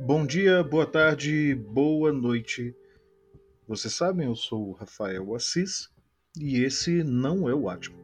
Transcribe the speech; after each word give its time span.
Bom 0.00 0.26
dia, 0.26 0.64
boa 0.64 0.86
tarde, 0.86 1.54
boa 1.54 2.12
noite. 2.12 2.74
Vocês 3.68 3.94
sabem, 3.94 4.26
eu 4.26 4.34
sou 4.34 4.70
o 4.70 4.72
Rafael 4.72 5.34
Assis 5.34 5.90
e 6.36 6.64
esse 6.64 7.04
não 7.04 7.48
é 7.48 7.54
o 7.54 7.68
Atmo. 7.68 7.96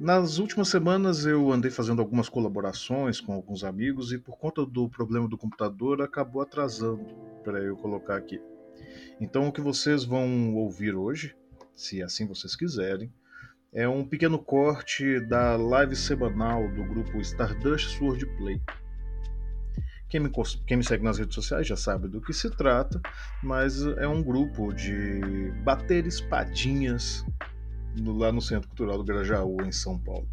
Nas 0.00 0.38
últimas 0.38 0.68
semanas 0.68 1.26
eu 1.26 1.52
andei 1.52 1.70
fazendo 1.70 2.00
algumas 2.00 2.28
colaborações 2.28 3.20
com 3.20 3.32
alguns 3.32 3.62
amigos 3.62 4.10
e 4.10 4.18
por 4.18 4.36
conta 4.36 4.66
do 4.66 4.88
problema 4.88 5.28
do 5.28 5.38
computador 5.38 6.02
acabou 6.02 6.42
atrasando 6.42 7.04
para 7.44 7.62
eu 7.62 7.76
colocar 7.76 8.16
aqui. 8.16 8.40
Então 9.20 9.46
o 9.46 9.52
que 9.52 9.60
vocês 9.60 10.04
vão 10.04 10.54
ouvir 10.56 10.96
hoje, 10.96 11.36
se 11.76 12.02
assim 12.02 12.26
vocês 12.26 12.56
quiserem, 12.56 13.12
é 13.72 13.86
um 13.86 14.04
pequeno 14.04 14.38
corte 14.38 15.20
da 15.20 15.56
live 15.56 15.94
semanal 15.94 16.68
do 16.72 16.82
grupo 16.84 17.20
Stardust 17.20 17.96
Sword 17.98 18.26
Play. 18.38 18.60
Quem 20.14 20.20
me, 20.20 20.30
quem 20.64 20.76
me, 20.76 20.84
segue 20.84 21.02
nas 21.02 21.18
redes 21.18 21.34
sociais 21.34 21.66
já 21.66 21.74
sabe 21.74 22.06
do 22.06 22.20
que 22.20 22.32
se 22.32 22.48
trata, 22.48 23.00
mas 23.42 23.84
é 23.84 24.06
um 24.06 24.22
grupo 24.22 24.72
de 24.72 25.50
bater 25.64 26.06
espadinhas 26.06 27.26
lá 28.00 28.30
no 28.30 28.40
Centro 28.40 28.68
Cultural 28.68 28.98
do 28.98 29.02
Grajaú, 29.02 29.60
em 29.62 29.72
São 29.72 29.98
Paulo. 29.98 30.28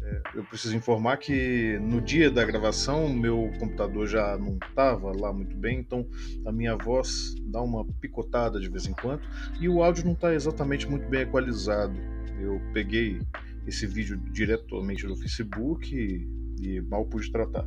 É, 0.00 0.22
eu 0.36 0.44
preciso 0.44 0.76
informar 0.76 1.16
que 1.16 1.76
no 1.80 2.00
dia 2.00 2.30
da 2.30 2.44
gravação 2.44 3.12
meu 3.12 3.50
computador 3.58 4.06
já 4.06 4.38
não 4.38 4.56
estava 4.64 5.10
lá 5.10 5.32
muito 5.32 5.56
bem, 5.56 5.80
então 5.80 6.06
a 6.46 6.52
minha 6.52 6.76
voz 6.76 7.34
dá 7.46 7.60
uma 7.60 7.84
picotada 7.84 8.60
de 8.60 8.68
vez 8.68 8.86
em 8.86 8.92
quando 8.92 9.22
e 9.60 9.68
o 9.68 9.82
áudio 9.82 10.04
não 10.04 10.12
está 10.12 10.32
exatamente 10.32 10.88
muito 10.88 11.08
bem 11.08 11.22
equalizado. 11.22 11.98
Eu 12.40 12.62
peguei 12.72 13.20
esse 13.66 13.88
vídeo 13.88 14.16
diretamente 14.30 15.04
do 15.04 15.16
Facebook 15.16 15.92
e, 15.92 16.28
e 16.64 16.80
mal 16.82 17.04
pude 17.04 17.28
tratar. 17.32 17.66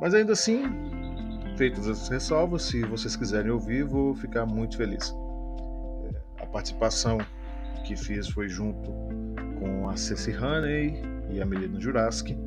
Mas 0.00 0.14
ainda 0.14 0.32
assim, 0.32 0.62
feitas 1.56 1.88
as 1.88 2.08
ressalvas, 2.08 2.62
se 2.62 2.82
vocês 2.82 3.16
quiserem 3.16 3.50
ouvir, 3.50 3.84
vou 3.84 4.14
ficar 4.14 4.46
muito 4.46 4.76
feliz. 4.76 5.12
É, 6.14 6.42
a 6.42 6.46
participação 6.46 7.18
que 7.84 7.96
fiz 7.96 8.28
foi 8.28 8.48
junto 8.48 8.92
com 9.58 9.88
a 9.88 9.96
Ceci 9.96 10.30
Honey 10.36 11.02
e 11.30 11.40
a 11.40 11.46
Melina 11.46 11.80
Juraski. 11.80 12.38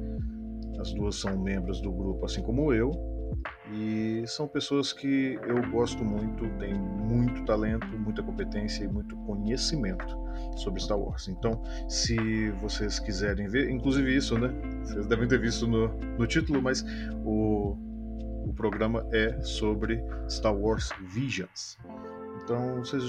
As 0.79 0.93
duas 0.93 1.15
são 1.15 1.37
membros 1.37 1.81
do 1.81 1.91
grupo, 1.91 2.25
assim 2.25 2.41
como 2.41 2.73
eu, 2.73 2.91
e 3.71 4.23
são 4.27 4.47
pessoas 4.47 4.91
que 4.91 5.39
eu 5.47 5.61
gosto 5.71 6.03
muito, 6.03 6.47
têm 6.57 6.73
muito 6.73 7.45
talento, 7.45 7.87
muita 7.97 8.21
competência 8.21 8.83
e 8.83 8.87
muito 8.87 9.15
conhecimento 9.17 10.19
sobre 10.57 10.81
Star 10.81 10.99
Wars. 10.99 11.29
Então, 11.29 11.61
se 11.87 12.49
vocês 12.51 12.99
quiserem 12.99 13.47
ver, 13.47 13.69
inclusive 13.69 14.15
isso, 14.15 14.37
né? 14.37 14.53
Vocês 14.83 15.07
devem 15.07 15.27
ter 15.27 15.39
visto 15.39 15.67
no, 15.67 15.87
no 16.17 16.27
título, 16.27 16.61
mas 16.61 16.83
o, 17.23 17.77
o 18.45 18.53
programa 18.53 19.07
é 19.13 19.39
sobre 19.41 20.03
Star 20.29 20.55
Wars 20.55 20.89
Visions. 21.13 21.77
Então, 22.43 22.75
vocês, 22.77 23.03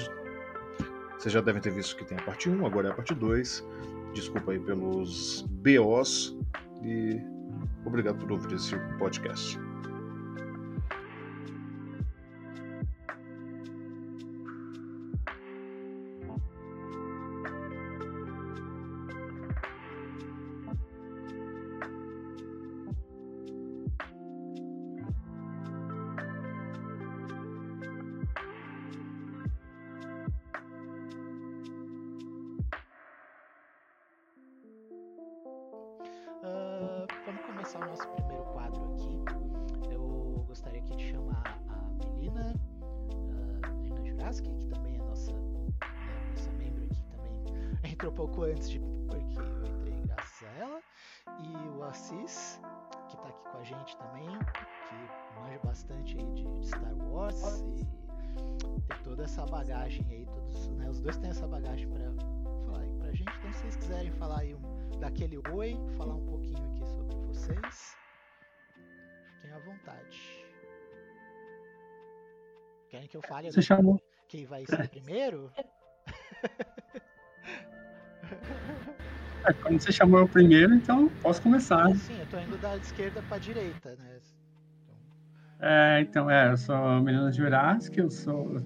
vocês 1.19 1.33
já 1.33 1.41
devem 1.41 1.61
ter 1.61 1.73
visto 1.73 1.97
que 1.97 2.05
tem 2.05 2.19
a 2.19 2.23
parte 2.23 2.49
1, 2.49 2.65
agora 2.65 2.89
é 2.89 2.91
a 2.93 2.95
parte 2.95 3.15
2. 3.15 3.65
Desculpa 4.15 4.53
aí 4.53 4.61
pelos 4.61 5.45
BOs 5.49 6.37
e 6.85 7.21
obrigado 7.85 8.19
por 8.19 8.31
ouvir 8.31 8.55
esse 8.55 8.77
podcast. 8.99 9.59
Você 73.51 73.63
chamou. 73.63 74.01
Quem 74.29 74.47
vai 74.47 74.65
ser 74.67 74.89
primeiro? 74.89 75.51
É, 79.45 79.53
quando 79.55 79.83
você 79.83 79.91
chamou 79.91 80.21
eu 80.21 80.29
primeiro, 80.29 80.73
então 80.73 81.09
posso 81.21 81.43
começar. 81.43 81.93
sim, 81.97 82.17
eu 82.19 82.27
tô 82.27 82.39
indo 82.39 82.57
da 82.59 82.77
esquerda 82.77 83.21
pra 83.23 83.39
direita, 83.39 83.97
né? 83.97 84.21
É, 85.59 86.01
então, 86.01 86.31
é, 86.31 86.53
eu 86.53 86.57
sou 86.57 87.01
Menino 87.01 87.33
Jurassic, 87.33 87.99
eu 87.99 88.11
sou, 88.11 88.57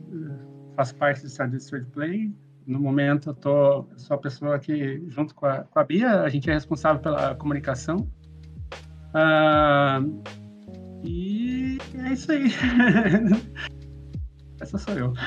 faço 0.75 0.95
parte 0.97 1.23
do 1.23 1.29
Stardust 1.29 1.69
Sword 1.69 1.91
Play. 1.91 2.31
No 2.67 2.81
momento, 2.81 3.31
eu 3.31 3.35
tô, 3.35 3.87
sou 3.97 4.17
a 4.17 4.19
pessoa 4.19 4.59
que, 4.59 5.03
junto 5.09 5.35
com 5.35 5.47
a, 5.47 5.65
com 5.65 5.79
a 5.79 5.85
Bia, 5.85 6.23
a 6.23 6.29
gente 6.29 6.51
é 6.51 6.55
responsável 6.55 7.01
pela 7.01 7.35
comunicação. 7.37 8.11
Uh, 9.15 10.23
e 11.05 11.79
é 12.03 12.13
isso 12.13 12.33
aí. 12.33 12.49
Essa 14.67 14.79
sou 14.79 14.95
eu. 14.95 15.13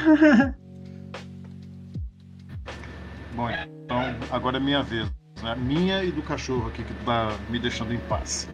Bom, 3.34 3.50
então 3.50 4.02
agora 4.32 4.58
é 4.58 4.60
minha 4.60 4.84
vez. 4.84 5.10
Né? 5.42 5.56
Minha 5.56 6.04
e 6.04 6.12
do 6.12 6.22
cachorro 6.22 6.68
aqui 6.68 6.84
que 6.84 6.94
tá 7.06 7.30
me 7.50 7.58
deixando 7.58 7.94
em 7.94 8.00
paz. 8.00 8.50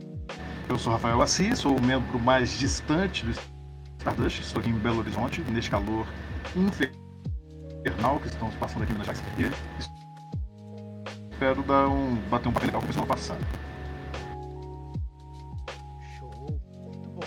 Eu 0.70 0.78
sou 0.78 0.94
Rafael 0.94 1.20
Assis, 1.24 1.58
sou 1.58 1.76
o 1.76 1.82
membro 1.82 2.20
mais 2.20 2.52
distante 2.60 3.26
do 3.26 3.32
Stardust, 3.98 4.42
estou 4.42 4.60
aqui 4.60 4.70
em 4.70 4.78
Belo 4.78 5.00
Horizonte, 5.00 5.42
neste 5.50 5.72
calor 5.72 6.06
infernal 6.56 8.20
que 8.20 8.28
estamos 8.28 8.54
passando 8.56 8.84
aqui 8.84 8.94
na 8.94 9.04
Jax 9.04 9.24
Espero 11.32 11.64
dar 11.64 11.88
um, 11.88 12.16
bater 12.30 12.50
um 12.50 12.54
papel 12.54 12.68
legal 12.68 12.82
com 12.82 12.86
o 12.86 12.90
pessoal 12.90 13.08
passado. 13.08 13.44
Show, 16.20 16.32
muito 16.48 17.10
bom. 17.10 17.24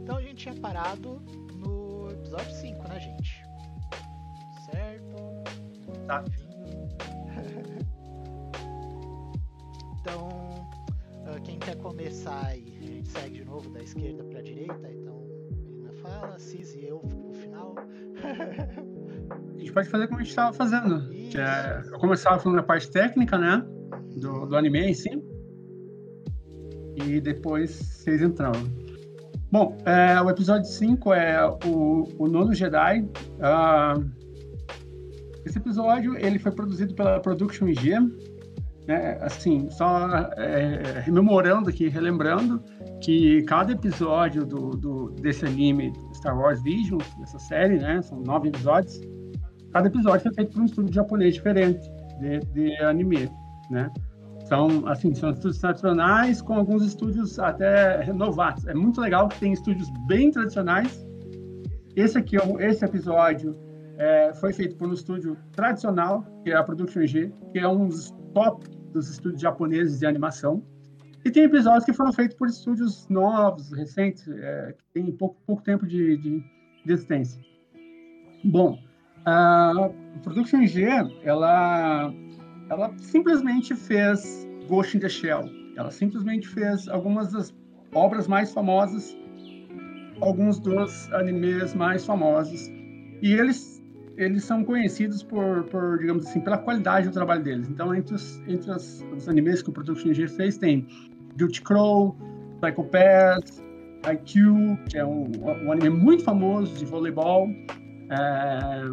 Então 0.00 0.16
a 0.16 0.22
gente 0.22 0.36
tinha 0.36 0.54
parado 0.54 1.20
episódio 2.34 2.52
5, 2.52 2.83
Tá. 6.06 6.24
então, 10.00 10.28
ah, 11.26 11.40
quem 11.42 11.58
quer 11.58 11.76
começar 11.76 12.46
aí? 12.46 12.78
A 12.82 12.86
gente 12.86 13.08
segue 13.08 13.38
de 13.38 13.44
novo 13.44 13.70
da 13.70 13.82
esquerda 13.82 14.22
pra 14.24 14.42
direita, 14.42 14.92
então 14.92 15.26
Melina 15.56 15.92
fala, 15.94 16.38
Cis 16.38 16.74
e 16.74 16.84
eu 16.84 17.00
no 17.02 17.32
final. 17.32 17.74
a 18.20 19.58
gente 19.58 19.72
pode 19.72 19.88
fazer 19.88 20.06
como 20.08 20.20
a 20.20 20.22
gente 20.22 20.30
estava 20.30 20.52
fazendo. 20.52 21.08
Que 21.08 21.38
é, 21.38 21.82
eu 21.90 21.98
começava 21.98 22.38
falando 22.38 22.58
da 22.58 22.62
parte 22.62 22.90
técnica, 22.90 23.38
né? 23.38 23.64
Do, 24.16 24.44
do 24.46 24.56
anime 24.56 24.90
em 24.90 24.94
si. 24.94 25.10
E 26.96 27.20
depois 27.20 27.70
vocês 27.70 28.22
entraram. 28.22 28.60
Bom, 29.50 29.78
é, 29.86 30.20
o 30.20 30.28
episódio 30.28 30.66
5 30.66 31.14
é 31.14 31.48
o, 31.64 32.06
o 32.18 32.28
Nono 32.28 32.52
Jedi. 32.52 33.00
Uh, 33.00 34.23
esse 35.44 35.58
episódio 35.58 36.16
ele 36.16 36.38
foi 36.38 36.52
produzido 36.52 36.94
pela 36.94 37.20
Production 37.20 37.68
IG. 37.68 37.92
Né? 38.86 39.18
Assim, 39.20 39.68
só 39.70 40.08
é, 40.36 41.00
rememorando 41.00 41.70
aqui, 41.70 41.88
relembrando 41.88 42.62
que 43.02 43.42
cada 43.42 43.72
episódio 43.72 44.44
do, 44.44 44.70
do, 44.70 45.10
desse 45.10 45.46
anime 45.46 45.92
Star 46.14 46.38
Wars 46.38 46.62
Visions, 46.62 47.04
dessa 47.18 47.38
série, 47.38 47.78
né? 47.78 48.02
São 48.02 48.20
nove 48.20 48.48
episódios. 48.48 49.00
Cada 49.72 49.88
episódio 49.88 50.20
foi 50.20 50.34
feito 50.34 50.52
por 50.52 50.62
um 50.62 50.64
estúdio 50.66 50.94
japonês 50.94 51.34
diferente 51.34 51.80
de, 52.20 52.40
de 52.52 52.76
anime, 52.82 53.30
né? 53.70 53.90
São, 54.46 54.86
assim, 54.86 55.14
são 55.14 55.30
estúdios 55.30 55.58
tradicionais 55.58 56.42
com 56.42 56.54
alguns 56.54 56.84
estúdios 56.84 57.38
até 57.38 58.02
renovados. 58.02 58.66
É 58.66 58.74
muito 58.74 59.00
legal 59.00 59.28
que 59.28 59.40
tem 59.40 59.52
estúdios 59.52 59.88
bem 60.06 60.30
tradicionais. 60.30 61.06
Esse 61.96 62.18
aqui, 62.18 62.36
esse 62.60 62.84
episódio 62.84 63.56
é, 63.98 64.32
foi 64.34 64.52
feito 64.52 64.76
por 64.76 64.88
um 64.88 64.92
estúdio 64.92 65.36
tradicional, 65.52 66.24
que 66.42 66.50
é 66.50 66.56
a 66.56 66.62
Production 66.62 67.06
G, 67.06 67.32
que 67.52 67.58
é 67.58 67.68
um 67.68 67.88
dos 67.88 68.10
top 68.32 68.68
dos 68.92 69.10
estúdios 69.10 69.40
japoneses 69.40 69.98
de 69.98 70.06
animação. 70.06 70.62
E 71.24 71.30
tem 71.30 71.44
episódios 71.44 71.84
que 71.84 71.92
foram 71.92 72.12
feitos 72.12 72.36
por 72.36 72.48
estúdios 72.48 73.08
novos, 73.08 73.72
recentes, 73.72 74.28
é, 74.28 74.74
que 74.76 74.84
tem 74.92 75.10
pouco, 75.12 75.40
pouco 75.46 75.62
tempo 75.62 75.86
de, 75.86 76.16
de, 76.18 76.44
de 76.84 76.92
existência. 76.92 77.40
Bom, 78.44 78.78
a 79.24 79.90
Production 80.22 80.66
G, 80.66 80.84
ela, 81.22 82.12
ela 82.68 82.92
simplesmente 82.98 83.74
fez 83.74 84.46
Ghost 84.68 84.96
in 84.96 85.00
the 85.00 85.08
Shell. 85.08 85.48
Ela 85.76 85.90
simplesmente 85.90 86.46
fez 86.46 86.88
algumas 86.88 87.32
das 87.32 87.54
obras 87.94 88.28
mais 88.28 88.52
famosas, 88.52 89.16
alguns 90.20 90.58
dos 90.60 91.12
animes 91.12 91.74
mais 91.74 92.04
famosos. 92.04 92.68
E 93.22 93.32
eles, 93.32 93.73
eles 94.16 94.44
são 94.44 94.64
conhecidos 94.64 95.22
por, 95.22 95.64
por, 95.64 95.98
digamos 95.98 96.26
assim, 96.26 96.40
pela 96.40 96.58
qualidade 96.58 97.08
do 97.08 97.12
trabalho 97.12 97.42
deles. 97.42 97.68
Então, 97.68 97.94
entre 97.94 98.14
os, 98.14 98.40
entre 98.46 98.70
os, 98.70 99.28
animes 99.28 99.62
que 99.62 99.70
o 99.70 99.72
Production 99.72 100.12
G 100.12 100.28
fez, 100.28 100.56
tem 100.56 100.86
Guilty 101.36 101.62
Crow, 101.62 102.16
Psycho 102.60 102.84
Pass, 102.84 103.62
IQ, 104.12 104.78
que 104.88 104.98
é 104.98 105.04
um, 105.04 105.30
um 105.64 105.72
anime 105.72 105.90
muito 105.90 106.22
famoso 106.22 106.74
de 106.76 106.84
voleibol. 106.84 107.48
É, 108.10 108.84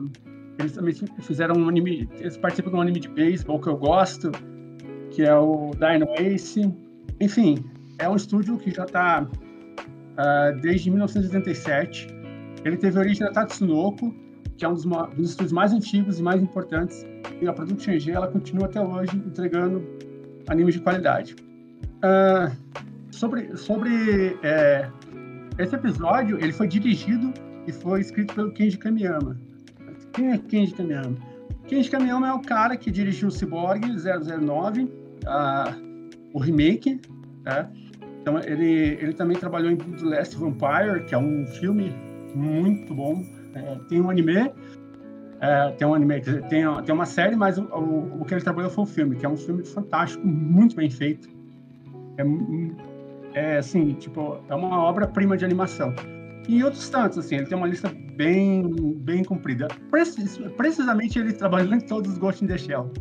eles 0.59 0.73
também 0.73 0.94
fizeram 1.21 1.56
um 1.56 1.69
anime, 1.69 2.09
eles 2.19 2.38
participam 2.38 2.71
de 2.71 2.75
um 2.77 2.81
anime 2.81 3.00
de 3.00 3.09
beisebol 3.09 3.59
que 3.59 3.68
eu 3.68 3.77
gosto, 3.77 4.31
que 5.12 5.23
é 5.23 5.35
o 5.35 5.71
Dino 5.71 6.07
Ace. 6.18 6.73
Enfim, 7.19 7.63
é 8.00 8.09
um 8.09 8.15
estúdio 8.15 8.57
que 8.57 8.71
já 8.71 8.85
está 8.85 9.23
uh, 9.23 10.21
é, 10.21 10.53
desde 10.62 10.89
1987. 10.89 12.07
Ele 12.63 12.77
teve 12.77 12.97
origem 12.97 13.25
na 13.25 13.31
Tatsunoko, 13.31 14.13
que 14.62 14.66
é 14.66 14.69
um 14.69 14.75
dos, 14.75 14.86
dos, 14.86 15.31
estúdios 15.31 15.52
mais 15.52 15.74
antigos 15.74 16.19
e 16.19 16.22
mais 16.22 16.40
importantes. 16.40 17.04
E 17.42 17.48
a 17.48 17.52
Production 17.52 17.98
G 17.98 18.12
ela 18.12 18.28
continua 18.28 18.68
até 18.68 18.80
hoje 18.80 19.18
entregando 19.18 19.84
animes 20.48 20.75
de 20.75 20.81
qualidade. 20.81 21.36
Uh, 21.98 22.56
sobre 23.12 23.58
sobre 23.58 24.38
é, 24.44 24.88
esse 25.58 25.74
episódio, 25.74 26.38
ele 26.40 26.54
foi 26.54 26.68
dirigido 26.68 27.34
e 27.66 27.72
foi 27.72 28.02
escrito 28.02 28.36
pelo 28.36 28.52
Kenji 28.52 28.78
Kamiyama. 28.78 29.36
Quem 30.13 30.31
é 30.31 30.38
Kenji 30.38 30.75
Kamiyama? 30.75 31.18
Kenji 31.68 31.90
Kamiyama 31.90 32.28
é 32.28 32.34
o 32.34 32.42
cara 32.42 32.78
que 32.78 32.92
dirigiu 32.92 33.30
o 33.30 33.31
Cyborg 33.31 33.81
009, 33.84 34.84
uh, 34.84 34.90
o 36.34 36.40
remake, 36.40 37.02
né? 37.44 37.68
Então 38.22 38.38
ele, 38.38 39.00
ele 39.02 39.14
também 39.14 39.36
trabalhou 39.36 39.72
em 39.72 39.78
The 39.78 40.06
Last 40.06 40.36
Vampire, 40.36 41.04
que 41.07 41.16
é 41.16 41.18
um 41.18 41.48
filme 41.48 41.92
muito 42.36 42.94
bom. 42.94 43.41
É, 43.53 43.75
tem 43.88 44.01
um 44.01 44.09
anime, 44.09 44.51
é, 45.42 45.71
tem 45.77 45.88
um 45.88 45.94
anime, 45.94 46.21
tem, 46.21 46.63
tem 46.86 46.95
uma 46.95 47.06
série, 47.06 47.36
mas 47.36 47.57
o, 47.57 47.63
o, 47.63 48.21
o, 48.21 48.25
que 48.25 48.33
ele 48.33 48.42
trabalhou 48.42 48.69
foi 48.69 48.83
o 48.83 48.88
filme, 48.88 49.15
que 49.15 49.25
é 49.25 49.30
um 49.30 49.38
filme 49.38 49.65
fantástico, 49.65 50.25
muito 50.25 50.75
bem 50.75 50.89
feito. 50.89 51.27
É, 52.18 52.24
é 53.33 53.57
assim, 53.57 53.94
tipo, 53.94 54.39
é 54.50 54.56
uma 54.56 54.83
obra-prima 54.83 55.36
de 55.36 55.45
animação. 55.45 55.94
E 56.48 56.63
outros 56.63 56.89
tantos, 56.89 57.18
assim, 57.18 57.36
ele 57.36 57.45
tem 57.45 57.57
uma 57.57 57.68
lista 57.68 57.92
bem, 58.15 58.69
bem 58.98 59.24
comprida. 59.24 59.68
Precis, 59.89 60.38
precisamente 60.57 61.18
ele 61.18 61.33
trabalhou 61.33 61.74
em 61.74 61.80
todos 61.80 62.12
os 62.12 62.18
Ghost 62.18 62.44
in 62.44 62.47
the 62.47 62.57
Shell. 62.57 62.92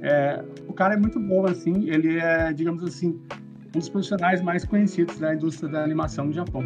É, 0.00 0.42
o 0.66 0.72
cara 0.72 0.94
é 0.94 0.96
muito 0.96 1.20
bom, 1.20 1.46
assim, 1.46 1.88
ele 1.88 2.18
é, 2.18 2.52
digamos 2.52 2.82
assim, 2.82 3.20
um 3.66 3.78
dos 3.78 3.88
profissionais 3.88 4.42
mais 4.42 4.64
conhecidos 4.64 5.18
da 5.18 5.34
indústria 5.34 5.68
da 5.70 5.84
animação 5.84 6.26
no 6.26 6.32
Japão. 6.32 6.64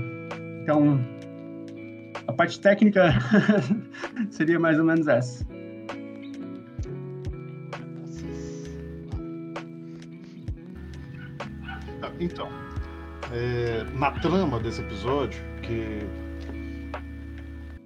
Então, 0.63 0.99
a 2.27 2.33
parte 2.33 2.61
técnica 2.61 3.15
seria 4.31 4.59
mais 4.59 4.79
ou 4.79 4.85
menos 4.85 5.07
essa. 5.07 5.47
Então, 12.19 12.49
é, 13.31 13.85
na 13.93 14.11
trama 14.11 14.59
desse 14.59 14.81
episódio, 14.81 15.39
que 15.63 15.99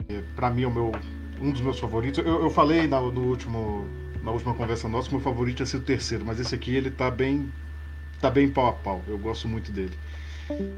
é, 0.09 0.23
para 0.37 0.51
mim 0.51 0.63
é 0.63 0.67
o 0.67 0.71
meu, 0.71 0.93
um 1.41 1.51
dos 1.51 1.61
meus 1.61 1.79
favoritos, 1.79 2.25
eu, 2.25 2.43
eu 2.43 2.51
falei 2.51 2.87
na, 2.87 3.01
no 3.01 3.23
último, 3.23 3.89
na 4.23 4.31
última 4.31 4.55
conversa 4.55 4.89
nossa 4.89 5.09
que 5.09 5.15
meu 5.15 5.23
favorito 5.23 5.61
ia 5.61 5.67
ser 5.67 5.79
o 5.79 5.83
terceiro, 5.83 6.25
mas 6.25 6.39
esse 6.39 6.55
aqui 6.55 6.75
ele 6.75 6.91
tá 6.91 7.11
bem, 7.11 7.51
tá 8.21 8.31
bem 8.31 8.49
pau 8.49 8.69
a 8.69 8.73
pau, 8.73 9.03
eu 9.09 9.19
gosto 9.19 9.49
muito 9.49 9.73
dele. 9.73 9.97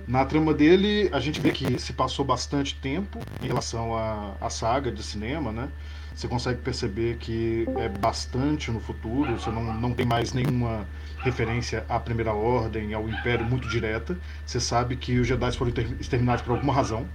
Na 0.06 0.24
trama 0.24 0.52
dele, 0.52 1.08
a 1.12 1.20
gente 1.20 1.40
vê 1.40 1.50
que 1.50 1.78
se 1.78 1.92
passou 1.92 2.24
bastante 2.24 2.74
tempo 2.74 3.18
em 3.42 3.46
relação 3.46 3.96
à, 3.96 4.36
à 4.40 4.50
saga 4.50 4.90
de 4.90 5.02
cinema, 5.02 5.52
né? 5.52 5.68
Você 6.14 6.28
consegue 6.28 6.60
perceber 6.60 7.16
que 7.16 7.66
é 7.78 7.88
bastante 7.88 8.70
no 8.70 8.80
futuro, 8.80 9.32
você 9.38 9.50
não, 9.50 9.72
não 9.74 9.94
tem 9.94 10.04
mais 10.04 10.32
nenhuma 10.32 10.86
referência 11.18 11.84
à 11.88 11.98
Primeira 11.98 12.32
Ordem, 12.34 12.92
ao 12.92 13.08
Império 13.08 13.46
muito 13.46 13.68
direta. 13.68 14.18
Você 14.44 14.60
sabe 14.60 14.96
que 14.96 15.18
os 15.18 15.26
Jedi 15.26 15.52
foram 15.56 15.72
exterminados 15.98 16.42
por 16.42 16.52
alguma 16.52 16.72
razão. 16.72 17.08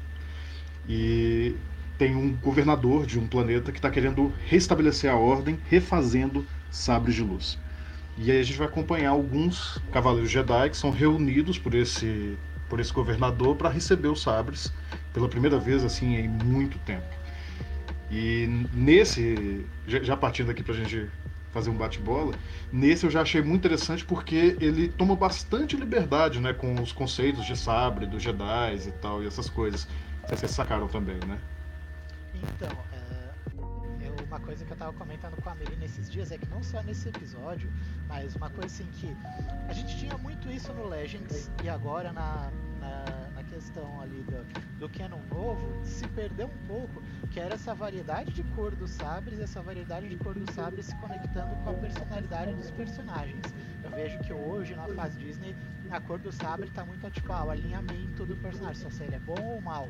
E 0.87 1.55
tem 1.97 2.15
um 2.15 2.35
governador 2.35 3.05
de 3.05 3.19
um 3.19 3.27
planeta 3.27 3.71
que 3.71 3.77
está 3.79 3.89
querendo 3.91 4.33
restabelecer 4.45 5.11
a 5.11 5.15
ordem, 5.15 5.59
refazendo 5.69 6.47
sabres 6.69 7.15
de 7.15 7.23
luz. 7.23 7.59
E 8.17 8.31
aí 8.31 8.39
a 8.39 8.43
gente 8.43 8.57
vai 8.57 8.67
acompanhar 8.67 9.11
alguns 9.11 9.79
cavaleiros 9.91 10.31
Jedi 10.31 10.69
que 10.69 10.77
são 10.77 10.89
reunidos 10.89 11.57
por 11.57 11.73
esse 11.73 12.37
por 12.67 12.81
esse 12.81 12.91
governador 12.91 13.55
para 13.55 13.69
receber 13.69 14.09
os 14.09 14.21
sabres 14.21 14.73
pela 15.13 15.29
primeira 15.29 15.57
vez 15.57 15.85
assim 15.85 16.15
em 16.15 16.27
muito 16.27 16.77
tempo. 16.79 17.05
E 18.11 18.67
nesse, 18.73 19.65
já 19.85 20.17
partindo 20.17 20.51
aqui 20.51 20.63
para 20.63 20.73
a 20.73 20.77
gente 20.77 21.09
fazer 21.51 21.69
um 21.69 21.75
bate-bola, 21.75 22.33
nesse 22.71 23.05
eu 23.05 23.09
já 23.09 23.21
achei 23.21 23.41
muito 23.41 23.65
interessante 23.65 24.05
porque 24.05 24.57
ele 24.59 24.89
toma 24.89 25.15
bastante 25.15 25.75
liberdade 25.75 26.39
né, 26.39 26.53
com 26.53 26.73
os 26.81 26.91
conceitos 26.91 27.45
de 27.45 27.57
sabre, 27.57 28.05
dos 28.05 28.21
Jedi 28.21 28.75
e 28.87 28.91
tal, 29.01 29.23
e 29.23 29.27
essas 29.27 29.49
coisas. 29.49 29.87
Vocês 30.29 30.51
sacaram 30.51 30.87
também, 30.87 31.17
né? 31.25 31.37
Então, 32.35 32.69
uma 34.37 34.45
coisa 34.45 34.63
que 34.63 34.71
eu 34.71 34.77
tava 34.77 34.93
comentando 34.93 35.41
com 35.41 35.49
a 35.49 35.55
Meli 35.55 35.75
nesses 35.77 36.09
dias 36.11 36.31
é 36.31 36.37
que 36.37 36.47
não 36.47 36.61
só 36.61 36.83
nesse 36.83 37.09
episódio, 37.09 37.71
mas 38.07 38.35
uma 38.35 38.49
coisa 38.51 38.67
assim 38.67 38.85
que 38.93 39.17
a 39.67 39.73
gente 39.73 39.97
tinha 39.97 40.15
muito 40.19 40.49
isso 40.51 40.71
no 40.73 40.87
Legends 40.87 41.49
e 41.63 41.67
agora 41.67 42.11
na, 42.13 42.51
na 42.79 43.43
questão 43.49 43.99
ali 43.99 44.23
do, 44.23 44.79
do 44.79 44.89
canon 44.89 45.19
novo 45.31 45.83
se 45.83 46.07
perdeu 46.09 46.47
um 46.47 46.67
pouco, 46.67 47.01
que 47.31 47.39
era 47.39 47.55
essa 47.55 47.73
variedade 47.73 48.31
de 48.31 48.43
cor 48.55 48.75
dos 48.75 48.91
sabres, 48.91 49.39
essa 49.39 49.59
variedade 49.61 50.07
de 50.07 50.17
cor 50.17 50.35
dos 50.35 50.53
sabres 50.53 50.85
se 50.85 50.95
conectando 50.97 51.55
com 51.63 51.71
a 51.71 51.73
personalidade 51.73 52.53
dos 52.53 52.69
personagens. 52.71 53.41
Eu 53.83 53.89
vejo 53.89 54.19
que 54.19 54.33
hoje 54.33 54.75
na 54.75 54.87
fase 54.89 55.17
Disney 55.17 55.55
a 55.89 55.99
cor 55.99 56.19
do 56.19 56.31
sabre 56.31 56.67
está 56.67 56.85
muito 56.85 57.09
tipo 57.09 57.31
ah, 57.33 57.45
o 57.45 57.49
alinhamento 57.49 58.23
do 58.23 58.35
personagem, 58.35 58.87
se 58.91 59.03
ele 59.03 59.15
é 59.15 59.19
bom 59.19 59.41
ou 59.41 59.61
mal. 59.61 59.89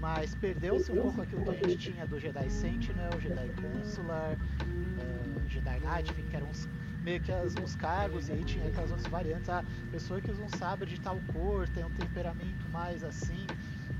Mas 0.00 0.34
perdeu-se 0.34 0.92
um 0.92 1.02
pouco 1.02 1.22
aquilo 1.22 1.42
que 1.44 1.50
a 1.50 1.68
gente 1.68 1.92
tinha 1.92 2.06
do 2.06 2.18
Jedi 2.18 2.48
Sentinel, 2.50 3.10
Jedi 3.20 3.50
Consular, 3.60 4.36
uh, 4.36 5.48
Jedi 5.48 5.80
Knight, 5.80 6.14
que 6.14 6.36
eram 6.36 6.48
uns 6.48 6.68
meio 7.02 7.20
que 7.20 7.32
as, 7.32 7.54
os 7.62 7.74
cargos, 7.74 8.28
e 8.28 8.32
aí 8.32 8.44
tinha 8.44 8.68
aquelas 8.68 8.90
outras 8.90 9.08
variantes, 9.08 9.48
a 9.48 9.64
pessoa 9.90 10.20
que 10.20 10.30
usa 10.30 10.42
um 10.42 10.48
sabre 10.48 10.88
de 10.88 11.00
tal 11.00 11.18
cor, 11.32 11.68
tem 11.68 11.84
um 11.84 11.90
temperamento 11.90 12.68
mais 12.70 13.02
assim. 13.02 13.46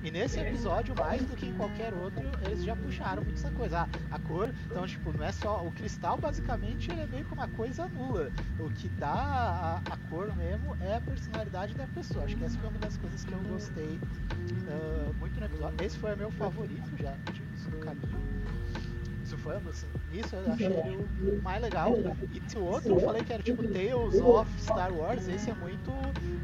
E 0.03 0.11
nesse 0.11 0.39
episódio, 0.39 0.95
mais 0.95 1.23
do 1.23 1.37
que 1.37 1.47
em 1.47 1.55
qualquer 1.55 1.93
outro, 1.93 2.23
eles 2.47 2.63
já 2.63 2.77
puxaram 2.77 3.23
muito 3.23 3.37
essa 3.37 3.51
coisa. 3.51 3.81
Ah, 3.81 3.89
a 4.13 4.19
cor, 4.19 4.55
então, 4.67 4.87
tipo, 4.87 5.13
não 5.13 5.25
é 5.25 5.33
só. 5.33 5.65
O 5.67 5.73
cristal, 5.73 6.17
basicamente, 6.17 6.91
ele 6.91 7.03
é 7.03 7.07
meio 7.07 7.25
que 7.25 7.33
uma 7.33 7.49
coisa 7.49 7.89
nula. 7.89 8.31
O 8.61 8.71
que 8.71 8.89
dá 8.89 9.13
a, 9.13 9.77
a 9.79 9.97
cor 10.09 10.35
mesmo 10.37 10.77
é 10.81 10.97
a 10.97 11.01
personalidade 11.01 11.75
da 11.75 11.87
pessoa. 11.89 12.25
Acho 12.25 12.37
que 12.37 12.45
essa 12.45 12.59
foi 12.59 12.69
uma 12.69 12.79
das 12.79 12.97
coisas 12.97 13.25
que 13.25 13.33
eu 13.33 13.41
gostei 13.41 13.99
uh, 13.99 15.15
muito 15.19 15.39
no 15.39 15.47
episódio. 15.47 15.85
Esse 15.85 15.99
foi 15.99 16.15
meu 16.15 16.31
favorito 16.31 16.91
já, 16.97 17.15
isso 17.57 17.71
no 17.71 17.79
caminho. 17.79 18.38
Isso 19.39 19.45
foi, 19.45 19.57
assim, 19.57 19.87
isso 20.13 20.37
eu 20.37 20.53
achei 20.53 20.97
o 20.97 21.43
mais 21.43 21.63
legal. 21.63 21.93
E 21.97 22.59
o 22.59 22.65
outro 22.65 22.95
eu 22.95 23.01
falei 23.01 23.23
que 23.23 23.33
era 23.33 23.43
tipo 23.43 23.63
Tales 23.63 24.21
of 24.21 24.51
Star 24.61 24.93
Wars, 24.93 25.29
esse 25.29 25.51
é 25.51 25.55
muito 25.55 25.93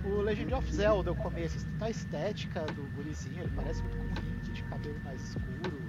o 0.05 0.21
Legend 0.21 0.55
of 0.55 0.73
Zelda, 0.73 1.11
o 1.11 1.17
começo. 1.17 1.67
Tá 1.79 1.87
a 1.87 1.91
estética 1.91 2.61
do 2.61 2.83
gurizinho, 2.95 3.43
ele 3.43 3.53
parece 3.57 3.83
muito 3.83 3.97
com 3.97 4.05
um 4.05 4.09
Link 4.09 4.53
de 4.53 4.63
cabelo 4.65 5.01
mais 5.05 5.21
escuro. 5.23 5.83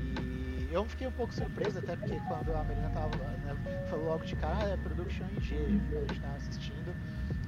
E 0.00 0.68
eu 0.70 0.84
fiquei 0.84 1.08
um 1.08 1.12
pouco 1.12 1.34
surpreso, 1.34 1.78
até 1.78 1.96
porque 1.96 2.20
quando 2.28 2.54
a 2.54 2.62
Melina 2.62 2.90
tava, 2.90 3.16
né, 3.16 3.86
falou 3.90 4.06
logo 4.06 4.24
de 4.24 4.36
cara, 4.36 4.66
ah, 4.66 4.68
é 4.70 4.76
Production 4.76 5.26
IG, 5.36 5.56
a 5.56 6.12
gente 6.12 6.20
tava 6.20 6.36
assistindo 6.36 6.94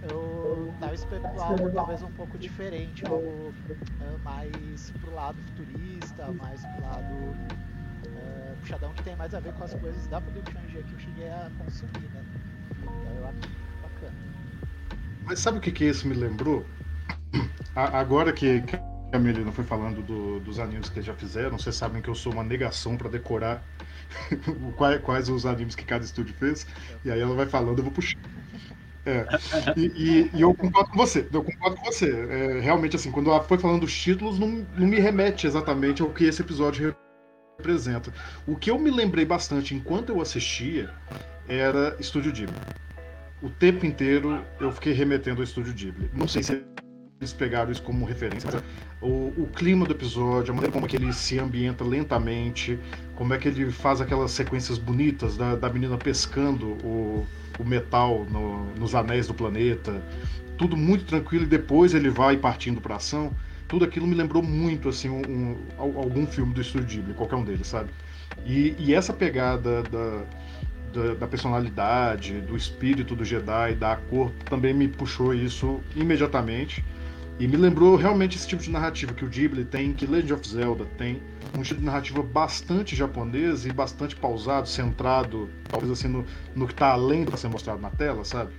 eu 0.03 0.73
tava 0.81 0.95
esperando 0.95 1.39
algo 1.39 1.71
talvez 1.71 2.03
um 2.03 2.11
pouco 2.13 2.39
diferente, 2.39 3.05
algo 3.05 3.53
uh, 3.69 4.19
mais 4.25 4.91
pro 4.93 5.15
lado 5.15 5.37
futurista, 5.43 6.33
mais 6.33 6.65
pro 6.65 6.83
lado 6.83 7.37
puxadão 8.61 8.93
que 8.95 9.03
tem 9.03 9.17
mais 9.17 9.35
a 9.35 9.41
ver 9.41 9.53
com 9.55 9.65
as 9.65 9.75
coisas 9.75 10.07
da 10.07 10.21
Production 10.21 10.61
G 10.69 10.83
que 10.83 10.93
eu 10.93 10.99
cheguei 11.01 11.29
a 11.29 11.51
consumir, 11.59 12.09
né? 12.15 12.25
Então 12.83 13.17
eu 13.17 13.27
acho 13.27 13.39
bacana. 13.83 14.17
Mas 15.25 15.39
sabe 15.39 15.59
o 15.59 15.61
que, 15.61 15.73
que 15.73 15.85
isso 15.85 16.07
me 16.07 16.15
lembrou? 16.15 16.65
Agora 17.75 18.33
que 18.33 18.63
a 19.13 19.19
Melina 19.19 19.53
foi 19.53 19.65
falando 19.65 20.03
do, 20.03 20.41
dos 20.41 20.59
animes 20.59 20.89
que 20.89 21.03
já 21.03 21.15
fizeram, 21.15 21.59
vocês 21.59 21.75
sabem 21.75 22.03
que 22.03 22.09
eu 22.09 22.15
sou 22.15 22.33
uma 22.33 22.45
negação 22.45 22.97
para 22.97 23.09
decorar 23.09 23.63
quais, 24.77 25.01
quais, 25.03 25.29
os 25.29 25.47
animes 25.47 25.75
que 25.75 25.85
cada 25.85 26.05
estúdio 26.05 26.35
fez, 26.35 26.67
e 27.05 27.11
aí 27.11 27.21
ela 27.21 27.35
vai 27.35 27.47
falando, 27.47 27.79
eu 27.79 27.85
vou 27.85 27.93
puxar. 27.93 28.19
É. 29.07 29.27
E, 29.77 29.87
e, 29.87 30.31
e, 30.35 30.41
eu 30.43 30.55
concordo 30.55 30.91
com 30.91 30.99
você. 30.99 31.27
Eu 31.33 31.43
concordo 31.43 31.77
com 31.77 31.85
você. 31.85 32.11
É, 32.11 32.61
realmente, 32.61 32.97
assim, 32.97 33.11
quando 33.11 33.31
foi 33.45 33.57
falando 33.57 33.81
dos 33.81 33.99
títulos, 33.99 34.39
não, 34.39 34.67
não 34.77 34.87
me 34.87 35.01
remete 35.01 35.47
exatamente 35.47 36.03
ao 36.03 36.11
que 36.11 36.25
esse 36.25 36.43
episódio 36.43 36.95
representa. 37.61 38.13
O 38.47 38.57
que 38.57 38.71
eu 38.71 38.79
me 38.79 38.91
lembrei 38.91 39.25
bastante 39.25 39.75
enquanto 39.75 40.09
eu 40.09 40.21
assistia 40.21 40.91
era 41.47 41.97
Estúdio 42.01 42.33
Ghibli. 42.33 42.57
O 43.43 43.51
tempo 43.51 43.87
inteiro 43.87 44.43
eu 44.59 44.73
fiquei 44.73 44.93
remetendo 44.93 45.41
ao 45.41 45.45
Estúdio 45.45 45.73
Ghibli. 45.73 46.11
Não 46.15 46.27
sei 46.27 46.43
se 46.43 46.63
eles 47.21 47.33
pegaram 47.35 47.71
isso 47.71 47.83
como 47.83 48.05
referência. 48.05 48.49
O, 49.01 49.33
o, 49.37 49.49
clima 49.55 49.87
do 49.87 49.93
episódio, 49.93 50.53
a 50.53 50.55
maneira 50.55 50.73
como 50.73 50.87
é 50.87 50.89
que 50.89 50.97
ele 50.97 51.13
se 51.13 51.39
ambienta 51.39 51.85
lentamente, 51.85 52.79
como 53.15 53.35
é 53.35 53.39
que 53.39 53.49
ele 53.49 53.71
faz 53.71 54.01
aquelas 54.01 54.31
sequências 54.31 54.79
bonitas 54.79 55.37
da, 55.37 55.55
da 55.55 55.69
menina 55.71 55.99
pescando 55.99 56.69
o, 56.85 57.27
o 57.59 57.65
metal 57.65 58.27
no, 58.31 58.65
nos 58.75 58.95
anéis 58.95 59.27
do 59.27 59.35
planeta, 59.35 60.03
tudo 60.57 60.77
muito 60.77 61.05
tranquilo 61.05 61.45
e 61.45 61.47
depois 61.47 61.95
ele 61.95 62.11
vai 62.11 62.37
partindo 62.37 62.81
para 62.81 62.97
ação. 62.97 63.33
Tudo 63.71 63.85
aquilo 63.85 64.05
me 64.05 64.17
lembrou 64.17 64.43
muito 64.43 64.89
assim 64.89 65.09
um, 65.09 65.23
um, 65.29 65.57
algum 65.79 66.27
filme 66.27 66.53
do 66.53 66.61
Estúdio 66.61 66.89
Ghibli, 66.89 67.15
qualquer 67.15 67.37
um 67.37 67.45
deles, 67.45 67.69
sabe? 67.69 67.89
E, 68.45 68.75
e 68.77 68.93
essa 68.93 69.13
pegada 69.13 69.85
da, 69.85 70.25
da, 70.93 71.15
da, 71.15 71.27
personalidade, 71.29 72.41
do 72.41 72.57
espírito 72.57 73.15
do 73.15 73.25
Jedi, 73.25 73.77
da 73.77 73.95
cor, 73.95 74.33
também 74.47 74.75
me 74.75 74.89
puxou 74.89 75.33
isso 75.33 75.81
imediatamente. 75.95 76.85
E 77.39 77.47
me 77.47 77.57
lembrou 77.57 77.95
realmente 77.95 78.37
esse 78.37 78.49
tipo 78.49 78.61
de 78.61 78.71
narrativa 78.71 79.15
que 79.15 79.25
o 79.25 79.29
Ghibli 79.29 79.65
tem, 79.65 79.93
que 79.93 80.05
Legend 80.05 80.33
of 80.33 80.49
Zelda 80.49 80.85
tem. 80.99 81.23
Um 81.57 81.63
tipo 81.63 81.79
de 81.79 81.87
narrativa 81.87 82.23
bastante 82.25 82.97
japonês 82.97 83.65
e 83.67 83.73
bastante 83.73 84.17
pausado, 84.17 84.69
centrado, 84.69 85.49
talvez 85.69 85.93
assim, 85.93 86.09
no, 86.09 86.27
no 86.57 86.67
que 86.67 86.73
está 86.73 86.89
além 86.89 87.25
do 87.25 87.31
que 87.31 87.39
ser 87.39 87.49
mostrado 87.49 87.81
na 87.81 87.91
tela, 87.91 88.25
sabe? 88.25 88.51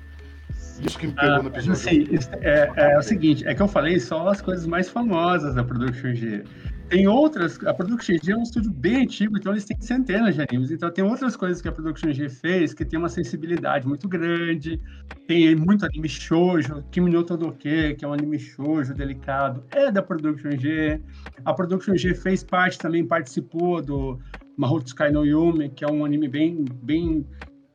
Isso 0.85 0.97
que 0.97 1.07
me 1.07 1.13
pegou 1.13 1.35
ah, 1.35 1.43
no 1.43 1.49
episódio. 1.49 1.73
Assim, 1.73 2.07
é, 2.41 2.71
é, 2.75 2.97
o 2.97 3.01
seguinte, 3.01 3.47
é 3.47 3.53
que 3.53 3.61
eu 3.61 3.67
falei 3.67 3.99
só 3.99 4.27
as 4.27 4.41
coisas 4.41 4.65
mais 4.65 4.89
famosas 4.89 5.53
da 5.53 5.63
Production 5.63 6.13
G. 6.13 6.43
Tem 6.89 7.07
outras, 7.07 7.57
a 7.65 7.73
Production 7.73 8.17
G 8.21 8.33
é 8.33 8.37
um 8.37 8.43
estúdio 8.43 8.69
bem 8.69 9.03
antigo, 9.03 9.37
então 9.37 9.53
eles 9.53 9.63
têm 9.63 9.79
centenas 9.79 10.35
de 10.35 10.41
animes. 10.41 10.71
Então 10.71 10.91
tem 10.91 11.03
outras 11.03 11.37
coisas 11.37 11.61
que 11.61 11.67
a 11.69 11.71
Production 11.71 12.11
G 12.11 12.27
fez 12.27 12.73
que 12.73 12.83
tem 12.83 12.99
uma 12.99 13.07
sensibilidade 13.07 13.87
muito 13.87 14.09
grande. 14.09 14.77
Tem 15.25 15.55
muito 15.55 15.85
anime 15.85 16.09
shoujo, 16.09 16.83
Kimi 16.91 17.09
no 17.09 17.23
Todoke, 17.23 17.95
que 17.95 18.03
é 18.03 18.07
um 18.07 18.11
anime 18.11 18.37
shoujo 18.37 18.93
delicado, 18.93 19.63
é 19.71 19.89
da 19.89 20.01
Production 20.01 20.51
G. 20.51 20.99
A 21.45 21.53
Production 21.53 21.95
G 21.95 22.13
fez 22.13 22.43
parte 22.43 22.77
também, 22.77 23.05
participou 23.05 23.81
do 23.81 24.19
Mahotsukai 24.57 25.11
no 25.11 25.25
Yume, 25.25 25.69
que 25.69 25.85
é 25.85 25.87
um 25.87 26.03
anime 26.03 26.27
bem, 26.27 26.65
bem 26.83 27.25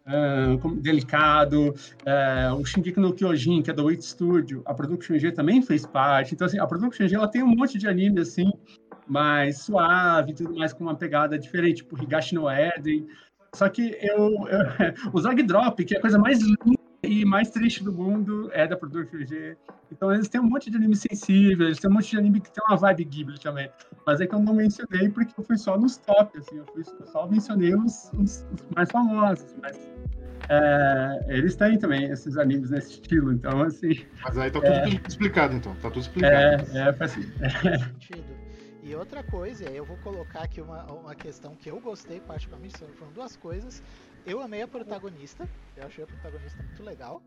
uh, 0.06 0.74
delicado. 0.76 1.74
Uh, 2.02 2.54
o 2.60 2.64
Shingeki 2.64 3.00
no 3.00 3.12
Kyojin, 3.12 3.62
que 3.62 3.70
é 3.70 3.74
do 3.74 3.84
Wait 3.84 4.02
Studio, 4.02 4.62
a 4.64 4.74
Production 4.74 5.18
G 5.18 5.32
também 5.32 5.62
fez 5.62 5.84
parte. 5.84 6.34
Então, 6.34 6.46
assim, 6.46 6.58
a 6.58 6.66
Production 6.66 7.06
G 7.06 7.16
ela 7.16 7.28
tem 7.28 7.42
um 7.42 7.54
monte 7.54 7.78
de 7.78 7.88
anime, 7.88 8.20
assim, 8.20 8.50
mais 9.06 9.58
suave, 9.58 10.34
tudo 10.34 10.56
mais 10.56 10.72
com 10.72 10.84
uma 10.84 10.94
pegada 10.94 11.38
diferente, 11.38 11.76
tipo 11.78 12.00
Higashi 12.00 12.34
no 12.34 12.50
Eden. 12.50 13.06
Só 13.54 13.68
que 13.68 13.96
eu, 14.00 14.32
eu 14.48 14.66
o 15.12 15.20
Zag 15.20 15.42
Drop, 15.42 15.84
que 15.84 15.94
é 15.94 15.98
a 15.98 16.00
coisa 16.00 16.18
mais 16.18 16.40
linda 16.40 16.76
e 17.02 17.24
mais 17.24 17.50
triste 17.50 17.84
do 17.84 17.92
mundo, 17.92 18.50
é 18.52 18.66
da 18.66 18.76
Production 18.76 19.24
G. 19.24 19.56
Então 19.92 20.12
eles 20.12 20.28
têm 20.28 20.40
um 20.40 20.48
monte 20.48 20.70
de 20.70 20.76
anime 20.76 20.96
sensível, 20.96 21.66
eles 21.66 21.78
têm 21.78 21.88
um 21.90 21.94
monte 21.94 22.10
de 22.10 22.18
anime 22.18 22.40
que 22.40 22.50
tem 22.50 22.64
uma 22.68 22.76
vibe 22.76 23.04
Ghibli 23.04 23.38
também. 23.38 23.70
Mas 24.04 24.20
é 24.20 24.26
que 24.26 24.34
eu 24.34 24.40
não 24.40 24.54
mencionei 24.54 25.08
porque 25.08 25.32
eu 25.38 25.44
fui 25.44 25.56
só 25.56 25.78
nos 25.78 25.96
top, 25.98 26.36
assim, 26.38 26.58
eu, 26.58 26.66
fui, 26.66 26.82
eu 27.00 27.06
só 27.06 27.26
mencionei 27.28 27.74
os, 27.74 28.10
os, 28.14 28.44
os 28.52 28.66
mais 28.74 28.90
famosos, 28.90 29.54
mas 29.62 29.95
é, 30.48 31.24
eles 31.28 31.56
têm 31.56 31.78
também 31.78 32.10
esses 32.10 32.36
animes 32.36 32.70
nesse 32.70 32.92
estilo, 32.92 33.32
então 33.32 33.62
assim. 33.62 34.06
Mas 34.22 34.38
aí 34.38 34.50
tá 34.50 34.60
tudo 34.60 34.72
é, 34.72 35.00
explicado, 35.08 35.54
então. 35.54 35.74
Tá 35.76 35.90
tudo 35.90 36.02
explicado. 36.02 36.64
É, 36.76 36.88
é, 36.88 37.04
assim. 37.04 37.22
É. 37.42 38.56
E 38.82 38.94
outra 38.94 39.22
coisa, 39.24 39.64
eu 39.64 39.84
vou 39.84 39.96
colocar 39.96 40.42
aqui 40.42 40.60
uma, 40.60 40.84
uma 40.92 41.14
questão 41.14 41.56
que 41.56 41.68
eu 41.68 41.80
gostei 41.80 42.20
particularmente, 42.20 42.78
foram 42.78 43.12
duas 43.12 43.36
coisas. 43.36 43.82
Eu 44.24 44.40
amei 44.40 44.62
a 44.62 44.68
protagonista, 44.68 45.48
eu 45.76 45.86
achei 45.86 46.04
a 46.04 46.06
protagonista 46.06 46.62
muito 46.62 46.82
legal. 46.84 47.20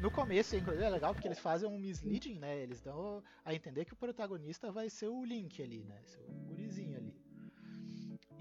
No 0.00 0.10
começo, 0.10 0.56
inclusive, 0.56 0.84
é 0.84 0.90
legal 0.90 1.14
porque 1.14 1.28
eles 1.28 1.38
fazem 1.38 1.68
um 1.68 1.78
misleading, 1.78 2.34
né? 2.40 2.58
Eles 2.58 2.80
dão 2.80 3.22
a 3.44 3.54
entender 3.54 3.84
que 3.84 3.92
o 3.92 3.96
protagonista 3.96 4.72
vai 4.72 4.90
ser 4.90 5.06
o 5.06 5.24
Link 5.24 5.62
ali, 5.62 5.84
né? 5.84 6.00
Ser 6.02 6.24
o 6.28 6.32
gurizinho 6.48 6.96
ali. 6.96 7.14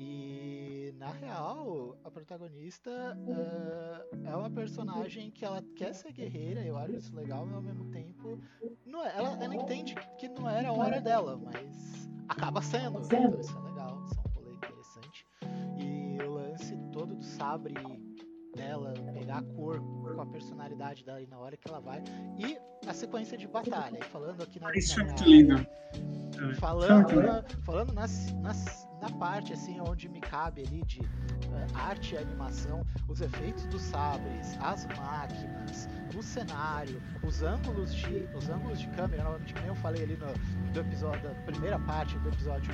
E 0.05 0.93
na 0.97 1.11
real, 1.11 1.97
a 2.03 2.11
protagonista 2.11 2.91
uh, 2.91 4.27
é 4.27 4.35
uma 4.35 4.49
personagem 4.49 5.31
que 5.31 5.45
ela 5.45 5.63
quer 5.77 5.93
ser 5.93 6.11
guerreira, 6.11 6.61
eu 6.61 6.75
acho 6.77 6.95
isso 6.95 7.15
legal, 7.15 7.45
mas 7.45 7.55
ao 7.55 7.61
mesmo 7.61 7.85
tempo 7.85 8.37
não 8.85 9.05
é, 9.05 9.17
ela, 9.17 9.41
ela 9.41 9.55
entende 9.55 9.95
que 10.17 10.27
não 10.27 10.49
era 10.49 10.67
a 10.67 10.73
hora 10.73 10.99
dela, 10.99 11.37
mas 11.37 12.09
acaba 12.27 12.61
sendo. 12.61 12.99
Então 12.99 13.39
isso 13.39 13.57
é 13.57 13.61
legal, 13.61 14.03
isso 14.03 14.19
é 14.19 14.29
um 14.29 14.33
rolê 14.33 14.53
interessante. 14.55 15.25
E 15.77 16.21
o 16.21 16.33
lance 16.33 16.77
todo 16.91 17.15
do 17.15 17.23
sabre 17.23 17.73
dela, 18.53 18.93
pegar 19.13 19.37
a 19.37 19.43
cor 19.43 19.79
com 19.79 20.21
a 20.21 20.25
personalidade 20.25 21.05
dela 21.05 21.21
e 21.21 21.27
na 21.27 21.39
hora 21.39 21.55
que 21.55 21.67
ela 21.67 21.79
vai. 21.79 22.03
E 22.37 22.57
a 22.85 22.93
sequência 22.93 23.37
de 23.37 23.47
batalha. 23.47 23.99
E 23.99 24.03
falando 24.03 24.43
aqui 24.43 24.59
na. 24.59 24.75
Isso 24.75 24.99
é 24.99 25.05
muito 25.05 25.23
lindo. 25.23 25.67
Falando, 26.59 27.21
na, 27.21 27.43
falando 27.63 27.93
nas, 27.93 28.33
nas, 28.41 28.87
na 29.03 29.09
parte 29.09 29.51
assim 29.51 29.81
onde 29.81 30.07
me 30.07 30.21
cabe 30.21 30.61
ali 30.65 30.81
de 30.85 31.01
uh, 31.01 31.75
arte 31.75 32.15
e 32.15 32.17
animação, 32.17 32.85
os 33.09 33.19
efeitos 33.19 33.65
dos 33.65 33.81
sabres, 33.81 34.57
as 34.61 34.85
máquinas, 34.85 35.89
o 36.15 36.23
cenário, 36.23 37.01
os 37.23 37.41
ângulos 37.43 37.93
de, 37.93 38.27
os 38.33 38.49
ângulos 38.49 38.79
de 38.79 38.87
câmera, 38.89 39.23
novamente, 39.23 39.53
como 39.53 39.67
eu 39.67 39.75
falei 39.75 40.03
ali 40.03 40.17
no 40.17 40.33
do 40.73 40.79
episódio, 40.79 41.21
da 41.21 41.35
primeira 41.51 41.77
parte 41.79 42.17
do 42.19 42.29
episódio 42.29 42.73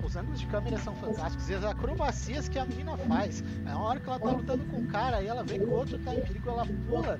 1, 0.00 0.04
os 0.04 0.16
ângulos 0.16 0.40
de 0.40 0.46
câmera 0.46 0.78
são 0.78 0.94
fantásticos 0.94 1.50
e 1.50 1.54
as 1.54 1.64
acrobacias 1.64 2.48
que 2.48 2.58
a 2.58 2.64
menina 2.64 2.96
faz. 2.96 3.42
É 3.66 3.70
uma 3.70 3.88
hora 3.88 4.00
que 4.00 4.08
ela 4.08 4.20
tá 4.20 4.30
lutando 4.30 4.64
com 4.66 4.78
um 4.78 4.86
cara 4.86 5.20
e 5.22 5.26
ela 5.26 5.42
vê 5.42 5.58
que 5.58 5.64
o 5.64 5.70
outro 5.70 5.98
tá 5.98 6.14
em 6.14 6.20
perigo, 6.20 6.48
ela 6.48 6.66
pula 6.88 7.18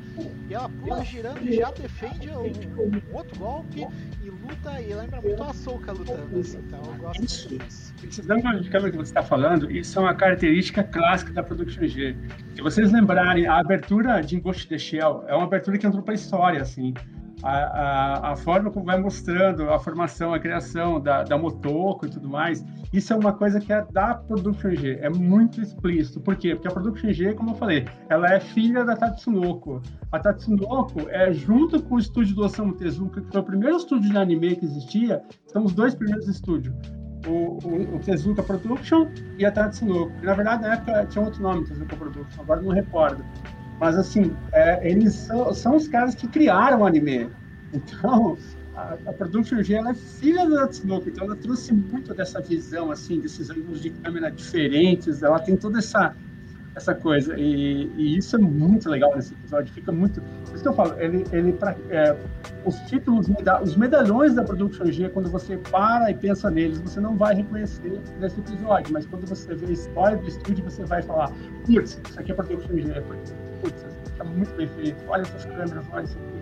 e 0.48 0.54
ela 0.54 0.68
pula 0.68 1.04
girando 1.04 1.42
e 1.48 1.56
já 1.56 1.70
defende 1.72 2.30
o, 2.30 2.42
um 2.42 3.16
outro 3.16 3.38
golpe 3.38 3.86
e 4.22 4.30
luta 4.30 4.80
e 4.80 4.94
lembra 4.94 5.20
muito 5.20 5.42
a 5.42 5.52
Soca 5.52 5.92
lutando, 5.92 6.38
assim, 6.38 6.58
então 6.58 6.80
eu 6.84 6.94
gosto 6.98 7.48
disso. 7.48 7.94
Esses 8.04 8.30
ângulos 8.30 8.62
de 8.62 8.70
câmera 8.70 8.90
que 8.92 8.96
você 8.96 9.10
está 9.10 9.22
falando, 9.22 9.70
isso 9.70 9.98
é 9.98 10.02
uma 10.02 10.14
característica 10.14 10.84
clássica 10.84 11.32
da 11.32 11.42
Production 11.42 11.86
G. 11.86 12.16
Se 12.56 12.62
vocês 12.62 12.90
lembrarem, 12.90 13.46
a 13.46 13.58
abertura 13.58 14.22
de 14.22 14.40
Ghost 14.40 14.66
the 14.66 14.78
Shell 14.78 15.24
é 15.28 15.34
uma 15.34 15.44
abertura 15.44 15.76
que 15.76 15.86
entrou 15.86 16.02
para 16.02 16.14
a 16.14 16.16
história, 16.16 16.62
assim. 16.62 16.94
A, 17.42 17.50
a, 17.50 18.32
a, 18.32 18.36
forma 18.36 18.70
como 18.70 18.86
vai 18.86 18.98
mostrando 18.98 19.68
a 19.68 19.78
formação, 19.78 20.32
a 20.32 20.38
criação 20.38 20.98
da, 20.98 21.22
da 21.22 21.36
Motoko 21.36 22.06
e 22.06 22.08
tudo 22.08 22.30
mais, 22.30 22.64
isso 22.94 23.12
é 23.12 23.16
uma 23.16 23.34
coisa 23.34 23.60
que 23.60 23.70
é 23.70 23.84
da 23.92 24.14
Production 24.14 24.74
G, 24.74 24.98
é 25.02 25.10
muito 25.10 25.60
explícito. 25.60 26.18
Por 26.18 26.34
quê? 26.34 26.54
Porque 26.54 26.66
a 26.66 26.70
Production 26.70 27.12
G, 27.12 27.34
como 27.34 27.50
eu 27.50 27.56
falei, 27.56 27.84
ela 28.08 28.32
é 28.32 28.40
filha 28.40 28.86
da 28.86 28.96
Tatsunoko. 28.96 29.82
A 30.10 30.18
Tatsunoko 30.18 31.10
é 31.10 31.34
junto 31.34 31.82
com 31.82 31.96
o 31.96 31.98
estúdio 31.98 32.34
do 32.34 32.42
Osamu 32.42 32.72
Tezuka, 32.72 33.20
que 33.20 33.30
foi 33.30 33.40
o 33.42 33.44
primeiro 33.44 33.76
estúdio 33.76 34.10
de 34.10 34.16
anime 34.16 34.56
que 34.56 34.64
existia, 34.64 35.22
são 35.46 35.62
os 35.62 35.74
dois 35.74 35.94
primeiros 35.94 36.26
estúdios. 36.26 36.74
O, 37.26 37.58
o, 37.64 37.96
o 37.96 37.98
Tezuka 37.98 38.42
Production 38.42 39.08
e 39.38 39.44
a 39.44 39.50
Tatsunoko. 39.50 40.12
Na 40.22 40.34
verdade, 40.34 40.62
na 40.62 40.74
época 40.74 41.06
tinha 41.06 41.24
outro 41.24 41.42
nome, 41.42 41.64
Tezuka 41.64 41.96
Production, 41.96 42.42
agora 42.42 42.60
não 42.60 42.70
recordo. 42.70 43.24
Mas, 43.80 43.96
assim, 43.96 44.34
é, 44.52 44.88
eles 44.88 45.14
são, 45.14 45.52
são, 45.52 45.76
os 45.76 45.88
caras 45.88 46.14
que 46.14 46.26
criaram 46.28 46.80
o 46.80 46.86
anime. 46.86 47.28
Então, 47.72 48.38
a, 48.74 48.96
a 49.06 49.12
Production 49.12 49.62
G 49.62 49.74
é 49.74 49.94
filha 49.94 50.48
da 50.48 50.62
Tatsunoko, 50.62 51.08
então 51.08 51.24
ela 51.24 51.36
trouxe 51.36 51.72
muito 51.72 52.14
dessa 52.14 52.40
visão, 52.40 52.90
assim, 52.90 53.20
desses 53.20 53.50
ângulos 53.50 53.82
de 53.82 53.90
câmera 53.90 54.30
diferentes, 54.30 55.22
ela 55.22 55.38
tem 55.38 55.56
toda 55.56 55.78
essa 55.78 56.14
essa 56.76 56.94
coisa. 56.94 57.34
E, 57.38 57.90
e, 57.96 58.16
isso 58.16 58.36
é 58.36 58.38
muito 58.38 58.88
legal 58.88 59.16
nesse 59.16 59.32
episódio. 59.32 59.72
Fica 59.72 59.90
muito. 59.90 60.22
Isso 60.54 60.62
que 60.62 60.68
eu 60.68 60.74
falo, 60.74 60.94
ele, 61.00 61.24
ele 61.32 61.52
pra, 61.54 61.74
é, 61.88 62.14
os 62.64 62.76
títulos, 62.80 63.26
os 63.62 63.76
medalhões 63.76 64.34
da 64.34 64.44
Production 64.44 64.86
G, 64.92 65.08
quando 65.08 65.30
você 65.30 65.56
para 65.56 66.10
e 66.10 66.14
pensa 66.14 66.50
neles, 66.50 66.78
você 66.78 67.00
não 67.00 67.16
vai 67.16 67.34
reconhecer 67.34 67.98
nesse 68.20 68.38
episódio, 68.40 68.92
mas 68.92 69.06
quando 69.06 69.26
você 69.26 69.54
vê 69.54 69.66
a 69.66 69.72
história 69.72 70.18
do 70.18 70.28
estúdio, 70.28 70.62
você 70.64 70.84
vai 70.84 71.02
falar: 71.02 71.32
putz, 71.64 72.00
isso 72.08 72.20
aqui 72.20 72.30
é 72.30 72.34
Production 72.34 72.76
G. 72.76 73.02
Putz, 73.62 73.86
está 74.04 74.24
muito 74.24 74.54
bem 74.54 74.68
feito. 74.68 75.02
Olha 75.08 75.22
essas 75.22 75.46
câmeras, 75.46 75.84
olha 75.90 76.04
isso 76.04 76.18
aqui. 76.18 76.35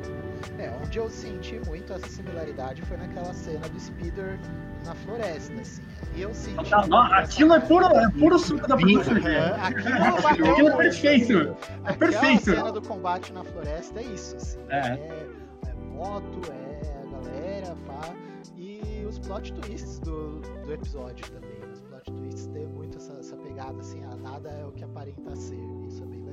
É, 0.85 0.87
onde 0.87 0.99
eu 0.99 1.09
senti 1.09 1.61
muito 1.67 1.93
essa 1.93 2.07
similaridade 2.09 2.83
foi 2.83 2.97
naquela 2.97 3.33
cena 3.33 3.69
do 3.69 3.81
Speeder 3.81 4.39
na 4.85 4.95
floresta, 4.95 5.53
assim. 5.61 5.83
E 6.15 6.23
eu 6.23 6.35
senti. 6.35 6.71
Não, 6.89 7.03
aquilo 7.03 7.55
é 7.55 7.61
puro, 7.61 7.87
é 7.87 8.11
puro 8.11 8.39
suco 8.39 8.69
da 8.69 8.77
produção. 8.77 9.17
É, 9.17 9.51
aquilo, 9.61 10.51
aquilo 10.51 10.69
é 10.69 10.77
perfeito. 10.77 11.57
É 11.85 11.93
perfeito. 11.93 12.51
A 12.51 12.55
cena 12.55 12.73
do 12.73 12.83
combate 12.83 13.33
na 13.33 13.45
floresta 13.45 14.01
é 14.01 14.05
isso, 14.05 14.37
assim. 14.37 14.59
É. 14.69 14.79
é, 14.79 15.27
é 15.67 15.75
moto, 15.93 16.41
é 16.53 17.03
a 17.03 17.11
galera, 17.11 17.77
pá. 17.87 18.15
E 18.57 19.05
os 19.09 19.19
plot 19.19 19.53
twists 19.55 19.99
do, 20.01 20.41
do 20.41 20.73
episódio 20.73 21.25
também. 21.31 21.55
Os 21.73 21.81
plot 21.81 22.13
twists 22.13 22.47
têm 22.49 22.67
muito 22.67 22.99
essa, 22.99 23.15
essa 23.15 23.37
pegada, 23.37 23.81
assim, 23.81 24.03
a 24.05 24.17
nada 24.17 24.51
é 24.51 24.65
o 24.65 24.73
que 24.73 24.85
aparenta 24.85 25.35
ser. 25.35 25.59
Isso 25.87 26.03
é 26.03 26.07
bem 26.07 26.24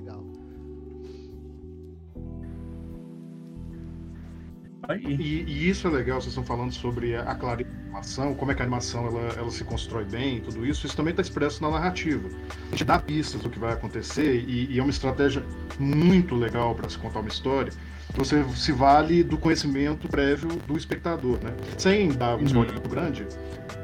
E, 4.90 5.14
e, 5.14 5.70
isso 5.70 5.88
é 5.88 5.92
legal, 5.92 6.20
vocês 6.20 6.32
estão 6.32 6.44
falando 6.44 6.74
sobre 6.74 7.16
a 7.16 7.36
clareza 7.36 7.70
da 7.70 7.82
animação, 7.84 8.34
como 8.34 8.52
é 8.52 8.56
que 8.56 8.62
a 8.62 8.66
animação 8.66 9.06
ela, 9.06 9.34
ela 9.38 9.52
se 9.52 9.64
constrói 9.64 10.06
bem, 10.06 10.42
tudo 10.42 10.66
isso, 10.66 10.86
isso 10.88 10.98
também 10.98 11.12
está 11.12 11.22
expresso 11.22 11.62
na 11.62 11.70
narrativa. 11.70 12.28
A 12.68 12.72
gente 12.72 12.84
dá 12.84 12.98
pistas 12.98 13.42
do 13.42 13.50
que 13.50 13.60
vai 13.60 13.74
acontecer 13.74 14.44
e, 14.48 14.72
e 14.72 14.80
é 14.80 14.82
uma 14.82 14.90
estratégia 14.90 15.44
muito 15.80 16.36
legal 16.36 16.74
para 16.74 16.90
se 16.90 16.98
contar 16.98 17.20
uma 17.20 17.30
história. 17.30 17.72
Você 18.16 18.44
se 18.56 18.72
vale 18.72 19.24
do 19.24 19.38
conhecimento 19.38 20.08
prévio 20.10 20.50
do 20.68 20.76
espectador, 20.76 21.38
né? 21.42 21.54
Sem 21.78 22.10
dar 22.10 22.36
um 22.36 22.40
uhum. 22.40 22.46
spoiler 22.46 22.74
muito 22.74 22.90
grande, 22.90 23.26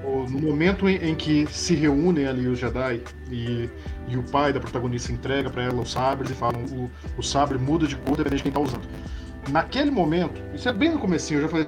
no 0.03 0.39
momento 0.39 0.89
em, 0.89 0.97
em, 0.97 1.15
que 1.15 1.45
se 1.47 1.75
reúnem 1.75 2.27
ali 2.27 2.47
os 2.47 2.59
Jedi 2.59 3.01
e, 3.31 3.69
e 4.09 4.17
o 4.17 4.23
pai 4.23 4.51
da 4.51 4.59
protagonista 4.59 5.11
entrega 5.11 5.49
para 5.49 5.63
ela 5.63 5.81
os 5.81 5.91
sabres 5.91 6.31
e 6.31 6.33
falam 6.33 6.61
o, 6.65 6.91
o 7.17 7.23
sabre 7.23 7.57
muda 7.57 7.87
de 7.87 7.95
cor 7.95 8.17
dependendo 8.17 8.37
de 8.37 8.43
quem 8.43 8.49
está 8.49 8.59
usando 8.59 8.87
naquele 9.49 9.91
momento, 9.91 10.41
isso 10.53 10.67
é 10.67 10.73
bem 10.73 10.91
no 10.91 10.99
comecinho, 10.99 11.39
eu 11.39 11.43
já 11.43 11.49
falei 11.49 11.67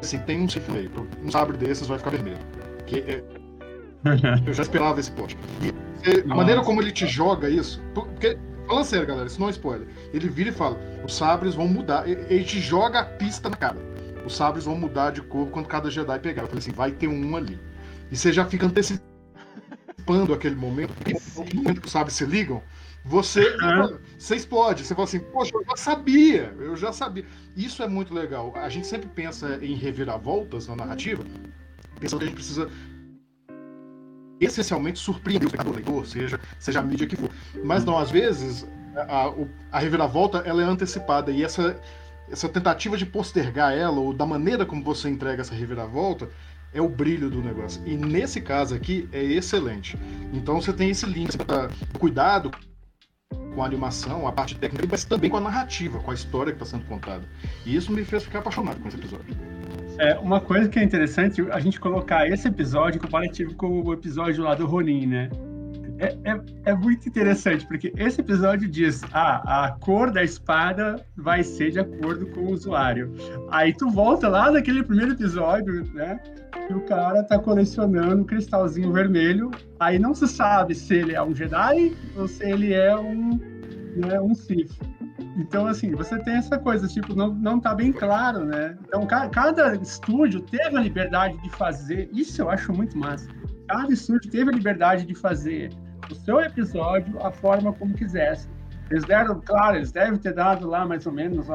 assim, 0.00 0.18
tem 0.20 0.40
um 0.40 0.48
Sith 0.48 0.64
um 1.22 1.30
sabre 1.30 1.56
desses 1.56 1.86
vai 1.86 1.98
ficar 1.98 2.10
vermelho. 2.10 2.38
Que 2.86 2.98
é... 3.00 3.24
eu 4.46 4.52
já 4.52 4.62
esperava 4.62 4.98
esse 4.98 5.12
plot. 5.12 5.36
E 5.62 6.30
a 6.30 6.34
maneira 6.34 6.62
como 6.62 6.82
ele 6.82 6.90
te 6.90 7.06
joga 7.06 7.48
isso, 7.48 7.80
porque, 7.94 8.36
falando 8.66 8.84
sério, 8.84 9.06
galera, 9.06 9.26
isso 9.26 9.40
não 9.40 9.48
é 9.48 9.52
spoiler. 9.52 9.86
Ele 10.12 10.28
vira 10.28 10.50
e 10.50 10.52
fala, 10.52 10.78
os 11.04 11.14
sabres 11.14 11.54
vão 11.54 11.68
mudar, 11.68 12.08
ele 12.08 12.44
te 12.44 12.60
joga 12.60 13.00
a 13.00 13.04
pista 13.04 13.48
na 13.48 13.56
cara. 13.56 13.78
Os 14.26 14.36
sabres 14.36 14.64
vão 14.64 14.76
mudar 14.76 15.10
de 15.12 15.22
cor 15.22 15.48
quando 15.48 15.66
cada 15.66 15.90
Jedi 15.90 16.18
pegar. 16.18 16.42
Eu 16.42 16.48
falei 16.48 16.60
assim, 16.60 16.72
vai 16.72 16.90
ter 16.90 17.08
um 17.08 17.36
ali. 17.36 17.58
E 18.10 18.16
você 18.16 18.32
já 18.32 18.44
fica 18.44 18.66
antecipando 18.66 20.34
aquele 20.34 20.56
momento, 20.56 20.92
o 21.36 21.56
momento 21.56 21.80
que 21.80 21.86
os 21.86 21.92
sabres 21.92 22.16
se 22.16 22.24
ligam, 22.24 22.62
você, 23.04 23.56
você 24.18 24.36
explode. 24.36 24.84
Você 24.84 24.94
fala 24.94 25.04
assim, 25.04 25.20
poxa, 25.20 25.52
eu 25.54 25.64
já 25.64 25.76
sabia, 25.76 26.54
eu 26.58 26.76
já 26.76 26.92
sabia. 26.92 27.24
Isso 27.56 27.82
é 27.82 27.88
muito 27.88 28.14
legal. 28.14 28.52
A 28.56 28.68
gente 28.68 28.86
sempre 28.86 29.08
pensa 29.08 29.58
em 29.62 29.74
reviravoltas 29.74 30.68
na 30.68 30.76
narrativa, 30.76 31.24
pensando 31.98 32.20
que 32.20 32.24
a 32.24 32.28
gente 32.28 32.36
precisa 32.36 32.70
essencialmente 34.40 34.98
surpreender 34.98 35.48
o 35.64 35.72
leitor, 35.72 36.06
seja, 36.06 36.40
seja 36.58 36.80
a 36.80 36.82
mídia 36.82 37.06
que 37.06 37.16
for. 37.16 37.30
Mas 37.62 37.84
não, 37.84 37.96
às 37.96 38.10
vezes, 38.10 38.66
a, 38.96 39.32
a 39.70 39.78
reviravolta 39.78 40.38
ela 40.38 40.62
é 40.62 40.64
antecipada 40.64 41.30
e 41.30 41.44
essa, 41.44 41.80
essa 42.28 42.48
tentativa 42.48 42.96
de 42.96 43.06
postergar 43.06 43.72
ela, 43.72 44.00
ou 44.00 44.12
da 44.12 44.26
maneira 44.26 44.66
como 44.66 44.82
você 44.82 45.08
entrega 45.08 45.42
essa 45.42 45.54
reviravolta, 45.54 46.28
é 46.74 46.80
o 46.80 46.88
brilho 46.88 47.30
do 47.30 47.42
negócio. 47.42 47.82
E 47.86 47.96
nesse 47.96 48.40
caso 48.40 48.74
aqui 48.74 49.08
é 49.12 49.22
excelente. 49.22 49.98
Então 50.32 50.60
você 50.60 50.72
tem 50.72 50.90
esse 50.90 51.06
link, 51.06 51.30
você 51.30 51.38
tá, 51.38 51.68
cuidado 51.98 52.50
com 53.54 53.62
a 53.62 53.66
animação, 53.66 54.26
a 54.26 54.32
parte 54.32 54.56
técnica, 54.56 54.86
mas 54.90 55.04
também 55.04 55.30
com 55.30 55.36
a 55.36 55.40
narrativa, 55.40 55.98
com 55.98 56.10
a 56.10 56.14
história 56.14 56.52
que 56.52 56.62
está 56.62 56.76
sendo 56.76 56.86
contada. 56.86 57.24
E 57.66 57.74
isso 57.74 57.92
me 57.92 58.04
fez 58.04 58.24
ficar 58.24 58.40
apaixonado 58.40 58.80
com 58.80 58.88
esse 58.88 58.96
episódio. 58.96 59.36
É, 59.98 60.18
uma 60.18 60.40
coisa 60.40 60.68
que 60.68 60.78
é 60.78 60.82
interessante 60.82 61.42
a 61.50 61.60
gente 61.60 61.78
colocar 61.78 62.26
esse 62.26 62.48
episódio 62.48 63.00
comparativo 63.00 63.54
com 63.54 63.82
o 63.82 63.92
episódio 63.92 64.42
lá 64.42 64.54
do 64.54 64.66
Ronin, 64.66 65.06
né? 65.06 65.30
É, 66.02 66.18
é, 66.24 66.40
é, 66.64 66.74
muito 66.74 67.08
interessante, 67.08 67.64
porque 67.64 67.92
esse 67.96 68.20
episódio 68.20 68.68
diz: 68.68 69.02
ah, 69.12 69.66
a 69.66 69.70
cor 69.70 70.10
da 70.10 70.24
espada 70.24 70.96
vai 71.16 71.44
ser 71.44 71.70
de 71.70 71.78
acordo 71.78 72.26
com 72.26 72.40
o 72.40 72.50
usuário. 72.50 73.14
Aí 73.52 73.72
tu 73.72 73.88
volta 73.88 74.28
lá 74.28 74.50
naquele 74.50 74.82
primeiro 74.82 75.12
episódio, 75.12 75.84
né? 75.94 76.18
Que 76.66 76.74
o 76.74 76.80
cara 76.86 77.22
tá 77.22 77.38
colecionando 77.38 78.22
um 78.22 78.24
cristalzinho 78.24 78.92
vermelho. 78.92 79.52
Aí 79.78 79.96
não 79.96 80.12
se 80.12 80.26
sabe 80.26 80.74
se 80.74 80.92
ele 80.92 81.14
é 81.14 81.22
um 81.22 81.32
Jedi 81.32 81.96
ou 82.16 82.26
se 82.26 82.42
ele 82.50 82.72
é 82.72 82.96
um, 82.96 83.38
né, 83.94 84.20
um 84.20 84.34
Sith. 84.34 84.72
Então, 85.36 85.68
assim, 85.68 85.92
você 85.92 86.18
tem 86.18 86.34
essa 86.34 86.58
coisa, 86.58 86.88
tipo, 86.88 87.14
não, 87.14 87.32
não 87.32 87.60
tá 87.60 87.76
bem 87.76 87.92
claro, 87.92 88.44
né? 88.44 88.76
Então, 88.88 89.06
ca 89.06 89.28
cada 89.28 89.76
estúdio 89.76 90.40
teve 90.40 90.76
a 90.76 90.80
liberdade 90.80 91.40
de 91.42 91.50
fazer, 91.50 92.10
isso 92.12 92.42
eu 92.42 92.50
acho 92.50 92.72
muito 92.72 92.98
massa. 92.98 93.28
Cada 93.68 93.92
estúdio 93.92 94.28
teve 94.30 94.50
a 94.50 94.54
liberdade 94.54 95.06
de 95.06 95.14
fazer 95.14 95.70
o 96.10 96.14
seu 96.14 96.40
episódio 96.40 97.24
a 97.24 97.30
forma 97.30 97.72
como 97.72 97.94
quisesse. 97.94 98.48
Eles 98.90 99.04
deram, 99.04 99.40
claro, 99.40 99.76
eles 99.76 99.92
devem 99.92 100.18
ter 100.18 100.34
dado 100.34 100.68
lá 100.68 100.84
mais 100.84 101.06
ou 101.06 101.12
menos 101.12 101.46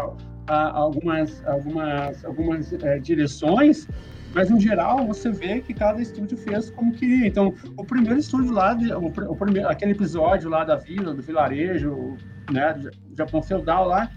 algumas, 0.48 1.46
algumas, 1.46 2.26
algumas 2.26 2.74
é, 2.74 2.98
direções, 3.00 3.88
mas 4.34 4.50
no 4.50 4.60
geral 4.60 5.06
você 5.06 5.30
vê 5.30 5.62
que 5.62 5.74
cada 5.74 6.02
estúdio 6.02 6.38
fez 6.38 6.70
como 6.72 6.94
queria. 6.94 7.28
Então, 7.28 7.54
o 7.78 7.86
primeiro 7.86 8.20
estúdio 8.20 8.52
lá, 8.52 8.74
de, 8.74 8.92
o, 8.92 9.08
o 9.08 9.36
primeiro, 9.36 9.70
aquele 9.70 9.92
episódio 9.92 10.50
lá 10.50 10.64
da 10.64 10.76
vila, 10.76 11.14
do 11.14 11.22
vilarejo, 11.22 12.18
né, 12.52 12.74
do 12.74 12.92
Japão 13.16 13.42
feudal 13.42 13.88
lá, 13.88 14.10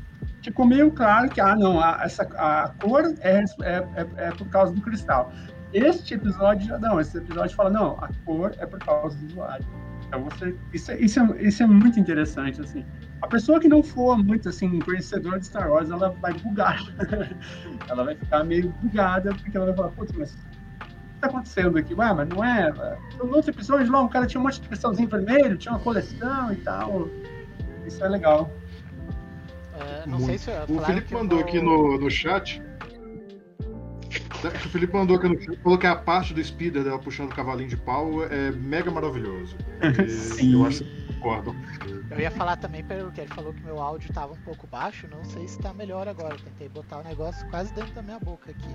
ficou 0.43 0.67
meio 0.67 0.91
claro 0.91 1.29
que 1.29 1.41
ah 1.41 1.55
não, 1.55 1.81
a, 1.81 2.01
essa 2.03 2.23
a 2.37 2.71
cor 2.81 3.05
é, 3.21 3.45
é, 3.63 3.77
é, 3.97 4.07
é 4.17 4.31
por 4.31 4.49
causa 4.49 4.73
do 4.73 4.81
cristal. 4.81 5.31
Este 5.73 6.15
episódio 6.15 6.67
já 6.67 6.79
não, 6.79 7.01
esse 7.01 7.19
episódio 7.19 7.55
fala 7.55 7.71
não, 7.71 7.93
a 8.03 8.09
cor 8.25 8.53
é 8.59 8.67
por 8.67 8.79
causa 8.79 9.17
do 9.19 9.27
usuário. 9.27 9.67
Então 10.11 10.25
você, 10.25 10.57
isso, 10.73 10.91
é, 10.91 11.01
isso, 11.01 11.21
é, 11.21 11.43
isso 11.43 11.63
é 11.63 11.67
muito 11.67 12.01
interessante, 12.01 12.61
assim. 12.61 12.85
A 13.23 13.29
pessoa 13.29 13.61
que 13.61 13.69
não 13.69 13.81
for 13.81 14.19
muito, 14.19 14.49
assim, 14.49 14.81
conhecedora 14.81 15.39
de 15.39 15.47
Star 15.47 15.71
Wars, 15.71 15.89
ela 15.89 16.11
vai 16.21 16.33
bugar. 16.33 16.83
ela 17.89 18.05
vai 18.05 18.17
ficar 18.17 18.43
meio 18.43 18.71
bugada, 18.83 19.33
porque 19.33 19.57
ela 19.57 19.67
vai 19.67 19.77
falar, 19.77 19.89
putz, 19.91 20.13
mas 20.13 20.33
o 20.33 20.37
que 20.37 21.15
está 21.15 21.29
acontecendo 21.29 21.79
aqui? 21.79 21.95
Ué, 21.95 22.13
mas 22.13 22.29
não 22.29 22.45
é... 22.45 22.73
No 23.19 23.37
outro 23.37 23.53
episódio 23.53 23.93
lá, 23.93 24.03
o 24.03 24.09
cara 24.09 24.27
tinha 24.27 24.41
um 24.41 24.45
monte 24.45 24.61
de 24.61 24.67
cristalzinho 24.67 25.09
vermelho, 25.09 25.57
tinha 25.57 25.73
uma 25.73 25.81
coleção 25.81 26.53
e 26.53 26.57
tal. 26.57 27.09
Isso 27.87 28.05
é 28.05 28.09
legal. 28.09 28.51
É, 29.79 30.09
não 30.09 30.19
sei 30.19 30.39
se 30.39 30.51
o 30.69 30.81
Felipe 30.81 31.15
mandou 31.15 31.39
vou... 31.39 31.47
aqui 31.47 31.61
no, 31.61 31.99
no 31.99 32.11
chat 32.11 32.61
o 34.49 34.69
Felipe 34.71 34.93
mandou 34.93 35.19
que 35.19 35.29
no 35.29 35.57
falou 35.63 35.79
que 35.79 35.87
a 35.87 35.97
parte 35.97 36.33
do 36.33 36.43
speeder 36.43 36.85
dela 36.85 36.99
puxando 36.99 37.31
o 37.31 37.35
cavalinho 37.35 37.69
de 37.69 37.77
pau 37.77 38.25
é 38.25 38.51
mega 38.51 38.91
maravilhoso. 38.91 39.57
Sim. 40.09 40.55
Eu 40.55 40.67
acho 40.67 40.85
que 40.85 41.15
concordo. 41.15 41.55
Eu 42.11 42.19
ia 42.19 42.31
falar 42.31 42.57
também 42.57 42.83
pelo 42.83 43.13
que 43.13 43.21
ele 43.21 43.33
falou 43.33 43.53
que 43.53 43.63
meu 43.63 43.81
áudio 43.81 44.09
estava 44.09 44.33
um 44.33 44.41
pouco 44.43 44.67
baixo, 44.67 45.07
não 45.09 45.25
sei 45.25 45.47
se 45.47 45.59
está 45.59 45.73
melhor 45.73 46.09
agora. 46.09 46.35
Eu 46.35 46.41
tentei 46.41 46.69
botar 46.69 46.99
o 46.99 47.05
negócio 47.05 47.47
quase 47.51 47.73
dentro 47.75 47.93
da 47.93 48.03
minha 48.03 48.19
boca 48.19 48.51
aqui. 48.51 48.69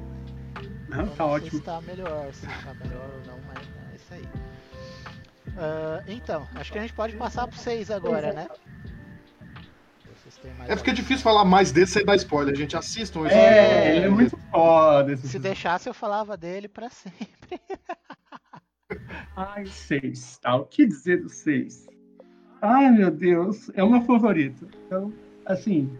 Não, 0.87 1.03
então, 1.03 1.07
tá 1.07 1.23
não 1.23 1.31
ótimo. 1.31 1.51
Se 1.51 1.57
está 1.57 1.81
melhor, 1.81 2.33
se 2.33 2.45
está 2.45 2.73
melhor 2.75 3.09
ou 3.13 3.33
não, 3.33 3.39
mas 3.47 3.67
é 3.91 3.95
isso 3.95 4.13
aí. 4.13 4.25
Uh, 5.55 6.03
então, 6.07 6.47
acho 6.55 6.71
que 6.71 6.77
a 6.77 6.81
gente 6.81 6.93
pode 6.93 7.15
passar 7.15 7.47
pro 7.47 7.57
6 7.57 7.89
agora, 7.91 8.33
né? 8.33 8.47
É 10.67 10.75
porque 10.75 10.89
é 10.89 10.93
difícil 10.93 11.23
falar 11.23 11.45
mais 11.45 11.71
desse 11.71 11.93
sem 11.93 12.05
dar 12.05 12.15
spoiler. 12.15 12.53
A 12.53 12.57
gente 12.57 12.75
assista 12.75 13.19
um 13.19 13.25
É, 13.25 13.97
ele 13.97 14.05
é 14.05 14.09
muito 14.09 14.37
foda. 14.51 15.15
Se 15.17 15.39
deixasse, 15.39 15.87
eu 15.87 15.93
falava 15.93 16.35
dele 16.35 16.67
pra 16.67 16.89
sempre. 16.89 17.59
Ai, 19.35 19.65
seis. 19.65 20.37
Tá? 20.39 20.55
O 20.55 20.65
que 20.65 20.85
dizer 20.85 21.21
do 21.21 21.29
seis? 21.29 21.87
Ai, 22.61 22.91
meu 22.91 23.11
Deus. 23.11 23.69
É 23.75 23.83
o 23.83 23.89
meu 23.89 24.01
favorito. 24.01 24.67
Então, 24.85 25.13
assim, 25.45 25.97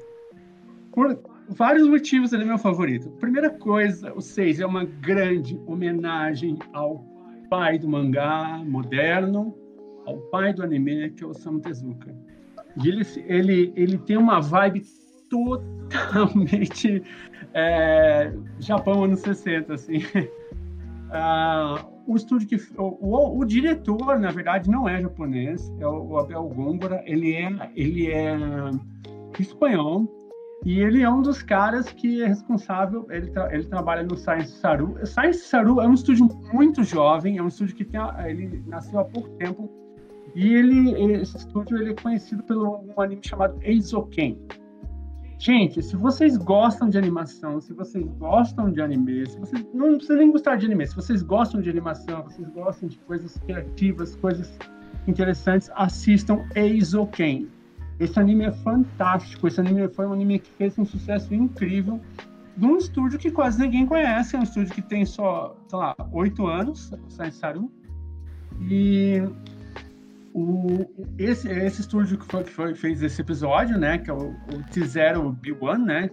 por 0.91 1.19
vários 1.49 1.88
motivos 1.88 2.34
ele 2.34 2.43
é 2.43 2.45
meu 2.45 2.58
favorito. 2.58 3.10
Primeira 3.12 3.49
coisa, 3.49 4.13
o 4.13 4.21
seis 4.21 4.60
é 4.60 4.65
uma 4.65 4.86
grande 4.86 5.60
homenagem 5.67 6.58
ao 6.73 7.03
pai 7.49 7.77
do 7.77 7.88
mangá 7.88 8.62
moderno, 8.65 9.55
ao 10.05 10.17
pai 10.29 10.53
do 10.53 10.63
anime, 10.63 11.12
que 11.12 11.23
é 11.23 11.27
o 11.27 11.29
Osamu 11.29 11.60
Tezuka. 11.60 12.15
E 12.83 12.89
ele, 12.89 13.73
ele, 13.75 13.97
tem 13.97 14.17
uma 14.17 14.41
vibe 14.41 14.83
totalmente 15.29 17.01
é, 17.53 18.33
Japão 18.59 19.03
anos 19.03 19.19
60, 19.21 19.73
assim. 19.73 19.99
Ah, 21.17 21.85
o 22.07 22.15
estúdio 22.15 22.47
que 22.47 22.55
o, 22.77 22.83
o, 22.99 23.39
o, 23.39 23.45
diretor, 23.45 24.19
na 24.19 24.31
verdade, 24.31 24.69
não 24.69 24.89
é 24.89 24.99
japonês, 24.99 25.71
é 25.79 25.88
o, 25.88 26.07
o 26.09 26.17
Abel 26.17 26.43
Gongora. 26.49 27.01
Ele 27.05 27.33
é 27.33 27.71
ele 27.75 28.11
é 28.11 28.35
espanhol 29.39 30.07
e 30.65 30.79
ele 30.79 31.03
é 31.03 31.09
um 31.09 31.21
dos 31.21 31.41
caras 31.43 31.91
que 31.91 32.21
é 32.23 32.27
responsável. 32.27 33.05
Ele, 33.09 33.29
tra, 33.29 33.53
ele 33.53 33.65
trabalha 33.65 34.03
no 34.03 34.17
Science 34.17 34.51
Saru. 34.57 34.97
Science 35.05 35.39
Saru 35.39 35.79
é 35.79 35.88
um 35.88 35.93
estúdio 35.93 36.27
muito 36.51 36.83
jovem, 36.83 37.38
é 37.38 37.41
um 37.41 37.47
estúdio 37.47 37.75
que 37.75 37.85
tem 37.85 38.01
ele 38.25 38.63
nasceu 38.67 38.99
há 38.99 39.05
pouco 39.05 39.29
tempo 39.38 39.69
e 40.35 40.53
ele, 40.53 40.91
esse 41.13 41.37
estúdio 41.37 41.77
ele 41.77 41.91
é 41.91 41.95
conhecido 41.95 42.43
pelo 42.43 42.83
um 42.85 43.01
anime 43.01 43.21
chamado 43.23 43.57
Eizoken. 43.61 44.37
Gente, 45.37 45.81
se 45.81 45.95
vocês 45.95 46.37
gostam 46.37 46.89
de 46.89 46.97
animação, 46.97 47.61
se 47.61 47.73
vocês 47.73 48.05
gostam 48.17 48.71
de 48.71 48.81
anime, 48.81 49.25
se 49.29 49.39
vocês 49.39 49.65
não 49.73 49.95
precisa 49.95 50.17
nem 50.17 50.31
gostar 50.31 50.57
de 50.57 50.65
anime, 50.65 50.85
se 50.87 50.95
vocês 50.95 51.21
gostam 51.21 51.61
de 51.61 51.69
animação, 51.69 52.23
vocês 52.23 52.47
gostam 52.49 52.89
de 52.89 52.97
coisas 52.99 53.37
criativas, 53.39 54.15
coisas 54.17 54.57
interessantes, 55.07 55.69
assistam 55.75 56.45
Eizoken. 56.55 57.47
Esse 57.99 58.19
anime 58.19 58.45
é 58.45 58.51
fantástico. 58.51 59.47
Esse 59.47 59.59
anime 59.59 59.87
foi 59.89 60.05
um 60.05 60.13
anime 60.13 60.39
que 60.39 60.51
fez 60.51 60.77
um 60.77 60.85
sucesso 60.85 61.33
incrível 61.33 62.01
de 62.57 62.65
um 62.65 62.77
estúdio 62.77 63.17
que 63.19 63.31
quase 63.31 63.59
ninguém 63.59 63.85
conhece. 63.85 64.35
É 64.35 64.39
um 64.39 64.43
estúdio 64.43 64.73
que 64.73 64.81
tem 64.81 65.05
só, 65.05 65.55
sei 65.67 65.79
lá, 65.79 65.95
oito 66.11 66.45
anos, 66.47 66.91
o 66.91 67.09
Science 67.09 67.37
Saru. 67.37 67.71
E 68.69 69.21
o, 70.35 70.85
esse, 71.17 71.49
esse 71.49 71.79
estúdio 71.79 72.17
que, 72.17 72.25
foi, 72.25 72.43
que 72.43 72.51
foi, 72.51 72.75
fez 72.75 73.01
esse 73.01 73.21
episódio, 73.21 73.77
né? 73.77 73.97
Que 73.97 74.09
é 74.09 74.13
o, 74.13 74.31
o 74.31 74.63
T0 74.69 75.33
B1, 75.39 75.77
né? 75.77 76.09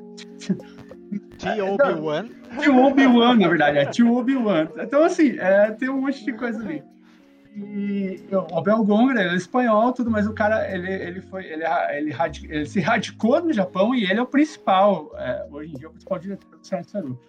Tio 1.39 1.75
Obi-Wan. 1.75 2.29
Tio 2.61 2.85
Obi-Wan, 2.85 3.35
na 3.35 3.49
verdade, 3.49 3.79
é 3.79 3.87
Tio 3.87 4.17
Obi-Wan. 4.17 4.69
Então, 4.79 5.03
assim, 5.03 5.37
é, 5.41 5.73
tem 5.73 5.89
um 5.89 6.03
monte 6.03 6.25
de 6.25 6.33
coisa 6.35 6.61
ali. 6.61 6.85
E 7.57 8.25
o 8.31 8.57
Abel 8.57 8.85
Gongra, 8.85 9.21
ele 9.21 9.35
é 9.35 9.37
espanhol, 9.37 9.93
tudo, 9.93 10.09
mas 10.09 10.25
o 10.29 10.33
cara, 10.33 10.73
ele, 10.73 10.91
ele 10.91 11.21
foi, 11.21 11.45
ele, 11.45 11.65
ele, 11.91 12.15
ele 12.49 12.65
se 12.65 12.79
radicou 12.79 13.43
no 13.43 13.53
Japão 13.53 13.93
e 13.93 14.05
ele 14.05 14.21
é 14.21 14.23
o 14.23 14.27
principal, 14.27 15.11
é, 15.17 15.49
hoje 15.51 15.73
em 15.73 15.79
dia, 15.79 15.87
é 15.87 15.89
o 15.89 15.93
principal 15.93 16.19
diretor 16.21 16.59
do 16.59 16.65
Sérgio 16.65 16.91
Saru. 16.91 17.21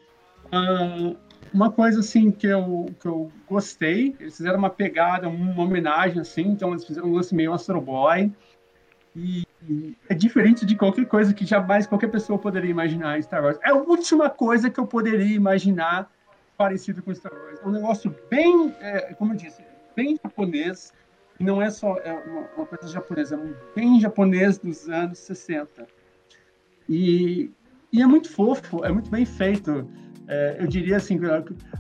Uh, 0.45 1.17
uma 1.53 1.71
coisa, 1.71 1.99
assim, 1.99 2.31
que 2.31 2.47
eu, 2.47 2.87
que 2.99 3.07
eu 3.07 3.31
gostei, 3.47 4.15
eles 4.19 4.37
fizeram 4.37 4.57
uma 4.57 4.69
pegada, 4.69 5.29
uma 5.29 5.63
homenagem, 5.63 6.19
assim, 6.19 6.43
então 6.43 6.71
eles 6.71 6.85
fizeram 6.85 7.09
um 7.09 7.13
lance 7.13 7.33
meio 7.35 7.53
Astro 7.53 7.79
Boy, 7.79 8.31
e 9.15 9.43
é 10.09 10.13
diferente 10.13 10.65
de 10.65 10.75
qualquer 10.75 11.05
coisa 11.05 11.33
que 11.33 11.45
jamais 11.45 11.87
qualquer 11.87 12.09
pessoa 12.09 12.37
poderia 12.37 12.71
imaginar 12.71 13.17
em 13.17 13.21
Star 13.21 13.43
Wars. 13.43 13.59
É 13.63 13.69
a 13.69 13.75
última 13.75 14.29
coisa 14.29 14.69
que 14.69 14.79
eu 14.79 14.87
poderia 14.87 15.35
imaginar 15.35 16.11
parecido 16.57 17.01
com 17.01 17.13
Star 17.13 17.33
Wars. 17.33 17.59
É 17.61 17.67
um 17.67 17.71
negócio 17.71 18.15
bem, 18.29 18.73
é, 18.79 19.13
como 19.13 19.33
eu 19.33 19.37
disse, 19.37 19.63
bem 19.95 20.19
japonês. 20.21 20.91
Não 21.39 21.61
é 21.61 21.69
só 21.69 21.97
é 21.97 22.13
uma, 22.13 22.41
uma, 22.57 22.65
coisa 22.65 22.87
japonesa, 22.87 23.35
é 23.35 23.37
um 23.37 23.53
bem 23.75 23.99
japonês 23.99 24.57
dos 24.57 24.89
anos 24.89 25.19
60. 25.19 25.87
E, 26.89 27.51
e 27.91 28.01
é 28.01 28.05
muito 28.05 28.29
fofo, 28.29 28.83
é 28.83 28.91
muito 28.91 29.09
bem 29.09 29.25
feito. 29.25 29.87
É, 30.33 30.57
eu 30.59 30.67
diria 30.67 30.97
assim, 30.97 31.19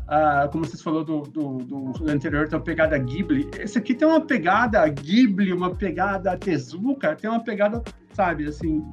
a, 0.07 0.43
a, 0.43 0.47
como 0.47 0.63
vocês 0.63 0.79
falou 0.79 1.03
do, 1.03 1.21
do, 1.21 1.57
do, 1.57 2.07
anterior, 2.07 2.47
tem 2.47 2.59
uma 2.59 2.63
pegada 2.63 2.95
Ghibli. 2.99 3.49
Esse 3.57 3.79
aqui 3.79 3.95
tem 3.95 4.07
uma 4.07 4.21
pegada 4.21 4.87
Ghibli, 4.87 5.51
uma 5.51 5.73
pegada 5.73 6.37
Tezuka, 6.37 7.15
tem 7.15 7.27
uma 7.27 7.43
pegada, 7.43 7.81
sabe, 8.13 8.45
assim, 8.45 8.85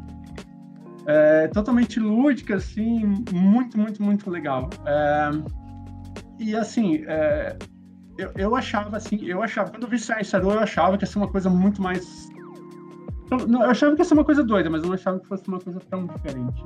é, 1.04 1.48
totalmente 1.48 2.00
lúdica, 2.00 2.56
assim, 2.56 3.04
muito, 3.30 3.78
muito, 3.78 4.02
muito 4.02 4.30
legal. 4.30 4.70
É, 4.86 5.30
e 6.38 6.56
assim, 6.56 7.04
é, 7.06 7.54
eu, 8.16 8.32
eu 8.36 8.56
achava 8.56 8.96
assim, 8.96 9.22
eu 9.26 9.42
achava, 9.42 9.70
quando 9.70 9.82
eu 9.82 9.90
vi 9.90 9.98
Science 9.98 10.34
eu 10.34 10.58
achava 10.58 10.96
que 10.96 11.04
ia 11.04 11.06
ser 11.06 11.18
uma 11.18 11.28
coisa 11.28 11.50
muito 11.50 11.82
mais. 11.82 12.30
Não, 13.46 13.62
eu 13.62 13.70
achava 13.70 13.94
que 13.94 14.00
ia 14.00 14.06
ser 14.06 14.14
uma 14.14 14.24
coisa 14.24 14.42
doida, 14.42 14.70
mas 14.70 14.80
eu 14.82 14.88
não 14.88 14.94
achava 14.94 15.20
que 15.20 15.28
fosse 15.28 15.46
uma 15.48 15.60
coisa 15.60 15.80
tão 15.80 16.06
diferente. 16.06 16.64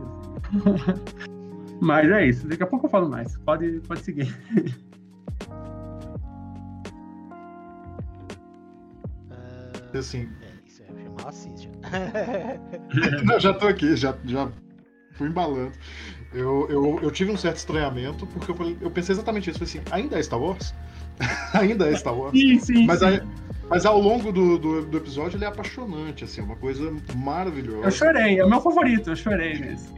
Mas 1.80 2.10
é 2.10 2.26
isso. 2.26 2.46
Daqui 2.46 2.62
a 2.62 2.66
pouco 2.66 2.87
eu 2.87 2.90
falo 2.90 3.08
mais. 3.08 3.37
Pode, 3.38 3.80
pode 3.87 4.00
seguir. 4.00 4.34
Uh, 9.30 9.98
assim. 9.98 10.28
É, 10.42 10.68
isso 10.68 10.82
é 10.82 11.28
assiste. 11.28 11.68
Não, 13.24 13.38
já 13.40 13.52
tô 13.52 13.66
aqui, 13.66 13.96
já, 13.96 14.16
já 14.24 14.50
fui 15.12 15.28
embalando. 15.28 15.72
Eu, 16.32 16.66
eu, 16.68 16.98
eu 17.00 17.10
tive 17.10 17.30
um 17.30 17.37
certo 17.37 17.56
estranhamento, 17.58 18.26
porque 18.26 18.50
eu, 18.50 18.54
falei, 18.56 18.76
eu 18.80 18.90
pensei 18.90 19.14
exatamente 19.14 19.50
isso. 19.50 19.58
Falei 19.58 19.72
assim, 19.72 19.82
ainda 19.92 20.18
é 20.18 20.22
Star 20.22 20.40
Wars? 20.40 20.74
ainda 21.54 21.88
é 21.88 21.94
Star 21.94 22.16
Wars? 22.16 22.32
Sim, 22.32 22.58
sim. 22.58 22.87
Mas, 22.87 22.98
sim. 22.98 23.06
Aí, 23.06 23.22
mas 23.68 23.87
ao 23.87 24.00
longo 24.00 24.32
do, 24.32 24.58
do, 24.58 24.84
do, 24.84 24.96
episódio 24.96 25.37
ele 25.37 25.44
é 25.44 25.48
apaixonante, 25.48 26.24
assim, 26.24 26.40
é 26.40 26.44
uma 26.44 26.56
coisa 26.56 26.92
maravilhosa. 27.16 27.87
Eu 27.87 27.90
chorei, 27.90 28.38
é 28.40 28.44
o 28.44 28.50
meu 28.50 28.60
favorito, 28.60 29.10
eu 29.10 29.16
chorei 29.16 29.58
mesmo. 29.58 29.96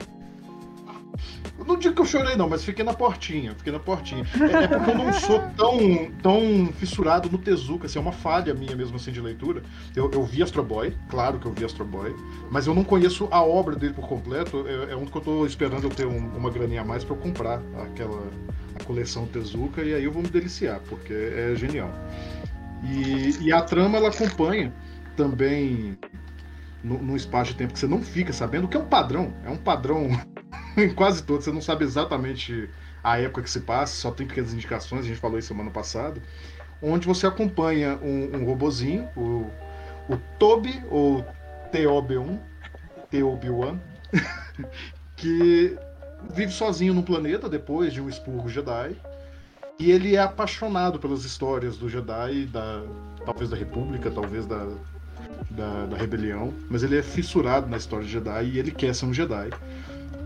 Não 1.67 1.77
digo 1.77 1.95
que 1.95 2.01
eu 2.01 2.07
chorei, 2.07 2.37
não, 2.37 2.49
mas 2.49 2.65
fiquei 2.65 2.85
na 2.85 2.93
portinha. 2.93 3.55
Fiquei 3.57 3.73
na 3.73 3.79
portinha. 3.79 4.25
É, 4.41 4.65
é, 4.65 4.69
porque 4.69 4.91
eu 4.91 4.99
não 4.99 5.13
sou 5.13 5.41
tão, 5.57 6.11
tão 6.23 6.73
fissurado 6.73 7.31
no 7.31 7.39
Tezuka, 7.39 7.87
assim, 7.87 7.99
é 7.99 8.03
uma 8.03 8.13
falha 8.13 8.55
minha 8.55 8.77
mesmo 8.77 8.97
assim 8.97 9.11
de 9.11 9.21
leitura. 9.21 9.63
Eu, 9.95 10.11
eu 10.13 10.23
vi 10.23 10.43
Astro 10.43 10.63
Boy, 10.63 10.97
claro 11.09 11.39
que 11.39 11.47
eu 11.47 11.53
vi 11.53 11.65
Astro 11.65 11.85
Boy, 11.85 12.15
mas 12.51 12.67
eu 12.67 12.75
não 12.75 12.85
conheço 12.85 13.29
a 13.31 13.43
obra 13.43 13.75
dele 13.75 13.95
por 13.95 14.07
completo. 14.07 14.65
É, 14.67 14.93
é 14.93 14.97
um 14.97 15.07
que 15.07 15.17
eu 15.17 15.23
tô 15.23 15.47
esperando 15.47 15.85
eu 15.85 15.91
ter 15.91 16.07
um, 16.07 16.37
uma 16.37 16.51
graninha 16.51 16.83
a 16.83 16.85
mais 16.85 17.03
para 17.03 17.15
eu 17.15 17.19
comprar 17.19 17.61
aquela 17.83 18.23
a 18.79 18.85
coleção 18.85 19.27
Tezuka 19.27 19.83
e 19.83 19.95
aí 19.95 20.05
eu 20.05 20.13
vou 20.13 20.23
me 20.23 20.29
deliciar, 20.29 20.81
porque 20.89 21.13
é 21.13 21.55
genial. 21.57 21.91
E, 22.85 23.47
e 23.47 23.53
a 23.53 23.63
trama 23.63 23.97
ela 23.97 24.09
acompanha 24.09 24.73
também 25.17 25.99
num 26.85 27.17
espaço 27.17 27.53
de 27.53 27.59
tempo 27.59 27.73
que 27.73 27.79
você 27.79 27.87
não 27.87 28.01
fica 28.01 28.33
sabendo, 28.33 28.69
que 28.69 28.77
é 28.77 28.81
um 28.81 28.87
padrão, 28.87 29.33
é 29.45 29.51
um 29.51 29.57
padrão 29.57 30.09
em 30.77 30.93
quase 30.95 31.23
todos, 31.23 31.45
você 31.45 31.53
não 31.53 31.61
sabe 31.61 31.85
exatamente 31.85 32.69
a 33.03 33.19
época 33.19 33.43
que 33.43 33.51
se 33.51 33.61
passa, 33.61 33.95
só 33.95 34.11
tem 34.11 34.27
pequenas 34.27 34.53
indicações, 34.53 35.05
a 35.05 35.09
gente 35.09 35.21
falou 35.21 35.39
isso 35.39 35.49
semana 35.49 35.71
passada, 35.71 36.21
onde 36.83 37.07
você 37.07 37.27
acompanha 37.27 37.99
um, 38.03 38.37
um 38.37 38.45
robozinho, 38.45 39.09
o, 39.17 39.51
o 40.09 40.21
ou 40.91 41.25
TOB1, 41.73 42.39
TOB1, 43.13 43.79
que 45.17 45.77
vive 46.35 46.53
sozinho 46.53 46.95
no 46.95 47.03
planeta 47.03 47.49
depois 47.49 47.93
de 47.93 48.01
um 48.01 48.09
expurgo 48.09 48.49
Jedi, 48.49 48.97
e 49.79 49.91
ele 49.91 50.17
é 50.17 50.21
apaixonado 50.21 50.99
pelas 50.99 51.25
histórias 51.25 51.77
do 51.77 51.89
Jedi, 51.89 52.47
da, 52.47 52.83
talvez 53.25 53.51
da 53.51 53.57
República, 53.57 54.11
talvez 54.11 54.47
da, 54.47 54.67
da, 55.51 55.87
da 55.87 55.97
rebelião, 55.97 56.53
mas 56.71 56.83
ele 56.83 56.99
é 56.99 57.03
fissurado 57.03 57.69
na 57.69 57.77
história 57.77 58.05
de 58.05 58.13
Jedi 58.13 58.45
e 58.45 58.59
ele 58.59 58.71
quer 58.71 58.95
ser 58.95 59.07
um 59.07 59.13
Jedi. 59.13 59.51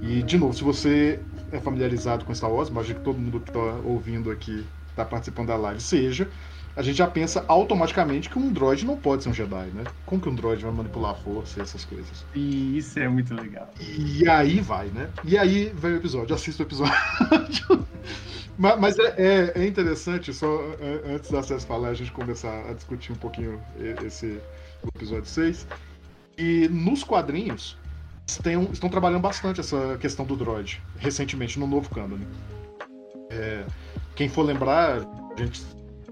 E, 0.00 0.22
de 0.22 0.38
novo, 0.38 0.54
se 0.54 0.64
você 0.64 1.20
é 1.52 1.60
familiarizado 1.60 2.24
com 2.24 2.34
Star 2.34 2.50
Wars, 2.50 2.68
imagino 2.68 2.98
que 2.98 3.04
todo 3.04 3.18
mundo 3.18 3.40
que 3.40 3.50
está 3.50 3.60
ouvindo 3.84 4.30
aqui, 4.30 4.64
está 4.88 5.04
participando 5.04 5.48
da 5.48 5.56
live, 5.56 5.80
seja, 5.80 6.28
a 6.76 6.82
gente 6.82 6.96
já 6.96 7.06
pensa 7.06 7.44
automaticamente 7.48 8.30
que 8.30 8.38
um 8.38 8.52
droid 8.52 8.86
não 8.86 8.96
pode 8.96 9.22
ser 9.22 9.28
um 9.28 9.34
Jedi, 9.34 9.66
né? 9.74 9.84
Como 10.06 10.20
que 10.20 10.28
um 10.28 10.34
droid 10.34 10.62
vai 10.62 10.72
manipular 10.72 11.12
a 11.12 11.14
força 11.14 11.58
e 11.58 11.62
essas 11.62 11.84
coisas? 11.84 12.24
E 12.34 12.78
isso 12.78 12.98
é 12.98 13.08
muito 13.08 13.34
legal. 13.34 13.68
E 13.80 14.28
aí 14.28 14.60
vai, 14.60 14.86
né? 14.86 15.10
E 15.24 15.36
aí 15.36 15.72
vem 15.74 15.92
o 15.92 15.96
episódio, 15.96 16.34
assista 16.34 16.62
o 16.62 16.66
episódio. 16.66 16.94
mas, 18.56 18.80
mas 18.80 18.98
é, 18.98 19.14
é, 19.18 19.52
é, 19.56 19.66
interessante, 19.66 20.32
só 20.32 20.60
é, 20.80 21.14
antes 21.14 21.30
da 21.30 21.42
César 21.42 21.66
falar, 21.66 21.88
a 21.88 21.94
gente 21.94 22.12
começar 22.12 22.70
a 22.70 22.72
discutir 22.72 23.12
um 23.12 23.16
pouquinho 23.16 23.60
esse 24.04 24.40
episódio 24.94 25.26
6. 25.26 25.66
E 26.38 26.68
nos 26.68 27.02
quadrinhos, 27.02 27.76
estão, 28.26 28.68
estão 28.72 28.88
trabalhando 28.88 29.20
bastante 29.20 29.60
essa 29.60 29.96
questão 29.98 30.24
do 30.24 30.36
droid, 30.36 30.82
recentemente, 30.98 31.58
no 31.58 31.66
novo 31.66 31.88
canon. 31.90 32.18
É, 33.30 33.64
quem 34.14 34.28
for 34.28 34.42
lembrar, 34.42 35.00
gente, 35.36 35.62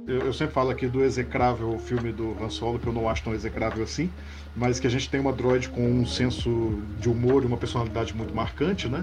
eu, 0.06 0.20
eu, 0.20 0.32
sempre 0.32 0.54
falo 0.54 0.70
aqui 0.70 0.86
do 0.86 1.04
execrável 1.04 1.78
filme 1.78 2.12
do 2.12 2.36
Han 2.42 2.48
Solo, 2.48 2.78
que 2.78 2.86
eu 2.86 2.92
não 2.92 3.08
acho 3.08 3.22
tão 3.22 3.34
execrável 3.34 3.84
assim, 3.84 4.10
mas 4.56 4.80
que 4.80 4.86
a 4.86 4.90
gente 4.90 5.10
tem 5.10 5.20
uma 5.20 5.32
droid 5.32 5.68
com 5.68 5.82
um 5.82 6.06
senso 6.06 6.82
de 6.98 7.08
humor 7.08 7.42
e 7.42 7.46
uma 7.46 7.56
personalidade 7.56 8.14
muito 8.16 8.34
marcante, 8.34 8.88
né? 8.88 9.02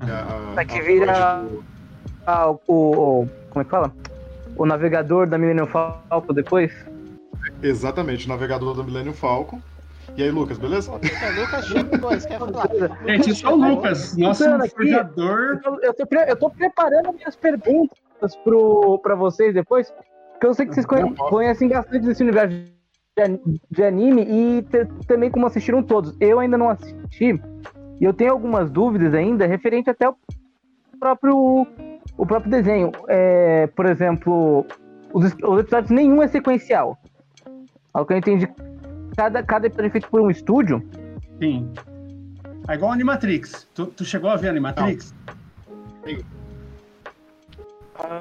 A, 0.00 0.60
a, 0.60 0.64
que 0.64 0.80
vira 0.82 1.40
do... 1.42 1.64
ah, 2.26 2.50
o, 2.50 2.58
o, 2.68 3.28
Como 3.50 3.62
é 3.62 3.64
que 3.64 3.70
fala? 3.70 3.92
O 4.56 4.66
navegador 4.66 5.26
da 5.26 5.38
Millennium 5.38 5.66
Falcon 5.66 6.32
depois? 6.32 6.72
Exatamente, 7.62 8.26
o 8.26 8.28
navegador 8.28 8.74
da 8.74 8.82
Millennium 8.82 9.14
Falcon. 9.14 9.60
E 10.14 10.22
aí, 10.22 10.30
Lucas, 10.30 10.58
beleza? 10.58 10.92
Lucas, 10.92 11.68
Lucas 11.70 12.26
quer 12.26 12.38
falar? 12.38 12.68
Gente, 13.06 13.30
isso 13.30 13.46
é 13.46 13.50
o 13.50 13.56
Lucas, 13.56 14.16
nosso 14.16 14.44
forjador. 14.70 15.60
Eu, 15.64 15.80
eu, 15.82 15.94
tô, 15.94 16.06
eu 16.14 16.36
tô 16.36 16.50
preparando 16.50 17.12
minhas 17.12 17.36
perguntas 17.36 17.98
para 19.02 19.14
vocês 19.14 19.54
depois, 19.54 19.92
porque 20.32 20.46
eu 20.46 20.54
sei 20.54 20.66
que 20.66 20.74
vocês 20.74 20.86
conhecem, 20.86 21.14
conhecem 21.14 21.68
bastante 21.68 22.06
desse 22.06 22.22
universo 22.22 22.56
de, 22.56 23.60
de 23.70 23.84
anime 23.84 24.22
e 24.22 24.62
te, 24.62 24.86
também 25.06 25.30
como 25.30 25.46
assistiram 25.46 25.82
todos. 25.82 26.16
Eu 26.20 26.38
ainda 26.38 26.56
não 26.56 26.70
assisti 26.70 27.40
e 28.00 28.04
eu 28.04 28.12
tenho 28.12 28.32
algumas 28.32 28.70
dúvidas 28.70 29.14
ainda 29.14 29.46
referente 29.46 29.90
até 29.90 30.08
o 30.08 30.16
próprio, 30.98 31.66
o 32.16 32.26
próprio 32.26 32.50
desenho. 32.50 32.92
É, 33.08 33.66
por 33.68 33.86
exemplo, 33.86 34.66
os, 35.12 35.24
os 35.42 35.60
episódios 35.60 35.90
nenhum 35.90 36.22
é 36.22 36.28
sequencial. 36.28 36.98
Ao 37.92 38.04
que 38.04 38.12
eu 38.12 38.18
entendi, 38.18 38.46
cada, 39.16 39.42
cada 39.42 39.66
episódio 39.66 39.88
é 39.88 39.90
feito 39.90 40.08
por 40.08 40.20
um 40.20 40.30
estúdio. 40.30 40.86
Sim. 41.40 41.72
É 42.68 42.74
igual 42.74 42.90
a 42.90 42.94
Animatrix. 42.94 43.68
Tu, 43.74 43.86
tu 43.86 44.04
chegou 44.04 44.30
a 44.30 44.36
ver 44.36 44.48
a 44.48 44.50
Animatrix? 44.50 45.14
Sim. 46.04 46.18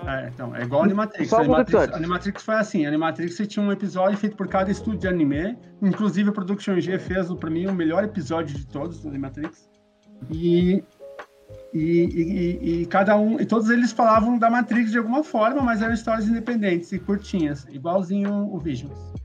É, 0.08 0.30
então, 0.34 0.56
é 0.56 0.64
igual 0.64 0.82
a 0.82 0.86
Animatrix. 0.86 1.34
A 1.34 1.40
Animatrix, 1.40 1.94
Animatrix 1.94 2.44
foi 2.44 2.56
assim: 2.56 2.86
a 2.86 2.88
Animatrix 2.88 3.36
tinha 3.48 3.66
um 3.66 3.72
episódio 3.72 4.18
feito 4.18 4.36
por 4.38 4.48
cada 4.48 4.72
estúdio 4.72 5.00
de 5.00 5.08
anime. 5.08 5.58
Inclusive, 5.82 6.30
a 6.30 6.32
Production 6.32 6.80
G 6.80 6.98
fez, 6.98 7.32
para 7.34 7.50
mim, 7.50 7.66
o 7.68 7.74
melhor 7.74 8.04
episódio 8.04 8.56
de 8.56 8.66
todos 8.68 9.02
do 9.02 9.10
Animatrix. 9.10 9.70
E, 10.32 10.84
e, 11.74 11.80
e, 11.82 12.82
e, 12.82 12.86
cada 12.86 13.18
um. 13.18 13.40
E 13.40 13.46
todos 13.46 13.70
eles 13.70 13.92
falavam 13.92 14.38
da 14.38 14.50
Matrix 14.50 14.92
de 14.92 14.98
alguma 14.98 15.24
forma, 15.24 15.62
mas 15.62 15.82
eram 15.82 15.94
histórias 15.94 16.28
independentes 16.28 16.92
e 16.92 17.00
curtinhas, 17.00 17.68
igualzinho 17.70 18.34
o 18.54 18.58
Visions. 18.60 19.25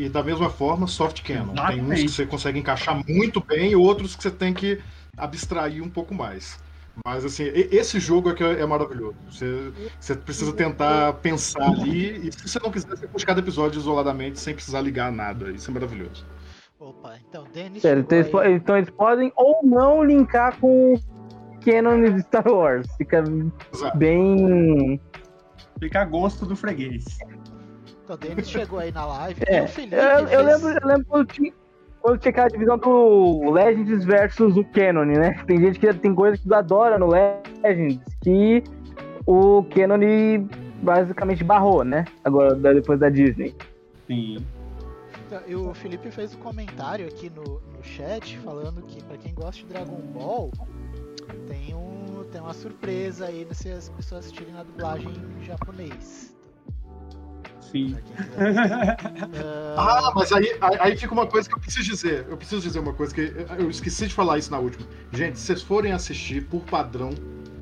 E 0.00 0.08
da 0.08 0.22
mesma 0.22 0.48
forma, 0.48 0.86
soft 0.86 1.22
canon. 1.22 1.54
Tem 1.66 1.82
uns 1.82 2.00
que 2.00 2.08
você 2.08 2.24
consegue 2.24 2.58
encaixar 2.58 2.98
muito 3.06 3.38
bem 3.44 3.72
e 3.72 3.76
outros 3.76 4.16
que 4.16 4.22
você 4.22 4.30
tem 4.30 4.54
que 4.54 4.80
abstrair 5.14 5.82
um 5.82 5.90
pouco 5.90 6.14
mais. 6.14 6.58
Mas 7.04 7.22
assim, 7.22 7.44
esse 7.52 8.00
jogo 8.00 8.30
é 8.30 8.34
que 8.34 8.42
é 8.42 8.64
maravilhoso. 8.64 9.16
Você, 9.30 9.70
você 10.00 10.14
precisa 10.14 10.54
tentar 10.54 11.12
pensar 11.14 11.62
ali, 11.62 12.28
e 12.28 12.32
se 12.32 12.48
você 12.48 12.58
não 12.60 12.70
quiser, 12.70 12.88
você 12.88 13.06
puxa 13.06 13.26
cada 13.26 13.40
episódio 13.40 13.78
isoladamente 13.78 14.40
sem 14.40 14.54
precisar 14.54 14.80
ligar 14.80 15.12
nada. 15.12 15.50
Isso 15.50 15.70
é 15.70 15.74
maravilhoso. 15.74 16.26
Opa, 16.78 17.18
então, 17.28 17.44
Denis. 17.52 17.84
então, 17.84 18.18
eles, 18.18 18.56
então 18.56 18.76
eles 18.78 18.90
podem 18.90 19.30
ou 19.36 19.60
não 19.62 20.02
linkar 20.02 20.58
com 20.58 20.98
canon 21.62 22.00
de 22.00 22.22
Star 22.22 22.48
Wars. 22.48 22.88
Fica 22.96 23.22
Exato. 23.70 23.98
bem. 23.98 24.98
Fica 25.78 26.00
a 26.00 26.04
gosto 26.06 26.46
do 26.46 26.56
freguês. 26.56 27.04
Então, 28.10 28.14
o 28.16 28.34
Denis 28.34 28.50
chegou 28.50 28.78
aí 28.80 28.90
na 28.90 29.06
live. 29.06 29.40
É, 29.46 29.58
e 29.58 29.62
o 29.62 29.68
Felipe 29.68 29.94
Eu, 29.94 30.02
eu 30.02 30.26
fez- 30.26 30.44
lembro, 30.44 30.80
eu 30.82 30.88
lembro 30.88 31.04
quando 31.06 31.26
tinha, 31.28 31.52
quando 32.00 32.18
tinha 32.18 32.30
aquela 32.30 32.48
divisão 32.48 32.78
do 32.78 33.50
Legends 33.52 34.04
versus 34.04 34.56
o 34.56 34.64
Canon, 34.64 35.04
né? 35.04 35.34
Tem 35.46 35.60
gente 35.60 35.78
que 35.78 35.92
tem 35.94 36.12
coisa 36.14 36.36
que 36.36 36.52
adora 36.52 36.98
no 36.98 37.06
Legends 37.06 38.02
que 38.20 38.64
o 39.26 39.62
Canon 39.64 39.98
basicamente 40.82 41.44
barrou, 41.44 41.84
né? 41.84 42.04
Agora, 42.24 42.54
depois 42.74 42.98
da 42.98 43.08
Disney. 43.08 43.54
Sim. 44.08 44.44
Então, 45.26 45.40
E 45.46 45.54
o 45.54 45.72
Felipe 45.72 46.10
fez 46.10 46.34
um 46.34 46.38
comentário 46.38 47.06
aqui 47.06 47.30
no, 47.30 47.44
no 47.44 47.84
chat 47.84 48.36
falando 48.38 48.82
que 48.82 49.04
pra 49.04 49.16
quem 49.18 49.32
gosta 49.32 49.62
de 49.62 49.66
Dragon 49.66 50.00
Ball, 50.12 50.50
tem, 51.46 51.76
um, 51.76 52.24
tem 52.32 52.40
uma 52.40 52.54
surpresa 52.54 53.26
aí 53.26 53.46
se 53.52 53.70
as 53.70 53.88
pessoas 53.90 54.24
assistirem 54.24 54.52
na 54.52 54.64
dublagem 54.64 55.12
em 55.40 55.44
japonês. 55.44 56.34
Ah, 59.76 60.12
mas 60.14 60.32
aí, 60.32 60.58
aí 60.60 60.96
fica 60.96 61.14
uma 61.14 61.26
coisa 61.26 61.48
que 61.48 61.54
eu 61.54 61.60
preciso 61.60 61.88
dizer. 61.88 62.26
Eu 62.28 62.36
preciso 62.36 62.60
dizer 62.60 62.80
uma 62.80 62.92
coisa 62.92 63.14
que 63.14 63.32
eu 63.58 63.70
esqueci 63.70 64.08
de 64.08 64.14
falar 64.14 64.38
isso 64.38 64.50
na 64.50 64.58
última. 64.58 64.84
Gente, 65.12 65.38
se 65.38 65.46
vocês 65.46 65.62
forem 65.62 65.92
assistir 65.92 66.44
por 66.46 66.62
padrão 66.62 67.10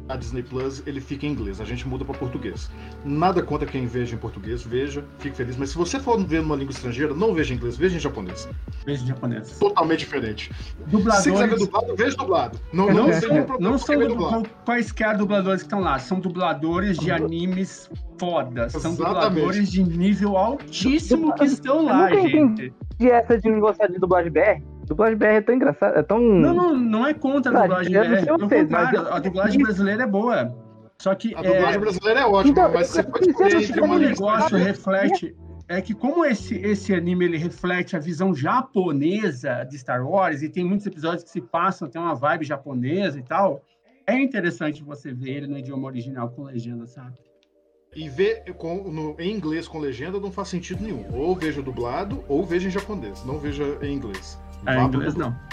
a 0.08 0.16
Disney 0.16 0.42
Plus, 0.42 0.82
ele 0.86 1.00
fica 1.00 1.26
em 1.26 1.30
inglês. 1.30 1.60
A 1.60 1.64
gente 1.64 1.86
muda 1.86 2.04
para 2.04 2.14
português. 2.18 2.70
Nada 3.04 3.42
contra 3.42 3.66
quem 3.66 3.86
veja 3.86 4.14
em 4.14 4.18
português, 4.18 4.62
veja, 4.62 5.04
fique 5.18 5.36
feliz. 5.36 5.56
Mas 5.56 5.70
se 5.70 5.76
você 5.76 5.98
for 6.00 6.18
ver 6.24 6.40
numa 6.42 6.56
língua 6.56 6.72
estrangeira, 6.72 7.14
não 7.14 7.34
veja 7.34 7.52
em 7.52 7.56
inglês, 7.56 7.76
veja 7.76 7.96
em 7.96 8.00
japonês. 8.00 8.48
Beijo 8.84 9.06
japonês. 9.06 9.58
Totalmente 9.58 10.00
diferente. 10.00 10.50
Se 10.54 11.30
quiser 11.30 11.48
ver 11.48 11.56
Dubladores. 11.56 11.58
dublado, 11.58 11.96
veja 11.96 12.16
dublado. 12.16 12.60
Não, 12.72 12.88
Eu 12.88 12.94
não, 12.94 13.06
não, 13.06 13.12
são, 13.12 13.28
problema 13.44 13.58
não 13.60 13.78
são 13.78 13.98
du- 13.98 14.08
dublado. 14.08 14.50
quaisquer 14.64 15.16
dubladores 15.16 15.62
que 15.62 15.66
estão 15.66 15.80
lá, 15.80 15.98
são 15.98 16.20
dubladores 16.20 16.96
de 16.98 17.10
animes 17.10 17.90
fodas. 18.18 18.72
São 18.72 18.92
Exatamente. 18.92 18.96
dubladores 19.34 19.70
de 19.70 19.82
nível 19.82 20.36
altíssimo 20.36 21.34
que 21.34 21.44
estão 21.44 21.84
lá, 21.84 22.10
Eu 22.10 22.16
nunca 22.16 22.28
gente. 22.30 22.72
E 23.00 23.08
essa 23.08 23.38
de 23.38 23.48
não 23.50 23.60
gostar 23.60 23.86
de 23.88 23.98
dublagem 23.98 24.32
BR? 24.32 24.62
Dublagem 24.88 25.16
BR 25.18 25.24
é 25.26 25.40
tão 25.40 25.54
engraçada, 25.54 25.98
é 25.98 26.02
tão. 26.02 26.20
Não, 26.20 26.54
não, 26.54 26.76
não 26.76 27.06
é 27.06 27.14
contra 27.14 27.56
a 27.56 27.62
dublagem 27.62 27.92
BR. 27.92 28.24
Pelo 28.24 28.38
vocês, 28.48 28.68
mas 28.70 28.86
contrário, 28.88 28.98
eu- 28.98 29.14
a 29.14 29.18
dublagem 29.18 29.62
brasileira 29.62 30.02
é 30.02 30.06
boa. 30.06 30.54
Só 31.00 31.14
que 31.14 31.34
A 31.34 31.40
é, 31.40 31.42
dublagem 31.54 31.80
brasileira 31.80 32.20
é 32.20 32.26
ótima, 32.26 32.50
Então, 32.50 32.72
mas 32.72 32.88
você 32.88 33.02
pode 33.04 33.28
escolher 33.30 33.62
entre 33.62 33.80
uma 33.80 33.98
negócio 33.98 34.56
reflete 34.56 35.36
é 35.68 35.80
que 35.82 35.94
como 35.94 36.24
esse, 36.24 36.56
esse 36.56 36.94
anime 36.94 37.26
ele 37.26 37.36
reflete 37.36 37.94
a 37.94 37.98
visão 38.00 38.34
japonesa 38.34 39.64
de 39.64 39.78
Star 39.78 40.04
Wars 40.04 40.42
e 40.42 40.48
tem 40.48 40.64
muitos 40.64 40.86
episódios 40.86 41.24
que 41.24 41.30
se 41.30 41.40
passam, 41.40 41.88
tem 41.88 42.00
uma 42.00 42.14
vibe 42.14 42.44
japonesa 42.44 43.18
e 43.18 43.22
tal, 43.22 43.62
é 44.06 44.14
interessante 44.18 44.82
você 44.82 45.12
ver 45.12 45.30
ele 45.36 45.46
no 45.46 45.58
idioma 45.58 45.86
original 45.86 46.30
com 46.30 46.42
legenda, 46.44 46.86
sabe? 46.86 47.18
E 47.94 48.08
ver 48.08 48.42
com, 48.56 48.90
no- 48.90 49.14
em 49.20 49.30
inglês 49.34 49.68
com 49.68 49.78
legenda 49.78 50.18
não 50.18 50.32
faz 50.32 50.48
sentido 50.48 50.82
nenhum. 50.82 51.04
Ou 51.12 51.34
veja 51.34 51.62
dublado, 51.62 52.24
ou 52.28 52.44
veja 52.44 52.68
em 52.68 52.70
japonês. 52.70 53.24
Não 53.24 53.38
veja 53.38 53.78
em 53.82 53.94
inglês. 53.94 54.38
É, 54.66 54.74
Vá 54.76 54.82
em 54.82 54.88
pro 54.88 54.96
inglês 54.98 55.14
dublado. 55.14 55.36
não. 55.36 55.48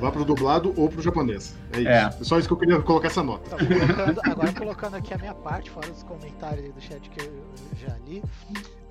Vá 0.00 0.12
pro 0.12 0.24
dublado 0.24 0.72
ou 0.76 0.88
pro 0.88 1.02
japonês. 1.02 1.56
É 1.72 1.78
isso. 1.80 1.88
É. 1.88 2.02
É 2.04 2.10
só 2.24 2.38
isso 2.38 2.46
que 2.46 2.52
eu 2.54 2.58
queria 2.58 2.80
colocar 2.80 3.08
essa 3.08 3.22
nota. 3.22 3.56
Então, 3.60 3.66
colocando- 3.66 4.20
agora 4.30 4.52
colocando 4.52 4.94
aqui 4.94 5.12
a 5.14 5.18
minha 5.18 5.34
parte, 5.34 5.70
fora 5.70 5.90
os 5.90 6.02
comentários 6.04 6.64
aí 6.66 6.70
do 6.72 6.80
chat 6.80 7.10
que 7.10 7.20
eu 7.24 7.44
já 7.76 7.96
li. 8.06 8.22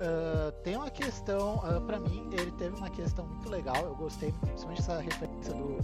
ah, 0.00 0.52
tem 0.62 0.76
uma 0.76 0.90
questão, 0.90 1.62
ah, 1.64 1.80
pra 1.80 1.98
mim, 1.98 2.28
ele 2.32 2.50
teve 2.52 2.76
uma 2.76 2.90
questão 2.90 3.26
muito 3.26 3.48
legal. 3.48 3.76
Eu 3.82 3.94
gostei, 3.94 4.32
principalmente 4.42 4.78
dessa 4.82 5.00
referência 5.00 5.54
do 5.54 5.78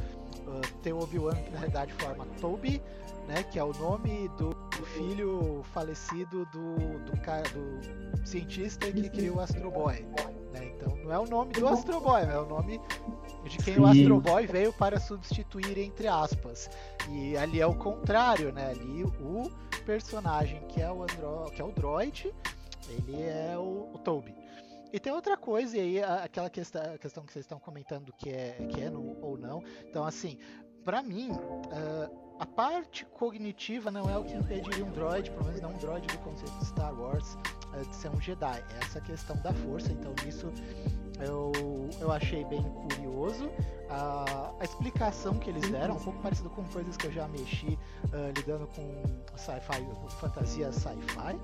ah, 0.49 0.61
ter 0.83 0.93
o 0.93 0.99
Obi-Wan 1.03 1.35
que 1.37 1.51
na 1.53 1.59
realidade 1.61 1.93
forma 1.95 2.27
Toby, 2.41 2.83
né? 3.27 3.43
Que 3.43 3.59
é 3.59 3.65
o 3.65 3.73
nome 3.73 4.29
do, 4.37 4.55
filho 4.95 5.63
falecido 5.73 6.47
do, 6.47 6.99
do, 7.05 7.21
ca- 7.21 7.43
do 7.43 8.27
cientista 8.27 8.91
que 8.93 9.09
criou 9.09 9.37
o 9.37 9.41
Astro 9.41 9.71
Boy. 9.71 10.07
né? 10.53 10.73
Então 10.77 10.95
não 10.97 11.13
é 11.13 11.19
o 11.19 11.27
nome 11.27 11.53
do 11.53 11.67
Astro 11.67 12.01
Boy, 12.01 12.23
é 12.23 12.39
o 12.39 12.47
nome 12.47 12.81
de 13.45 13.59
quem 13.59 13.79
o 13.81 13.87
Sim. 13.93 14.01
Astro 14.01 14.21
Boy 14.21 14.47
veio 14.47 14.73
para 14.73 15.01
substituir, 15.01 15.79
entre 15.79 16.07
aspas. 16.07 16.69
E 17.11 17.37
ali 17.37 17.61
é 17.61 17.67
o 17.67 17.75
contrário, 17.75 18.53
né? 18.53 18.71
Ali 18.71 19.05
o 19.05 19.51
personagem 19.85 20.63
que 20.69 20.81
é 20.81 20.91
o 20.91 21.03
Andro... 21.03 21.51
que 21.55 21.61
é 21.61 21.65
o 21.65 21.73
droid, 21.73 22.33
ele 22.89 23.23
é 23.23 23.55
o, 23.59 23.91
o 23.95 23.99
Toby. 23.99 24.35
E 24.93 25.01
tem 25.01 25.13
outra 25.13 25.37
coisa, 25.37 25.77
e 25.77 25.81
aí 25.81 26.03
aquela 26.03 26.49
questão, 26.49 26.81
a 26.95 26.99
questão 26.99 27.25
que 27.25 27.33
vocês 27.33 27.45
estão 27.45 27.59
comentando 27.59 28.13
que 28.17 28.31
é, 28.31 28.53
que 28.71 28.81
é 28.81 28.89
no- 28.89 29.17
ou 29.21 29.37
não. 29.37 29.61
Então, 29.89 30.05
assim, 30.05 30.39
pra 30.85 31.03
mim, 31.03 31.31
ah, 31.73 32.09
a 32.39 32.47
parte 32.47 33.05
cognitiva 33.07 33.91
não 33.91 34.09
é 34.11 34.19
o 34.19 34.25
que 34.25 34.35
impediria 34.35 34.85
um 34.85 34.91
droid, 34.91 35.31
pelo 35.31 35.45
menos 35.45 35.61
não 35.61 35.71
um 35.71 35.79
droid 35.79 36.07
do 36.07 36.19
conceito 36.19 36.59
de 36.59 36.67
Star 36.67 36.95
Wars, 36.95 37.39
ah, 37.73 37.79
de 37.79 37.95
ser 37.95 38.09
um 38.09 38.21
Jedi. 38.21 38.65
É 38.75 38.85
essa 38.85 39.01
questão 39.01 39.37
da 39.37 39.53
força, 39.53 39.93
então 39.93 40.13
isso 40.27 40.53
eu, 41.21 41.53
eu 42.01 42.11
achei 42.11 42.45
bem 42.45 42.63
curioso. 42.63 43.51
A, 43.89 44.53
a 44.59 44.65
explicação 44.65 45.35
que 45.35 45.51
eles 45.51 45.69
deram, 45.71 45.97
um 45.97 46.01
pouco 46.01 46.21
parecido 46.21 46.51
com 46.51 46.65
coisas 46.65 46.97
que 46.97 47.07
eu 47.07 47.13
já 47.13 47.29
mexi 47.29 47.79
ah, 48.13 48.33
lidando 48.37 48.67
com 48.69 49.03
sci-fi, 49.37 49.87
fantasia 50.19 50.73
sci-fi. 50.73 51.39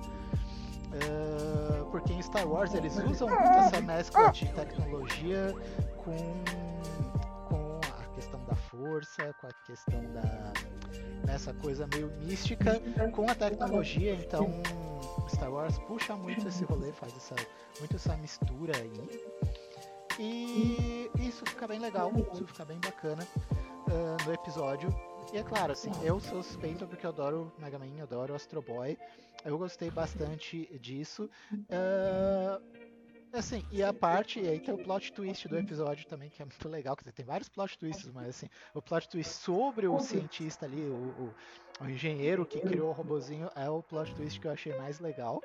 Ah, 0.93 1.85
porque 1.91 2.13
em 2.13 2.21
Star 2.21 2.49
Wars 2.49 2.75
eles 2.75 2.97
usam 2.97 3.29
muito 3.29 3.43
essa 3.43 3.81
mescla 3.81 4.31
de 4.33 4.47
tecnologia 4.47 5.55
com, 5.99 6.43
da 8.51 8.57
força, 8.57 9.33
com 9.41 9.47
a 9.47 9.53
questão 9.65 10.01
da 10.13 10.53
nessa 11.25 11.55
coisa 11.55 11.87
meio 11.87 12.11
mística 12.23 12.81
com 13.13 13.31
a 13.31 13.35
tecnologia, 13.35 14.15
então 14.15 14.51
Star 15.29 15.53
Wars 15.53 15.79
puxa 15.81 16.17
muito 16.17 16.49
esse 16.49 16.65
rolê, 16.65 16.93
faz 16.93 17.17
essa, 17.17 17.37
muito 17.79 17.95
essa 17.95 18.17
mistura 18.17 18.73
aí. 18.77 18.93
E 20.19 21.11
isso 21.21 21.47
fica 21.47 21.69
bem 21.69 21.79
legal, 21.79 22.11
isso 22.33 22.47
fica 22.47 22.65
bem 22.65 22.81
bacana 22.81 23.27
ah, 23.89 24.17
no 24.27 24.33
episódio. 24.35 24.93
E 25.33 25.39
é 25.39 25.43
claro, 25.45 25.73
assim, 25.73 25.93
eu 26.03 26.19
sou 26.19 26.43
suspeito 26.43 26.87
porque 26.87 27.07
eu 27.07 27.11
adoro 27.11 27.53
Mega 27.57 27.79
Man, 27.79 28.03
adoro 28.03 28.35
Astro 28.35 28.61
Boy. 28.61 28.99
Eu 29.45 29.57
gostei 29.57 29.91
bastante 29.91 30.67
disso. 30.81 31.31
Ah, 31.71 32.61
assim, 33.35 33.63
e 33.71 33.83
a 33.83 33.93
parte, 33.93 34.41
e 34.41 34.49
aí 34.49 34.59
tem 34.61 34.75
o 34.75 34.79
plot 34.79 35.13
twist 35.13 35.47
do 35.49 35.57
episódio 35.59 36.07
também, 36.07 36.29
que 36.31 36.43
é 36.43 36.45
muito 36.45 36.69
legal. 36.69 36.97
Quer 36.97 37.03
dizer, 37.05 37.13
tem 37.13 37.25
vários 37.25 37.49
plot 37.49 37.79
twists, 37.79 38.11
mas 38.13 38.29
assim, 38.29 38.47
o 38.75 38.81
plot 38.83 39.09
twist 39.09 39.33
sobre 39.33 39.87
o 39.87 39.99
cientista 40.01 40.67
ali, 40.67 40.89
o, 40.89 40.95
o- 40.95 41.35
o 41.83 41.89
engenheiro 41.89 42.45
que 42.45 42.61
criou 42.61 42.91
o 42.91 42.93
robozinho, 42.93 43.51
é 43.57 43.69
o 43.71 43.83
plot 43.83 44.15
twist 44.15 44.39
que 44.41 44.47
eu 44.47 44.51
achei 44.53 44.77
mais 44.77 44.99
legal. 45.01 45.41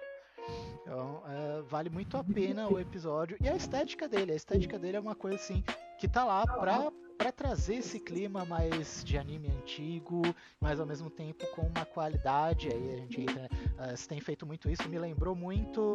Então, 0.82 1.24
é, 1.28 1.62
vale 1.64 1.90
muito 1.90 2.18
a 2.18 2.24
pena 2.24 2.68
o 2.70 2.80
episódio. 2.80 3.38
E 3.42 3.48
a 3.50 3.56
estética 3.56 4.08
dele, 4.08 4.34
a 4.34 4.36
estética 4.36 4.78
dele 4.78 4.98
é 4.98 5.00
uma 5.00 5.16
coisa 5.16 5.38
assim 5.38 5.64
que 5.98 6.08
tá 6.08 6.24
lá 6.26 6.46
pra, 6.46 6.92
pra 7.18 7.32
trazer 7.32 7.76
esse 7.76 8.00
clima 8.00 8.46
mais 8.46 9.04
de 9.04 9.18
anime 9.18 9.50
antigo, 9.50 10.22
mas 10.60 10.80
ao 10.80 10.86
mesmo 10.86 11.10
tempo 11.10 11.46
com 11.56 11.64
uma 11.64 11.86
qualidade. 11.86 12.70
Aí 12.70 12.94
a 12.94 12.98
gente 12.98 13.22
entra. 13.22 13.50
você 13.96 14.08
tem 14.08 14.20
feito 14.20 14.46
muito 14.46 14.70
isso, 14.70 14.88
me 14.90 15.00
lembrou 15.00 15.36
muito 15.36 15.94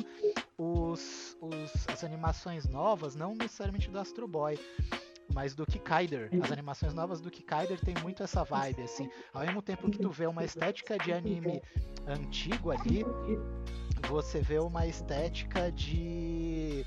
os, 0.59 1.37
os- 1.41 1.89
as 1.89 2.05
animações 2.05 2.67
novas, 2.69 3.15
não 3.15 3.35
necessariamente 3.35 3.91
do 3.91 3.99
Astro 3.99 4.27
Boy. 4.27 4.59
Mas 5.33 5.55
do 5.55 5.65
Kikaider. 5.65 6.29
As 6.43 6.51
animações 6.51 6.93
novas 6.93 7.21
do 7.21 7.31
Kikaider 7.31 7.79
tem 7.79 7.95
muito 8.03 8.21
essa 8.21 8.43
vibe, 8.43 8.83
assim. 8.83 9.09
Ao 9.33 9.47
mesmo 9.47 9.63
tempo 9.63 9.89
que 9.89 9.97
tu 9.99 10.11
vê 10.11 10.27
uma 10.27 10.45
estética 10.45 10.99
de 10.99 11.13
anime 11.13 11.63
antigo 12.05 12.73
ali, 12.73 13.05
você 14.09 14.41
vê 14.41 14.59
uma 14.59 14.89
estética 14.89 15.71
de 15.71 16.85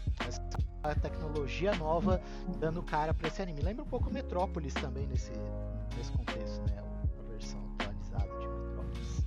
a 0.83 0.93
tecnologia 0.95 1.73
nova 1.75 2.21
dando 2.59 2.81
cara 2.83 3.13
pra 3.13 3.27
esse 3.29 3.41
anime. 3.41 3.61
Lembra 3.61 3.83
um 3.83 3.87
pouco 3.87 4.11
Metrópolis 4.11 4.73
também 4.73 5.07
nesse, 5.07 5.31
nesse 5.97 6.11
contexto, 6.11 6.61
né? 6.67 6.77
A 7.19 7.31
versão 7.31 7.59
atualizada 7.79 8.29
de 8.39 8.47
Metrópolis. 8.47 9.23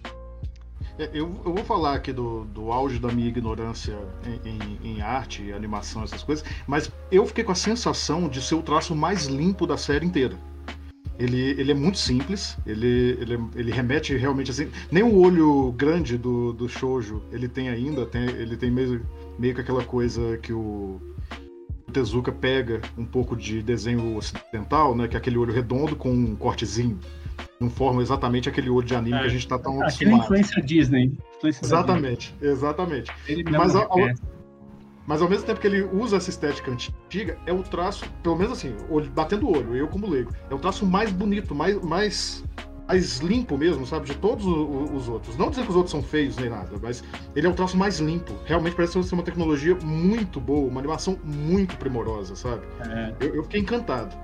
É, 0.98 1.04
Eu, 1.12 1.28
eu 1.44 1.54
vou 1.54 1.64
falar 1.64 1.94
aqui 1.94 2.12
do, 2.12 2.44
do 2.44 2.70
auge 2.72 2.98
da 2.98 3.08
minha 3.08 3.28
ignorância 3.28 3.96
em, 4.44 4.50
em- 4.50 4.78
em 4.96 5.00
arte, 5.00 5.52
animação, 5.52 6.02
essas 6.04 6.22
coisas, 6.22 6.44
mas 6.66 6.90
eu 7.10 7.26
fiquei 7.26 7.42
com 7.44 7.52
a 7.52 7.56
sensação 7.56 8.28
de 8.28 8.40
ser 8.42 8.54
o 8.54 8.62
traço 8.62 8.94
mais 8.94 9.26
limpo 9.26 9.66
da 9.66 9.76
série 9.78 10.04
inteira. 10.06 10.36
Ele, 11.18 11.52
ele 11.58 11.70
é 11.72 11.74
muito 11.74 11.96
simples, 11.96 12.58
ele, 12.66 13.16
ele, 13.18 13.38
ele 13.54 13.72
remete 13.72 14.14
realmente 14.14 14.50
assim. 14.50 14.70
Nem 14.90 15.02
o 15.02 15.16
olho 15.18 15.72
grande 15.72 16.18
do, 16.18 16.52
do 16.52 16.68
shoujo 16.68 17.22
ele 17.32 17.48
tem 17.48 17.70
ainda, 17.70 18.04
tem- 18.04 18.28
ele 18.28 18.54
tem 18.54 18.70
meio, 18.70 19.00
meio 19.38 19.54
que 19.54 19.62
aquela 19.62 19.82
coisa 19.82 20.36
que 20.36 20.52
o 20.52 21.00
Tezuka 21.96 22.30
pega 22.30 22.82
um 22.98 23.06
pouco 23.06 23.34
de 23.34 23.62
desenho 23.62 24.16
ocidental, 24.18 24.94
né? 24.94 25.08
Que 25.08 25.16
é 25.16 25.18
aquele 25.18 25.38
olho 25.38 25.50
redondo 25.52 25.96
com 25.96 26.10
um 26.10 26.36
cortezinho. 26.36 26.98
Não 27.58 27.70
forma 27.70 28.02
exatamente 28.02 28.50
aquele 28.50 28.68
olho 28.68 28.86
de 28.86 28.94
anime 28.94 29.16
É. 29.16 29.20
que 29.20 29.26
a 29.26 29.30
gente 29.30 29.48
tá 29.48 29.58
tão 29.58 29.72
Aquela 29.76 29.86
acostumado. 29.86 30.22
influência 30.24 30.62
Disney. 30.62 31.18
Influência 31.38 31.64
Exatamente, 31.64 32.34
exatamente. 32.42 33.10
Disney. 33.14 33.32
Ele 33.32 33.44
mesmo 33.44 33.58
Mas 33.58 33.74
ao, 33.74 33.90
ao- 33.90 34.14
mas 35.06 35.22
ao 35.22 35.28
mesmo 35.30 35.46
tempo 35.46 35.58
que 35.58 35.66
ele 35.66 35.82
usa 35.84 36.18
essa 36.18 36.28
estética 36.28 36.70
antiga, 36.70 37.38
é 37.46 37.52
o 37.52 37.62
traço, 37.62 38.04
pelo 38.22 38.36
menos 38.36 38.52
assim, 38.58 38.74
olho- 38.90 39.10
batendo 39.10 39.46
o 39.46 39.56
olho, 39.56 39.74
eu 39.74 39.88
como 39.88 40.06
leigo, 40.06 40.32
é 40.50 40.54
o 40.54 40.58
traço 40.58 40.84
mais 40.84 41.10
bonito, 41.10 41.54
mais, 41.54 41.80
mais 41.82 42.44
mais 42.86 43.18
limpo 43.18 43.58
mesmo, 43.58 43.84
sabe? 43.86 44.06
De 44.06 44.14
todos 44.16 44.44
os 44.44 45.08
outros. 45.08 45.36
Não 45.36 45.50
dizer 45.50 45.64
que 45.64 45.70
os 45.70 45.76
outros 45.76 45.90
são 45.90 46.02
feios 46.02 46.36
nem 46.36 46.48
nada, 46.48 46.78
mas 46.80 47.02
ele 47.34 47.46
é 47.46 47.50
o 47.50 47.54
traço 47.54 47.76
mais 47.76 47.98
limpo. 47.98 48.32
Realmente 48.44 48.76
parece 48.76 49.02
ser 49.02 49.14
uma 49.14 49.24
tecnologia 49.24 49.74
muito 49.82 50.40
boa, 50.40 50.68
uma 50.68 50.80
animação 50.80 51.18
muito 51.24 51.76
primorosa, 51.76 52.36
sabe? 52.36 52.66
É. 52.88 53.14
Eu, 53.20 53.36
eu, 53.36 53.42
fiquei 53.42 53.60
encantado. 53.60 54.16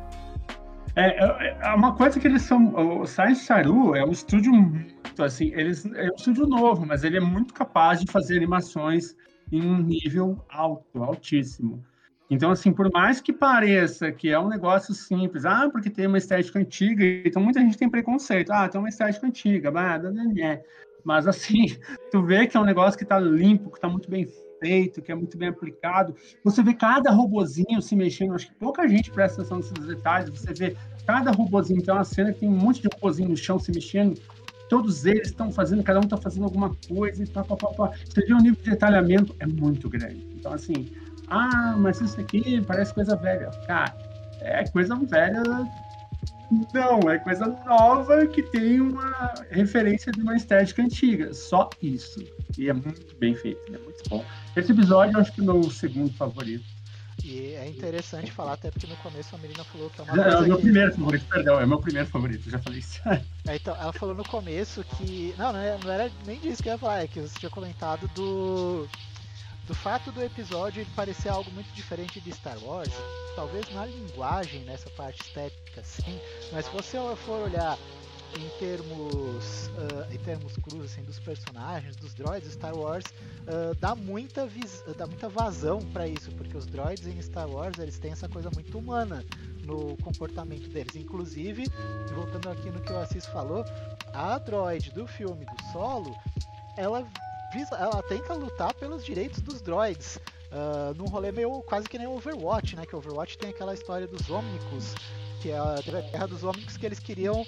É, 0.94 1.24
é, 1.24 1.58
é 1.60 1.74
uma 1.74 1.94
coisa 1.94 2.20
que 2.20 2.26
eles 2.26 2.42
são. 2.42 2.74
O 2.74 3.06
Science 3.06 3.44
Saru 3.44 3.94
é 3.94 4.04
um 4.04 4.10
estúdio 4.10 4.52
muito 4.52 5.22
assim. 5.22 5.52
Eles, 5.54 5.84
é 5.86 6.10
um 6.10 6.14
estúdio 6.14 6.46
novo, 6.46 6.86
mas 6.86 7.02
ele 7.02 7.16
é 7.16 7.20
muito 7.20 7.52
capaz 7.54 8.00
de 8.00 8.10
fazer 8.10 8.36
animações 8.36 9.16
em 9.50 9.62
um 9.62 9.78
nível 9.78 10.44
alto, 10.48 11.02
altíssimo. 11.02 11.82
Então, 12.32 12.50
assim, 12.50 12.72
por 12.72 12.90
mais 12.90 13.20
que 13.20 13.30
pareça 13.30 14.10
que 14.10 14.30
é 14.30 14.40
um 14.40 14.48
negócio 14.48 14.94
simples, 14.94 15.44
ah, 15.44 15.68
porque 15.70 15.90
tem 15.90 16.06
uma 16.06 16.16
estética 16.16 16.58
antiga, 16.58 17.04
então 17.26 17.42
muita 17.42 17.60
gente 17.60 17.76
tem 17.76 17.90
preconceito, 17.90 18.50
ah, 18.50 18.66
tem 18.66 18.80
uma 18.80 18.88
estética 18.88 19.26
antiga, 19.26 19.70
bah, 19.70 20.00
é. 20.42 20.62
mas 21.04 21.28
assim, 21.28 21.76
tu 22.10 22.22
vê 22.22 22.46
que 22.46 22.56
é 22.56 22.60
um 22.60 22.64
negócio 22.64 22.96
que 22.96 23.04
está 23.04 23.20
limpo, 23.20 23.70
que 23.70 23.76
está 23.76 23.86
muito 23.86 24.10
bem 24.10 24.26
feito, 24.58 25.02
que 25.02 25.12
é 25.12 25.14
muito 25.14 25.36
bem 25.36 25.50
aplicado. 25.50 26.16
Você 26.42 26.62
vê 26.62 26.72
cada 26.72 27.10
robozinho 27.10 27.82
se 27.82 27.94
mexendo, 27.94 28.32
acho 28.32 28.46
que 28.46 28.54
pouca 28.54 28.88
gente 28.88 29.10
presta 29.10 29.42
atenção 29.42 29.58
nesses 29.58 29.86
detalhes, 29.86 30.30
você 30.30 30.54
vê 30.54 30.74
cada 31.06 31.32
robozinho, 31.32 31.80
então 31.80 31.96
uma 31.96 32.04
cena 32.04 32.32
que 32.32 32.40
tem 32.40 32.48
um 32.48 32.56
monte 32.56 32.80
de 32.80 32.88
robozinho 32.94 33.28
no 33.28 33.36
chão 33.36 33.58
se 33.58 33.70
mexendo, 33.70 34.18
todos 34.70 35.04
eles 35.04 35.28
estão 35.28 35.52
fazendo, 35.52 35.82
cada 35.82 36.00
um 36.00 36.04
está 36.04 36.16
fazendo 36.16 36.44
alguma 36.44 36.74
coisa, 36.88 37.22
e 37.22 37.26
pá, 37.26 37.44
pá. 37.44 37.90
Você 38.06 38.24
vê 38.24 38.32
o 38.32 38.38
nível 38.38 38.56
de 38.62 38.70
detalhamento 38.70 39.36
é 39.38 39.46
muito 39.46 39.86
grande. 39.90 40.26
Então, 40.34 40.54
assim, 40.54 40.90
ah, 41.32 41.74
mas 41.78 41.98
isso 42.00 42.20
aqui 42.20 42.60
parece 42.60 42.92
coisa 42.92 43.16
velha. 43.16 43.50
Cara, 43.66 43.96
é 44.40 44.64
coisa 44.68 44.94
velha. 44.96 45.42
Não, 46.74 47.10
é 47.10 47.18
coisa 47.18 47.46
nova 47.64 48.26
que 48.26 48.42
tem 48.42 48.82
uma 48.82 49.32
referência 49.50 50.12
de 50.12 50.20
uma 50.20 50.36
estética 50.36 50.82
antiga. 50.82 51.32
Só 51.32 51.70
isso. 51.80 52.22
E 52.58 52.68
é 52.68 52.72
muito 52.74 53.16
bem 53.16 53.34
feito, 53.34 53.58
é 53.74 53.78
muito 53.78 54.02
bom. 54.10 54.22
Esse 54.54 54.72
episódio 54.72 55.16
eu 55.16 55.20
acho 55.22 55.32
que 55.32 55.40
é 55.40 55.44
o 55.44 55.46
meu 55.46 55.70
segundo 55.70 56.12
favorito. 56.12 56.66
E 57.24 57.54
é 57.54 57.66
interessante 57.66 58.30
falar, 58.30 58.54
até 58.54 58.70
porque 58.70 58.86
no 58.86 58.96
começo 58.96 59.34
a 59.34 59.38
menina 59.38 59.64
falou 59.64 59.88
que 59.88 60.00
é 60.00 60.04
uma 60.04 60.12
é, 60.12 60.22
coisa. 60.22 60.36
É 60.36 60.40
o 60.40 60.46
meu 60.48 60.56
que... 60.56 60.62
primeiro 60.62 60.94
favorito, 60.94 61.24
perdão, 61.30 61.60
é 61.60 61.64
o 61.64 61.68
meu 61.68 61.78
primeiro 61.78 62.08
favorito, 62.08 62.50
já 62.50 62.58
falei 62.58 62.80
isso. 62.80 63.00
É, 63.48 63.56
então, 63.56 63.74
ela 63.74 63.92
falou 63.92 64.14
no 64.14 64.24
começo 64.24 64.84
que. 64.96 65.34
Não, 65.36 65.52
não 65.52 65.90
era 65.90 66.10
nem 66.26 66.38
disso 66.38 66.62
que 66.62 66.68
eu 66.68 66.74
ia 66.74 66.78
falar, 66.78 67.02
é 67.02 67.06
que 67.08 67.20
você 67.20 67.38
tinha 67.38 67.50
comentado 67.50 68.08
do 68.14 68.86
do 69.66 69.74
fato 69.74 70.10
do 70.10 70.22
episódio 70.22 70.84
parecer 70.96 71.28
algo 71.28 71.50
muito 71.52 71.72
diferente 71.72 72.20
de 72.20 72.32
Star 72.32 72.58
Wars, 72.64 72.92
talvez 73.36 73.72
na 73.72 73.86
linguagem, 73.86 74.64
nessa 74.64 74.90
parte 74.90 75.22
estética, 75.22 75.82
sim, 75.84 76.20
mas 76.52 76.66
se 76.66 76.72
você 76.72 76.98
for 77.24 77.42
olhar 77.42 77.78
em 78.38 78.48
termos 78.58 79.68
uh, 79.68 80.12
em 80.12 80.18
termos 80.18 80.56
crus 80.56 80.86
assim, 80.86 81.02
dos 81.02 81.18
personagens, 81.18 81.96
dos 81.96 82.14
droids, 82.14 82.50
Star 82.52 82.74
Wars 82.74 83.04
uh, 83.06 83.74
dá 83.78 83.94
muita 83.94 84.48
dá 84.96 85.06
muita 85.06 85.28
vazão 85.28 85.80
para 85.92 86.08
isso, 86.08 86.30
porque 86.32 86.56
os 86.56 86.66
droids 86.66 87.06
em 87.06 87.20
Star 87.20 87.48
Wars 87.48 87.78
eles 87.78 87.98
têm 87.98 88.12
essa 88.12 88.28
coisa 88.28 88.50
muito 88.54 88.78
humana 88.78 89.24
no 89.64 89.96
comportamento 89.98 90.68
deles. 90.68 90.96
Inclusive, 90.96 91.64
voltando 92.14 92.50
aqui 92.50 92.70
no 92.70 92.80
que 92.80 92.92
o 92.92 92.98
Assis 92.98 93.26
falou, 93.26 93.64
a 94.12 94.38
droid 94.38 94.90
do 94.92 95.06
filme 95.06 95.44
do 95.44 95.72
Solo, 95.72 96.16
ela 96.76 97.06
ela 97.72 98.02
tenta 98.02 98.34
lutar 98.34 98.74
pelos 98.74 99.04
direitos 99.04 99.40
dos 99.40 99.60
droids. 99.60 100.18
Uh, 100.52 100.94
num 100.96 101.06
rolê 101.06 101.32
meio 101.32 101.62
quase 101.62 101.88
que 101.88 101.96
nem 101.96 102.06
Overwatch, 102.06 102.76
né? 102.76 102.84
Que 102.84 102.94
Overwatch 102.94 103.38
tem 103.38 103.50
aquela 103.50 103.72
história 103.72 104.06
dos 104.06 104.28
Omnicus, 104.28 104.94
que 105.40 105.50
é 105.50 105.58
a 105.58 105.76
guerra 106.10 106.26
dos 106.26 106.44
Omnicus 106.44 106.76
que 106.76 106.84
eles 106.84 106.98
queriam 106.98 107.46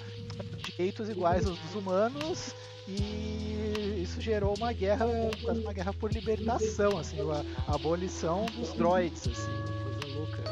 direitos 0.56 1.08
iguais 1.10 1.46
aos 1.46 1.58
dos 1.58 1.74
humanos 1.74 2.54
e 2.86 4.00
isso 4.02 4.20
gerou 4.20 4.54
uma 4.56 4.72
guerra, 4.72 5.06
quase 5.42 5.60
uma 5.60 5.72
guerra 5.72 5.92
por 5.94 6.12
libertação, 6.12 6.98
assim, 6.98 7.16
a, 7.66 7.74
abolição 7.74 8.46
dos 8.56 8.72
droids, 8.74 9.26
assim, 9.26 9.52
coisa 9.82 10.18
louca. 10.18 10.42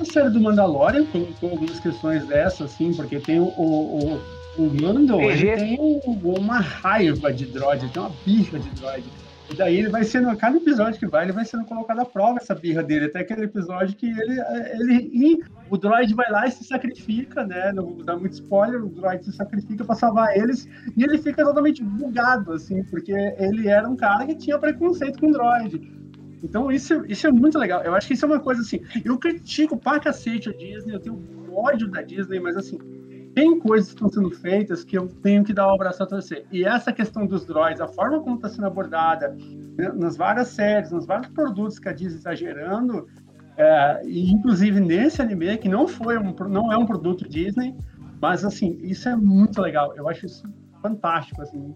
A 0.00 0.04
série 0.04 0.30
do 0.30 0.40
Mandalorian 0.40 1.04
com 1.06 1.50
algumas 1.50 1.80
questões 1.80 2.26
dessas, 2.26 2.72
assim, 2.72 2.94
porque 2.94 3.18
tem 3.18 3.40
o, 3.40 3.46
o 3.46 4.20
Mando, 4.56 5.20
ele 5.20 5.56
tem 5.56 6.00
uma 6.22 6.60
raiva 6.60 7.32
de 7.32 7.46
droid, 7.46 7.88
tem 7.88 8.02
uma 8.02 8.12
birra 8.24 8.58
de 8.58 8.70
droid. 8.70 9.04
E 9.50 9.54
daí 9.54 9.76
ele 9.76 9.90
vai 9.90 10.04
sendo, 10.04 10.34
cada 10.36 10.56
episódio 10.56 10.98
que 10.98 11.06
vai, 11.06 11.24
ele 11.24 11.32
vai 11.32 11.44
sendo 11.44 11.64
colocado 11.66 12.00
à 12.00 12.04
prova 12.04 12.38
essa 12.40 12.54
birra 12.54 12.82
dele. 12.82 13.06
Até 13.06 13.20
aquele 13.20 13.44
episódio 13.44 13.94
que 13.94 14.06
ele, 14.06 14.40
ele 14.72 15.10
e 15.12 15.42
o 15.68 15.76
droid 15.76 16.14
vai 16.14 16.30
lá 16.30 16.46
e 16.46 16.50
se 16.50 16.64
sacrifica, 16.64 17.44
né? 17.44 17.72
Não 17.72 17.84
vou 17.94 18.04
dar 18.04 18.16
muito 18.16 18.32
spoiler, 18.32 18.82
o 18.82 18.88
droid 18.88 19.24
se 19.24 19.32
sacrifica 19.32 19.84
para 19.84 19.94
salvar 19.94 20.36
eles 20.36 20.66
e 20.96 21.04
ele 21.04 21.18
fica 21.18 21.44
totalmente 21.44 21.82
bugado, 21.82 22.52
assim, 22.52 22.82
porque 22.84 23.12
ele 23.12 23.68
era 23.68 23.88
um 23.88 23.96
cara 23.96 24.24
que 24.26 24.34
tinha 24.34 24.58
preconceito 24.58 25.18
com 25.20 25.30
droid. 25.30 25.92
Então 26.42 26.70
isso, 26.72 27.04
isso 27.06 27.26
é 27.26 27.32
muito 27.32 27.58
legal. 27.58 27.82
Eu 27.82 27.94
acho 27.94 28.06
que 28.06 28.14
isso 28.14 28.24
é 28.24 28.28
uma 28.28 28.40
coisa 28.40 28.62
assim. 28.62 28.80
Eu 29.04 29.18
critico 29.18 29.76
pra 29.76 30.00
cacete 30.00 30.48
a 30.48 30.52
Disney, 30.52 30.94
eu 30.94 31.00
tenho 31.00 31.22
ódio 31.52 31.88
da 31.88 32.02
Disney, 32.02 32.40
mas 32.40 32.56
assim, 32.56 32.78
tem 33.34 33.58
coisas 33.58 33.88
que 33.88 33.94
estão 33.94 34.08
sendo 34.08 34.30
feitas 34.30 34.84
que 34.84 34.96
eu 34.96 35.08
tenho 35.08 35.42
que 35.42 35.52
dar 35.52 35.68
um 35.68 35.74
abraço 35.74 36.02
a 36.02 36.06
torcer. 36.06 36.46
E 36.52 36.64
essa 36.64 36.92
questão 36.92 37.26
dos 37.26 37.44
droids, 37.44 37.80
a 37.80 37.88
forma 37.88 38.20
como 38.20 38.36
está 38.36 38.48
sendo 38.48 38.66
abordada 38.66 39.36
né, 39.76 39.92
nas 39.94 40.16
várias 40.16 40.48
séries, 40.48 40.90
nos 40.90 41.04
vários 41.04 41.28
produtos 41.28 41.78
que 41.78 41.88
a 41.88 41.92
Disney 41.92 42.18
está 42.18 42.34
gerando, 42.34 43.06
é, 43.56 44.02
e 44.04 44.30
inclusive 44.32 44.80
nesse 44.80 45.20
anime, 45.20 45.56
que 45.58 45.68
não, 45.68 45.86
foi 45.88 46.18
um, 46.18 46.34
não 46.48 46.72
é 46.72 46.76
um 46.76 46.86
produto 46.86 47.28
Disney, 47.28 47.74
mas 48.20 48.44
assim, 48.44 48.78
isso 48.82 49.08
é 49.08 49.16
muito 49.16 49.60
legal. 49.60 49.94
Eu 49.96 50.08
acho 50.08 50.26
isso 50.26 50.44
fantástico, 50.80 51.42
assim. 51.42 51.74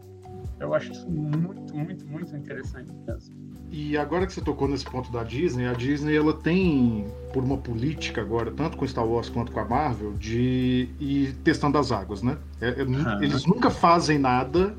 Eu 0.61 0.75
acho 0.75 0.93
isso 0.93 1.09
muito, 1.09 1.75
muito, 1.75 2.07
muito 2.07 2.37
interessante 2.37 2.93
mesmo. 3.07 3.49
E 3.71 3.97
agora 3.99 4.27
que 4.27 4.33
você 4.33 4.41
tocou 4.41 4.67
nesse 4.67 4.85
ponto 4.85 5.13
da 5.13 5.23
Disney, 5.23 5.67
a 5.67 5.75
Disney 5.75 6.17
ela 6.17 6.33
tem, 6.33 7.07
por 7.33 7.45
uma 7.45 7.59
política 7.59 8.21
agora, 8.21 8.51
tanto 8.51 8.77
com 8.77 8.87
Star 8.87 9.07
Wars 9.07 9.29
quanto 9.29 9.53
com 9.53 9.61
a 9.61 9.65
Marvel, 9.65 10.15
de 10.15 10.89
ir 10.99 11.35
testando 11.45 11.77
as 11.77 11.93
águas, 11.93 12.23
né? 12.23 12.39
É, 12.61 12.81
é, 12.81 12.83
uhum. 12.83 13.23
Eles 13.23 13.45
nunca 13.45 13.71
fazem 13.71 14.19
nada 14.19 14.75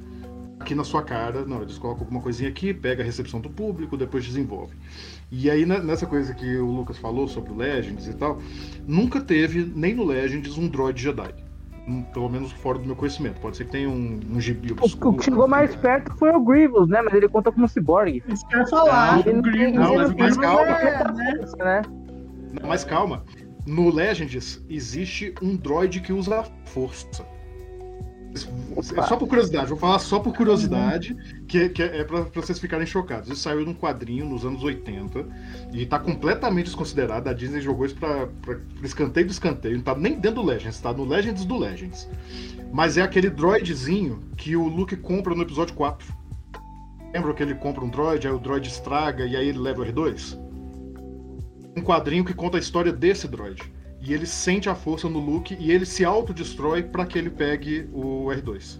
aqui 0.59 0.73
na 0.75 0.83
sua 0.83 1.03
cara, 1.03 1.45
não, 1.45 1.61
eles 1.61 1.77
colocam 1.77 2.03
alguma 2.03 2.21
coisinha 2.21 2.49
aqui, 2.49 2.73
pega 2.73 3.01
a 3.01 3.05
recepção 3.05 3.39
do 3.39 3.49
público, 3.49 3.95
depois 3.95 4.25
desenvolve. 4.25 4.75
E 5.31 5.49
aí, 5.49 5.65
nessa 5.65 6.07
coisa 6.07 6.33
que 6.33 6.57
o 6.57 6.69
Lucas 6.69 6.97
falou 6.97 7.27
sobre 7.27 7.51
o 7.53 7.55
Legends 7.55 8.07
e 8.07 8.13
tal, 8.13 8.41
nunca 8.87 9.21
teve, 9.21 9.63
nem 9.63 9.93
no 9.93 10.03
Legends, 10.03 10.57
um 10.57 10.67
droid 10.67 10.99
Jedi 10.99 11.48
pelo 12.13 12.29
menos 12.29 12.51
fora 12.51 12.79
do 12.79 12.85
meu 12.85 12.95
conhecimento. 12.95 13.39
Pode 13.39 13.57
ser 13.57 13.65
que 13.65 13.71
tenha 13.71 13.89
um, 13.89 14.19
um 14.31 14.39
gibi 14.39 14.71
obscuro. 14.71 15.15
O 15.15 15.17
que 15.17 15.25
chegou 15.25 15.47
mais 15.47 15.75
perto 15.75 16.15
foi 16.17 16.31
o 16.31 16.39
Grievous, 16.39 16.87
né? 16.87 17.01
Mas 17.01 17.13
ele 17.13 17.27
conta 17.27 17.51
como 17.51 17.67
cyborg. 17.67 18.23
Isso 18.27 18.47
que 18.47 18.55
eu 18.55 18.59
ia 18.59 18.67
falar. 18.67 19.25
Não, 19.25 19.41
Grievous, 19.41 19.75
não, 19.75 19.95
mas, 19.95 20.15
mas 20.15 20.37
calma. 20.37 20.71
É, 20.71 21.63
né? 21.63 21.81
Não, 22.59 22.69
mas 22.69 22.83
calma. 22.83 23.23
No 23.65 23.93
Legends 23.93 24.63
existe 24.69 25.33
um 25.41 25.55
droid 25.55 25.99
que 26.01 26.13
usa 26.13 26.39
a 26.39 26.43
força. 26.65 27.25
É 28.95 29.01
só 29.01 29.17
por 29.17 29.27
curiosidade, 29.27 29.69
vou 29.69 29.77
falar 29.77 29.99
só 29.99 30.19
por 30.19 30.33
curiosidade, 30.35 31.15
que, 31.47 31.69
que 31.69 31.81
é 31.81 32.03
para 32.03 32.21
vocês 32.21 32.59
ficarem 32.59 32.85
chocados. 32.85 33.29
Isso 33.29 33.41
saiu 33.41 33.65
num 33.65 33.73
quadrinho 33.73 34.25
nos 34.25 34.45
anos 34.45 34.63
80 34.63 35.25
e 35.73 35.85
tá 35.85 35.99
completamente 35.99 36.65
desconsiderado. 36.65 37.27
A 37.27 37.33
Disney 37.33 37.59
jogou 37.59 37.85
isso 37.85 37.95
pra, 37.95 38.27
pra, 38.41 38.55
pra 38.55 38.85
escanteio 38.85 39.25
do 39.25 39.31
escanteio. 39.31 39.75
Não 39.75 39.83
tá 39.83 39.95
nem 39.95 40.13
dentro 40.13 40.41
do 40.41 40.47
Legends, 40.47 40.79
tá 40.79 40.93
no 40.93 41.03
Legends 41.03 41.43
do 41.43 41.57
Legends. 41.57 42.07
Mas 42.71 42.97
é 42.97 43.01
aquele 43.01 43.29
droidzinho 43.29 44.23
que 44.37 44.55
o 44.55 44.67
Luke 44.67 44.95
compra 44.95 45.33
no 45.33 45.41
episódio 45.41 45.73
4. 45.73 46.13
Lembra 47.11 47.33
que 47.33 47.41
ele 47.41 47.55
compra 47.55 47.83
um 47.83 47.89
droid, 47.89 48.27
aí 48.27 48.33
o 48.33 48.39
droid 48.39 48.67
estraga 48.67 49.25
e 49.25 49.35
aí 49.35 49.49
ele 49.49 49.57
leva 49.57 49.81
o 49.81 49.85
R2? 49.85 50.37
Um 51.75 51.81
quadrinho 51.81 52.23
que 52.23 52.33
conta 52.33 52.57
a 52.57 52.59
história 52.59 52.93
desse 52.93 53.27
droid 53.27 53.78
e 54.01 54.13
ele 54.13 54.25
sente 54.25 54.69
a 54.69 54.75
força 54.75 55.09
no 55.09 55.19
Luke 55.19 55.55
e 55.59 55.71
ele 55.71 55.85
se 55.85 56.05
autodestrói 56.05 56.83
para 56.83 57.05
que 57.05 57.17
ele 57.17 57.29
pegue 57.29 57.89
o 57.91 58.27
R2. 58.27 58.79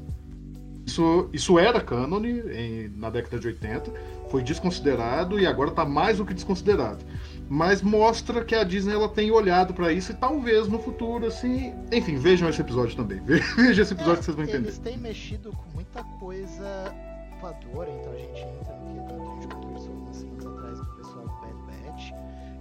Isso, 0.86 1.30
isso 1.32 1.60
era 1.60 1.80
canon 1.80 2.24
em, 2.26 2.90
na 2.96 3.10
década 3.12 3.38
de 3.38 3.48
80, 3.48 3.92
foi 4.30 4.42
desconsiderado 4.42 5.40
e 5.40 5.46
agora 5.46 5.70
está 5.70 5.86
mais 5.86 6.18
do 6.18 6.26
que 6.26 6.34
desconsiderado. 6.34 7.06
Mas 7.48 7.82
mostra 7.82 8.44
que 8.44 8.56
a 8.56 8.64
Disney 8.64 8.94
ela 8.94 9.10
tem 9.10 9.32
olhado 9.32 9.74
para 9.74 9.92
isso 9.92 10.12
e 10.12 10.16
talvez 10.16 10.68
no 10.68 10.80
futuro, 10.80 11.28
assim. 11.28 11.74
Enfim, 11.92 12.18
vejam 12.18 12.50
esse 12.50 12.62
episódio 12.62 12.96
também. 12.96 13.20
Vejam 13.26 13.84
esse 13.84 13.94
episódio 13.94 14.14
é, 14.14 14.18
que 14.18 14.26
vocês 14.26 14.36
vão 14.36 14.46
entender. 14.46 14.68
Eles 14.68 14.78
têm 14.80 14.98
mexido 14.98 15.52
com 15.52 15.76
muita 15.76 16.04
coisa 16.20 16.96
voadora, 17.42 17.90
então 17.90 18.14
a 18.14 18.18
gente 18.18 18.40
entra 18.40 18.76
no 18.76 19.08
que 19.08 19.14
a 19.14 19.42
gente 19.42 19.56
conversou 19.56 19.94
umas 19.94 20.16
semanas 20.16 20.46
atrás 20.46 20.80
com 20.80 20.86
o 20.86 20.98
pessoal 20.98 21.24
do 21.24 21.32
Bad 21.42 21.88
Batch. 21.88 22.12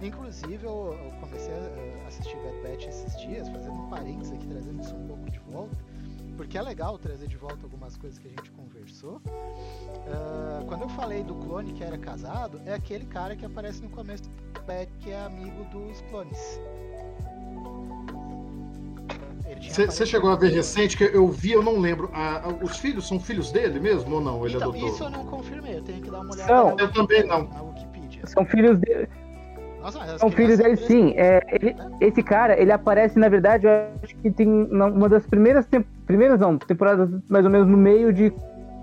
Inclusive, 0.01 0.63
eu, 0.63 0.97
eu 1.03 1.11
comecei 1.19 1.53
a 1.53 1.98
assistir 2.19 2.37
Bad 2.37 2.57
Batch 2.61 2.87
esses 2.87 3.17
dias, 3.19 3.49
fazendo 3.49 3.79
um 3.79 3.89
parênteses 3.89 4.33
aqui, 4.33 4.47
trazendo 4.47 4.81
isso 4.81 4.95
um 4.95 5.07
pouco 5.07 5.29
de 5.31 5.39
volta, 5.39 5.77
porque 6.37 6.57
é 6.57 6.61
legal 6.61 6.97
trazer 6.97 7.27
de 7.27 7.37
volta 7.37 7.59
algumas 7.63 7.97
coisas 7.97 8.19
que 8.19 8.27
a 8.27 8.31
gente 8.31 8.51
conversou. 8.51 9.21
Uh, 9.25 10.65
quando 10.67 10.81
eu 10.83 10.89
falei 10.89 11.23
do 11.23 11.35
clone 11.35 11.73
que 11.73 11.83
era 11.83 11.97
casado, 11.97 12.61
é 12.65 12.73
aquele 12.73 13.05
cara 13.05 13.35
que 13.35 13.45
aparece 13.45 13.81
no 13.81 13.89
começo 13.89 14.23
do 14.23 14.61
Bad, 14.61 14.91
que 14.99 15.11
é 15.11 15.19
amigo 15.21 15.63
dos 15.65 16.01
clones. 16.09 16.59
Você 19.71 20.05
chegou 20.05 20.29
a 20.31 20.35
ver 20.35 20.51
recente, 20.51 20.95
que 20.95 21.03
eu 21.03 21.27
vi, 21.27 21.51
eu 21.51 21.61
não 21.63 21.79
lembro. 21.79 22.09
Ah, 22.13 22.43
os 22.61 22.77
filhos 22.77 23.07
são 23.07 23.19
filhos 23.19 23.51
dele 23.51 23.79
mesmo 23.79 24.15
ou 24.15 24.21
não? 24.21 24.45
Ele 24.45 24.55
então, 24.55 24.69
adotou? 24.69 24.89
isso 24.89 25.03
eu 25.03 25.09
não 25.09 25.25
confirmei, 25.25 25.77
eu 25.77 25.81
tenho 25.83 26.01
que 26.01 26.09
dar 26.09 26.21
uma 26.21 26.33
olhada 26.33 26.53
Não. 26.53 26.75
na, 26.75 26.83
Eu 26.83 26.91
também 26.93 27.25
não. 27.25 27.43
na 27.43 27.61
Wikipedia. 27.63 28.25
São 28.25 28.45
filhos 28.45 28.79
dele. 28.79 29.09
Nossa, 29.81 30.01
as 30.03 30.19
São 30.19 30.29
filhos 30.31 30.57
dele, 30.57 30.75
sim. 30.75 31.13
É, 31.15 31.41
ele- 31.51 31.73
né? 31.73 31.97
esse 32.01 32.21
cara, 32.21 32.59
ele 32.59 32.71
aparece, 32.71 33.17
na 33.17 33.29
verdade, 33.29 33.65
eu 33.65 33.71
acho 34.03 34.15
que 34.17 34.29
tem 34.31 34.47
uma 34.47 35.07
das 35.07 35.25
primeiras, 35.25 35.67
primeiras 36.05 36.39
não, 36.39 36.57
temporadas 36.57 37.09
mais 37.29 37.45
ou 37.45 37.51
menos 37.51 37.67
no 37.67 37.77
meio 37.77 38.11
de 38.11 38.33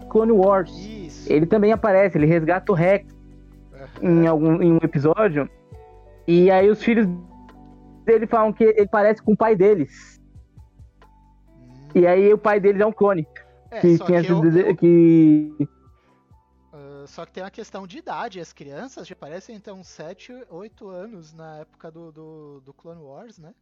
Clone 0.08 0.32
Wars. 0.32 0.70
Isso. 0.70 1.30
Ele 1.32 1.44
também 1.46 1.72
aparece, 1.72 2.16
ele 2.16 2.26
resgata 2.26 2.72
o 2.72 2.74
Rex 2.74 3.06
em 4.00 4.26
algum 4.26 4.62
em 4.62 4.72
um 4.72 4.78
episódio. 4.82 5.48
E 6.26 6.50
aí 6.50 6.68
os 6.70 6.82
filhos 6.82 7.06
dele 8.04 8.26
falam 8.26 8.52
que 8.52 8.64
ele 8.64 8.88
parece 8.88 9.22
com 9.22 9.32
o 9.32 9.36
pai 9.36 9.54
deles. 9.54 10.20
Hum, 11.50 11.72
E 11.94 12.06
aí 12.06 12.32
o 12.32 12.38
pai 12.38 12.58
deles 12.60 12.80
é 12.80 12.86
um 12.86 12.92
clone. 12.92 13.26
é, 13.70 13.80
Que 13.80 13.98
que 13.98 14.12
eu- 14.12 14.44
eu- 14.44 14.76
que 14.76 15.68
só 17.06 17.24
que 17.24 17.32
tem 17.32 17.42
uma 17.42 17.50
questão 17.50 17.86
de 17.86 17.98
idade. 17.98 18.40
As 18.40 18.52
crianças 18.52 19.06
já 19.06 19.14
parecem 19.14 19.56
então 19.56 19.82
7, 19.82 20.32
8 20.48 20.88
anos 20.88 21.32
na 21.32 21.58
época 21.58 21.90
do, 21.90 22.12
do, 22.12 22.60
do 22.60 22.72
Clone 22.72 23.02
Wars, 23.02 23.38
né? 23.38 23.54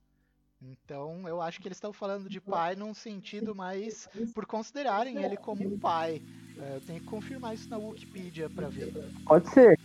Então 0.62 1.28
eu 1.28 1.42
acho 1.42 1.60
que 1.60 1.68
eles 1.68 1.76
estão 1.76 1.92
falando 1.92 2.28
de 2.28 2.40
pai 2.40 2.74
num 2.74 2.94
sentido 2.94 3.54
mais 3.54 4.08
por 4.34 4.46
considerarem 4.46 5.22
ele 5.22 5.36
como 5.36 5.66
um 5.66 5.78
pai. 5.78 6.22
É, 6.58 6.76
eu 6.76 6.80
tenho 6.80 7.00
que 7.00 7.06
confirmar 7.06 7.54
isso 7.54 7.68
na 7.68 7.76
Wikipedia 7.76 8.48
pra 8.48 8.68
ver. 8.68 8.92
Pode 9.26 9.48
ser. 9.50 9.78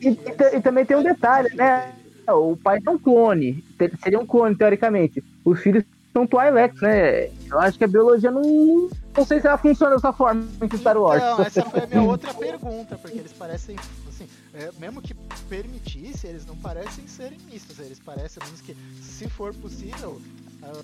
E, 0.00 0.08
e 0.08 0.56
e 0.56 0.60
também 0.60 0.84
tem 0.84 0.96
um 0.96 1.02
detalhe, 1.02 1.54
né? 1.54 1.94
O 2.28 2.56
pai 2.56 2.78
é 2.84 2.90
um 2.90 2.98
clone. 2.98 3.64
Seria 4.02 4.18
um 4.18 4.26
clone, 4.26 4.56
teoricamente. 4.56 5.22
Os 5.44 5.60
filhos 5.60 5.84
são 6.12 6.26
Twi'leks, 6.26 6.80
né? 6.82 7.26
Eu 7.50 7.58
acho 7.58 7.78
que 7.78 7.84
a 7.84 7.88
biologia 7.88 8.30
não. 8.30 8.88
Não 9.16 9.24
sei 9.26 9.40
se 9.40 9.46
ela 9.46 9.58
funciona 9.58 9.94
dessa 9.96 10.12
forma 10.12 10.46
em 10.62 10.76
Star 10.78 10.96
Wars. 10.96 11.22
Então, 11.22 11.44
essa 11.44 11.62
foi 11.64 11.80
a 11.80 11.86
minha 11.86 12.02
outra 12.02 12.32
pergunta, 12.32 12.96
porque 12.96 13.18
eles 13.18 13.32
parecem, 13.32 13.76
assim, 14.08 14.26
é, 14.54 14.70
mesmo 14.78 15.02
que 15.02 15.12
permitisse, 15.48 16.26
eles 16.26 16.46
não 16.46 16.56
parecem 16.56 17.06
serem 17.06 17.38
mistos, 17.50 17.78
eles 17.78 17.98
parecem, 17.98 18.42
menos 18.44 18.60
que, 18.62 18.74
se 19.02 19.28
for 19.28 19.52
possível, 19.54 20.20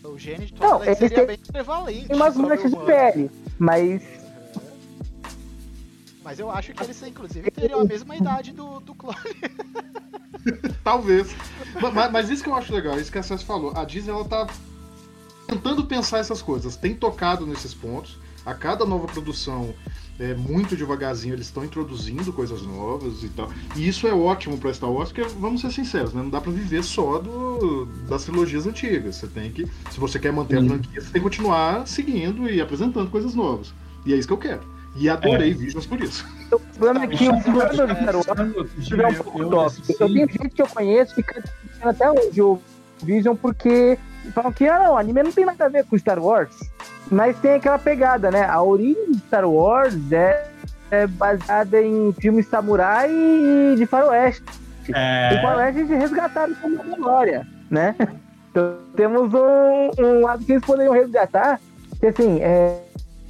o 0.04 0.18
gene 0.18 0.46
de 0.46 0.54
Não, 0.60 0.78
Twilight 0.78 0.88
eles 0.88 0.98
seria 0.98 1.16
têm- 1.16 1.26
bem 1.26 1.38
prevalente. 1.38 2.06
Tem 2.08 2.16
umas 2.16 2.36
manchas 2.36 2.70
de 2.70 2.76
pele, 2.84 3.30
mas. 3.58 4.02
Mas 6.22 6.38
eu 6.38 6.50
acho 6.50 6.72
que 6.74 6.82
eles, 6.82 7.02
inclusive, 7.02 7.50
teriam 7.50 7.80
a 7.80 7.84
mesma 7.84 8.14
idade 8.16 8.52
do, 8.52 8.80
do 8.80 8.94
clone. 8.94 9.16
Talvez. 10.84 11.34
Ma- 11.80 11.90
ma- 11.90 12.10
Mas, 12.10 12.28
isso 12.28 12.42
que 12.42 12.50
eu 12.50 12.54
acho 12.54 12.74
legal, 12.74 12.98
isso 13.00 13.10
que 13.10 13.16
a 13.18 13.22
César 13.22 13.44
falou. 13.44 13.72
A 13.74 13.84
Disney, 13.84 14.10
ela 14.12 14.24
tá 14.26 14.46
tentando 15.48 15.82
pensar 15.84 16.18
essas 16.18 16.42
coisas, 16.42 16.76
tem 16.76 16.94
tocado 16.94 17.46
nesses 17.46 17.72
pontos. 17.72 18.18
A 18.44 18.54
cada 18.54 18.86
nova 18.86 19.06
produção, 19.06 19.74
é, 20.18 20.32
muito 20.32 20.76
devagarzinho, 20.76 21.34
eles 21.34 21.46
estão 21.46 21.64
introduzindo 21.64 22.32
coisas 22.32 22.62
novas 22.62 23.22
e 23.22 23.28
tal. 23.28 23.50
E 23.76 23.86
isso 23.86 24.06
é 24.06 24.12
ótimo 24.12 24.56
pra 24.56 24.72
Star 24.72 24.90
Wars, 24.90 25.10
porque, 25.12 25.28
vamos 25.38 25.60
ser 25.60 25.70
sinceros, 25.70 26.14
né? 26.14 26.22
não 26.22 26.30
dá 26.30 26.40
pra 26.40 26.50
viver 26.50 26.82
só 26.82 27.18
do, 27.18 27.86
das 28.08 28.24
trilogias 28.24 28.66
antigas. 28.66 29.16
Você 29.16 29.26
tem 29.26 29.50
que, 29.50 29.66
se 29.90 30.00
você 30.00 30.18
quer 30.18 30.32
manter 30.32 30.58
a 30.58 30.60
Sim. 30.62 30.68
franquia, 30.68 31.00
você 31.00 31.10
tem 31.10 31.20
que 31.20 31.28
continuar 31.28 31.86
seguindo 31.86 32.48
e 32.48 32.60
apresentando 32.60 33.10
coisas 33.10 33.34
novas. 33.34 33.74
E 34.06 34.14
é 34.14 34.16
isso 34.16 34.28
que 34.28 34.34
eu 34.34 34.38
quero. 34.38 34.62
E 34.96 35.08
adorei 35.08 35.52
Visions 35.52 35.86
por 35.86 36.00
isso. 36.02 36.26
O 36.50 36.58
problema 36.58 37.04
é 37.04 37.08
que 37.08 37.28
o 37.28 37.40
fã 37.40 37.52
do 37.52 37.74
Star 37.74 38.14
Wars 38.16 38.26
Eu, 38.90 39.00
é 39.00 39.08
um 39.08 39.14
pouco 39.14 39.50
tóxico. 39.50 39.92
Eu 39.92 40.06
tenho 40.06 40.28
gente 40.28 40.50
que 40.50 40.62
eu 40.62 40.66
conheço 40.66 41.14
que 41.14 41.22
critica 41.22 41.52
até 41.82 42.10
hoje 42.10 42.40
o 42.40 42.58
Vision 43.02 43.36
porque 43.36 43.98
falam 44.32 44.52
que 44.52 44.66
ah, 44.66 44.78
não, 44.78 44.92
o 44.92 44.96
anime 44.96 45.22
não 45.22 45.32
tem 45.32 45.44
nada 45.44 45.64
a 45.64 45.68
ver 45.68 45.84
com 45.84 45.98
Star 45.98 46.18
Wars. 46.18 46.54
Mas 47.10 47.38
tem 47.38 47.54
aquela 47.54 47.78
pegada, 47.78 48.30
né? 48.30 48.44
A 48.44 48.62
origem 48.62 49.12
de 49.12 49.18
Star 49.20 49.48
Wars 49.48 49.94
é, 50.12 50.46
é 50.90 51.06
baseada 51.06 51.80
em 51.80 52.12
filmes 52.12 52.46
samurai 52.46 53.10
e 53.10 53.74
de 53.76 53.86
faroeste. 53.86 54.44
O 54.88 54.96
É, 54.96 55.40
faroeste 55.42 55.84
de 55.84 55.94
resgataram 55.94 56.54
como 56.56 56.82
memória, 56.84 57.46
né? 57.70 57.94
Então 58.50 58.78
temos 58.96 59.32
um, 59.34 60.02
um 60.02 60.20
lado 60.22 60.42
que 60.42 60.52
eles 60.52 60.64
poderiam 60.64 60.94
resgatar, 60.94 61.60
que 62.00 62.06
assim, 62.06 62.40
é, 62.40 62.80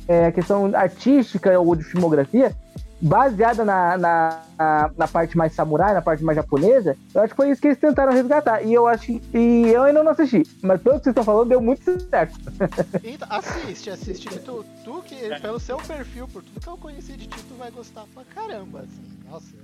é 0.07 0.27
a 0.27 0.33
questão 0.33 0.71
artística 0.75 1.59
ou 1.59 1.75
de 1.75 1.83
filmografia, 1.83 2.55
baseada 3.01 3.65
na, 3.65 3.97
na, 3.97 4.41
na, 4.59 4.91
na 4.97 5.09
parte 5.09 5.37
mais 5.37 5.53
samurai, 5.53 5.95
na 5.95 6.03
parte 6.03 6.25
mais 6.25 6.37
japonesa, 6.37 6.97
eu 7.15 7.21
acho 7.23 7.31
que 7.33 7.37
foi 7.37 7.51
isso 7.51 7.61
que 7.61 7.69
eles 7.69 7.79
tentaram 7.79 8.13
resgatar. 8.13 8.63
E 8.63 8.75
eu 8.75 8.87
acho 8.87 9.07
que- 9.07 9.23
e 9.33 9.69
eu 9.73 9.85
ainda 9.85 10.03
não 10.03 10.11
assisti, 10.13 10.43
mas 10.63 10.81
pelo 10.83 10.97
que 10.99 11.05
vocês 11.05 11.13
estão 11.13 11.25
falando, 11.25 11.49
deu 11.49 11.61
muito 11.61 11.83
certo. 12.09 12.35
Então, 13.05 13.29
assiste, 13.31 13.91
assiste. 13.91 14.29
que 14.29 14.39
Tu, 14.41 14.65
tu 14.85 15.03
que, 15.03 15.17
pelo 15.41 15.61
seu 15.61 15.77
perfil, 15.79 16.27
por 16.29 16.43
tudo 16.43 16.61
que 16.61 16.69
eu 16.69 16.77
conheci 16.77 17.13
de 17.13 17.27
ti, 17.27 17.39
tu 17.49 17.55
vai 17.55 17.71
gostar 17.71 18.05
pra 18.15 18.25
caramba, 18.25 18.81
assim. 18.81 19.03
Nossa, 19.31 19.55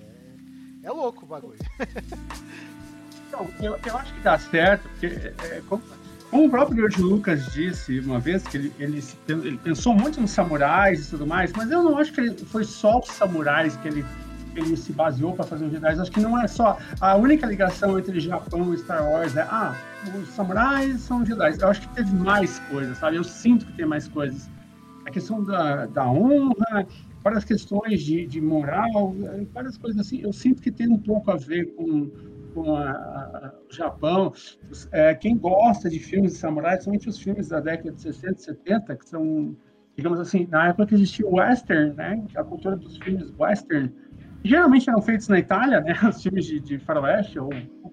é, 0.83 0.87
é 0.87 0.91
louco 0.91 1.25
o 1.25 1.29
bagulho. 1.29 1.59
Então, 3.29 3.49
eu, 3.61 3.77
eu 3.85 3.97
acho 3.97 4.15
que 4.15 4.21
dá 4.21 4.39
certo, 4.39 4.89
porque 4.91 5.07
é, 5.07 5.61
como, 5.69 5.83
como 6.35 6.47
o 6.47 6.51
próprio 6.51 6.79
George 6.79 7.01
Lucas 7.01 7.53
disse 7.53 8.01
uma 8.01 8.19
vez, 8.19 8.43
que 8.43 8.57
ele, 8.57 8.73
ele, 8.81 9.01
ele 9.29 9.57
pensou 9.59 9.95
muito 9.95 10.21
nos 10.21 10.33
samurais 10.33 11.07
e 11.07 11.11
tudo 11.11 11.25
mais, 11.25 11.53
mas 11.53 11.71
eu 11.71 11.81
não 11.81 11.97
acho 11.97 12.13
que 12.13 12.23
ele, 12.23 12.37
foi 12.37 12.65
só 12.65 12.99
os 12.99 13.07
samurais 13.07 13.77
que 13.77 13.87
ele, 13.87 14.05
ele 14.57 14.77
se 14.77 14.93
baseou 14.93 15.33
para 15.33 15.45
fazer 15.45 15.67
os 15.67 15.71
Jedi. 15.71 15.87
Acho 15.87 16.11
que 16.11 16.19
não 16.19 16.37
é 16.37 16.49
só 16.49 16.77
a 17.01 17.15
única 17.15 17.47
ligação 17.47 17.97
entre 18.01 18.19
Japão 18.19 18.75
e 18.75 18.79
Star 18.79 19.09
Wars 19.09 19.37
é, 19.37 19.43
ah, 19.43 19.77
os 20.21 20.29
samurais 20.31 21.03
são 21.03 21.25
Jedi. 21.25 21.55
Eu 21.61 21.69
acho 21.69 21.83
que 21.83 21.95
teve 21.95 22.13
mais 22.13 22.59
coisas, 22.69 22.99
sabe? 22.99 23.17
Eu 23.17 23.23
sinto 23.23 23.67
que 23.67 23.73
tem 23.75 23.87
mais 23.87 24.09
coisas. 24.09 24.51
A 25.07 25.13
questão 25.13 25.45
da, 25.45 25.87
da 25.87 26.11
honra, 26.11 26.85
várias 27.23 27.45
questões 27.45 28.03
de, 28.03 28.27
de 28.27 28.41
moral, 28.41 29.15
eh, 29.23 29.47
várias 29.55 29.79
coisas 29.79 30.05
assim. 30.05 30.21
Eu 30.21 30.33
sinto 30.33 30.61
que 30.61 30.73
tem 30.73 30.89
um 30.89 30.99
pouco 30.99 31.31
a 31.31 31.37
ver 31.37 31.67
com 31.77 32.11
com 32.55 32.75
a, 32.77 32.91
a- 32.93 33.53
o 33.71 33.75
Japão. 33.75 34.33
É, 34.93 35.15
quem 35.15 35.37
gosta 35.37 35.91
de 35.91 35.99
filmes 35.99 36.33
de 36.33 36.39
samurai, 36.39 36.73
principalmente 36.75 37.09
os 37.09 37.19
filmes 37.19 37.49
da 37.49 37.61
década 37.61 37.93
de 37.93 38.01
60 38.01 38.33
e 38.33 38.43
70, 38.43 38.97
que 38.97 39.09
são, 39.09 39.57
digamos 39.97 40.21
assim, 40.21 40.47
na 40.51 40.69
época 40.69 40.87
que 40.87 40.95
existia 40.95 41.27
o 41.27 41.35
western, 41.37 41.95
né? 41.95 42.25
A 42.37 42.45
cultura 42.45 42.77
dos 42.77 42.97
filmes 42.99 43.33
western, 43.39 43.89
que 44.43 44.49
geralmente 44.49 44.89
eram 44.89 45.03
feitos 45.03 45.29
na 45.29 45.39
Itália, 45.39 45.81
né? 45.81 45.95
Os 46.09 46.23
filmes 46.23 46.47
de, 46.47 46.61
de 46.61 46.79
faroeste 46.79 47.39
ou 47.39 47.51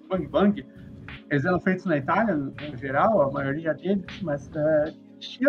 bang 0.10 0.28
bang, 0.28 0.66
eles 1.30 1.44
eram 1.46 1.60
feitos 1.60 1.86
na 1.86 1.98
Itália, 1.98 2.36
no 2.36 2.54
geral, 2.78 3.22
a 3.22 3.32
maioria 3.32 3.74
deles, 3.74 4.06
mas 4.22 4.50
é, 4.56 4.94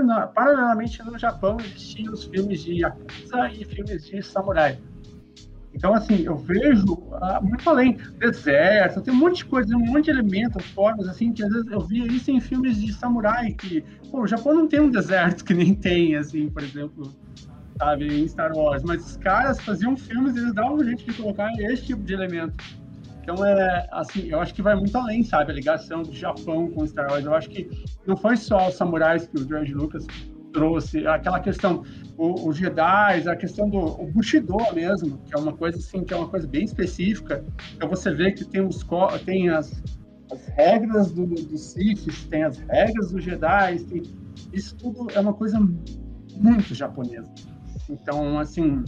na- 0.02 0.26
paralelamente 0.28 1.02
no 1.02 1.18
Japão 1.18 1.56
existiam 1.60 2.12
os 2.12 2.24
filmes 2.24 2.62
de 2.62 2.80
Yakuza 2.80 3.48
e 3.52 3.64
filmes 3.64 4.04
de 4.06 4.22
samurai. 4.22 4.78
Então, 5.74 5.94
assim, 5.94 6.22
eu 6.24 6.36
vejo 6.36 7.02
ah, 7.14 7.40
muito 7.42 7.68
além. 7.68 7.96
Deserto, 8.18 9.00
tem 9.00 9.12
um 9.12 9.16
monte 9.16 9.38
de 9.38 9.44
coisa, 9.46 9.74
um 9.76 9.80
monte 9.80 10.04
de 10.04 10.10
elementos, 10.10 10.64
formas, 10.66 11.08
assim, 11.08 11.32
que 11.32 11.42
às 11.42 11.50
vezes 11.50 11.70
eu 11.70 11.80
via 11.80 12.06
isso 12.06 12.30
em 12.30 12.40
filmes 12.40 12.80
de 12.80 12.92
samurai, 12.92 13.52
que, 13.52 13.82
pô, 14.10 14.22
o 14.22 14.26
Japão 14.26 14.54
não 14.54 14.68
tem 14.68 14.80
um 14.80 14.90
deserto 14.90 15.44
que 15.44 15.54
nem 15.54 15.74
tem, 15.74 16.16
assim, 16.16 16.48
por 16.50 16.62
exemplo, 16.62 17.12
sabe, 17.78 18.06
em 18.06 18.28
Star 18.28 18.54
Wars, 18.54 18.82
mas 18.82 19.04
os 19.04 19.16
caras 19.16 19.60
faziam 19.60 19.96
filmes 19.96 20.36
eles 20.36 20.52
davam 20.52 20.76
um 20.76 20.84
jeito 20.84 21.04
de 21.04 21.14
colocar 21.14 21.50
esse 21.58 21.86
tipo 21.86 22.02
de 22.02 22.12
elemento. 22.12 22.54
Então, 23.22 23.44
é, 23.44 23.88
assim, 23.92 24.28
eu 24.28 24.40
acho 24.40 24.52
que 24.52 24.60
vai 24.60 24.74
muito 24.74 24.96
além, 24.98 25.22
sabe, 25.22 25.52
a 25.52 25.54
ligação 25.54 26.02
do 26.02 26.12
Japão 26.12 26.68
com 26.72 26.84
Star 26.86 27.10
Wars. 27.10 27.24
Eu 27.24 27.34
acho 27.34 27.48
que 27.48 27.70
não 28.04 28.16
foi 28.16 28.36
só 28.36 28.68
os 28.68 28.74
samurais 28.74 29.26
que 29.26 29.40
o 29.40 29.48
George 29.48 29.72
Lucas 29.72 30.06
trouxe, 30.52 31.06
aquela 31.06 31.40
questão 31.40 31.82
os 32.16 32.56
Jedi, 32.56 33.28
a 33.28 33.36
questão 33.36 33.68
do 33.68 33.78
o 33.78 34.06
Bushido 34.06 34.56
mesmo, 34.74 35.18
que 35.26 35.34
é 35.34 35.38
uma 35.38 35.52
coisa 35.52 35.78
assim, 35.78 36.04
que 36.04 36.14
é 36.14 36.16
uma 36.16 36.28
coisa 36.28 36.46
bem 36.46 36.64
específica. 36.64 37.44
Então 37.74 37.88
você 37.88 38.12
vê 38.14 38.32
que 38.32 38.44
tem 38.44 38.64
os 38.64 38.86
tem 39.24 39.48
as, 39.48 39.82
as 40.30 40.46
regras 40.56 41.10
do, 41.10 41.26
do 41.26 41.56
Sith, 41.58 42.06
tem 42.28 42.44
as 42.44 42.58
regras 42.58 43.10
dos 43.10 43.24
Jedi, 43.24 43.80
tem, 43.84 44.02
isso 44.52 44.76
tudo 44.76 45.10
é 45.12 45.20
uma 45.20 45.32
coisa 45.32 45.58
muito 46.36 46.74
japonesa. 46.74 47.28
Então, 47.88 48.38
assim, 48.38 48.84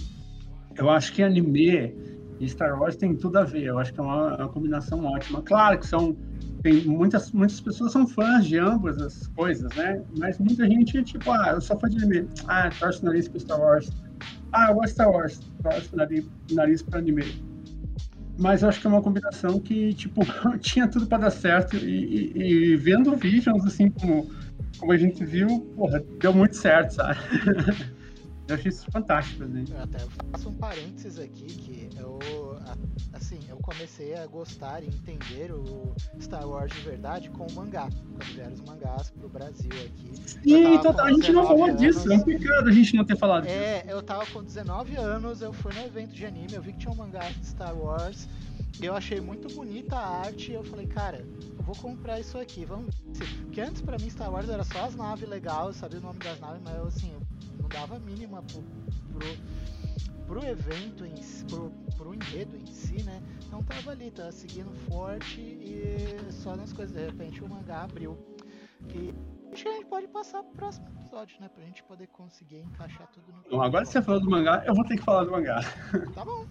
eu 0.76 0.88
acho 0.90 1.12
que 1.12 1.22
anime 1.22 2.13
e 2.40 2.48
Star 2.48 2.78
Wars 2.78 2.96
tem 2.96 3.14
tudo 3.14 3.38
a 3.38 3.44
ver. 3.44 3.64
Eu 3.64 3.78
acho 3.78 3.92
que 3.92 4.00
é 4.00 4.02
uma, 4.02 4.36
uma 4.36 4.48
combinação 4.48 5.04
ótima. 5.04 5.42
Claro 5.42 5.78
que 5.78 5.86
são 5.86 6.16
tem 6.62 6.82
muitas 6.86 7.30
muitas 7.30 7.60
pessoas 7.60 7.92
são 7.92 8.06
fãs 8.06 8.46
de 8.46 8.58
ambas 8.58 9.00
as 9.00 9.26
coisas, 9.28 9.70
né? 9.76 10.02
Mas 10.18 10.38
muita 10.38 10.66
gente 10.66 11.02
tipo, 11.02 11.30
ah, 11.30 11.52
eu 11.54 11.60
sou 11.60 11.78
fã 11.78 11.88
de 11.88 12.02
anime. 12.02 12.28
Ah, 12.48 12.70
torce 12.78 13.02
o 13.02 13.04
nariz 13.04 13.28
pro 13.28 13.40
Star 13.40 13.60
Wars. 13.60 13.90
Ah, 14.52 14.70
eu 14.70 14.74
gosto 14.74 14.86
de 14.86 14.92
Star 14.92 15.10
Wars. 15.10 15.40
Torce 15.62 15.90
o 15.92 15.96
nariz, 15.96 16.26
nariz 16.50 16.82
pro 16.82 16.98
anime. 16.98 17.42
Mas 18.38 18.62
eu 18.62 18.68
acho 18.68 18.80
que 18.80 18.86
é 18.86 18.90
uma 18.90 19.02
combinação 19.02 19.60
que, 19.60 19.94
tipo, 19.94 20.22
tinha 20.58 20.88
tudo 20.88 21.06
para 21.06 21.18
dar 21.18 21.30
certo. 21.30 21.76
E, 21.76 22.32
e, 22.34 22.72
e 22.72 22.76
vendo 22.76 23.14
Visions, 23.16 23.64
assim, 23.64 23.90
como, 23.90 24.28
como 24.78 24.90
a 24.90 24.96
gente 24.96 25.24
viu, 25.24 25.60
porra, 25.76 26.02
deu 26.18 26.32
muito 26.32 26.56
certo, 26.56 26.94
sabe? 26.94 27.18
Eu 28.46 28.54
achei 28.56 28.68
isso 28.68 28.90
fantástico. 28.90 29.44
Né? 29.44 29.64
Eu 29.70 29.82
até 29.82 29.98
faço 30.30 30.50
um 30.50 30.54
parênteses 30.54 31.18
aqui 31.18 31.46
que 31.46 31.88
eu, 31.98 32.18
assim, 33.12 33.38
eu 33.48 33.56
comecei 33.56 34.14
a 34.14 34.26
gostar 34.26 34.82
e 34.82 34.86
entender 34.86 35.50
o 35.50 35.94
Star 36.20 36.46
Wars 36.46 36.72
de 36.72 36.80
verdade 36.82 37.30
com 37.30 37.46
o 37.46 37.52
mangá, 37.52 37.88
quando 37.88 38.34
vieram 38.34 38.52
os 38.52 38.60
mangás 38.60 39.10
pro 39.10 39.28
Brasil 39.28 39.70
aqui. 39.72 40.12
Sim, 40.42 40.78
total, 40.78 41.06
a 41.06 41.12
gente 41.12 41.32
não 41.32 41.46
falou 41.46 41.64
anos, 41.64 41.80
disso, 41.80 42.12
é 42.12 42.16
um 42.16 42.20
pecado 42.20 42.68
a 42.68 42.72
gente 42.72 42.96
não 42.96 43.04
ter 43.04 43.16
falado 43.16 43.44
disso. 43.44 43.54
É, 43.54 43.84
eu 43.88 44.02
tava 44.02 44.26
com 44.26 44.42
19 44.42 44.96
anos, 44.96 45.40
eu 45.40 45.52
fui 45.52 45.72
no 45.72 45.80
evento 45.80 46.12
de 46.12 46.26
anime, 46.26 46.52
eu 46.52 46.62
vi 46.62 46.72
que 46.72 46.80
tinha 46.80 46.92
um 46.92 46.96
mangá 46.96 47.20
de 47.30 47.46
Star 47.46 47.74
Wars, 47.74 48.28
eu 48.82 48.94
achei 48.94 49.20
muito 49.20 49.48
bonita 49.54 49.96
a 49.96 50.20
arte 50.26 50.50
e 50.50 50.54
eu 50.54 50.64
falei, 50.64 50.86
cara, 50.86 51.24
eu 51.56 51.64
vou 51.64 51.76
comprar 51.76 52.20
isso 52.20 52.36
aqui, 52.36 52.64
vamos 52.66 52.94
ver. 53.06 53.26
Porque 53.44 53.60
antes 53.60 53.80
pra 53.80 53.96
mim 53.96 54.10
Star 54.10 54.30
Wars 54.30 54.50
era 54.50 54.64
só 54.64 54.84
as 54.84 54.94
naves 54.94 55.26
legais, 55.26 55.66
eu 55.66 55.72
sabia 55.72 55.98
o 55.98 56.02
nome 56.02 56.18
das 56.18 56.38
naves, 56.40 56.60
mas 56.62 56.76
eu 56.76 56.86
assim, 56.86 57.12
não 57.64 57.68
dava 57.68 57.98
mínima 57.98 58.42
pro, 58.42 58.62
pro, 59.12 60.26
pro 60.26 60.46
evento, 60.46 61.04
em, 61.04 61.14
pro, 61.48 61.70
pro 61.96 62.14
enredo 62.14 62.56
em 62.56 62.66
si, 62.66 63.02
né? 63.02 63.22
Então 63.46 63.62
tava 63.62 63.92
ali, 63.92 64.10
tava 64.10 64.32
seguindo 64.32 64.70
forte 64.88 65.40
e 65.40 66.18
só 66.30 66.54
nas 66.54 66.72
coisas, 66.72 66.94
de 66.94 67.06
repente 67.06 67.42
o 67.42 67.48
mangá 67.48 67.84
abriu. 67.84 68.18
E 68.94 69.14
acho 69.52 69.62
que 69.62 69.68
a 69.68 69.72
gente 69.72 69.86
pode 69.86 70.08
passar 70.08 70.42
pro 70.42 70.52
próximo 70.52 70.88
episódio, 70.88 71.40
né? 71.40 71.48
Pra 71.48 71.64
gente 71.64 71.82
poder 71.84 72.06
conseguir 72.08 72.58
encaixar 72.58 73.08
tudo 73.08 73.32
no. 73.32 73.42
Bom, 73.50 73.62
agora 73.62 73.84
que 73.84 73.90
você 73.90 74.02
falou 74.02 74.20
do 74.20 74.28
mangá, 74.28 74.62
eu 74.66 74.74
vou 74.74 74.84
ter 74.84 74.96
que 74.96 75.02
falar 75.02 75.24
do 75.24 75.30
mangá. 75.30 75.60
Tá 76.14 76.24
bom. 76.24 76.46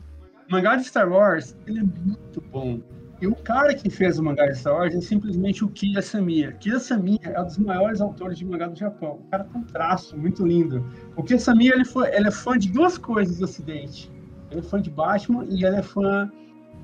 O 0.50 0.52
mangá 0.52 0.76
de 0.76 0.84
Star 0.84 1.10
Wars, 1.10 1.56
ele 1.68 1.80
é 1.80 1.84
muito 1.84 2.42
bom. 2.42 2.82
E 3.24 3.28
o 3.28 3.34
cara 3.36 3.74
que 3.74 3.90
fez 3.90 4.20
o 4.20 4.24
mangá 4.24 4.46
de 4.48 4.58
Star 4.58 4.74
Wars 4.74 4.94
é 4.94 5.00
simplesmente 5.00 5.64
o 5.64 5.70
Kira 5.70 6.02
Samia. 6.02 6.52
Kira 6.60 6.78
Samia 6.78 7.20
é 7.24 7.40
um 7.40 7.46
dos 7.46 7.58
maiores 7.58 8.02
autores 8.02 8.38
de 8.38 8.44
mangá 8.44 8.68
do 8.68 8.78
Japão. 8.78 9.22
O 9.26 9.30
cara 9.32 9.46
tem 9.46 9.62
um 9.62 9.64
traço 9.64 10.18
muito 10.18 10.46
lindo. 10.46 10.86
O 11.16 11.24
Kira 11.24 11.40
Samia 11.40 11.74
ele, 11.74 11.86
foi, 11.86 12.14
ele 12.14 12.28
é 12.28 12.32
fã 12.32 12.58
de 12.58 12.70
duas 12.70 12.98
coisas 12.98 13.38
do 13.38 13.46
Ocidente. 13.46 14.12
Ele 14.52 14.60
é 14.60 14.64
fã 14.64 14.82
de 14.82 14.90
Batman 14.90 15.46
e 15.46 15.64
ele 15.64 15.78
é 15.78 15.82
fã 15.82 16.30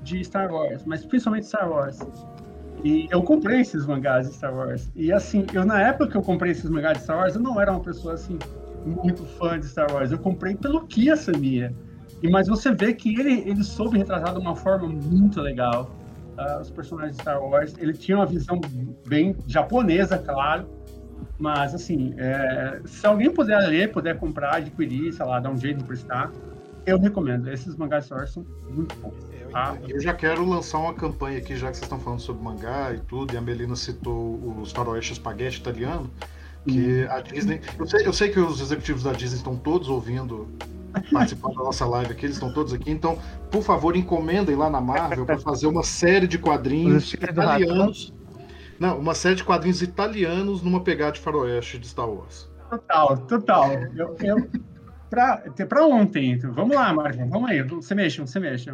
de 0.02 0.24
Star 0.24 0.50
Wars, 0.50 0.82
mas 0.86 1.04
principalmente 1.04 1.44
Star 1.44 1.70
Wars. 1.70 1.98
E 2.82 3.06
eu 3.10 3.22
comprei 3.22 3.60
esses 3.60 3.84
mangás 3.84 4.26
de 4.26 4.32
Star 4.32 4.56
Wars. 4.56 4.90
E 4.96 5.12
assim, 5.12 5.44
eu 5.52 5.66
na 5.66 5.78
época 5.82 6.08
que 6.08 6.16
eu 6.16 6.22
comprei 6.22 6.52
esses 6.52 6.70
mangás 6.70 6.96
de 6.96 7.04
Star 7.04 7.18
Wars, 7.18 7.34
eu 7.34 7.42
não 7.42 7.60
era 7.60 7.70
uma 7.70 7.82
pessoa 7.82 8.14
assim 8.14 8.38
muito 8.86 9.26
fã 9.36 9.60
de 9.60 9.66
Star 9.66 9.92
Wars. 9.92 10.10
Eu 10.10 10.18
comprei 10.18 10.56
pelo 10.56 10.86
Kia 10.86 11.18
Samia. 11.18 11.76
E 12.22 12.30
mas 12.30 12.48
você 12.48 12.74
vê 12.74 12.94
que 12.94 13.14
ele 13.20 13.46
ele 13.46 13.62
soube 13.62 13.98
retratar 13.98 14.32
de 14.32 14.40
uma 14.40 14.56
forma 14.56 14.88
muito 14.88 15.38
legal 15.42 15.99
uh, 16.40 16.60
os 16.60 16.70
personagens 16.70 17.16
de 17.16 17.22
Star 17.22 17.42
Wars. 17.42 17.74
Ele 17.78 17.92
tinha 17.92 18.18
uma 18.18 18.26
visão 18.26 18.60
bem 19.06 19.36
japonesa, 19.46 20.18
claro. 20.18 20.68
Mas 21.38 21.74
assim, 21.74 22.14
é, 22.18 22.80
se 22.84 23.06
alguém 23.06 23.30
puder 23.30 23.58
ler, 23.66 23.90
puder 23.92 24.18
comprar, 24.18 24.56
adquirir, 24.56 25.12
sei 25.12 25.24
lá, 25.24 25.40
dar 25.40 25.50
um 25.50 25.56
jeito 25.56 25.78
de 25.78 25.84
prestar, 25.84 26.30
eu 26.84 26.98
recomendo. 26.98 27.50
Esses 27.50 27.76
mangás 27.76 28.04
de 28.04 28.06
Star 28.06 28.18
Wars 28.18 28.32
são 28.32 28.44
muito 28.68 28.94
bons. 28.96 29.30
Ah, 29.52 29.76
eu 29.88 30.00
já 30.00 30.14
quero 30.14 30.48
lançar 30.48 30.78
uma 30.78 30.94
campanha 30.94 31.38
aqui, 31.38 31.56
já 31.56 31.70
que 31.70 31.76
vocês 31.76 31.82
estão 31.82 31.98
falando 31.98 32.20
sobre 32.20 32.42
mangá 32.42 32.92
e 32.92 33.00
tudo, 33.00 33.34
e 33.34 33.36
a 33.36 33.40
Melina 33.40 33.74
citou 33.74 34.36
os 34.60 34.70
faroeste 34.70 35.12
espaguete 35.14 35.58
italiano, 35.58 36.10
que 36.66 37.04
a 37.08 37.20
Disney. 37.20 37.60
Eu 37.78 37.86
sei, 37.86 38.06
eu 38.06 38.12
sei 38.12 38.28
que 38.30 38.38
os 38.38 38.60
executivos 38.60 39.02
da 39.02 39.12
Disney 39.12 39.38
estão 39.38 39.56
todos 39.56 39.88
ouvindo 39.88 40.48
participando 41.12 41.54
da 41.56 41.64
nossa 41.64 41.86
live 41.86 42.12
aqui, 42.12 42.26
eles 42.26 42.36
estão 42.36 42.52
todos 42.52 42.72
aqui, 42.72 42.90
então, 42.90 43.18
por 43.50 43.62
favor, 43.62 43.96
encomendem 43.96 44.56
lá 44.56 44.68
na 44.68 44.80
Marvel 44.80 45.24
para 45.24 45.38
fazer 45.38 45.66
uma 45.66 45.82
série 45.82 46.26
de 46.26 46.38
quadrinhos 46.38 47.12
italianos. 47.14 48.12
Não, 48.78 48.98
uma 48.98 49.14
série 49.14 49.34
de 49.34 49.44
quadrinhos 49.44 49.82
italianos 49.82 50.62
numa 50.62 50.82
pegada 50.82 51.12
de 51.12 51.20
faroeste 51.20 51.78
de 51.78 51.86
Star 51.86 52.08
Wars. 52.08 52.50
Total, 52.70 53.18
total. 53.26 53.72
Eu, 53.94 54.16
eu, 54.20 54.50
pra, 55.10 55.86
ontem, 55.86 56.38
vamos 56.38 56.74
lá, 56.74 56.92
Marvel, 56.92 57.28
vamos 57.28 57.50
aí, 57.50 57.62
você 57.62 57.94
mexe, 57.94 58.20
você 58.20 58.40
mexe. 58.40 58.72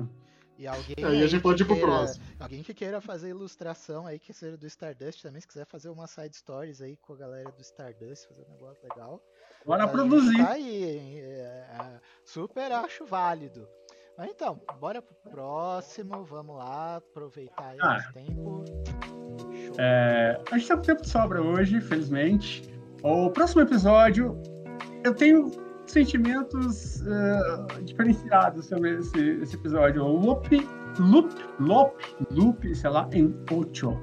E 0.59 0.67
alguém 0.67 1.05
aí, 1.05 1.23
a 1.23 1.27
gente 1.27 1.43
pode 1.43 1.63
ir 1.63 1.67
pro 1.67 1.75
queira, 1.75 1.91
próximo. 1.91 2.25
Alguém 2.41 2.63
que 2.63 2.73
queira 2.73 3.01
fazer 3.01 3.29
ilustração 3.29 4.07
aí, 4.07 4.19
que 4.19 4.33
seja 4.33 4.57
do 4.57 4.67
Stardust 4.67 5.23
também, 5.23 5.41
se 5.41 5.47
quiser 5.47 5.67
fazer 5.67 5.91
uma 5.91 6.07
side 6.07 6.35
stories 6.35 6.81
aí 6.81 6.97
com 6.97 7.13
a 7.13 7.17
galera 7.17 7.51
do 7.51 7.61
Stardust, 7.61 8.27
fazer 8.27 8.43
um 8.49 8.53
negócio 8.53 8.83
legal. 8.83 9.21
Bora 9.67 9.89
produzir. 9.89 10.39
Tá 10.39 10.53
aí, 10.53 11.21
é, 11.21 11.67
é, 11.81 12.01
super 12.25 12.71
acho 12.71 13.05
válido. 13.05 13.69
Mas 14.17 14.31
então, 14.31 14.59
bora 14.81 15.03
pro 15.03 15.31
próximo, 15.31 16.25
vamos 16.25 16.57
lá, 16.57 16.97
aproveitar 16.97 17.71
aí 17.71 17.79
ah, 17.83 17.99
tempo. 18.15 18.65
É, 19.77 20.41
a 20.51 20.57
gente 20.57 20.69
tá 20.69 20.77
com 20.77 20.83
tempo 20.83 21.03
de 21.03 21.09
sobra 21.09 21.43
hoje, 21.43 21.81
felizmente. 21.81 22.63
O 23.03 23.29
próximo 23.31 23.61
episódio, 23.61 24.41
eu 25.05 25.13
tenho 25.13 25.51
sentimentos 25.87 27.03
uh, 27.03 27.83
diferenciados 27.83 28.67
sobre 28.67 28.99
esse, 28.99 29.19
esse 29.43 29.57
episódio. 29.57 30.03
Loop, 30.05 30.49
loop, 30.99 31.35
loop, 31.61 32.17
loop, 32.31 32.75
sei 32.75 32.91
lá, 32.91 33.09
em 33.13 33.35
ocho. 33.51 34.01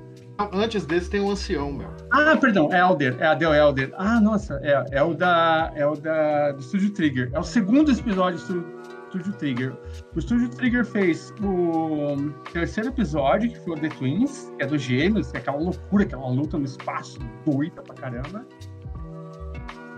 Antes 0.51 0.85
desse 0.85 1.09
tem 1.09 1.21
um 1.21 1.31
ancião, 1.31 1.71
meu. 1.71 1.89
Ah, 2.11 2.35
perdão, 2.35 2.69
Elder, 2.73 3.15
é 3.19 3.27
a 3.27 3.35
Del 3.35 3.53
Elder. 3.53 3.93
Ah, 3.97 4.19
nossa, 4.19 4.59
é, 4.63 4.83
é 4.91 5.03
o 5.03 5.13
da 5.13 5.71
é 5.75 5.85
o 5.85 5.95
da 5.95 6.51
do 6.51 6.61
Studio 6.61 6.89
Trigger. 6.91 7.29
É 7.33 7.39
o 7.39 7.43
segundo 7.43 7.91
episódio 7.91 8.39
do 8.39 8.65
Studio 9.09 9.33
Trigger. 9.33 9.73
O 10.15 10.21
Studio 10.21 10.49
Trigger 10.49 10.83
fez 10.85 11.31
o 11.43 12.31
terceiro 12.51 12.89
episódio, 12.89 13.51
que 13.51 13.59
foi 13.59 13.73
o 13.73 13.79
The 13.79 13.89
Twins, 13.89 14.51
que 14.57 14.63
é 14.63 14.65
dos 14.65 14.81
gêmeos, 14.81 15.31
que 15.31 15.37
é 15.37 15.39
aquela 15.39 15.57
loucura, 15.57 16.05
que 16.05 16.15
é 16.15 16.17
uma 16.17 16.29
luta 16.29 16.57
no 16.57 16.65
espaço 16.65 17.19
doida 17.45 17.81
pra 17.83 17.95
caramba. 17.95 18.45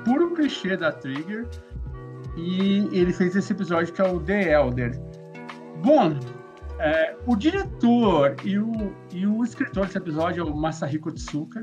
Puro 0.03 0.33
clichê 0.35 0.75
da 0.75 0.91
Trigger. 0.91 1.47
E 2.35 2.89
ele 2.91 3.13
fez 3.13 3.33
esse 3.35 3.53
episódio 3.53 3.93
que 3.93 4.01
é 4.01 4.05
o 4.05 4.19
The 4.19 4.51
Elder. 4.51 4.99
Bom, 5.81 6.19
é, 6.79 7.15
o 7.25 7.35
diretor 7.35 8.35
e 8.43 8.57
o, 8.57 8.93
e 9.13 9.25
o 9.25 9.43
escritor 9.43 9.85
desse 9.85 9.97
episódio 9.97 10.41
é 10.41 10.43
o 10.43 10.55
Masahiko 10.55 11.11
Tsuka, 11.11 11.61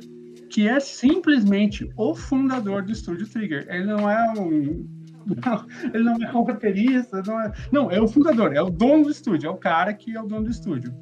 que 0.50 0.68
é 0.68 0.80
simplesmente 0.80 1.88
o 1.96 2.14
fundador 2.14 2.82
do 2.82 2.92
estúdio 2.92 3.28
Trigger. 3.28 3.66
Ele 3.68 3.86
não 3.86 4.10
é 4.10 4.32
um. 4.38 4.86
Não, 5.24 5.66
ele 5.94 6.02
não 6.02 6.16
é 6.16 6.36
um 6.36 6.42
roteirista, 6.42 7.22
não 7.24 7.40
é. 7.40 7.52
Não, 7.70 7.90
é 7.92 8.00
o 8.00 8.08
fundador, 8.08 8.52
é 8.52 8.60
o 8.60 8.68
dono 8.68 9.04
do 9.04 9.10
estúdio, 9.10 9.46
é 9.46 9.50
o 9.50 9.56
cara 9.56 9.94
que 9.94 10.16
é 10.16 10.20
o 10.20 10.26
dono 10.26 10.46
do 10.46 10.50
estúdio. 10.50 10.92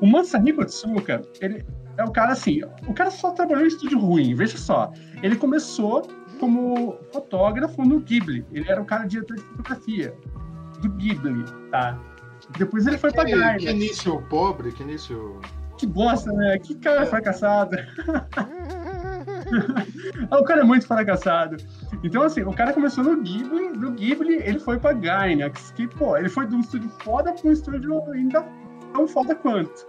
O 0.00 0.08
Masahiko 0.08 0.64
Tsuka, 0.64 1.22
ele 1.40 1.64
é 1.96 2.04
o 2.04 2.10
cara 2.10 2.32
assim, 2.32 2.62
o 2.88 2.92
cara 2.92 3.12
só 3.12 3.30
trabalhou 3.30 3.64
em 3.64 3.68
estúdio 3.68 4.00
ruim, 4.00 4.34
veja 4.34 4.58
só. 4.58 4.92
Ele 5.22 5.36
começou 5.36 6.02
como 6.40 6.98
fotógrafo 7.12 7.84
no 7.84 8.00
Ghibli. 8.00 8.44
Ele 8.52 8.68
era 8.68 8.82
o 8.82 8.84
cara 8.84 9.04
diretor 9.04 9.36
de 9.36 9.42
fotografia 9.42 10.14
do 10.82 10.88
Ghibli, 10.90 11.44
tá? 11.70 11.98
Depois 12.58 12.86
ele 12.86 12.98
foi 12.98 13.10
que, 13.10 13.16
pra 13.16 13.24
Garner. 13.24 13.58
Que 13.58 13.70
início 13.70 14.20
pobre, 14.22 14.72
que 14.72 14.82
início. 14.82 15.40
Que 15.76 15.86
bosta, 15.86 16.32
né? 16.32 16.58
Que 16.58 16.74
cara 16.74 17.02
é. 17.02 17.06
fracassado. 17.06 17.76
o 20.30 20.44
cara 20.44 20.60
é 20.60 20.64
muito 20.64 20.86
fracassado. 20.86 21.56
Então, 22.02 22.22
assim, 22.22 22.42
o 22.42 22.52
cara 22.52 22.72
começou 22.72 23.04
no 23.04 23.22
Ghibli, 23.22 23.72
do 23.72 23.90
Ghibli 23.92 24.34
ele 24.34 24.58
foi 24.58 24.78
pra 24.78 24.92
Gainax, 24.92 25.72
que, 25.72 25.88
pô, 25.88 26.16
ele 26.16 26.28
foi 26.28 26.46
de 26.46 26.54
um 26.54 26.60
estúdio 26.60 26.90
foda 27.02 27.32
pra 27.32 27.48
um 27.48 27.52
estúdio 27.52 28.02
ainda 28.12 28.44
tão 28.92 29.08
foda 29.08 29.34
quanto. 29.34 29.86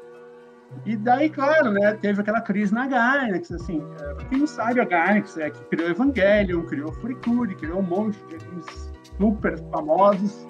E 0.86 0.96
daí, 0.96 1.30
claro, 1.30 1.72
né, 1.72 1.94
teve 1.94 2.22
aquela 2.22 2.42
crise 2.42 2.74
na 2.74 2.88
Gainax, 2.88 3.52
assim, 3.52 3.84
é, 4.02 4.14
pra 4.14 4.26
quem 4.26 4.40
não 4.40 4.48
sabe, 4.48 4.82
a 4.82 4.86
Gainax 4.86 5.38
é 5.38 5.50
que 5.50 5.64
criou 5.66 5.90
Evangelion, 5.90 6.64
criou 6.64 6.92
Furikuri, 6.94 7.56
criou 7.56 7.80
um 7.80 7.84
monte 7.84 8.18
de 8.26 8.36
animes 8.36 8.92
super 9.18 9.58
famosos, 9.70 10.46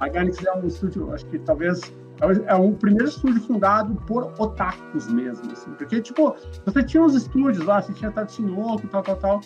a 0.00 0.08
Gainax 0.08 0.44
é 0.44 0.52
um 0.54 0.66
estúdio, 0.66 1.12
acho 1.12 1.26
que 1.26 1.38
talvez 1.38 1.80
é 2.46 2.54
o 2.54 2.72
primeiro 2.72 3.08
estúdio 3.08 3.42
fundado 3.42 3.94
por 4.06 4.32
otakus 4.38 5.06
mesmo, 5.08 5.52
assim, 5.52 5.70
porque, 5.72 6.00
tipo, 6.00 6.34
você 6.64 6.82
tinha 6.82 7.02
uns 7.02 7.14
estúdios 7.14 7.64
lá, 7.64 7.82
você 7.82 7.92
tinha 7.92 8.10
Tatsunoko, 8.10 8.86
tal, 8.88 9.02
tal, 9.02 9.16
tal, 9.16 9.40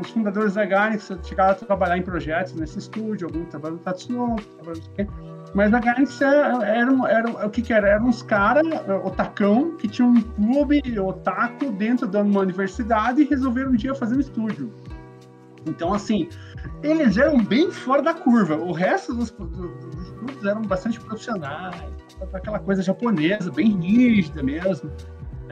os 0.00 0.10
fundadores 0.10 0.54
da 0.54 0.64
Gainax 0.64 1.12
chegaram 1.22 1.52
a 1.52 1.54
trabalhar 1.54 1.96
em 1.96 2.02
projetos 2.02 2.54
nesse 2.54 2.78
estúdio, 2.78 3.28
alguns 3.28 3.48
trabalham 3.48 3.76
no 3.76 3.82
Tatsunoko, 3.82 4.42
mas 5.54 5.72
a 5.72 5.78
Gainax 5.78 6.20
era, 6.20 6.64
era, 6.64 6.92
era, 7.08 7.46
o 7.46 7.50
que 7.50 7.62
que 7.62 7.72
era? 7.72 7.88
Eram 7.88 8.06
uns 8.06 8.22
caras, 8.22 8.66
eh, 8.66 8.94
otacão, 9.04 9.76
que 9.76 9.88
tinham 9.88 10.10
um 10.10 10.20
clube 10.20 10.82
otaku 10.98 11.70
dentro 11.72 12.06
de 12.06 12.16
uma 12.16 12.40
universidade 12.40 13.22
e 13.22 13.24
resolveram 13.24 13.70
um 13.70 13.76
dia 13.76 13.94
fazer 13.94 14.16
um 14.16 14.20
estúdio. 14.20 14.70
Então, 15.66 15.92
assim, 15.92 16.28
eles 16.82 17.16
eram 17.16 17.42
bem 17.42 17.70
fora 17.70 18.02
da 18.02 18.14
curva. 18.14 18.56
O 18.56 18.72
resto 18.72 19.14
dos, 19.14 19.30
dos, 19.30 20.10
grupos 20.12 20.44
eram 20.44 20.62
bastante 20.62 21.00
profissionais, 21.00 21.76
aquela 22.32 22.58
coisa 22.58 22.82
japonesa, 22.82 23.50
bem 23.50 23.78
rígida 23.80 24.42
mesmo. 24.42 24.90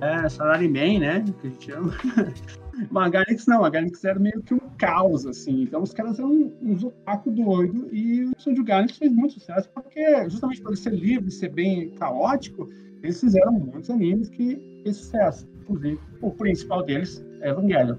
É, 0.01 0.29
Salaryman, 0.29 1.01
né? 1.01 1.25
Que 1.41 1.47
a 1.47 1.51
gente 1.51 1.73
chama. 1.73 1.93
Mas 2.91 3.07
a 3.07 3.11
Garnix 3.11 3.47
não, 3.47 3.65
a 3.65 3.71
Garnix 3.71 4.05
era 4.05 4.19
meio 4.21 4.41
que 4.43 4.55
um 4.55 4.61
caos, 4.79 5.27
assim. 5.27 5.63
Então 5.63 5.83
os 5.83 5.93
caras 5.93 6.19
eram 6.19 6.53
uns 6.63 6.85
otaku 6.85 7.31
doido 7.31 7.89
e 7.93 8.25
o 8.25 8.33
Studio 8.39 8.65
Garnix 8.65 8.97
fez 8.97 9.11
muito 9.13 9.35
sucesso, 9.35 9.69
porque 9.75 10.29
justamente 10.31 10.63
por 10.63 10.77
ser 10.77 10.93
livre, 10.93 11.31
ser 11.31 11.49
bem 11.49 11.91
caótico, 11.91 12.69
eles 13.03 13.21
fizeram 13.21 13.53
muitos 13.53 13.91
animes 13.91 14.29
que 14.29 14.81
fez 14.85 14.97
sucesso. 14.97 15.49
Inclusive, 15.63 15.99
o 16.23 16.31
principal 16.31 16.85
deles 16.85 17.25
é 17.41 17.51
Evangelion. 17.51 17.97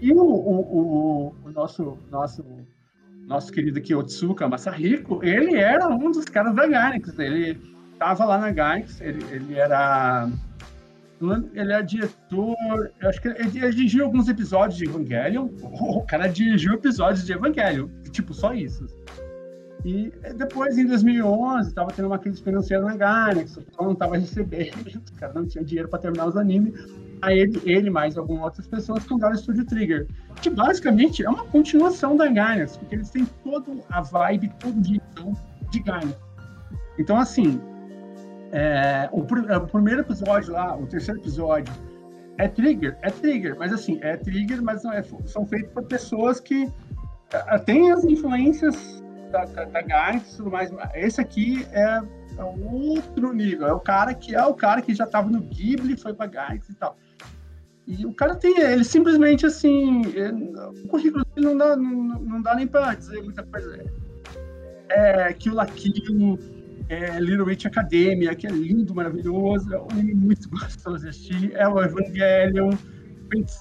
E 0.00 0.12
o, 0.12 0.22
o, 0.22 0.60
o, 0.60 1.34
o 1.44 1.50
nosso, 1.50 1.98
nosso 2.10 2.44
nosso 3.26 3.52
querido 3.52 3.80
Kiyotsuka 3.80 4.48
Masahiko, 4.48 5.20
ele 5.22 5.56
era 5.56 5.88
um 5.88 6.10
dos 6.10 6.24
caras 6.24 6.54
da 6.54 6.66
Gainax. 6.66 7.16
Ele 7.18 7.60
estava 7.92 8.24
lá 8.24 8.38
na 8.38 8.50
Gainax, 8.50 9.00
ele, 9.00 9.24
ele 9.30 9.58
era 9.58 10.28
ele 11.54 11.72
é 11.72 11.82
diretor, 11.82 12.56
acho 13.02 13.20
que 13.20 13.28
ele, 13.28 13.58
ele, 13.58 13.70
dirigiu 13.70 14.06
alguns 14.06 14.28
episódios 14.28 14.78
de 14.78 14.86
Evangelion. 14.86 15.48
O 15.62 16.02
cara 16.02 16.26
dirigiu 16.26 16.74
episódios 16.74 17.26
de 17.26 17.32
Evangelion, 17.32 17.88
tipo, 18.10 18.32
só 18.32 18.54
isso. 18.54 18.86
E 19.84 20.10
depois, 20.36 20.76
em 20.76 20.86
2011, 20.86 21.68
estava 21.68 21.90
tendo 21.90 22.06
uma 22.06 22.18
crise 22.18 22.42
financeira 22.42 22.82
na 22.82 22.96
Gainax, 22.96 23.56
o 23.56 23.62
pessoal 23.62 23.86
não 23.86 23.92
estava 23.92 24.16
recebendo, 24.16 24.86
os 25.04 25.10
caras 25.18 25.34
não 25.34 25.46
tinham 25.46 25.64
dinheiro 25.64 25.88
para 25.88 25.98
terminar 25.98 26.26
os 26.26 26.36
animes. 26.36 26.74
Aí 27.22 27.38
ele, 27.38 27.60
ele 27.64 27.90
mais 27.90 28.16
algumas 28.16 28.44
outras 28.44 28.66
pessoas 28.66 29.04
fundaram 29.04 29.34
o 29.34 29.38
Studio 29.38 29.64
Trigger, 29.66 30.06
que 30.40 30.48
basicamente 30.48 31.24
é 31.24 31.28
uma 31.28 31.44
continuação 31.44 32.16
da 32.16 32.26
Gainax, 32.26 32.76
porque 32.76 32.94
eles 32.94 33.10
têm 33.10 33.26
toda 33.44 33.72
a 33.90 34.00
vibe, 34.00 34.50
todo 34.58 34.80
o 34.80 34.84
jeitão 34.84 35.36
de 35.70 35.80
Gainax. 35.80 36.18
Então, 36.98 37.16
assim, 37.16 37.60
é, 38.52 39.08
o, 39.12 39.24
é, 39.48 39.56
o, 39.56 39.66
primeiro 39.66 40.00
episódio 40.00 40.52
lá, 40.52 40.76
o 40.76 40.86
terceiro 40.86 41.20
episódio, 41.20 41.72
é 42.38 42.48
Trigger, 42.48 42.98
é 43.02 43.10
Trigger, 43.10 43.56
mas 43.58 43.72
assim, 43.72 43.98
é 44.02 44.16
Trigger, 44.16 44.62
mas 44.62 44.82
não 44.82 44.92
é, 44.92 45.02
são 45.26 45.46
feitos 45.46 45.70
por 45.72 45.84
pessoas 45.84 46.40
que 46.40 46.64
uh, 46.64 47.64
têm 47.64 47.92
as 47.92 48.04
influências 48.04 49.02
da, 49.30 49.44
da, 49.44 49.64
da 49.64 50.14
e 50.14 50.20
tudo 50.36 50.50
mais. 50.50 50.70
Esse 50.94 51.20
aqui 51.20 51.66
é, 51.72 52.00
é 52.38 52.44
outro 52.44 53.32
nível, 53.32 53.66
é 53.66 53.72
o 53.72 53.80
cara 53.80 54.14
que 54.14 54.34
é 54.34 54.44
o 54.44 54.54
cara 54.54 54.82
que 54.82 54.94
já 54.94 55.04
estava 55.04 55.30
no 55.30 55.40
Ghibli, 55.40 55.96
foi 55.96 56.14
para 56.14 56.26
Gainax 56.26 56.68
e 56.68 56.74
tal. 56.74 56.96
E 57.98 58.06
o 58.06 58.14
cara 58.14 58.36
tem, 58.36 58.56
ele 58.60 58.84
simplesmente 58.84 59.44
assim, 59.44 60.02
ele, 60.14 60.52
o 60.84 60.86
currículo 60.86 61.24
dele 61.34 61.48
não 61.48 61.58
dá, 61.58 61.76
não, 61.76 61.92
não 62.20 62.40
dá 62.40 62.54
nem 62.54 62.66
para 62.66 62.94
dizer 62.94 63.20
muita 63.20 63.42
coisa. 63.42 63.84
É, 64.88 65.28
é 65.28 65.32
Kill 65.32 65.54
la 65.54 65.66
Kill, 65.66 66.38
é 66.88 67.18
Little 67.18 67.46
Witch 67.46 67.66
Academia, 67.66 68.32
que 68.36 68.46
é 68.46 68.50
lindo, 68.50 68.94
maravilhoso, 68.94 69.74
é 69.74 69.80
um 69.80 69.88
anime 69.90 70.14
muito 70.14 70.48
gostoso 70.50 71.02
de 71.02 71.08
assistir, 71.08 71.52
é 71.56 71.66
o 71.66 71.82
Evangelion, 71.82 72.70
Prince 73.28 73.60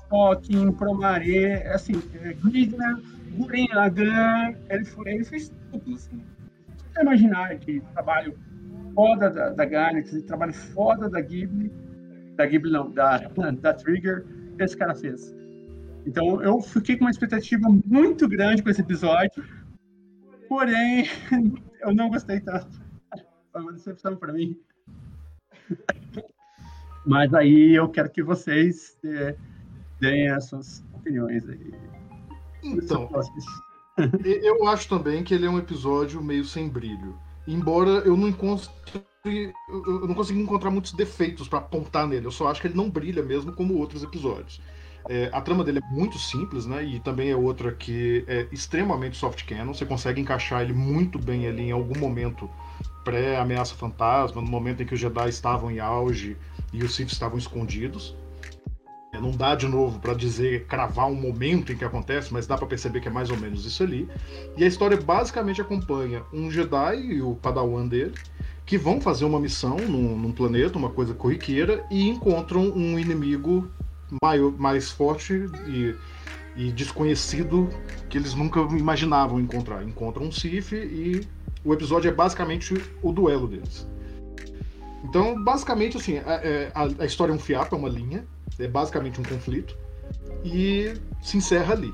Promare, 0.77 1.45
é 1.45 1.73
assim, 1.73 1.93
é 2.21 2.33
Gridner, 2.33 2.97
Guren 3.35 3.67
Lagan, 3.73 4.53
ele, 4.69 4.87
ele 5.07 5.23
fez 5.23 5.51
tudo, 5.71 5.95
assim. 5.95 6.21
Você 6.93 7.01
imaginar 7.01 7.57
que 7.57 7.81
trabalho 7.93 8.37
foda 8.93 9.31
da, 9.31 9.49
da 9.49 9.65
Galaxy, 9.65 10.21
trabalho 10.21 10.53
foda 10.53 11.09
da 11.09 11.19
Ghibli, 11.19 11.71
da 12.39 12.45
Ghibli 12.45 12.71
não, 12.71 12.89
da, 12.89 13.17
da 13.59 13.73
Trigger, 13.73 14.25
esse 14.57 14.75
cara 14.77 14.95
fez. 14.95 15.35
Então 16.05 16.41
eu 16.41 16.61
fiquei 16.61 16.97
com 16.97 17.03
uma 17.03 17.11
expectativa 17.11 17.67
muito 17.85 18.27
grande 18.29 18.63
com 18.63 18.69
esse 18.69 18.81
episódio, 18.81 19.43
porém 20.47 21.05
eu 21.81 21.93
não 21.93 22.09
gostei 22.09 22.39
tanto. 22.39 22.79
Foi 23.51 23.61
uma 23.61 23.73
decepção 23.73 24.15
para 24.15 24.31
mim. 24.31 24.57
Mas 27.05 27.33
aí 27.33 27.75
eu 27.75 27.89
quero 27.89 28.09
que 28.09 28.23
vocês 28.23 28.97
é, 29.03 29.35
deem 29.99 30.29
as 30.29 30.45
suas 30.45 30.83
opiniões 30.93 31.47
aí. 31.49 31.73
Então, 32.63 33.09
eu 34.23 34.67
acho 34.67 34.87
também 34.87 35.23
que 35.23 35.33
ele 35.33 35.45
é 35.45 35.49
um 35.49 35.59
episódio 35.59 36.23
meio 36.23 36.45
sem 36.45 36.69
brilho. 36.69 37.19
Embora 37.47 37.89
eu 37.89 38.15
não 38.15 38.29
encontre 38.29 38.69
eu 39.25 40.07
não 40.07 40.15
consegui 40.15 40.39
encontrar 40.39 40.71
muitos 40.71 40.93
defeitos 40.93 41.47
para 41.47 41.59
apontar 41.59 42.07
nele. 42.07 42.25
Eu 42.25 42.31
só 42.31 42.47
acho 42.47 42.61
que 42.61 42.67
ele 42.67 42.75
não 42.75 42.89
brilha 42.89 43.21
mesmo 43.21 43.51
como 43.51 43.77
outros 43.77 44.03
episódios. 44.03 44.61
É, 45.07 45.29
a 45.33 45.41
trama 45.41 45.63
dele 45.63 45.79
é 45.79 45.93
muito 45.93 46.17
simples, 46.17 46.65
né? 46.65 46.83
E 46.83 46.99
também 46.99 47.29
é 47.29 47.35
outra 47.35 47.71
que 47.71 48.23
é 48.27 48.47
extremamente 48.51 49.17
soft 49.17 49.45
canon. 49.45 49.73
Você 49.73 49.85
consegue 49.85 50.21
encaixar 50.21 50.61
ele 50.61 50.73
muito 50.73 51.17
bem 51.19 51.47
ali 51.47 51.63
em 51.63 51.71
algum 51.71 51.97
momento 51.99 52.49
pré-ameaça 53.03 53.75
fantasma, 53.75 54.41
no 54.41 54.47
momento 54.47 54.83
em 54.83 54.85
que 54.85 54.93
os 54.93 54.99
Jedi 54.99 55.29
estavam 55.29 55.71
em 55.71 55.79
auge 55.79 56.37
e 56.71 56.83
os 56.83 56.95
Sith 56.95 57.11
estavam 57.11 57.37
escondidos. 57.37 58.15
É, 59.13 59.19
não 59.19 59.31
dá 59.31 59.55
de 59.55 59.67
novo 59.67 59.99
para 59.99 60.13
dizer, 60.13 60.65
cravar 60.67 61.07
um 61.07 61.15
momento 61.15 61.73
em 61.73 61.77
que 61.77 61.83
acontece, 61.83 62.31
mas 62.31 62.45
dá 62.45 62.55
para 62.55 62.67
perceber 62.67 63.01
que 63.01 63.07
é 63.07 63.11
mais 63.11 63.31
ou 63.31 63.37
menos 63.37 63.65
isso 63.65 63.81
ali. 63.81 64.07
E 64.55 64.63
a 64.63 64.67
história 64.67 64.97
basicamente 64.97 65.59
acompanha 65.59 66.23
um 66.31 66.51
Jedi 66.51 66.97
e 66.97 67.21
o 67.21 67.33
Padawan 67.35 67.87
dele, 67.87 68.13
que 68.69 68.77
vão 68.77 69.01
fazer 69.01 69.25
uma 69.25 69.39
missão 69.39 69.77
num, 69.77 70.15
num 70.15 70.31
planeta, 70.31 70.77
uma 70.77 70.91
coisa 70.91 71.11
corriqueira, 71.11 71.83
e 71.89 72.07
encontram 72.07 72.61
um 72.61 72.99
inimigo 72.99 73.67
maior, 74.21 74.51
mais 74.59 74.91
forte 74.91 75.49
e, 75.67 75.95
e 76.55 76.71
desconhecido 76.71 77.67
que 78.07 78.15
eles 78.15 78.35
nunca 78.35 78.59
imaginavam 78.59 79.39
encontrar. 79.39 79.83
Encontram 79.83 80.27
um 80.27 80.31
Sith 80.31 80.71
e 80.73 81.27
o 81.65 81.73
episódio 81.73 82.09
é 82.09 82.13
basicamente 82.13 82.79
o 83.01 83.11
duelo 83.11 83.47
deles. 83.47 83.87
Então, 85.03 85.43
basicamente, 85.43 85.97
assim, 85.97 86.19
a, 86.19 86.33
é, 86.33 86.71
a, 86.75 86.83
a 87.01 87.05
história 87.07 87.31
é 87.31 87.35
um 87.35 87.39
fiapo, 87.39 87.73
é 87.73 87.77
uma 87.79 87.89
linha, 87.89 88.23
é 88.59 88.67
basicamente 88.67 89.19
um 89.19 89.23
conflito, 89.23 89.75
e 90.45 90.93
se 91.23 91.37
encerra 91.37 91.73
ali, 91.73 91.91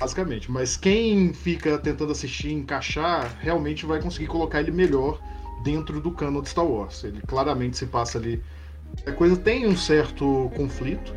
basicamente. 0.00 0.50
Mas 0.50 0.76
quem 0.76 1.32
fica 1.32 1.78
tentando 1.78 2.10
assistir, 2.10 2.50
encaixar, 2.50 3.38
realmente 3.38 3.86
vai 3.86 4.02
conseguir 4.02 4.26
colocar 4.26 4.58
ele 4.58 4.72
melhor 4.72 5.20
dentro 5.62 6.00
do 6.00 6.10
cano 6.10 6.42
de 6.42 6.48
Star 6.48 6.66
Wars. 6.66 7.04
Ele 7.04 7.20
claramente 7.26 7.76
se 7.76 7.86
passa 7.86 8.18
ali. 8.18 8.42
A 9.06 9.12
coisa 9.12 9.36
tem 9.36 9.66
um 9.66 9.76
certo 9.76 10.50
conflito, 10.56 11.14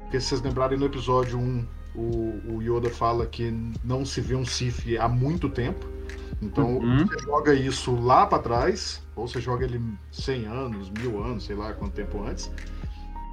porque 0.00 0.20
se 0.20 0.28
vocês 0.28 0.42
lembrarem 0.42 0.78
no 0.78 0.86
episódio 0.86 1.38
1, 1.38 1.66
o, 1.94 2.56
o 2.56 2.62
Yoda 2.62 2.90
fala 2.90 3.26
que 3.26 3.50
não 3.82 4.04
se 4.04 4.20
vê 4.20 4.34
um 4.34 4.44
Sith 4.44 4.84
há 4.98 5.08
muito 5.08 5.48
tempo. 5.48 5.86
Então 6.40 6.76
uhum. 6.76 7.06
você 7.06 7.18
joga 7.20 7.54
isso 7.54 7.94
lá 7.98 8.26
para 8.26 8.42
trás, 8.42 9.02
ou 9.14 9.26
você 9.26 9.40
joga 9.40 9.64
ele 9.64 9.80
100 10.12 10.46
anos, 10.46 10.90
mil 10.90 11.22
anos, 11.22 11.44
sei 11.44 11.56
lá 11.56 11.72
quanto 11.72 11.94
tempo 11.94 12.22
antes. 12.22 12.50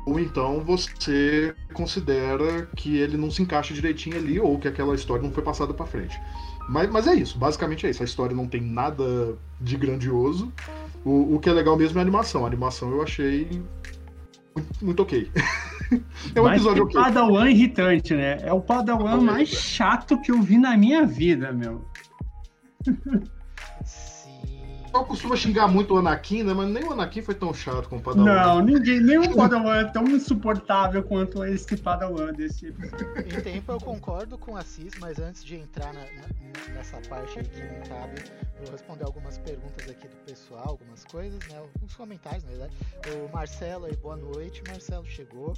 Ou 0.06 0.20
então 0.20 0.62
você 0.62 1.56
considera 1.74 2.68
que 2.76 2.97
ele 2.97 3.18
não 3.18 3.32
se 3.32 3.41
encaixa 3.41 3.74
direitinho 3.74 4.18
ali, 4.18 4.39
ou 4.39 4.58
que 4.58 4.68
aquela 4.68 4.95
história 4.95 5.24
não 5.24 5.32
foi 5.32 5.43
passada 5.43 5.74
para 5.74 5.86
frente. 5.86 6.20
Mas, 6.68 6.89
mas 6.89 7.07
é 7.07 7.16
isso, 7.16 7.38
basicamente 7.38 7.86
é 7.86 7.89
isso. 7.89 8.01
A 8.01 8.05
história 8.05 8.36
não 8.36 8.47
tem 8.47 8.61
nada 8.61 9.38
de 9.59 9.78
grandioso. 9.78 10.51
O, 11.03 11.36
o 11.36 11.39
que 11.39 11.49
é 11.49 11.53
legal 11.53 11.78
mesmo 11.78 11.97
é 11.97 12.01
a 12.01 12.03
animação. 12.03 12.45
A 12.45 12.47
animação 12.47 12.89
eu 12.89 13.01
achei 13.01 13.61
muito, 14.55 14.86
muito 14.86 15.03
ok. 15.03 15.30
é 16.36 16.41
um 16.41 16.45
Mas 16.45 16.55
episódio 16.55 16.84
ok. 16.84 17.01
Padawan 17.01 17.49
irritante, 17.49 18.14
né? 18.14 18.38
É 18.41 18.53
o 18.53 18.61
Padawan 18.61 19.22
mais 19.22 19.49
chato 19.49 20.20
que 20.22 20.32
eu 20.32 20.41
vi 20.41 20.57
na 20.57 20.78
minha 20.78 21.05
vida, 21.05 21.51
meu. 21.51 21.86
Pessoal 24.94 25.06
costuma 25.06 25.36
xingar 25.36 25.68
muito 25.68 25.96
o 25.96 25.98
Anakin, 25.98 26.44
né? 26.44 26.54
Mas 26.54 26.70
nem 26.70 26.84
o 26.84 26.91
Anakin 26.91 27.22
foi 27.24 27.34
tão 27.34 27.54
chato 27.54 27.89
como 27.89 28.00
o 28.00 28.04
Padawan. 28.04 28.26
Não, 28.26 28.62
ninguém, 28.62 29.02
nenhum 29.02 29.34
Padawan 29.34 29.78
é 29.78 29.86
tão 29.86 30.04
insuportável 30.08 31.02
quanto 31.04 31.44
esse 31.44 31.76
Padawan 31.78 32.32
desse 32.34 32.68
episódio. 32.68 33.08
Em 33.26 33.41
tempo 33.41 33.72
eu 33.72 33.80
concordo 33.80 34.38
com 34.38 34.56
a 34.56 34.62
Cis, 34.62 34.94
mas 35.00 35.20
antes 35.20 35.44
de 35.44 35.56
entrar 35.56 35.91
na, 35.94 36.02
na, 36.02 36.76
nessa 36.76 37.02
parte 37.10 37.44
que 37.44 37.62
não 37.62 37.82
cabe, 37.89 38.22
vou 38.62 38.72
responder 38.72 39.04
algumas 39.04 39.38
perguntas 39.39 39.89
aqui 39.89 40.08
do 40.08 40.16
pessoal, 40.26 40.70
algumas 40.70 41.04
coisas, 41.06 41.39
né? 41.48 41.58
Alguns 41.58 41.96
comentários, 41.96 42.44
na 42.44 42.52
verdade. 42.52 42.74
O 43.18 43.34
Marcelo 43.34 43.86
aí, 43.86 43.96
boa 43.96 44.16
noite. 44.16 44.62
Marcelo 44.68 45.06
chegou. 45.06 45.54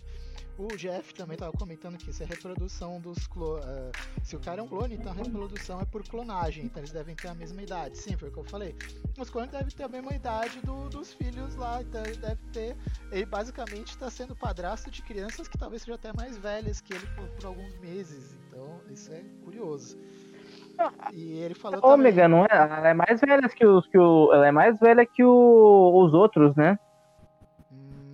O 0.57 0.67
Jeff 0.77 1.13
também 1.13 1.33
estava 1.33 1.51
comentando 1.51 1.97
que 1.97 2.09
isso 2.09 2.23
é 2.23 2.25
reprodução 2.25 2.99
dos 3.01 3.27
clones. 3.27 3.65
Uh, 3.65 3.91
se 4.23 4.35
o 4.35 4.39
cara 4.39 4.61
é 4.61 4.63
um 4.63 4.67
clone, 4.67 4.95
então 4.95 5.11
a 5.11 5.15
reprodução 5.15 5.81
é 5.81 5.85
por 5.85 6.01
clonagem, 6.07 6.65
então 6.65 6.81
eles 6.81 6.91
devem 6.91 7.13
ter 7.13 7.27
a 7.27 7.35
mesma 7.35 7.61
idade. 7.61 7.97
Sim, 7.97 8.15
foi 8.15 8.29
o 8.29 8.31
que 8.31 8.39
eu 8.39 8.43
falei. 8.45 8.73
Os 9.19 9.29
clones 9.29 9.51
devem 9.51 9.67
ter 9.67 9.83
a 9.83 9.89
mesma 9.89 10.13
idade 10.13 10.61
do, 10.61 10.87
dos 10.89 11.13
filhos 11.13 11.55
lá, 11.55 11.81
então 11.81 12.01
ele 12.05 12.17
deve 12.17 12.41
ter. 12.53 12.77
Ele 13.11 13.25
basicamente 13.25 13.89
está 13.89 14.09
sendo 14.09 14.35
padrasto 14.35 14.89
de 14.89 15.01
crianças 15.01 15.47
que 15.47 15.57
talvez 15.57 15.81
sejam 15.81 15.95
até 15.95 16.13
mais 16.13 16.37
velhas 16.37 16.79
que 16.79 16.93
ele 16.93 17.05
por, 17.07 17.27
por 17.29 17.45
alguns 17.47 17.77
meses. 17.79 18.37
Então 18.47 18.79
isso 18.89 19.11
é 19.11 19.23
curioso. 19.43 19.97
E 21.13 21.33
ele 21.33 21.53
falou. 21.53 21.79
Ômega, 21.83 22.23
também... 22.23 22.39
não 22.39 22.45
é? 22.45 22.77
Ela 22.77 22.89
é 22.89 22.93
mais 22.93 23.19
velha 23.19 23.49
que 23.49 23.65
os 23.65 23.87
que 23.87 23.97
o. 23.97 24.33
Ela 24.33 24.47
é 24.47 24.51
mais 24.51 24.79
velha 24.79 25.05
que 25.05 25.23
o, 25.23 26.05
os 26.05 26.13
outros, 26.13 26.55
né? 26.55 26.77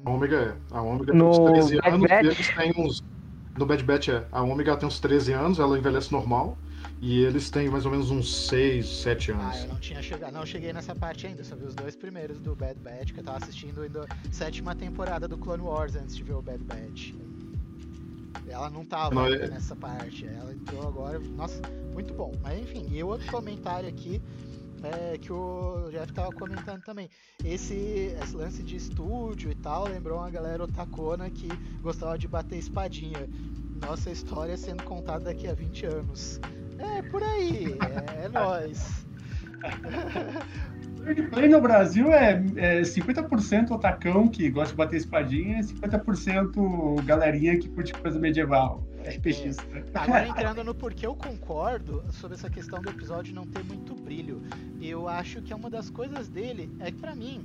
A 0.06 0.10
Ômega 0.10 0.38
é. 0.38 0.76
A 0.76 0.82
Ômega 0.82 1.12
tem 1.12 1.22
uns 1.22 1.40
13 1.40 1.76
Bad 1.78 1.90
anos 1.90 2.10
Batch. 2.10 2.24
e 2.24 2.28
eles 2.28 2.56
têm 2.56 2.74
uns. 2.78 3.04
No 3.58 3.66
Bad 3.66 3.84
Batch 3.84 4.10
é. 4.10 4.26
A 4.32 4.42
Ômega 4.42 4.78
tem 4.78 4.88
uns 4.88 5.00
13 5.00 5.34
anos, 5.34 5.60
ela 5.60 5.78
envelhece 5.78 6.12
normal. 6.12 6.58
E 7.00 7.24
eles 7.24 7.50
têm 7.50 7.68
mais 7.70 7.86
ou 7.86 7.92
menos 7.92 8.12
uns 8.12 8.48
6, 8.48 8.88
7 8.88 9.32
anos. 9.32 9.56
Ah, 9.56 9.60
eu 9.62 9.68
não 9.70 9.80
tinha 9.80 10.02
chegado. 10.02 10.34
Não 10.34 10.46
cheguei 10.46 10.72
nessa 10.72 10.96
parte 10.96 11.26
ainda, 11.26 11.44
só 11.44 11.56
vi 11.56 11.66
os 11.66 11.76
dois 11.76 11.96
primeiros 11.96 12.40
do 12.40 12.56
Bad 12.56 12.80
Batch, 12.80 13.12
que 13.12 13.20
eu 13.20 13.24
tava 13.24 13.38
assistindo 13.38 13.82
ainda 13.82 14.04
a 14.04 14.32
sétima 14.32 14.76
temporada 14.76 15.28
do 15.28 15.38
Clone 15.38 15.64
Wars 15.64 15.96
antes 15.96 16.16
de 16.16 16.24
ver 16.24 16.34
o 16.34 16.42
Bad 16.42 16.64
Batch. 16.64 17.14
Ela 18.48 18.70
não 18.70 18.86
tava 18.86 19.16
não, 19.16 19.26
é... 19.26 19.48
nessa 19.48 19.76
parte. 19.76 20.28
Ela 20.28 20.54
entrou 20.54 20.88
agora. 20.88 21.20
Nossa, 21.20 21.62
muito 21.94 22.14
bom. 22.14 22.34
Mas 22.42 22.60
enfim, 22.60 22.86
e 22.92 23.04
outro 23.04 23.30
comentário 23.32 23.88
aqui 23.88 24.22
é, 24.84 25.18
que 25.18 25.32
o 25.32 25.90
Jeff 25.92 26.10
estava 26.10 26.32
comentando 26.32 26.82
também. 26.84 27.10
Esse, 27.44 28.16
esse, 28.22 28.36
lance 28.36 28.64
de 28.64 28.76
estúdio 28.76 29.52
e 29.52 29.56
tal 29.56 29.86
lembrou 29.88 30.18
uma 30.18 30.30
galera 30.30 30.64
otacona 30.64 31.30
que 31.30 31.48
gostava 31.82 32.18
de 32.18 32.28
bater 32.28 32.58
espadinha. 32.58 33.30
Nossa 33.80 34.12
história 34.12 34.58
sendo 34.58 34.84
contada 34.84 35.26
daqui 35.26 35.48
a 35.48 35.54
20 35.54 35.86
anos. 35.86 36.40
É, 36.78 37.02
por 37.04 37.22
aí. 37.24 37.78
É, 38.20 38.26
é 38.26 38.30
nóis. 38.34 39.06
Play 41.30 41.50
no 41.50 41.62
Brasil 41.62 42.12
é, 42.12 42.44
é 42.56 42.82
50% 42.82 43.72
otacão 43.72 44.28
que 44.28 44.50
gosta 44.50 44.72
de 44.72 44.78
bater 44.78 44.98
espadinha 44.98 45.60
e 45.60 45.64
50% 45.64 47.04
galerinha 47.04 47.58
que 47.58 47.70
curte 47.70 47.94
coisa 47.94 48.20
medieval. 48.20 48.84
RPGs. 49.04 49.60
É, 49.74 49.82
tá, 49.82 50.04
agora 50.04 50.28
entrando 50.28 50.64
no 50.64 50.76
porquê 50.76 51.08
eu 51.08 51.16
concordo 51.16 52.04
sobre 52.12 52.36
essa 52.36 52.50
questão 52.50 52.80
do 52.80 52.90
episódio 52.90 53.34
não 53.34 53.46
ter 53.46 53.64
muito 53.64 53.96
brilho. 53.96 54.42
Eu 54.80 55.08
acho 55.08 55.42
que 55.42 55.52
é 55.52 55.56
uma 55.56 55.70
das 55.70 55.90
coisas 55.90 56.30
dele 56.30 56.70
é 56.80 56.92
que 56.92 56.98
pra 56.98 57.16
mim 57.16 57.44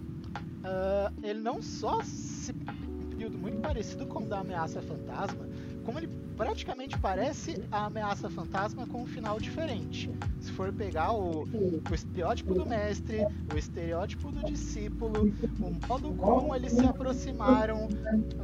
uh, 0.63 1.13
ele 1.23 1.41
não 1.41 1.63
só 1.63 2.03
se 2.03 2.53
um 2.53 3.09
período 3.11 3.39
muito 3.39 3.59
parecido 3.59 4.07
com 4.07 4.25
o 4.25 4.27
da 4.27 4.41
ameaça 4.41 4.83
fantasma, 4.83 5.49
como 5.87 6.01
ele 6.01 6.09
praticamente 6.37 6.99
parece 6.99 7.63
a 7.71 7.87
ameaça 7.87 8.29
fantasma 8.29 8.87
com 8.89 9.03
um 9.03 9.07
final 9.07 9.39
diferente. 9.39 10.11
Se 10.41 10.51
for 10.51 10.73
pegar 10.73 11.13
o, 11.13 11.45
o 11.45 11.95
estereótipo 11.95 12.55
do 12.55 12.67
mestre, 12.67 13.25
o 13.55 13.57
estereótipo 13.57 14.33
do 14.33 14.45
discípulo, 14.45 15.33
o 15.61 15.89
modo 15.89 16.13
como 16.15 16.55
eles 16.55 16.73
se 16.73 16.85
aproximaram 16.85 17.89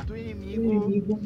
do 0.06 0.16
inimigo 0.16 1.20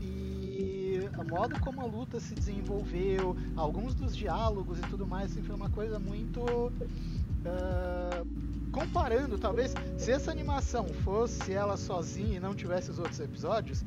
e 0.00 1.00
o 1.18 1.30
modo 1.30 1.60
como 1.60 1.82
a 1.82 1.84
luta 1.84 2.18
se 2.18 2.34
desenvolveu, 2.34 3.36
alguns 3.54 3.94
dos 3.94 4.16
diálogos 4.16 4.78
e 4.78 4.82
tudo 4.82 5.06
mais, 5.06 5.30
assim, 5.30 5.42
foi 5.42 5.54
uma 5.54 5.68
coisa 5.68 5.98
muito. 5.98 6.40
Uh, 6.40 8.48
comparando, 8.72 9.38
talvez, 9.38 9.74
se 9.96 10.10
essa 10.10 10.30
animação 10.30 10.86
fosse 10.88 11.52
ela 11.52 11.76
sozinha 11.76 12.36
e 12.36 12.40
não 12.40 12.54
tivesse 12.54 12.90
os 12.90 12.98
outros 12.98 13.18
episódios, 13.18 13.84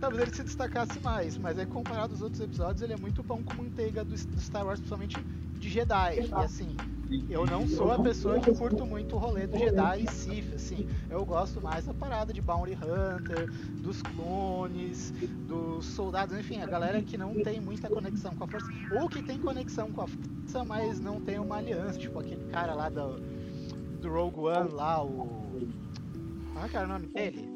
talvez 0.00 0.22
ele 0.22 0.34
se 0.34 0.42
destacasse 0.42 0.98
mais, 1.00 1.36
mas 1.36 1.58
aí 1.58 1.66
comparado 1.66 2.14
aos 2.14 2.22
outros 2.22 2.40
episódios, 2.40 2.82
ele 2.82 2.94
é 2.94 2.96
muito 2.96 3.22
bom 3.22 3.42
como 3.42 3.64
manteiga 3.64 4.02
do, 4.02 4.14
do 4.14 4.40
Star 4.40 4.64
Wars, 4.64 4.80
principalmente 4.80 5.20
de 5.58 5.68
Jedi. 5.68 6.20
E 6.20 6.34
assim, 6.34 6.74
eu 7.28 7.44
não 7.44 7.68
sou 7.68 7.92
a 7.92 8.02
pessoa 8.02 8.40
que 8.40 8.52
curto 8.54 8.86
muito 8.86 9.14
o 9.16 9.18
rolê 9.18 9.46
do 9.46 9.58
Jedi 9.58 10.04
e 10.04 10.10
Sith, 10.10 10.54
assim. 10.54 10.88
Eu 11.10 11.24
gosto 11.24 11.60
mais 11.60 11.84
da 11.84 11.92
parada 11.92 12.32
de 12.32 12.40
Bounty 12.40 12.72
Hunter, 12.72 13.52
dos 13.82 14.00
clones, 14.00 15.12
dos 15.46 15.84
soldados, 15.84 16.36
enfim, 16.38 16.62
a 16.62 16.66
galera 16.66 17.02
que 17.02 17.18
não 17.18 17.34
tem 17.34 17.60
muita 17.60 17.88
conexão 17.88 18.34
com 18.34 18.44
a 18.44 18.48
força, 18.48 18.68
ou 18.98 19.08
que 19.08 19.22
tem 19.22 19.38
conexão 19.38 19.92
com 19.92 20.02
a 20.02 20.06
força, 20.06 20.64
mas 20.64 20.98
não 20.98 21.20
tem 21.20 21.38
uma 21.38 21.56
aliança, 21.56 21.98
tipo 21.98 22.18
aquele 22.18 22.44
cara 22.50 22.74
lá 22.74 22.88
do, 22.88 23.20
do 24.00 24.08
Rogue 24.08 24.40
One 24.40 24.70
lá, 24.70 25.04
o. 25.04 25.50
Qual 26.52 26.64
é, 26.64 26.76
é 26.76 26.84
o 26.84 26.88
nome 26.88 27.06
dele? 27.08 27.48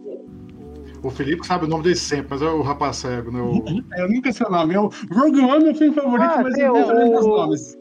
O 1.05 1.11
Felipe 1.11 1.47
sabe 1.47 1.67
o 1.67 1.69
nome 1.69 1.83
dele 1.85 1.97
sempre, 1.97 2.29
mas 2.31 2.41
é 2.41 2.47
o 2.47 2.63
rapaz 2.63 2.97
cego, 2.97 3.31
né? 3.31 3.39
O... 3.39 3.63
Eu 3.99 4.09
nunca 4.09 4.33
sei 4.33 4.47
o 4.47 4.51
nome. 4.51 4.73
Eu, 4.73 4.91
Rogue 5.13 5.41
One 5.41 5.57
é 5.57 5.67
meu 5.67 5.75
filme 5.75 5.95
favorito, 5.95 6.31
ah, 6.31 6.43
mas 6.43 6.57
eu 6.57 6.73
não 6.73 6.99
lembro 6.99 7.19
os 7.19 7.27
nomes. 7.27 7.79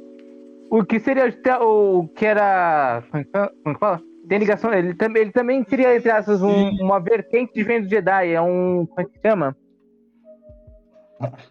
O 0.69 0.83
que 0.83 0.99
seria 0.99 1.33
o 1.61 2.07
que 2.09 2.25
era. 2.25 3.01
Como 3.09 3.21
é 3.21 3.73
que 3.73 3.79
fala? 3.79 4.01
Tem 4.27 4.39
ligação. 4.39 4.73
Ele, 4.73 4.93
também, 4.93 5.21
ele 5.21 5.31
também 5.31 5.63
seria, 5.63 5.95
entre 5.95 6.11
aspas, 6.11 6.41
um, 6.41 6.69
uma 6.81 6.99
vertente 6.99 7.53
de 7.53 7.79
do 7.79 7.89
Jedi. 7.89 8.33
É 8.33 8.41
um. 8.41 8.85
Como 8.87 8.99
é 8.99 9.05
que 9.05 9.21
chama? 9.25 9.55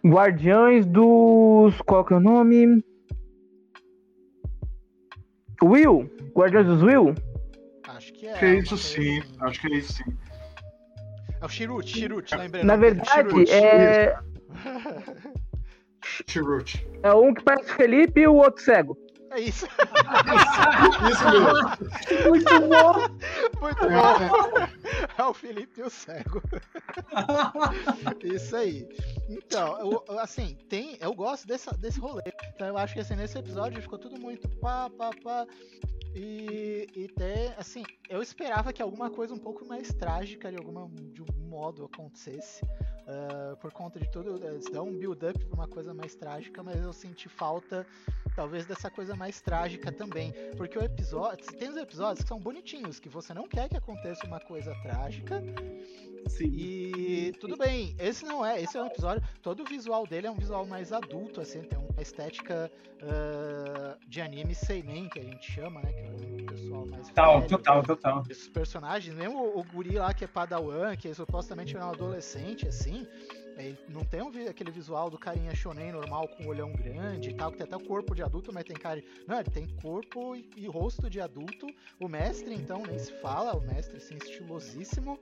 Guardiões 0.05 0.85
dos. 0.85 1.81
Qual 1.81 2.05
que 2.05 2.13
é 2.13 2.17
o 2.17 2.19
nome? 2.19 2.83
Will? 5.63 6.07
Guardiões 6.35 6.67
dos 6.67 6.83
Will? 6.83 7.15
Acho 7.87 8.13
que 8.13 8.27
é. 8.27 8.33
Que 8.33 8.45
é 8.45 8.55
isso 8.59 8.77
sim. 8.77 9.19
Assim. 9.19 9.35
Acho 9.39 9.61
que 9.61 9.73
é 9.73 9.77
isso 9.77 9.93
sim. 9.93 10.03
É 11.43 11.45
o 11.45 11.49
Chirute, 11.49 11.99
Chirute, 11.99 12.35
lembrei. 12.37 12.63
Na 12.63 12.77
verdade, 12.77 13.51
é. 13.51 14.17
Chirute. 16.25 16.87
É 17.03 17.13
um 17.13 17.33
que 17.33 17.43
parece 17.43 17.73
Felipe 17.73 18.21
e 18.21 18.27
o 18.27 18.35
outro 18.35 18.63
cego. 18.63 18.97
É 19.29 19.41
isso. 19.41 19.67
isso 21.11 21.25
mesmo. 21.31 22.29
Muito 22.29 22.59
bom. 22.69 22.93
Muito 23.59 23.89
bom. 23.89 24.67
É 25.17 25.23
o 25.23 25.33
Felipe 25.33 25.81
e 25.81 25.83
o 25.83 25.89
cego. 25.89 26.41
Isso 28.23 28.55
aí. 28.55 28.87
Então, 29.27 30.05
eu, 30.07 30.19
assim, 30.19 30.57
tem, 30.69 30.97
eu 31.01 31.13
gosto 31.13 31.45
dessa, 31.45 31.75
desse 31.75 31.99
rolê. 31.99 32.23
Então 32.55 32.67
eu 32.67 32.77
acho 32.77 32.93
que 32.93 33.01
assim, 33.01 33.17
nesse 33.17 33.37
episódio 33.37 33.81
ficou 33.81 33.99
tudo 33.99 34.17
muito 34.17 34.47
pá, 34.61 34.89
pá, 34.97 35.09
pá. 35.21 35.45
E, 36.15 36.89
e 36.95 37.05
até, 37.05 37.55
assim, 37.57 37.83
eu 38.07 38.21
esperava 38.21 38.71
que 38.71 38.81
alguma 38.81 39.09
coisa 39.09 39.33
um 39.33 39.39
pouco 39.39 39.65
mais 39.65 39.91
trágica 39.93 40.51
de, 40.51 40.57
alguma, 40.57 40.87
de 41.11 41.21
algum 41.21 41.47
modo 41.49 41.85
acontecesse. 41.85 42.61
Uh, 43.05 43.57
por 43.57 43.71
conta 43.71 43.99
de 43.99 44.09
tudo, 44.09 44.39
eles 44.45 44.65
dão 44.71 44.87
um 44.87 44.97
build-up 44.97 45.37
pra 45.45 45.55
uma 45.55 45.67
coisa 45.67 45.93
mais 45.93 46.15
trágica, 46.15 46.63
mas 46.63 46.81
eu 46.81 46.93
senti 46.93 47.27
falta, 47.27 47.85
talvez, 48.33 48.65
dessa 48.65 48.89
coisa 48.89 49.13
mais 49.15 49.41
trágica 49.41 49.91
também. 49.91 50.33
Porque 50.55 50.77
o 50.77 50.83
episódio. 50.83 51.45
Tem 51.57 51.69
os 51.69 51.75
episódios 51.77 52.23
que 52.23 52.29
são 52.29 52.39
bonitinhos, 52.39 52.99
que 52.99 53.09
você 53.09 53.33
não 53.33 53.47
quer 53.47 53.67
que 53.67 53.75
aconteça 53.75 54.25
uma 54.25 54.39
coisa 54.39 54.73
trágica. 54.81 55.43
Sim. 56.27 56.45
E 56.55 57.33
tudo 57.33 57.57
bem, 57.57 57.95
esse 57.99 58.25
não 58.25 58.45
é, 58.45 58.61
esse 58.61 58.77
é 58.77 58.81
um 58.81 58.87
episódio. 58.87 59.21
Todo 59.41 59.63
o 59.63 59.65
visual 59.65 60.07
dele 60.07 60.27
é 60.27 60.31
um 60.31 60.37
visual 60.37 60.65
mais 60.65 60.93
adulto, 60.93 61.41
assim, 61.41 61.61
tem 61.61 61.77
uma 61.77 62.01
estética 62.01 62.71
uh, 63.01 64.09
de 64.09 64.21
anime 64.21 64.55
seinen, 64.55 65.09
que 65.09 65.19
a 65.19 65.23
gente 65.23 65.51
chama, 65.51 65.81
né? 65.81 65.91
Que 65.91 65.99
é 65.99 66.43
o 66.43 66.45
pessoal 66.45 66.85
mais. 66.85 67.07
Total, 67.09 67.37
velho, 67.39 67.49
total, 67.49 67.83
total. 67.83 68.23
Esses 68.29 68.47
personagens, 68.47 69.13
mesmo 69.15 69.43
o, 69.43 69.59
o 69.59 69.63
guri 69.63 69.97
lá 69.97 70.13
que 70.13 70.23
é 70.23 70.27
Padawan, 70.27 70.95
que 70.95 71.13
supostamente 71.13 71.75
é 71.75 71.79
um 71.79 71.89
adolescente, 71.89 72.67
assim. 72.67 72.92
Ele 73.57 73.77
não 73.89 74.03
tem 74.03 74.21
um, 74.21 74.29
aquele 74.49 74.71
visual 74.71 75.09
do 75.09 75.17
carinha 75.17 75.53
shonen 75.55 75.91
normal 75.91 76.27
com 76.27 76.47
olhão 76.47 76.71
grande 76.73 77.29
e 77.29 77.33
tal, 77.33 77.51
que 77.51 77.57
tem 77.57 77.65
até 77.65 77.75
o 77.75 77.87
corpo 77.87 78.15
de 78.15 78.23
adulto, 78.23 78.51
mas 78.53 78.63
tem 78.63 78.75
cara. 78.75 79.03
Não, 79.27 79.39
ele 79.39 79.49
tem 79.49 79.67
corpo 79.81 80.35
e, 80.35 80.45
e, 80.57 80.67
rosto 80.67 81.09
de 81.09 81.21
adulto. 81.21 81.67
O 81.99 82.07
mestre, 82.07 82.53
então, 82.53 82.83
nem 82.83 82.97
se 82.97 83.11
fala, 83.21 83.55
o 83.55 83.61
mestre, 83.61 83.97
assim, 83.97 84.15
estilosíssimo. 84.15 85.19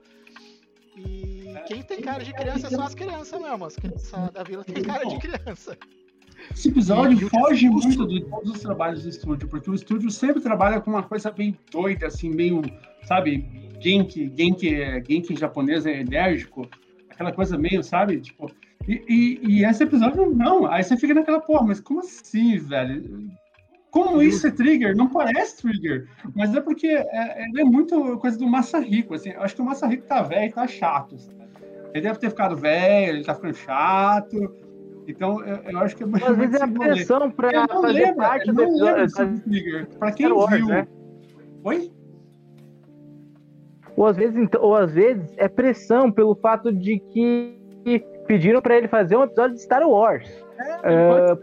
E 0.96 1.44
quem 1.66 1.82
tem 1.82 2.00
cara 2.00 2.24
de 2.24 2.32
criança 2.32 2.68
são 2.70 2.84
as 2.84 2.94
crianças 2.94 3.40
mesmo. 3.40 3.64
As 3.64 3.76
crianças 3.76 4.30
da 4.30 4.42
vila 4.42 4.64
tem 4.64 4.82
cara 4.82 5.04
de 5.04 5.18
criança. 5.18 5.76
Esse 6.50 6.68
episódio 6.68 7.28
foge 7.28 7.68
muito 7.68 8.06
de 8.08 8.24
todos 8.24 8.50
os 8.52 8.60
trabalhos 8.60 9.02
do 9.04 9.08
estúdio, 9.08 9.48
porque 9.48 9.70
o 9.70 9.74
estúdio 9.74 10.10
sempre 10.10 10.42
trabalha 10.42 10.80
com 10.80 10.90
uma 10.90 11.02
coisa 11.02 11.30
bem 11.30 11.56
doida, 11.70 12.08
assim, 12.08 12.30
meio, 12.30 12.62
sabe, 13.04 13.46
Genki, 13.80 14.32
Genki, 14.36 14.70
Genki 15.08 15.36
japonês 15.36 15.86
é 15.86 16.00
enérgico, 16.00 16.68
aquela 17.22 17.32
coisa 17.32 17.56
meio, 17.56 17.82
sabe, 17.82 18.20
tipo. 18.20 18.50
E, 18.86 19.02
e, 19.08 19.40
e, 19.42 19.64
esse 19.64 19.84
episódio, 19.84 20.34
não. 20.34 20.66
Aí 20.66 20.82
você 20.82 20.96
fica 20.96 21.14
naquela, 21.14 21.40
porra, 21.40 21.66
mas 21.66 21.80
como 21.80 22.00
assim, 22.00 22.58
velho? 22.58 23.30
Como 23.90 24.22
isso 24.22 24.46
é 24.46 24.50
trigger? 24.50 24.96
Não 24.96 25.08
parece 25.08 25.62
trigger, 25.62 26.08
mas 26.34 26.54
é 26.54 26.60
porque 26.60 26.86
é, 26.86 27.06
é, 27.12 27.60
é 27.60 27.64
muito 27.64 28.18
coisa 28.18 28.38
do 28.38 28.48
Massa 28.48 28.80
Rico. 28.80 29.14
Assim, 29.14 29.30
eu 29.30 29.42
acho 29.42 29.54
que 29.54 29.62
o 29.62 29.64
Massa 29.64 29.86
Rico 29.86 30.06
tá 30.06 30.22
velho 30.22 30.46
e 30.46 30.52
tá 30.52 30.66
chato. 30.66 31.14
Assim. 31.14 31.30
Ele 31.92 32.00
deve 32.00 32.18
ter 32.18 32.30
ficado 32.30 32.56
velho, 32.56 33.16
ele 33.16 33.24
tá 33.24 33.34
ficando 33.34 33.54
chato. 33.54 34.36
Então, 35.06 35.44
eu, 35.44 35.56
eu 35.56 35.78
acho 35.78 35.94
que 35.94 36.02
é 36.02 36.06
muito. 36.06 36.24
Às 36.24 36.36
vezes 36.36 36.54
é 36.54 36.64
a 36.64 36.68
pressão 36.68 37.30
pra 37.30 37.68
fazer 37.68 37.92
lembra, 37.92 38.14
parte 38.14 38.52
do 38.52 38.62
episódio. 38.62 39.40
Trigger. 39.40 39.88
Pra 39.98 40.12
quem 40.12 40.32
Wars, 40.32 40.56
viu. 40.56 40.66
Né? 40.66 40.88
Oi? 41.62 41.92
Ou 43.96 44.06
às, 44.06 44.16
vezes, 44.16 44.36
então, 44.36 44.62
ou 44.62 44.74
às 44.74 44.92
vezes 44.92 45.32
é 45.36 45.48
pressão 45.48 46.10
pelo 46.10 46.34
fato 46.34 46.72
de 46.72 46.98
que 46.98 47.58
pediram 48.26 48.62
para 48.62 48.76
ele 48.76 48.88
fazer 48.88 49.16
um 49.16 49.24
episódio 49.24 49.56
de 49.56 49.62
Star 49.62 49.86
Wars. 49.86 50.28
É, 50.84 51.32
uh, 51.32 51.36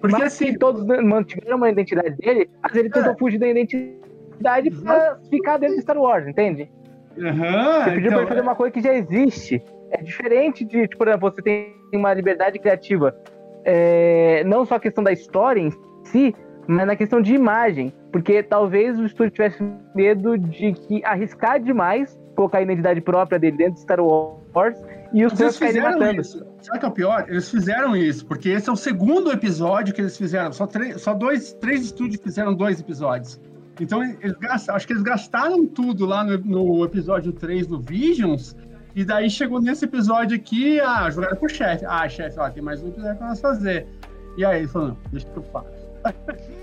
Porque 0.00 0.16
mas 0.16 0.26
assim, 0.26 0.52
se 0.52 0.58
todos 0.58 0.84
mantiveram 0.84 1.56
uma 1.56 1.70
identidade 1.70 2.16
dele, 2.16 2.48
vezes 2.62 2.78
ele 2.78 2.90
tentou 2.90 3.12
é. 3.12 3.16
fugir 3.16 3.38
da 3.38 3.48
identidade 3.48 4.70
pra 4.70 5.18
ficar 5.28 5.58
dentro 5.58 5.76
de 5.76 5.82
Star 5.82 5.98
Wars, 5.98 6.26
entende? 6.26 6.70
Uhum, 7.16 7.82
você 7.84 7.90
pediu 7.90 8.00
então, 8.00 8.10
pra 8.10 8.18
ele 8.20 8.26
fazer 8.28 8.40
uma 8.40 8.54
coisa 8.54 8.72
que 8.72 8.80
já 8.80 8.94
existe. 8.94 9.62
É 9.90 10.02
diferente 10.02 10.64
de, 10.64 10.82
tipo, 10.82 10.98
por 10.98 11.08
exemplo, 11.08 11.30
você 11.30 11.42
tem 11.42 11.74
uma 11.92 12.12
liberdade 12.14 12.58
criativa. 12.58 13.14
É, 13.64 14.44
não 14.44 14.64
só 14.64 14.76
a 14.76 14.80
questão 14.80 15.02
da 15.02 15.12
história 15.12 15.60
em 15.60 15.70
si, 16.04 16.34
mas 16.66 16.86
na 16.86 16.96
questão 16.96 17.20
de 17.20 17.34
imagem. 17.34 17.92
Porque 18.12 18.42
talvez 18.42 18.98
o 18.98 19.04
estúdio 19.04 19.32
tivesse 19.32 19.62
medo 19.94 20.38
de 20.38 20.72
que 20.72 21.04
arriscar 21.04 21.60
demais 21.60 22.18
colocar 22.38 22.58
a 22.58 22.62
identidade 22.62 23.00
própria 23.00 23.36
dele 23.36 23.56
dentro 23.56 23.74
de 23.74 23.80
Star 23.80 23.98
Wars 24.00 24.78
e 25.12 25.26
os 25.26 25.32
fãs 25.32 25.58
fizeram 25.58 25.98
matando. 25.98 26.20
isso. 26.20 26.46
Sabe 26.60 26.78
o 26.78 26.80
que 26.80 26.86
é 26.86 26.88
o 26.88 26.92
pior? 26.92 27.26
Eles 27.28 27.50
fizeram 27.50 27.96
isso, 27.96 28.24
porque 28.26 28.50
esse 28.50 28.68
é 28.68 28.72
o 28.72 28.76
segundo 28.76 29.32
episódio 29.32 29.92
que 29.92 30.00
eles 30.00 30.16
fizeram. 30.16 30.52
Só, 30.52 30.64
três, 30.64 31.02
só 31.02 31.14
dois, 31.14 31.52
três 31.54 31.86
estúdios 31.86 32.22
fizeram 32.22 32.54
dois 32.54 32.78
episódios. 32.78 33.40
Então, 33.80 34.04
eles 34.04 34.36
gastaram, 34.38 34.76
acho 34.76 34.86
que 34.86 34.92
eles 34.92 35.02
gastaram 35.02 35.66
tudo 35.66 36.06
lá 36.06 36.22
no, 36.22 36.38
no, 36.38 36.84
episódio 36.84 37.32
3 37.32 37.66
do 37.66 37.80
Visions. 37.80 38.56
E 38.94 39.04
daí 39.04 39.28
chegou 39.30 39.60
nesse 39.60 39.84
episódio 39.84 40.36
aqui, 40.36 40.80
ah, 40.80 41.10
jogaram 41.10 41.36
pro 41.36 41.48
chefe. 41.48 41.84
Ah, 41.86 42.08
chefe, 42.08 42.38
ó, 42.38 42.48
tem 42.50 42.62
mais 42.62 42.82
um 42.82 42.88
episódio 42.88 43.18
pra 43.18 43.28
nós 43.28 43.40
fazer. 43.40 43.86
E 44.36 44.44
aí 44.44 44.60
ele 44.60 44.68
falou, 44.68 44.96
deixa 45.10 45.26
que 45.28 45.36
eu 45.36 45.42
faço. 45.44 45.68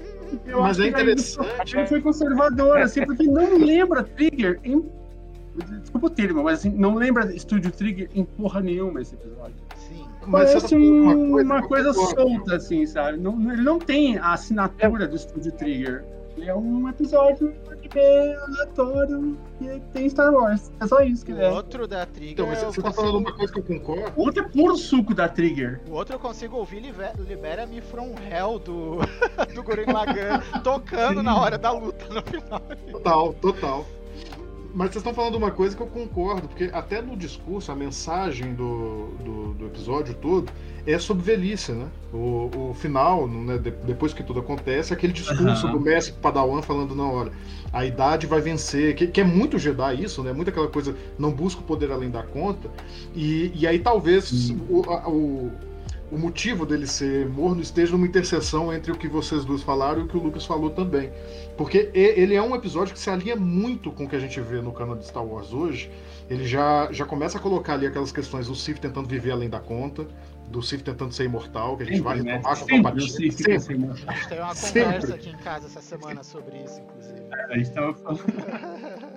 Eu 0.45 0.61
Mas 0.61 0.79
é 0.79 0.87
interessante. 0.87 1.77
Ele 1.77 1.87
foi 1.87 2.01
conservador, 2.01 2.79
assim, 2.79 3.05
porque 3.05 3.23
não 3.23 3.57
lembra 3.57 4.03
Trigger 4.03 4.59
em 4.63 4.83
Desculpa 5.81 6.07
o 6.07 6.09
termo, 6.09 6.43
mas 6.43 6.59
assim, 6.59 6.69
não 6.69 6.95
lembra 6.95 7.33
Estúdio 7.33 7.71
Trigger 7.71 8.09
em 8.13 8.25
porra 8.25 8.59
nenhuma 8.59 9.01
esse 9.01 9.15
episódio. 9.15 9.55
Sim. 9.77 10.05
Mas 10.27 10.53
Parece 10.53 10.69
tá 10.69 10.75
uma 10.75 11.15
coisa, 11.15 11.45
uma 11.45 11.67
coisa 11.67 11.93
solta, 11.93 12.55
assim, 12.57 12.85
sabe? 12.85 13.17
Não, 13.17 13.53
ele 13.53 13.61
não 13.61 13.79
tem 13.79 14.17
a 14.17 14.33
assinatura 14.33 15.07
do 15.07 15.17
Studio 15.17 15.51
Trigger. 15.53 16.03
Ele 16.35 16.49
é 16.49 16.55
um 16.55 16.89
episódio 16.89 17.53
anime 17.93 18.35
aleatório 18.35 19.37
que 19.57 19.79
tem 19.93 20.09
Star 20.09 20.33
Wars. 20.33 20.71
É 20.79 20.87
só 20.87 21.01
isso 21.01 21.25
que 21.25 21.31
ele 21.31 21.43
é. 21.43 21.49
O 21.49 21.55
outro 21.55 21.87
da 21.87 22.05
Trigger. 22.05 22.33
Então, 22.33 22.47
você 22.47 22.81
tá 22.81 22.91
falando 22.91 23.17
uma 23.17 23.33
coisa 23.33 23.51
que 23.51 23.59
eu 23.59 23.63
concordo? 23.63 24.13
O 24.15 24.21
outro 24.21 24.43
é 24.43 24.47
puro 24.49 24.75
suco 24.75 25.13
da 25.13 25.27
Trigger. 25.27 25.81
O 25.89 25.93
outro 25.93 26.15
eu 26.15 26.19
consigo 26.19 26.57
ouvir 26.57 26.81
Libera-me 27.19 27.81
from 27.81 28.13
Hell 28.29 28.59
do, 28.59 28.99
do 29.53 29.63
Gurren 29.63 29.91
Lagann 29.91 30.41
tocando 30.63 31.23
na 31.23 31.37
hora 31.39 31.57
da 31.57 31.71
luta 31.71 32.05
no 32.13 32.21
final. 32.21 32.61
Total, 32.91 33.33
total. 33.33 33.85
Mas 34.75 34.89
vocês 34.89 34.97
estão 34.97 35.13
falando 35.13 35.35
uma 35.35 35.51
coisa 35.51 35.73
que 35.73 35.81
eu 35.81 35.87
concordo, 35.87 36.49
porque 36.49 36.69
até 36.73 37.01
no 37.01 37.15
discurso, 37.15 37.71
a 37.71 37.75
mensagem 37.75 38.53
do, 38.53 39.07
do, 39.23 39.53
do 39.53 39.65
episódio 39.67 40.13
todo 40.15 40.51
é 40.85 40.99
sobre 40.99 41.23
velhice, 41.23 41.71
né? 41.71 41.87
O, 42.13 42.71
o 42.71 42.73
final, 42.73 43.25
né, 43.25 43.57
depois 43.57 44.13
que 44.13 44.21
tudo 44.21 44.41
acontece, 44.41 44.91
é 44.91 44.97
aquele 44.97 45.13
discurso 45.13 45.67
uhum. 45.67 45.71
do 45.71 45.79
mestre 45.79 46.13
Padawan 46.21 46.61
falando, 46.61 46.93
não, 46.93 47.13
olha, 47.13 47.31
a 47.71 47.85
idade 47.85 48.27
vai 48.27 48.41
vencer, 48.41 48.95
que, 48.95 49.07
que, 49.07 49.21
é 49.21 49.23
muito 49.23 49.57
Jedi 49.57 50.03
isso, 50.03 50.21
né? 50.21 50.33
Muito 50.33 50.49
aquela 50.49 50.67
coisa, 50.67 50.93
não 51.17 51.31
busca 51.31 51.61
o 51.61 51.63
poder 51.63 51.89
além 51.89 52.11
da 52.11 52.23
conta. 52.23 52.69
E, 53.15 53.53
e 53.55 53.65
aí 53.65 53.79
talvez 53.79 54.49
uhum. 54.49 54.59
o, 54.69 54.91
a, 54.91 55.09
o 55.09 55.51
o 56.11 56.17
motivo 56.17 56.65
dele 56.65 56.85
ser 56.85 57.27
morno 57.27 57.61
esteja 57.61 57.91
numa 57.93 58.05
interseção 58.05 58.71
entre 58.71 58.91
o 58.91 58.95
que 58.95 59.07
vocês 59.07 59.43
dois 59.43 59.61
falaram 59.63 60.01
e 60.01 60.03
o 60.03 60.07
que 60.07 60.15
o 60.15 60.21
Lucas 60.21 60.45
falou 60.45 60.69
também. 60.69 61.11
Porque 61.57 61.89
ele 61.93 62.35
é 62.35 62.41
um 62.41 62.53
episódio 62.53 62.93
que 62.93 62.99
se 62.99 63.09
alinha 63.09 63.35
muito 63.35 63.91
com 63.91 64.03
o 64.03 64.09
que 64.09 64.15
a 64.15 64.19
gente 64.19 64.39
vê 64.41 64.61
no 64.61 64.73
canal 64.73 64.95
de 64.95 65.05
Star 65.05 65.25
Wars 65.25 65.53
hoje. 65.53 65.89
Ele 66.29 66.45
já, 66.45 66.91
já 66.91 67.05
começa 67.05 67.37
a 67.37 67.41
colocar 67.41 67.73
ali 67.73 67.87
aquelas 67.87 68.11
questões 68.11 68.47
do 68.47 68.55
Sith 68.55 68.79
tentando 68.79 69.07
viver 69.07 69.31
além 69.31 69.49
da 69.49 69.59
conta, 69.59 70.05
do 70.49 70.61
Sith 70.61 70.81
tentando 70.81 71.13
ser 71.13 71.25
imortal, 71.25 71.77
que 71.77 71.83
a 71.83 71.85
gente 71.85 71.97
sempre, 71.97 72.13
vai 72.13 72.21
né? 72.21 72.35
retomar 72.37 72.57
com 72.57 72.65
o 72.65 72.67
Palpatine. 72.67 73.31
Sempre. 73.31 73.59
sempre. 73.59 73.91
A 74.07 74.13
gente 74.13 74.27
teve 74.27 74.41
uma 74.41 74.55
conversa 74.55 75.15
aqui 75.15 75.29
em 75.29 75.37
casa 75.37 75.67
essa 75.67 75.81
semana 75.81 76.23
sobre 76.23 76.57
isso, 76.57 76.81
inclusive. 76.81 77.21
É, 77.31 77.53
a 77.53 77.57
gente 77.57 77.71
tava 77.71 77.93
falando. 77.93 78.25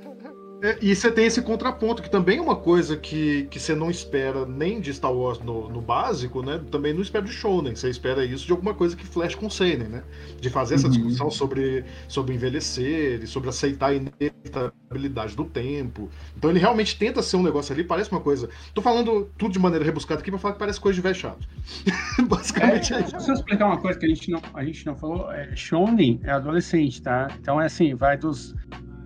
É, 0.61 0.77
e 0.83 0.95
você 0.95 1.11
tem 1.11 1.27
esse 1.27 1.41
contraponto, 1.41 2.03
que 2.03 2.11
também 2.11 2.39
é 2.39 2.41
uma 2.41 2.57
coisa 2.57 2.97
que, 2.97 3.45
que 3.45 3.61
você 3.61 3.75
não 3.75 3.91
espera 3.91 4.45
nem 4.45 4.81
de 4.81 4.93
Star 4.93 5.13
Wars 5.13 5.39
no, 5.39 5.69
no 5.69 5.81
básico, 5.81 6.43
né? 6.43 6.61
Também 6.71 6.93
não 6.93 7.01
espera 7.01 7.25
de 7.25 7.33
Shonen. 7.33 7.77
Você 7.77 7.89
espera 7.89 8.25
isso 8.25 8.45
de 8.45 8.53
alguma 8.53 8.75
coisa 8.75 8.97
que 8.97 9.07
flash 9.07 9.37
com 9.37 9.49
Seinen, 9.49 9.89
né? 9.89 10.03
De 10.41 10.51
fazer 10.51 10.75
essa 10.75 10.87
uhum. 10.87 10.93
discussão 10.93 11.31
sobre, 11.31 11.85
sobre 12.09 12.35
envelhecer 12.35 13.23
e 13.23 13.27
sobre 13.27 13.49
aceitar 13.49 13.91
a 13.91 13.95
inevitabilidade 13.95 15.37
do 15.37 15.45
tempo. 15.45 16.09
Então 16.37 16.51
ele 16.51 16.59
realmente 16.59 16.99
tenta 16.99 17.23
ser 17.23 17.37
um 17.37 17.43
negócio 17.43 17.73
ali, 17.73 17.85
parece 17.85 18.11
uma 18.11 18.21
coisa. 18.21 18.49
Tô 18.75 18.83
falando 18.83 19.31
tudo 19.39 19.53
de 19.53 19.59
maneira 19.61 19.85
rebuscada 19.85 20.21
aqui 20.21 20.31
pra 20.31 20.41
falar 20.41 20.55
que 20.55 20.61
parece 20.61 20.81
coisa 20.81 20.97
de 20.97 21.03
velho 21.03 21.15
chato. 21.15 21.49
Basicamente 22.27 22.93
é, 22.93 22.97
é 22.97 23.01
isso. 23.03 23.13
Deixa 23.13 23.31
eu 23.31 23.35
explicar 23.35 23.67
uma 23.67 23.79
coisa 23.81 23.97
que 23.97 24.07
a 24.07 24.09
gente 24.09 24.29
não, 24.31 24.43
a 24.55 24.65
gente 24.65 24.85
não 24.85 24.97
falou. 24.97 25.31
É, 25.31 25.55
Shonen 25.55 26.21
é 26.25 26.33
adolescente, 26.33 27.01
tá? 27.01 27.29
Então 27.41 27.61
é 27.61 27.67
assim, 27.67 27.95
vai 27.95 28.17
dos 28.17 28.57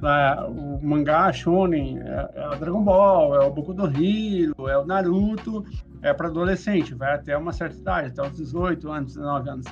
é, 0.02 0.44
o 0.44 0.80
mangá 0.82 1.32
shonen 1.32 1.98
é, 1.98 2.30
é 2.34 2.48
o 2.48 2.58
Dragon 2.58 2.82
Ball, 2.82 3.34
é 3.36 3.46
o 3.46 3.50
Boku 3.50 3.72
no 3.72 3.86
Hero, 3.86 4.68
é 4.68 4.78
o 4.78 4.84
Naruto, 4.84 5.64
é 6.02 6.12
para 6.12 6.28
adolescente, 6.28 6.94
vai 6.94 7.14
até 7.14 7.36
uma 7.36 7.52
certa 7.52 7.76
idade, 7.76 8.08
até 8.08 8.22
os 8.22 8.36
18 8.36 8.90
anos, 8.90 9.14
19 9.14 9.48
anos. 9.48 9.66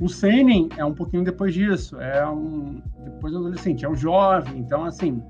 O 0.00 0.08
seinen 0.08 0.68
é 0.76 0.84
um 0.84 0.92
pouquinho 0.92 1.24
depois 1.24 1.54
disso, 1.54 2.00
é 2.00 2.26
um 2.26 2.82
depois 3.04 3.32
do 3.32 3.38
adolescente, 3.38 3.84
é 3.84 3.88
o 3.88 3.94
jovem, 3.94 4.58
então 4.58 4.84
assim, 4.84 5.22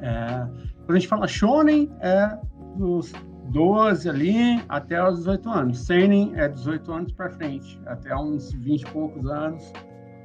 é, 0.00 0.46
quando 0.84 0.96
a 0.96 0.98
gente 0.98 1.08
fala 1.08 1.26
shonen 1.26 1.90
é 2.00 2.38
dos 2.76 3.12
12 3.50 4.08
ali 4.08 4.62
até 4.68 5.02
os 5.02 5.18
18 5.18 5.48
anos. 5.50 5.78
Seinen 5.80 6.32
é 6.36 6.48
18 6.48 6.92
anos 6.92 7.12
para 7.12 7.30
frente, 7.30 7.80
até 7.86 8.14
uns 8.14 8.52
20 8.52 8.82
e 8.82 8.86
poucos 8.90 9.26
anos. 9.26 9.72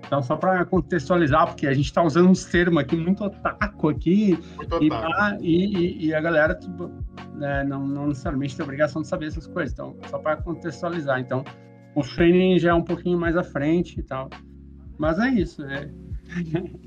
Então, 0.05 0.21
só 0.21 0.35
para 0.35 0.63
contextualizar, 0.65 1.47
porque 1.47 1.67
a 1.67 1.73
gente 1.73 1.85
está 1.85 2.03
usando 2.03 2.29
uns 2.29 2.45
termos 2.45 2.79
aqui 2.79 2.95
muito 2.95 3.23
otaku 3.23 3.89
aqui, 3.89 4.37
muito 4.55 4.83
e, 4.83 4.87
otaku. 4.87 5.43
E, 5.43 6.05
e, 6.05 6.13
a 6.13 6.21
galera 6.21 6.55
tipo, 6.55 6.91
né, 7.33 7.63
não, 7.63 7.85
não, 7.87 8.07
necessariamente 8.07 8.55
tem 8.55 8.63
obrigação 8.63 9.01
de 9.01 9.07
saber 9.07 9.27
essas 9.27 9.47
coisas. 9.47 9.73
Então, 9.73 9.95
só 10.07 10.19
para 10.19 10.37
contextualizar. 10.37 11.19
Então, 11.19 11.43
o 11.95 12.01
training 12.01 12.59
já 12.59 12.71
é 12.71 12.73
um 12.73 12.83
pouquinho 12.83 13.19
mais 13.19 13.35
à 13.35 13.43
frente 13.43 13.99
e 13.99 14.03
tal. 14.03 14.29
Mas 14.97 15.17
é 15.19 15.29
isso. 15.29 15.63
É... 15.63 15.89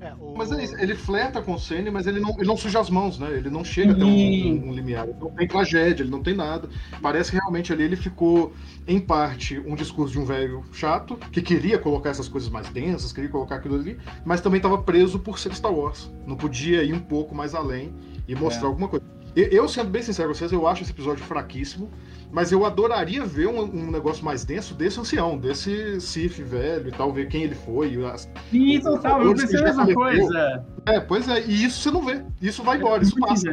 É, 0.00 0.12
o... 0.18 0.34
Mas 0.36 0.52
é 0.52 0.62
isso, 0.62 0.76
ele 0.76 0.94
flerta 0.94 1.40
com 1.40 1.54
o 1.54 1.58
Senna, 1.58 1.90
mas 1.90 2.06
ele 2.06 2.20
não, 2.20 2.30
ele 2.36 2.46
não 2.46 2.56
suja 2.56 2.80
as 2.80 2.90
mãos, 2.90 3.18
né? 3.18 3.32
Ele 3.32 3.48
não 3.48 3.64
chega 3.64 3.92
até 3.92 4.04
um, 4.04 4.08
um, 4.08 4.68
um, 4.68 4.72
limiar. 4.72 5.08
Ele 5.08 5.16
não 5.18 5.30
tem 5.30 5.48
tragédia, 5.48 6.02
ele 6.02 6.10
não 6.10 6.22
tem 6.22 6.34
nada. 6.34 6.68
Parece 7.00 7.30
que 7.30 7.36
realmente 7.36 7.72
ali 7.72 7.84
ele 7.84 7.96
ficou, 7.96 8.52
em 8.86 9.00
parte, 9.00 9.58
um 9.60 9.74
discurso 9.74 10.12
de 10.12 10.18
um 10.18 10.24
velho 10.24 10.62
chato, 10.72 11.16
que 11.32 11.40
queria 11.40 11.78
colocar 11.78 12.10
essas 12.10 12.28
coisas 12.28 12.50
mais 12.50 12.68
densas, 12.68 13.12
queria 13.12 13.30
colocar 13.30 13.56
aquilo 13.56 13.76
ali, 13.76 13.98
mas 14.24 14.40
também 14.40 14.58
estava 14.58 14.78
preso 14.78 15.18
por 15.18 15.38
ser 15.38 15.54
Star 15.54 15.72
Wars. 15.72 16.10
Não 16.26 16.36
podia 16.36 16.82
ir 16.82 16.92
um 16.92 17.00
pouco 17.00 17.34
mais 17.34 17.54
além 17.54 17.94
e 18.28 18.34
mostrar 18.34 18.66
é. 18.66 18.70
alguma 18.70 18.88
coisa. 18.88 19.15
Eu, 19.36 19.68
sendo 19.68 19.90
bem 19.90 20.00
sincero 20.00 20.30
com 20.30 20.34
vocês, 20.34 20.50
eu 20.50 20.66
acho 20.66 20.82
esse 20.82 20.92
episódio 20.92 21.22
fraquíssimo, 21.22 21.90
mas 22.32 22.52
eu 22.52 22.64
adoraria 22.64 23.22
ver 23.22 23.46
um, 23.46 23.60
um 23.60 23.90
negócio 23.90 24.24
mais 24.24 24.46
denso 24.46 24.74
desse 24.74 24.98
ancião, 24.98 25.36
desse 25.36 26.00
Sif 26.00 26.42
velho 26.42 26.88
e 26.88 26.92
tal, 26.92 27.12
ver 27.12 27.28
quem 27.28 27.42
ele 27.42 27.54
foi. 27.54 28.02
As, 28.06 28.26
Sim, 28.50 28.80
total, 28.80 29.22
eu 29.22 29.34
pensei 29.34 29.60
a 29.60 29.64
mesma 29.64 29.92
coisa. 29.92 30.66
É, 30.86 30.98
pois 31.00 31.28
é, 31.28 31.44
e 31.44 31.64
isso 31.64 31.82
você 31.82 31.90
não 31.90 32.02
vê. 32.02 32.24
Isso 32.40 32.62
vai 32.62 32.78
embora, 32.78 33.02
isso 33.02 33.14
passa. 33.20 33.46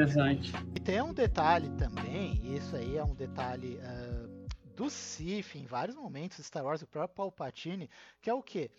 E 0.74 0.80
tem 0.80 1.02
um 1.02 1.14
detalhe 1.14 1.70
também, 1.72 2.42
isso 2.56 2.78
aí 2.78 2.96
é 2.96 3.04
um 3.04 3.14
detalhe 3.14 3.78
uh, 3.84 4.30
do 4.78 4.90
Sif 4.90 5.58
em 5.58 5.66
vários 5.66 5.98
momentos 5.98 6.38
Star 6.46 6.64
Wars, 6.64 6.82
o 6.82 6.88
próprio 6.88 7.14
Palpatine, 7.14 7.90
que 8.22 8.30
é 8.30 8.34
o 8.34 8.42
quê? 8.42 8.72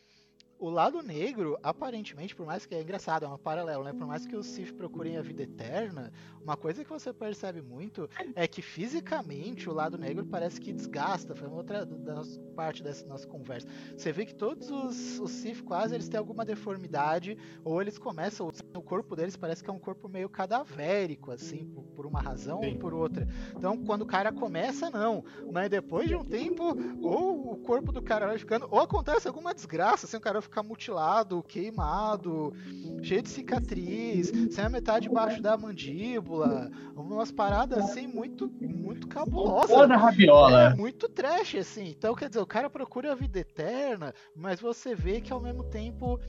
O 0.59 0.71
lado 0.71 1.03
negro, 1.03 1.59
aparentemente, 1.63 2.35
por 2.35 2.47
mais 2.47 2.65
que 2.67 2.75
é 2.75 2.81
engraçado, 2.81 3.25
é 3.25 3.29
um 3.29 3.37
paralelo, 3.37 3.85
né? 3.85 3.93
Por 3.93 4.07
mais 4.07 4.27
que 4.27 4.37
os 4.37 4.47
Sith 4.47 4.73
procurem 4.73 5.17
a 5.17 5.23
vida 5.23 5.43
eterna, 5.43 6.13
uma 6.43 6.57
coisa 6.57 6.85
que 6.85 6.91
você 6.91 7.13
percebe 7.13 7.61
muito 7.63 8.09
é 8.35 8.47
que 8.47 8.63
fisicamente 8.63 9.69
o 9.69 9.73
lado 9.73 9.99
negro 9.99 10.25
parece 10.27 10.61
que 10.61 10.73
desgasta. 10.73 11.35
Foi 11.35 11.49
uma 11.49 11.57
outra 11.57 11.85
da 11.85 12.23
parte 12.55 12.83
dessa 12.83 13.07
nossa 13.07 13.27
conversa. 13.27 13.67
Você 13.97 14.13
vê 14.13 14.25
que 14.25 14.35
todos 14.35 14.71
os, 14.71 15.19
os 15.19 15.31
Sith 15.31 15.63
quase 15.63 15.95
eles 15.95 16.09
têm 16.09 16.19
alguma 16.19 16.45
deformidade, 16.45 17.37
ou 17.65 17.81
eles 17.81 17.99
começam, 17.99 18.51
o 18.75 18.83
corpo 18.83 19.17
deles 19.17 19.37
parece 19.37 19.63
que 19.63 19.71
é 19.71 19.73
um 19.73 19.79
corpo 19.79 20.09
meio 20.09 20.29
cadavérico, 20.29 21.31
assim, 21.31 21.67
por, 21.67 21.83
por 21.85 22.07
uma 22.07 22.21
razão 22.21 22.61
Sim. 22.61 22.73
ou 22.73 22.79
por 22.79 22.95
outra. 22.95 23.27
Então, 23.57 23.77
quando 23.85 24.03
o 24.03 24.07
cara 24.07 24.33
começa, 24.33 24.91
não. 24.91 25.25
Mas 25.53 25.69
depois 25.69 26.09
de 26.09 26.15
um 26.15 26.25
tempo, 26.25 26.77
ou 27.03 27.53
o 27.53 27.57
corpo 27.59 27.91
do 27.91 28.03
cara 28.03 28.27
vai 28.27 28.39
ficando, 28.39 28.69
ou 28.71 28.81
acontece 28.81 29.27
alguma 29.27 29.55
desgraça, 29.55 30.07
assim, 30.07 30.17
o 30.17 30.21
cara 30.21 30.41
ficar 30.55 30.63
mutilado, 30.63 31.43
queimado, 31.43 32.55
cheio 33.03 33.23
de 33.23 33.29
cicatriz, 33.29 34.33
sem 34.53 34.65
a 34.65 34.69
metade 34.69 35.09
embaixo 35.09 35.43
da 35.43 35.57
mandíbula, 35.57 36.71
umas 36.95 37.33
paradas 37.33 37.79
assim 37.79 38.07
muito, 38.07 38.49
muito 38.61 39.09
cabulosas. 39.09 39.71
Toda 39.71 39.97
rabiola. 39.97 40.71
É 40.71 40.75
muito 40.75 41.09
trash, 41.09 41.57
assim. 41.57 41.89
Então, 41.89 42.15
quer 42.15 42.29
dizer, 42.29 42.41
o 42.41 42.47
cara 42.47 42.71
procura 42.71 43.11
a 43.13 43.15
vida 43.17 43.41
eterna, 43.41 44.15
mas 44.37 44.61
você 44.61 44.95
vê 44.95 45.21
que 45.21 45.33
ao 45.33 45.41
mesmo 45.41 45.65
tempo. 45.65 46.21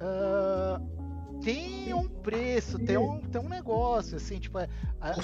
Uh, 0.00 1.00
tem 1.42 1.92
um 1.94 2.06
preço, 2.06 2.78
tem 2.78 2.98
um, 2.98 3.20
tem 3.20 3.40
um 3.40 3.48
negócio, 3.48 4.16
assim, 4.16 4.38
tipo, 4.38 4.58
a, 4.58 4.68
a, 5.00 5.14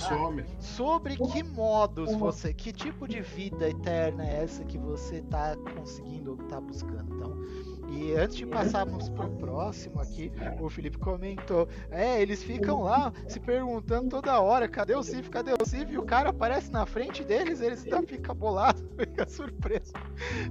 sobre 0.60 1.16
que 1.16 1.42
modos 1.42 2.14
você, 2.14 2.54
que 2.54 2.72
tipo 2.72 3.06
de 3.06 3.20
vida 3.20 3.68
eterna 3.68 4.26
é 4.26 4.42
essa 4.42 4.64
que 4.64 4.78
você 4.78 5.20
tá 5.22 5.54
conseguindo 5.76 6.32
ou 6.32 6.36
tá 6.48 6.60
buscando. 6.60 7.14
Então, 7.14 7.75
e 7.88 8.14
antes 8.14 8.36
de 8.36 8.46
passarmos 8.46 9.08
pro 9.08 9.28
próximo 9.30 10.00
aqui, 10.00 10.32
o 10.60 10.68
Felipe 10.68 10.98
comentou: 10.98 11.68
é, 11.90 12.20
eles 12.20 12.42
ficam 12.42 12.82
lá 12.82 13.12
se 13.26 13.38
perguntando 13.38 14.10
toda 14.10 14.40
hora: 14.40 14.68
cadê 14.68 14.94
o 14.94 15.02
Cif? 15.02 15.30
Cadê 15.30 15.52
o 15.52 15.64
Cif? 15.64 15.92
E 15.92 15.98
o 15.98 16.02
cara 16.02 16.30
aparece 16.30 16.70
na 16.70 16.84
frente 16.84 17.22
deles, 17.24 17.60
eles 17.60 17.84
ainda 17.84 18.02
ficam 18.02 18.34
bolados, 18.34 18.82
fica 18.98 19.28
surpreso. 19.28 19.92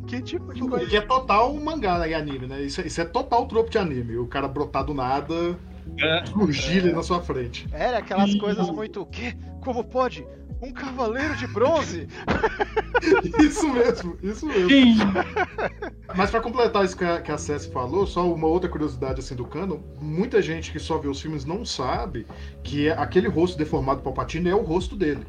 Que 0.08 0.22
tipo 0.22 0.54
de 0.54 0.62
coisa. 0.62 0.86
Que 0.86 0.98
é 0.98 1.02
total 1.02 1.54
mangá, 1.54 2.00
né? 2.00 2.14
anime, 2.14 2.48
né? 2.48 2.62
Isso, 2.62 2.82
isso 2.82 3.02
é 3.02 3.06
total 3.06 3.48
tropo 3.48 3.70
de 3.70 3.78
anime. 3.78 4.18
O 4.18 4.28
cara 4.28 4.48
brotar 4.48 4.86
do 4.86 4.94
nada. 4.94 5.58
É. 6.02 6.26
Surgir 6.26 6.90
é. 6.90 6.92
na 6.92 7.04
sua 7.04 7.22
frente. 7.22 7.68
Era 7.72 8.00
aquelas 8.00 8.34
coisas 8.36 8.70
muito. 8.72 9.02
O 9.02 9.06
quê? 9.06 9.36
Como 9.62 9.84
pode? 9.84 10.26
Um 10.62 10.72
cavaleiro 10.72 11.36
de 11.36 11.48
bronze? 11.48 12.08
isso 13.44 13.68
mesmo, 13.68 14.18
isso 14.24 14.46
mesmo. 14.46 14.70
Mas 16.16 16.32
para 16.32 16.42
completar 16.42 16.86
isso 16.86 16.98
que 16.98 17.04
a, 17.04 17.22
que 17.22 17.32
a 17.32 17.38
Cessi 17.38 17.70
falou, 17.72 18.08
só 18.08 18.32
uma 18.32 18.48
outra 18.48 18.70
curiosidade 18.70 19.20
assim 19.20 19.36
do 19.36 19.46
canon, 19.46 19.80
muita 20.00 20.42
gente 20.42 20.72
que 20.72 20.80
só 20.80 20.98
vê 20.98 21.08
os 21.08 21.22
filmes 21.22 21.46
não 21.46 21.66
sabe 21.66 22.26
que 22.64 22.90
aquele 22.90 23.28
rosto 23.28 23.58
deformado 23.58 24.00
do 24.00 24.04
Palpatine 24.04 24.50
é 24.50 24.56
o 24.56 24.62
rosto 24.62 24.96
dele. 24.96 25.26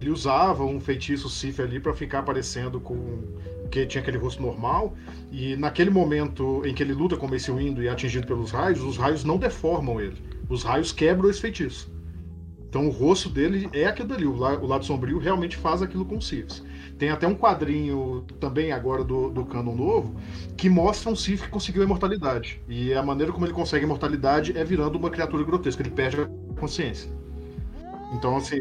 Ele 0.00 0.10
usava 0.10 0.62
um 0.62 0.78
feitiço 0.78 1.28
Sith 1.30 1.58
ali 1.58 1.80
para 1.80 1.94
ficar 1.94 2.18
aparecendo 2.18 2.78
com 2.78 3.22
que 3.70 3.84
tinha 3.86 4.02
aquele 4.02 4.18
rosto 4.18 4.42
normal 4.42 4.94
e 5.32 5.56
naquele 5.56 5.90
momento 5.90 6.62
em 6.64 6.74
que 6.74 6.82
ele 6.82 6.92
luta 6.92 7.16
com 7.16 7.26
Mace 7.26 7.50
Windu 7.50 7.82
e 7.82 7.88
é 7.88 7.90
atingido 7.90 8.26
pelos 8.26 8.50
raios, 8.50 8.80
os 8.82 8.96
raios 8.96 9.24
não 9.24 9.38
deformam 9.38 10.00
ele. 10.00 10.16
Os 10.48 10.62
raios 10.62 10.92
quebram 10.92 11.28
esse 11.30 11.40
feitiço. 11.40 11.90
Então 12.68 12.86
o 12.86 12.90
rosto 12.90 13.28
dele 13.28 13.68
é 13.72 13.86
aquilo 13.86 14.08
dali, 14.08 14.26
o, 14.26 14.36
la- 14.36 14.58
o 14.58 14.66
lado 14.66 14.84
sombrio 14.84 15.18
realmente 15.18 15.56
faz 15.56 15.82
aquilo 15.82 16.04
com 16.04 16.16
o 16.18 16.22
Sirius. 16.22 16.62
Tem 16.98 17.10
até 17.10 17.26
um 17.26 17.34
quadrinho 17.34 18.24
também 18.40 18.72
agora 18.72 19.04
do, 19.04 19.30
do 19.30 19.44
canon 19.46 19.74
novo 19.74 20.14
que 20.56 20.68
mostra 20.68 21.10
um 21.10 21.16
Sif 21.16 21.42
que 21.44 21.48
conseguiu 21.50 21.82
a 21.82 21.84
imortalidade. 21.84 22.62
E 22.68 22.92
a 22.94 23.02
maneira 23.02 23.32
como 23.32 23.46
ele 23.46 23.52
consegue 23.52 23.84
a 23.84 23.86
imortalidade 23.88 24.56
é 24.56 24.64
virando 24.64 24.98
uma 24.98 25.10
criatura 25.10 25.44
grotesca, 25.44 25.82
ele 25.82 25.90
perde 25.90 26.20
a 26.22 26.28
consciência. 26.58 27.10
Então, 28.10 28.36
assim, 28.36 28.60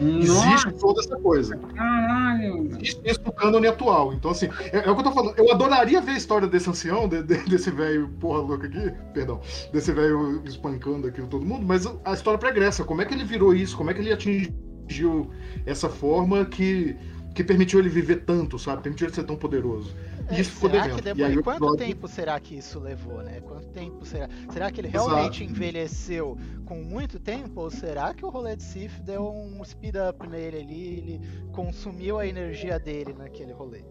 existe 0.00 0.28
Nossa, 0.28 0.72
toda 0.72 1.00
essa 1.00 1.16
coisa. 1.16 1.56
caralho. 1.56 2.66
Existe 2.72 3.00
isso 3.04 3.20
no 3.24 3.32
cânone 3.32 3.66
atual. 3.66 4.12
Então, 4.14 4.30
assim, 4.30 4.48
é, 4.72 4.78
é 4.86 4.90
o 4.90 4.94
que 4.94 5.00
eu 5.00 5.04
tô 5.04 5.12
falando. 5.12 5.34
Eu 5.38 5.50
adoraria 5.52 6.00
ver 6.00 6.12
a 6.12 6.16
história 6.16 6.48
desse 6.48 6.68
ancião, 6.70 7.08
de- 7.08 7.22
de- 7.22 7.44
desse 7.48 7.70
velho 7.70 8.08
porra 8.20 8.40
louca 8.40 8.66
aqui, 8.66 8.92
perdão, 9.12 9.40
desse 9.72 9.92
velho 9.92 10.42
espancando 10.44 11.06
aqui 11.06 11.20
todo 11.22 11.44
mundo, 11.44 11.64
mas 11.66 11.86
a 12.04 12.12
história 12.12 12.38
pregressa, 12.38 12.84
como 12.84 13.02
é 13.02 13.04
que 13.04 13.14
ele 13.14 13.24
virou 13.24 13.54
isso? 13.54 13.76
Como 13.76 13.90
é 13.90 13.94
que 13.94 14.00
ele 14.00 14.12
atingiu 14.12 15.30
essa 15.66 15.88
forma 15.88 16.44
que, 16.44 16.96
que 17.34 17.44
permitiu 17.44 17.78
ele 17.80 17.88
viver 17.88 18.24
tanto, 18.24 18.58
sabe? 18.58 18.82
Permitiu 18.82 19.06
ele 19.06 19.14
ser 19.14 19.24
tão 19.24 19.36
poderoso. 19.36 19.94
E 20.30 20.36
É, 20.36 20.40
isso 20.40 20.52
ficou 20.52 20.70
será 20.70 20.82
devendo. 20.84 21.02
que 21.02 21.08
E 21.08 21.14
demorou? 21.14 21.26
aí 21.32 21.38
o 21.38 21.42
Quanto 21.42 21.56
episódio- 21.64 21.86
tempo 21.86 22.08
será 22.08 22.40
que 22.40 22.56
isso 22.56 22.78
levou, 22.78 23.22
né? 23.22 23.40
Quanto 23.40 23.66
tempo 23.68 24.04
será? 24.06 24.28
Será 24.52 24.70
que 24.70 24.80
ele 24.80 24.88
Exato. 24.88 25.08
realmente 25.08 25.44
envelheceu 25.44 26.38
com 26.64 26.76
muito 26.76 27.18
tempo? 27.18 27.60
Ou 27.60 27.70
será 27.70 28.14
que 28.14 28.24
o 28.24 28.28
rolê 28.28 28.54
de 28.56 28.62
Sif 28.62 29.00
deu 29.02 29.28
um 29.28 29.64
speed 29.64 29.96
up 29.96 30.26
nele 30.28 30.58
ali, 30.60 30.98
ele 30.98 31.20
consumiu 31.52 32.18
a 32.18 32.26
energia 32.26 32.78
dele 32.78 33.12
naquele 33.12 33.52
rolê? 33.52 33.82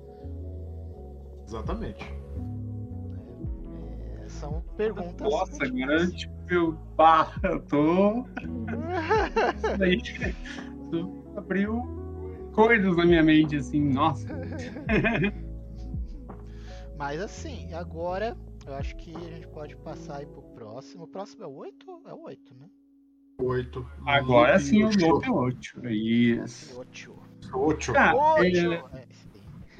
Exatamente. 1.46 2.06
É, 4.24 4.28
são 4.30 4.64
perguntas. 4.78 5.30
Nossa, 5.30 5.66
difíceis. 5.66 6.14
tipo, 6.14 6.34
eu, 6.50 6.78
pá, 6.96 7.34
eu 7.44 7.60
tô. 7.64 8.26
Isso. 9.86 10.14
Isso 10.92 11.24
abriu 11.36 11.84
coisas 12.54 12.96
na 12.96 13.06
minha 13.06 13.24
mente, 13.24 13.56
assim, 13.58 13.82
nossa. 13.92 14.28
Mas 17.00 17.22
assim, 17.22 17.74
agora 17.74 18.38
eu 18.68 18.76
acho 18.76 18.94
que 18.98 19.16
a 19.16 19.20
gente 19.22 19.48
pode 19.48 19.74
passar 19.78 20.18
aí 20.18 20.26
pro 20.26 20.42
próximo. 20.42 21.06
O 21.06 21.08
próximo 21.08 21.46
é 21.46 21.48
o 21.48 21.56
8? 21.56 22.02
É 22.06 22.14
o 22.14 22.24
8, 22.24 22.54
né? 22.56 22.66
Oito. 23.42 23.90
Agora 24.06 24.58
E- 24.58 24.60
sim 24.60 24.84
o 24.84 24.88
oito. 24.88 25.08
Lope 25.08 25.32
8. 25.32 25.88
Isso. 25.88 26.78
8. 26.78 27.16
Oito. 27.54 27.94
Cara, 27.94 28.18
8! 28.18 28.58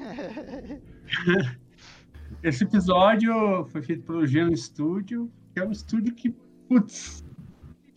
esse 2.42 2.64
episódio 2.64 3.66
foi 3.66 3.82
feito 3.82 4.02
pelo 4.04 4.26
Geno 4.26 4.56
Studio, 4.56 5.30
que 5.52 5.60
é 5.60 5.66
um 5.66 5.72
estúdio 5.72 6.14
que, 6.14 6.30
putz, 6.70 7.22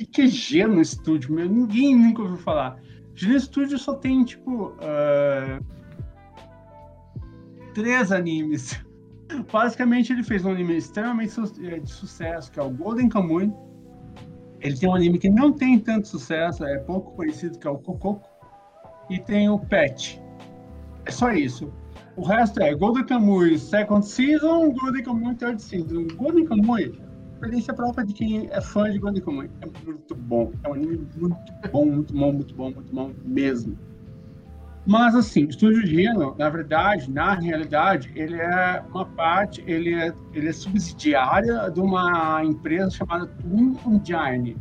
o 0.01 0.05
que 0.05 0.23
é 0.23 0.27
Geno 0.27 0.83
Studio, 0.83 1.33
meu? 1.33 1.47
Ninguém 1.47 1.95
nunca 1.95 2.23
ouviu 2.23 2.37
falar. 2.39 2.77
Geno 3.15 3.39
Studio 3.39 3.79
só 3.79 3.95
tem, 3.95 4.25
tipo, 4.25 4.75
ah, 4.81 5.61
três 7.73 8.11
animes. 8.11 8.83
Basicamente, 9.51 10.11
ele 10.13 10.23
fez 10.23 10.45
um 10.45 10.51
anime 10.51 10.77
extremamente 10.77 11.31
su- 11.31 11.53
eh, 11.63 11.79
de 11.79 11.89
sucesso, 11.91 12.51
que 12.51 12.59
é 12.59 12.63
o 12.63 12.69
Golden 12.69 13.09
Kamuy. 13.09 13.51
Ele 14.61 14.77
tem 14.77 14.87
um 14.87 14.95
anime 14.95 15.17
que 15.17 15.29
não 15.29 15.51
tem 15.51 15.79
tanto 15.79 16.07
sucesso, 16.07 16.63
é 16.63 16.77
pouco 16.79 17.11
conhecido, 17.11 17.57
que 17.57 17.67
é 17.67 17.69
o 17.69 17.77
Kokoko. 17.77 18.21
E 19.09 19.19
tem 19.19 19.49
o 19.49 19.59
Pet. 19.59 20.21
É 21.05 21.11
só 21.11 21.31
isso. 21.31 21.71
O 22.15 22.23
resto 22.23 22.61
é 22.61 22.73
Golden 22.73 23.05
Kamuy 23.05 23.57
Second 23.57 24.05
Season, 24.05 24.71
Golden 24.71 25.03
Kamuy 25.03 25.35
Third 25.35 25.61
Season. 25.61 26.07
Golden 26.15 26.45
Kamuy, 26.45 26.93
experiência 27.33 27.73
própria 27.73 28.05
de 28.05 28.13
quem 28.13 28.47
é 28.51 28.61
fã 28.61 28.89
de 28.89 28.99
Golden 28.99 29.21
Kamuy. 29.21 29.49
É 29.61 29.85
muito 29.85 30.15
bom. 30.15 30.51
É 30.63 30.69
um 30.69 30.73
anime 30.73 31.07
muito 31.17 31.35
bom, 31.71 31.85
muito 31.85 32.13
bom, 32.13 32.31
muito 32.31 32.55
bom, 32.55 32.71
muito 32.71 32.93
bom 32.93 33.11
mesmo. 33.25 33.77
Mas 34.85 35.15
assim, 35.15 35.45
o 35.45 35.49
Estúdio 35.49 35.85
Gino, 35.85 36.35
na 36.37 36.49
verdade, 36.49 37.09
na 37.09 37.35
realidade, 37.35 38.11
ele 38.15 38.35
é 38.35 38.83
uma 38.89 39.05
parte, 39.05 39.63
ele 39.65 39.93
é, 39.93 40.13
ele 40.33 40.49
é 40.49 40.53
subsidiária 40.53 41.69
de 41.69 41.79
uma 41.79 42.43
empresa 42.43 42.89
chamada 42.91 43.27
Twin 43.27 43.77
Engine. 43.87 44.57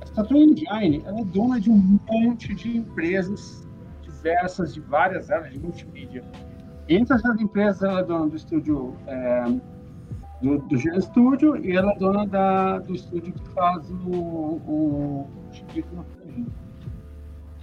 Essa 0.00 0.24
Twin 0.24 0.52
Engine, 0.52 1.02
ela 1.04 1.20
é 1.20 1.24
dona 1.24 1.60
de 1.60 1.70
um 1.70 1.98
monte 2.10 2.54
de 2.54 2.78
empresas 2.78 3.68
diversas, 4.02 4.72
de 4.72 4.80
várias 4.80 5.30
áreas 5.30 5.52
de 5.52 5.58
multimídia. 5.58 6.24
Entre 6.88 7.14
essas 7.14 7.38
empresas, 7.38 7.82
ela 7.82 8.00
é 8.00 8.04
dona 8.04 8.28
do 8.28 8.36
estúdio 8.36 8.96
é, 9.06 9.44
do, 10.40 10.58
do 10.58 11.02
Studio 11.02 11.56
e 11.62 11.76
ela 11.76 11.92
é 11.92 11.98
dona 11.98 12.26
da, 12.26 12.78
do 12.78 12.94
estúdio 12.94 13.32
que 13.32 13.48
faz 13.50 13.90
o, 13.90 14.10
o 14.10 15.30
no 15.92 16.04
Kyojin. 16.04 16.46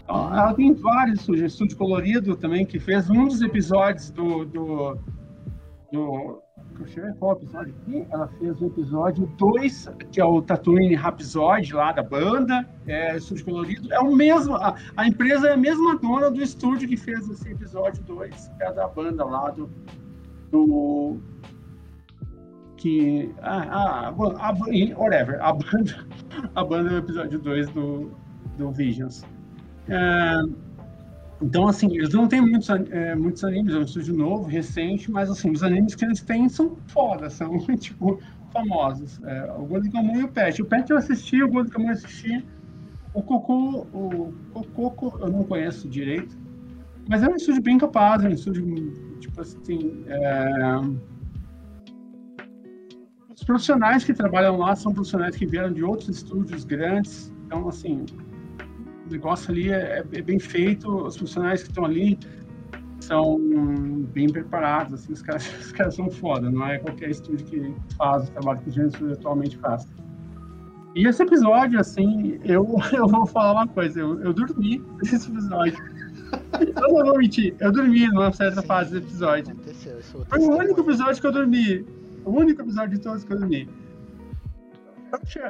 Então, 0.08 0.34
ela 0.34 0.54
tem 0.54 0.74
vários 0.74 1.20
estúdios, 1.20 1.52
estúdio 1.52 1.78
colorido 1.78 2.36
também, 2.38 2.66
que 2.66 2.80
fez 2.80 3.10
um 3.10 3.28
dos 3.28 3.42
episódios 3.42 4.10
do. 4.10 4.46
do, 4.46 4.98
do 5.92 6.42
ver 6.86 7.14
qual 7.16 7.34
episódio 7.34 7.76
aqui. 7.82 8.08
Ela 8.10 8.28
fez 8.40 8.62
o 8.62 8.68
episódio 8.68 9.28
2, 9.38 9.90
que 10.10 10.22
é 10.22 10.26
o 10.26 10.42
Tatooine 10.42 10.96
Rhapsody 10.96 11.74
lá 11.74 11.92
da 11.92 12.04
banda, 12.04 12.66
é 12.88 13.18
estúdio 13.18 13.44
colorido. 13.44 13.94
É 13.94 14.00
o 14.00 14.16
mesmo, 14.16 14.56
a, 14.56 14.76
a 14.96 15.08
empresa 15.08 15.50
é 15.50 15.54
a 15.54 15.58
mesma 15.58 15.98
dona 15.98 16.32
do 16.32 16.42
estúdio 16.42 16.88
que 16.88 16.96
fez 16.96 17.28
esse 17.30 17.52
episódio 17.52 18.02
2, 18.04 18.52
que 18.58 18.64
é 18.64 18.72
da 18.72 18.88
banda 18.88 19.26
lá 19.26 19.50
do. 19.52 19.70
do 20.52 21.18
que. 22.78 23.30
Ah, 23.42 23.68
ah, 23.70 24.14
a, 24.40 24.50
a, 24.50 24.54
whatever, 24.96 25.44
a 25.44 25.52
banda, 25.52 26.08
a 26.56 26.64
banda 26.64 26.90
do 26.92 26.98
episódio 26.98 27.40
2 27.40 27.70
do, 27.72 28.12
do 28.58 28.72
Visions. 28.72 29.26
É, 29.90 30.42
então, 31.42 31.68
assim, 31.68 31.96
eles 31.96 32.14
não 32.14 32.28
têm 32.28 32.42
muitos, 32.42 32.70
é, 32.70 33.16
muitos 33.16 33.44
animes, 33.44 33.74
é 33.74 33.78
um 33.78 33.84
estúdio 33.84 34.16
novo, 34.16 34.44
recente, 34.46 35.12
mas, 35.12 35.30
assim, 35.30 35.52
os 35.52 35.62
animes 35.62 35.94
que 35.94 36.04
eles 36.04 36.22
têm 36.22 36.50
são 36.50 36.78
foda, 36.88 37.30
são, 37.30 37.58
tipo, 37.78 38.20
famosos. 38.52 39.22
É, 39.24 39.52
o 39.52 39.66
Golden 39.66 39.92
Kamuy 39.92 40.22
e 40.22 40.24
o 40.24 40.28
Pet. 40.28 40.62
O 40.62 40.66
Pet 40.66 40.90
eu 40.90 40.98
assisti, 40.98 41.44
o 41.44 41.48
Golden 41.48 41.72
Kamuy 41.72 41.88
eu 41.90 41.94
assisti. 41.94 42.46
O 43.14 43.22
Cocô, 43.22 43.88
o 43.94 44.34
Cococo 44.54 45.18
eu 45.20 45.30
não 45.30 45.44
conheço 45.44 45.88
direito, 45.88 46.38
mas 47.10 47.24
é 47.24 47.28
um 47.28 47.36
estúdio 47.36 47.62
bem 47.62 47.78
capaz, 47.78 48.24
é 48.24 48.30
um 48.30 48.32
estúdio, 48.32 48.94
tipo 49.20 49.42
assim, 49.42 50.04
é... 50.08 50.52
Os 53.34 53.44
profissionais 53.44 54.04
que 54.04 54.14
trabalham 54.14 54.58
lá 54.58 54.76
são 54.76 54.94
profissionais 54.94 55.36
que 55.36 55.46
vieram 55.46 55.72
de 55.72 55.84
outros 55.84 56.10
estúdios 56.10 56.64
grandes, 56.64 57.34
então, 57.46 57.68
assim, 57.70 58.06
o 59.08 59.12
negócio 59.12 59.52
ali 59.52 59.72
é, 59.72 60.04
é 60.12 60.22
bem 60.22 60.40
feito, 60.40 60.90
os 60.90 61.18
profissionais 61.18 61.64
que 61.64 61.70
estão 61.70 61.86
ali 61.86 62.18
são 63.00 63.40
bem 64.14 64.28
preparados, 64.28 65.02
assim, 65.02 65.14
os 65.14 65.22
caras, 65.22 65.48
os 65.60 65.72
caras 65.72 65.96
são 65.96 66.10
foda, 66.10 66.50
não 66.50 66.66
é 66.66 66.78
qualquer 66.80 67.10
estúdio 67.10 67.46
que 67.46 67.74
faz 67.98 68.28
o 68.28 68.32
trabalho 68.32 68.60
que 68.60 68.70
o 68.70 68.72
Gênesis 68.72 69.12
atualmente 69.12 69.58
faz. 69.58 69.88
E 70.96 71.08
esse 71.08 71.22
episódio, 71.22 71.80
assim, 71.80 72.40
eu, 72.44 72.76
eu 72.92 73.08
vou 73.08 73.26
falar 73.26 73.54
uma 73.54 73.68
coisa, 73.68 74.00
eu, 74.00 74.20
eu 74.22 74.34
dormi 74.34 74.84
nesse 75.04 75.30
episódio. 75.30 75.78
Eu 76.60 76.94
não 76.94 77.06
vou 77.06 77.18
mentir, 77.20 77.56
eu 77.62 77.72
dormi 77.72 78.06
numa 78.08 78.34
certa 78.34 78.60
Sim, 78.60 78.68
fase 78.68 78.92
do 78.92 78.98
episódio. 78.98 79.56
Isso 79.66 80.26
Foi 80.28 80.40
o 80.40 80.58
único 80.58 80.82
episódio 80.82 81.22
que 81.22 81.28
eu 81.28 81.32
dormi. 81.32 81.86
O 82.26 82.32
único 82.32 82.62
episódio 82.62 82.98
de 82.98 83.02
todos 83.02 83.24
que 83.24 83.32
eu 83.32 83.40
dormi. 83.40 83.70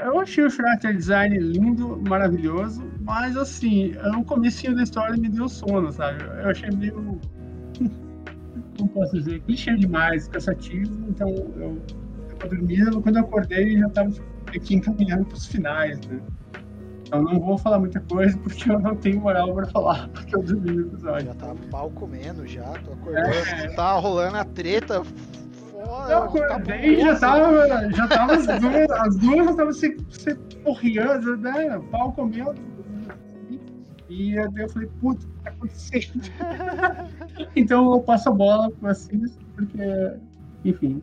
Eu 0.03 0.19
achei, 0.19 0.43
o 0.43 0.49
character 0.49 0.95
design 0.95 1.37
lindo, 1.37 2.01
maravilhoso, 2.07 2.83
mas 3.01 3.35
assim, 3.35 3.93
o 4.17 4.23
comecinho 4.23 4.75
da 4.75 4.83
história 4.83 5.17
me 5.17 5.29
deu 5.29 5.49
sono, 5.49 5.91
sabe? 5.91 6.23
Eu 6.23 6.49
achei 6.49 6.69
meio. 6.71 7.19
Como 8.77 8.89
posso 8.89 9.13
dizer? 9.13 9.41
Clichê 9.41 9.75
demais, 9.75 10.27
cansativo, 10.27 11.09
então 11.09 11.29
eu, 11.29 11.81
eu 12.41 12.49
dormi, 12.49 13.01
quando 13.01 13.17
eu 13.17 13.23
acordei 13.23 13.77
já 13.77 13.87
estava 13.87 14.11
aqui 14.55 14.75
encaminhando 14.75 15.25
para 15.25 15.35
os 15.35 15.47
finais, 15.47 15.99
né? 16.01 16.19
Eu 17.11 17.21
não 17.23 17.39
vou 17.39 17.57
falar 17.57 17.79
muita 17.79 17.99
coisa 18.01 18.37
porque 18.43 18.69
eu 18.69 18.79
não 18.79 18.95
tenho 18.95 19.21
moral 19.21 19.53
para 19.53 19.65
falar, 19.67 20.07
porque 20.09 20.35
eu 20.35 20.43
dormi 20.43 20.71
no 20.71 20.81
episódio. 20.87 21.27
Já 21.27 21.33
tá 21.33 21.55
pau 21.71 21.89
comendo 21.91 22.45
já, 22.45 22.63
tô 22.63 22.93
acordando. 22.93 23.29
É. 23.29 23.69
Tá 23.75 23.93
rolando 23.93 24.37
a 24.37 24.45
treta. 24.45 25.01
Eu 25.79 25.85
tá 25.87 26.25
acordei 26.25 26.99
já 26.99 27.19
tava, 27.19 27.91
já 27.91 28.07
tava 28.07 28.33
as 28.33 28.45
duas, 28.47 28.89
as 28.91 29.15
duas 29.17 29.45
já 29.45 29.51
estavam 29.51 29.73
se, 29.73 29.97
se 30.09 30.35
porreando, 30.63 31.37
né? 31.37 31.79
Pau 31.91 32.11
comendo. 32.13 32.55
E 34.09 34.35
eu 34.35 34.69
falei, 34.69 34.89
puta, 34.99 35.25
o 35.25 35.29
que 35.29 35.43
tá 35.43 35.49
acontecendo? 35.49 36.21
então 37.55 37.93
eu 37.93 37.99
passo 38.01 38.29
a 38.29 38.31
bola 38.31 38.71
pro 38.71 38.89
Assis, 38.89 39.37
porque, 39.55 40.17
enfim. 40.65 41.01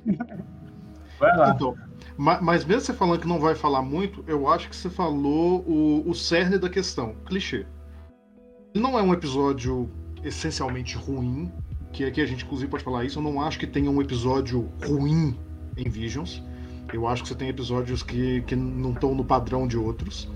Vai 1.21 1.37
lá. 1.37 1.51
Então, 1.51 1.77
ma- 2.17 2.41
mas 2.41 2.65
mesmo 2.65 2.81
você 2.81 2.93
falando 2.93 3.21
que 3.21 3.29
não 3.29 3.39
vai 3.39 3.55
falar 3.55 3.83
muito, 3.83 4.25
eu 4.27 4.49
acho 4.49 4.69
que 4.69 4.75
você 4.75 4.91
falou 4.91 5.61
o, 5.69 6.09
o 6.09 6.15
cerne 6.15 6.59
da 6.59 6.69
questão, 6.69 7.15
clichê. 7.27 7.67
Não 8.75 8.99
é 8.99 9.03
um 9.03 9.13
episódio 9.13 9.89
essencialmente 10.25 10.97
ruim, 10.97 11.53
que 11.95 12.05
aqui 12.05 12.21
a 12.23 12.27
gente 12.27 12.45
inclusive 12.45 12.71
pode 12.71 12.85
falar 12.85 13.05
isso, 13.05 13.19
eu 13.21 13.25
não 13.25 13.41
acho 13.43 13.59
que 13.59 13.67
tenha 13.67 13.91
um 13.91 14.03
episódio 14.03 14.73
ruim 14.81 15.39
em 15.77 15.89
Visions. 15.91 16.43
Eu 16.93 17.07
acho 17.09 17.23
que 17.23 17.29
você 17.29 17.37
tem 17.37 17.49
episódios 17.49 18.03
que, 18.03 18.43
que 18.43 18.57
não 18.57 18.93
estão 18.95 19.15
no 19.15 19.25
padrão 19.25 19.67
de 19.69 19.79
outros. 19.79 20.31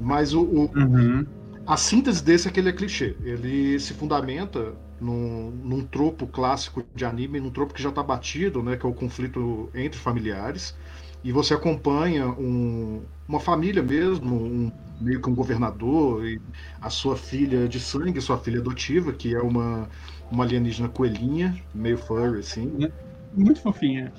Mas 0.00 0.34
o, 0.34 0.42
o- 0.44 0.74
Uhum. 0.74 1.26
a 1.66 1.76
síntese 1.76 2.22
desse 2.24 2.48
é 2.48 2.50
que 2.50 2.60
ele 2.60 2.70
é 2.70 2.72
clichê. 2.72 3.16
Ele 3.22 3.78
se 3.80 3.94
fundamenta 3.94 4.74
num, 5.00 5.50
num 5.50 5.84
tropo 5.86 6.26
clássico 6.26 6.84
de 6.94 7.04
anime, 7.04 7.40
num 7.40 7.50
tropo 7.50 7.74
que 7.74 7.82
já 7.82 7.90
está 7.90 8.02
batido, 8.02 8.62
né, 8.62 8.76
que 8.76 8.86
é 8.86 8.88
o 8.88 8.94
conflito 8.94 9.70
entre 9.74 9.98
familiares. 10.00 10.76
E 11.22 11.32
você 11.32 11.54
acompanha 11.54 12.28
um, 12.28 13.02
uma 13.28 13.40
família 13.40 13.82
mesmo, 13.82 14.34
um, 14.36 14.72
meio 15.00 15.20
que 15.20 15.28
um 15.30 15.34
governador, 15.34 16.26
e 16.26 16.40
a 16.80 16.90
sua 16.90 17.16
filha 17.16 17.68
de 17.68 17.78
sangue, 17.80 18.20
sua 18.20 18.38
filha 18.38 18.60
adotiva, 18.60 19.12
que 19.12 19.34
é 19.34 19.40
uma, 19.40 19.88
uma 20.30 20.44
alienígena 20.44 20.88
coelhinha, 20.88 21.54
meio 21.74 21.98
furry, 21.98 22.40
assim. 22.40 22.90
Muito 23.34 23.60
fofinha. 23.60 24.12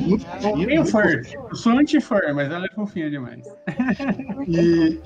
Muito 0.00 0.26
fofinha. 0.26 0.66
Meio 0.66 0.84
fur. 0.84 1.22
Eu 1.50 1.54
sou 1.54 1.72
anti-fur, 1.72 2.34
mas 2.34 2.50
ela 2.50 2.66
é 2.66 2.74
fofinha 2.74 3.10
demais. 3.10 3.46
E, 4.46 5.00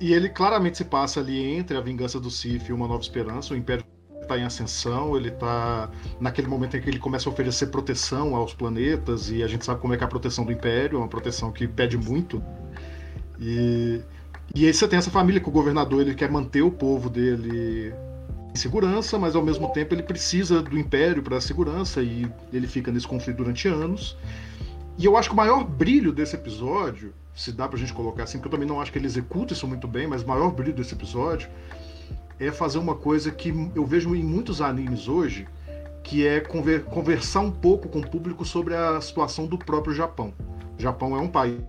e 0.00 0.12
ele 0.12 0.28
claramente 0.28 0.78
se 0.78 0.84
passa 0.84 1.20
ali 1.20 1.54
entre 1.54 1.76
a 1.76 1.80
vingança 1.80 2.18
do 2.18 2.30
Sif 2.30 2.68
e 2.68 2.72
uma 2.72 2.88
nova 2.88 3.00
esperança. 3.00 3.54
O 3.54 3.56
Império 3.56 3.84
está 4.20 4.36
em 4.36 4.44
ascensão, 4.44 5.16
ele 5.16 5.28
está 5.28 5.90
naquele 6.20 6.48
momento 6.48 6.76
em 6.76 6.80
que 6.80 6.90
ele 6.90 6.98
começa 6.98 7.28
a 7.28 7.32
oferecer 7.32 7.68
proteção 7.68 8.34
aos 8.34 8.52
planetas, 8.52 9.30
e 9.30 9.42
a 9.42 9.46
gente 9.46 9.64
sabe 9.64 9.80
como 9.80 9.94
é 9.94 9.96
que 9.96 10.04
é 10.04 10.06
a 10.06 10.10
proteção 10.10 10.44
do 10.44 10.52
Império, 10.52 10.96
é 10.96 10.98
uma 10.98 11.08
proteção 11.08 11.50
que 11.50 11.66
pede 11.66 11.96
muito. 11.96 12.42
E, 13.40 14.02
e 14.54 14.66
aí 14.66 14.74
você 14.74 14.86
tem 14.86 14.98
essa 14.98 15.10
família 15.10 15.40
que 15.40 15.48
o 15.48 15.52
governador 15.52 16.02
ele 16.02 16.14
quer 16.14 16.30
manter 16.30 16.62
o 16.62 16.70
povo 16.70 17.08
dele 17.08 17.94
segurança, 18.54 19.18
mas 19.18 19.36
ao 19.36 19.42
mesmo 19.42 19.68
tempo 19.72 19.94
ele 19.94 20.02
precisa 20.02 20.62
do 20.62 20.78
Império 20.78 21.22
para 21.22 21.36
a 21.36 21.40
segurança, 21.40 22.02
e 22.02 22.30
ele 22.52 22.66
fica 22.66 22.90
nesse 22.90 23.06
conflito 23.06 23.36
durante 23.38 23.68
anos. 23.68 24.16
E 24.96 25.04
eu 25.04 25.16
acho 25.16 25.28
que 25.28 25.34
o 25.34 25.36
maior 25.36 25.64
brilho 25.64 26.12
desse 26.12 26.34
episódio, 26.34 27.14
se 27.34 27.52
dá 27.52 27.68
pra 27.68 27.78
gente 27.78 27.92
colocar 27.92 28.24
assim, 28.24 28.38
porque 28.38 28.48
eu 28.48 28.52
também 28.52 28.68
não 28.68 28.80
acho 28.80 28.90
que 28.90 28.98
ele 28.98 29.06
executa 29.06 29.52
isso 29.52 29.66
muito 29.66 29.86
bem, 29.86 30.06
mas 30.06 30.22
o 30.22 30.26
maior 30.26 30.50
brilho 30.50 30.74
desse 30.74 30.94
episódio 30.94 31.48
é 32.40 32.50
fazer 32.50 32.78
uma 32.78 32.94
coisa 32.94 33.30
que 33.30 33.52
eu 33.74 33.86
vejo 33.86 34.14
em 34.14 34.24
muitos 34.24 34.60
animes 34.60 35.08
hoje, 35.08 35.46
que 36.02 36.26
é 36.26 36.40
conver 36.40 36.84
conversar 36.84 37.40
um 37.40 37.50
pouco 37.50 37.88
com 37.88 38.00
o 38.00 38.08
público 38.08 38.44
sobre 38.44 38.74
a 38.74 39.00
situação 39.00 39.46
do 39.46 39.58
próprio 39.58 39.94
Japão. 39.94 40.32
O 40.78 40.82
Japão 40.82 41.16
é 41.16 41.20
um 41.20 41.28
país 41.28 41.60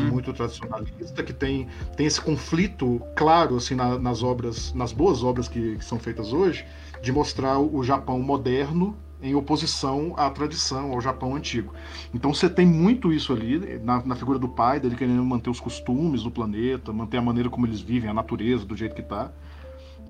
uhum. 0.00 0.08
muito 0.10 0.32
tradicionalista 0.32 1.22
que 1.22 1.34
tem, 1.34 1.68
tem 1.96 2.06
esse 2.06 2.18
conflito 2.18 3.00
claro 3.14 3.56
assim 3.56 3.74
na, 3.74 3.98
nas 3.98 4.22
obras, 4.22 4.72
nas 4.72 4.90
boas 4.90 5.22
obras 5.22 5.48
que, 5.48 5.76
que, 5.76 5.84
são 5.84 5.98
feitas 5.98 6.32
hoje, 6.32 6.64
de 7.02 7.12
mostrar 7.12 7.58
o 7.58 7.84
Japão 7.84 8.18
moderno 8.20 8.96
em 9.22 9.34
oposição 9.34 10.14
à 10.16 10.30
tradição, 10.30 10.92
ao 10.92 11.00
Japão 11.00 11.36
antigo. 11.36 11.74
Então 12.14 12.32
você 12.32 12.48
tem 12.48 12.64
muito 12.64 13.12
isso 13.12 13.34
ali 13.34 13.78
na, 13.82 14.04
na 14.04 14.16
figura 14.16 14.38
do 14.38 14.48
pai, 14.48 14.80
dele 14.80 14.96
querendo 14.96 15.22
manter 15.22 15.50
os 15.50 15.60
costumes 15.60 16.22
do 16.22 16.30
planeta, 16.30 16.90
manter 16.90 17.18
a 17.18 17.22
maneira 17.22 17.50
como 17.50 17.66
eles 17.66 17.80
vivem, 17.80 18.08
a 18.08 18.14
natureza 18.14 18.64
do 18.64 18.74
jeito 18.74 18.94
que 18.94 19.02
está. 19.02 19.30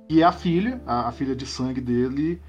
E 0.09 0.23
a 0.23 0.31
filha, 0.31 0.81
a, 0.87 1.09
a 1.09 1.13
filha 1.13 1.35
de 1.35 1.45
sangue 1.45 1.81
dele, 1.81 2.41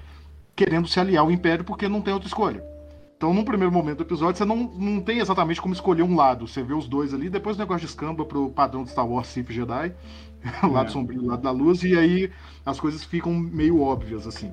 querendo 0.54 0.86
se 0.86 1.00
aliar 1.00 1.24
ao 1.24 1.32
Império 1.32 1.64
porque 1.64 1.88
não 1.88 2.00
tem 2.00 2.14
outra 2.14 2.28
escolha. 2.28 2.75
Então, 3.16 3.32
num 3.32 3.44
primeiro 3.44 3.72
momento 3.72 3.98
do 3.98 4.04
episódio, 4.04 4.36
você 4.36 4.44
não, 4.44 4.56
não 4.56 5.00
tem 5.00 5.20
exatamente 5.20 5.60
como 5.60 5.72
escolher 5.72 6.02
um 6.02 6.14
lado. 6.14 6.46
Você 6.46 6.62
vê 6.62 6.74
os 6.74 6.86
dois 6.86 7.14
ali, 7.14 7.30
depois 7.30 7.56
o 7.56 7.58
negócio 7.58 7.86
descamba 7.86 8.26
pro 8.26 8.50
padrão 8.50 8.84
de 8.84 8.90
Star 8.90 9.08
Wars 9.08 9.28
Sith 9.28 9.50
Jedi, 9.50 9.94
o 10.62 10.68
lado 10.68 10.88
é. 10.88 10.92
sombrio, 10.92 11.22
o 11.22 11.26
lado 11.26 11.42
da 11.42 11.50
luz, 11.50 11.82
e 11.82 11.96
aí 11.96 12.30
as 12.64 12.78
coisas 12.78 13.02
ficam 13.04 13.32
meio 13.32 13.80
óbvias, 13.80 14.26
assim. 14.26 14.52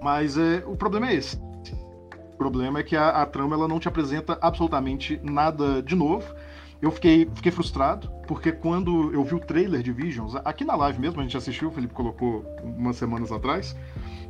Mas 0.00 0.38
é, 0.38 0.64
o 0.66 0.74
problema 0.74 1.10
é 1.10 1.14
esse. 1.16 1.36
O 1.36 2.36
problema 2.38 2.78
é 2.78 2.82
que 2.82 2.96
a, 2.96 3.10
a 3.10 3.26
trama 3.26 3.56
ela 3.56 3.68
não 3.68 3.78
te 3.78 3.88
apresenta 3.88 4.38
absolutamente 4.40 5.20
nada 5.22 5.82
de 5.82 5.94
novo. 5.94 6.34
Eu 6.80 6.90
fiquei, 6.90 7.28
fiquei 7.34 7.50
frustrado, 7.50 8.10
porque 8.26 8.52
quando 8.52 9.12
eu 9.12 9.24
vi 9.24 9.34
o 9.34 9.40
trailer 9.40 9.82
de 9.82 9.92
Visions, 9.92 10.34
aqui 10.44 10.64
na 10.64 10.76
live 10.76 11.00
mesmo, 11.00 11.20
a 11.20 11.22
gente 11.22 11.36
assistiu, 11.36 11.68
o 11.68 11.72
Felipe 11.72 11.94
colocou 11.94 12.44
umas 12.62 12.96
semanas 12.96 13.32
atrás, 13.32 13.74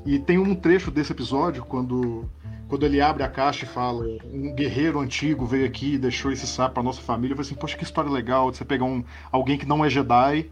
e 0.05 0.21
tem 0.21 0.39
um 0.39 0.55
trecho 0.55 0.91
desse 0.93 1.11
episódio, 1.11 1.65
quando, 1.65 2.31
quando 2.69 2.85
ele 2.85 3.01
abre 3.01 3.23
a 3.23 3.29
caixa 3.29 3.65
e 3.65 3.69
fala: 3.69 4.05
um 4.25 4.55
guerreiro 4.55 4.99
antigo 4.99 5.47
veio 5.47 5.67
aqui 5.67 5.95
e 5.95 5.99
deixou 5.99 6.33
esse 6.33 6.47
sapo 6.47 6.75
pra 6.75 6.83
nossa 6.83 7.01
família. 7.01 7.33
Eu 7.33 7.37
falei 7.37 7.49
assim: 7.49 7.59
poxa, 7.59 7.77
que 7.77 7.85
história 7.85 8.11
legal 8.11 8.51
de 8.51 8.57
você 8.57 8.65
pegar 8.65 8.85
um, 8.85 9.05
alguém 9.31 9.57
que 9.57 9.67
não 9.67 9.85
é 9.85 9.91
Jedi, 9.91 10.51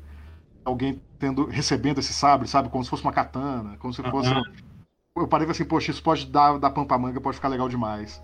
alguém 0.65 1.01
tendo, 1.19 1.47
recebendo 1.47 1.99
esse 1.99 2.13
sabre, 2.13 2.49
sabe? 2.49 2.69
Como 2.69 2.85
se 2.85 2.91
fosse 2.91 3.03
uma 3.03 3.13
katana, 3.13 3.77
como 3.79 3.93
se 3.93 4.03
fosse. 4.03 4.31
Uhum. 4.31 4.43
Eu 5.17 5.29
parei 5.29 5.49
assim: 5.49 5.65
poxa, 5.65 5.91
isso 5.91 6.03
pode 6.03 6.27
dar, 6.27 6.59
dar 6.59 6.71
pampa 6.71 6.97
manga, 6.99 7.21
pode 7.21 7.37
ficar 7.37 7.49
legal 7.49 7.69
demais. 7.69 8.23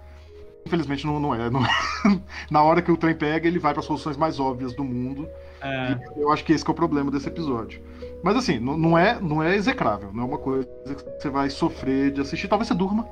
Infelizmente 0.66 1.06
não, 1.06 1.18
não 1.18 1.34
é. 1.34 1.48
Não... 1.48 1.60
Na 2.50 2.62
hora 2.62 2.82
que 2.82 2.92
o 2.92 2.96
trem 2.96 3.14
pega, 3.14 3.48
ele 3.48 3.58
vai 3.58 3.72
para 3.72 3.82
soluções 3.82 4.16
mais 4.16 4.38
óbvias 4.38 4.74
do 4.74 4.84
mundo. 4.84 5.28
É. 5.62 5.98
eu 6.16 6.32
acho 6.32 6.42
que 6.44 6.52
esse 6.52 6.64
que 6.64 6.70
é 6.70 6.72
o 6.72 6.74
problema 6.74 7.10
desse 7.10 7.28
episódio. 7.28 7.82
Mas 8.22 8.36
assim, 8.36 8.58
não, 8.58 8.76
não, 8.76 8.98
é, 8.98 9.20
não 9.20 9.42
é 9.42 9.54
execrável, 9.56 10.10
não 10.12 10.22
é 10.22 10.26
uma 10.26 10.38
coisa 10.38 10.66
que 10.86 11.04
você 11.18 11.28
vai 11.28 11.50
sofrer 11.50 12.12
de 12.12 12.20
assistir. 12.20 12.48
Talvez 12.48 12.68
você 12.68 12.74
durma. 12.74 13.06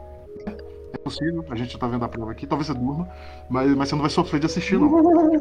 Possível, 1.08 1.42
a 1.48 1.56
gente 1.56 1.78
tá 1.78 1.86
vendo 1.86 2.04
a 2.04 2.08
prova 2.08 2.32
aqui, 2.32 2.46
talvez 2.46 2.66
você 2.66 2.74
durma, 2.74 3.08
mas, 3.48 3.74
mas 3.74 3.88
você 3.88 3.94
não 3.94 4.02
vai 4.02 4.10
sofrer 4.10 4.40
de 4.40 4.46
assistir, 4.46 4.78
não. 4.78 4.92
Uh, 4.92 5.38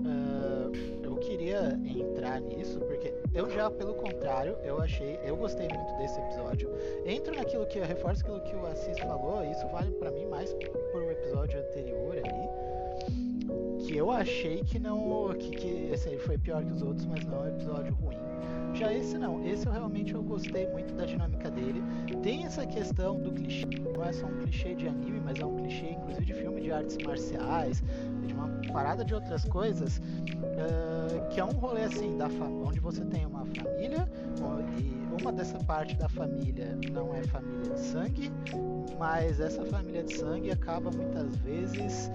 eu 1.04 1.16
queria 1.16 1.78
entrar 1.84 2.40
nisso, 2.40 2.80
porque 2.80 3.12
eu 3.34 3.50
já, 3.50 3.70
pelo 3.70 3.92
contrário, 3.94 4.56
eu 4.64 4.80
achei, 4.80 5.18
eu 5.22 5.36
gostei 5.36 5.68
muito 5.68 5.94
desse 5.98 6.18
episódio. 6.18 6.70
Entro 7.04 7.34
naquilo 7.34 7.66
que 7.66 7.78
eu 7.78 7.84
reforço 7.84 8.22
aquilo 8.22 8.40
que 8.40 8.56
o 8.56 8.64
Assis 8.66 8.98
falou, 9.00 9.44
isso 9.44 9.66
vale 9.68 9.90
para 9.92 10.10
mim 10.10 10.24
mais 10.26 10.54
por 10.54 11.02
um 11.02 11.10
episódio 11.10 11.60
anterior 11.60 12.16
ali, 12.16 13.84
que 13.86 13.94
eu 13.94 14.10
achei 14.10 14.64
que 14.64 14.78
não, 14.78 15.34
que, 15.34 15.50
que 15.50 15.90
esse 15.92 16.16
foi 16.18 16.38
pior 16.38 16.64
que 16.64 16.72
os 16.72 16.80
outros, 16.80 17.04
mas 17.04 17.22
não 17.26 17.44
é 17.44 17.50
um 17.50 17.54
episódio 17.56 17.94
ruim. 17.96 18.16
Já 18.74 18.92
esse 18.92 19.16
não, 19.16 19.46
esse 19.46 19.66
eu 19.66 19.72
realmente 19.72 20.14
eu 20.14 20.22
gostei 20.22 20.66
muito 20.68 20.92
da 20.94 21.04
dinâmica 21.04 21.48
dele. 21.48 21.80
Tem 22.24 22.46
essa 22.46 22.64
questão 22.64 23.20
do 23.20 23.30
clichê, 23.32 23.66
não 23.66 24.02
é 24.02 24.10
só 24.10 24.24
um 24.24 24.38
clichê 24.38 24.74
de 24.74 24.88
anime, 24.88 25.20
mas 25.20 25.38
é 25.38 25.44
um 25.44 25.56
clichê 25.56 25.90
inclusive 25.90 26.24
de 26.24 26.32
filme 26.32 26.62
de 26.62 26.72
artes 26.72 26.96
marciais, 27.04 27.84
de 28.26 28.32
uma 28.32 28.48
parada 28.72 29.04
de 29.04 29.14
outras 29.14 29.44
coisas, 29.44 29.98
uh, 29.98 31.28
que 31.28 31.38
é 31.38 31.44
um 31.44 31.52
rolê 31.52 31.82
assim, 31.82 32.16
da 32.16 32.26
onde 32.66 32.80
você 32.80 33.04
tem 33.04 33.26
uma 33.26 33.44
família, 33.44 34.08
e 34.80 35.22
uma 35.22 35.30
dessa 35.34 35.58
parte 35.64 35.96
da 35.96 36.08
família 36.08 36.74
não 36.90 37.14
é 37.14 37.22
família 37.24 37.74
de 37.74 37.80
sangue, 37.80 38.32
mas 38.98 39.38
essa 39.38 39.62
família 39.66 40.02
de 40.02 40.16
sangue 40.16 40.50
acaba 40.50 40.90
muitas 40.90 41.36
vezes 41.36 42.10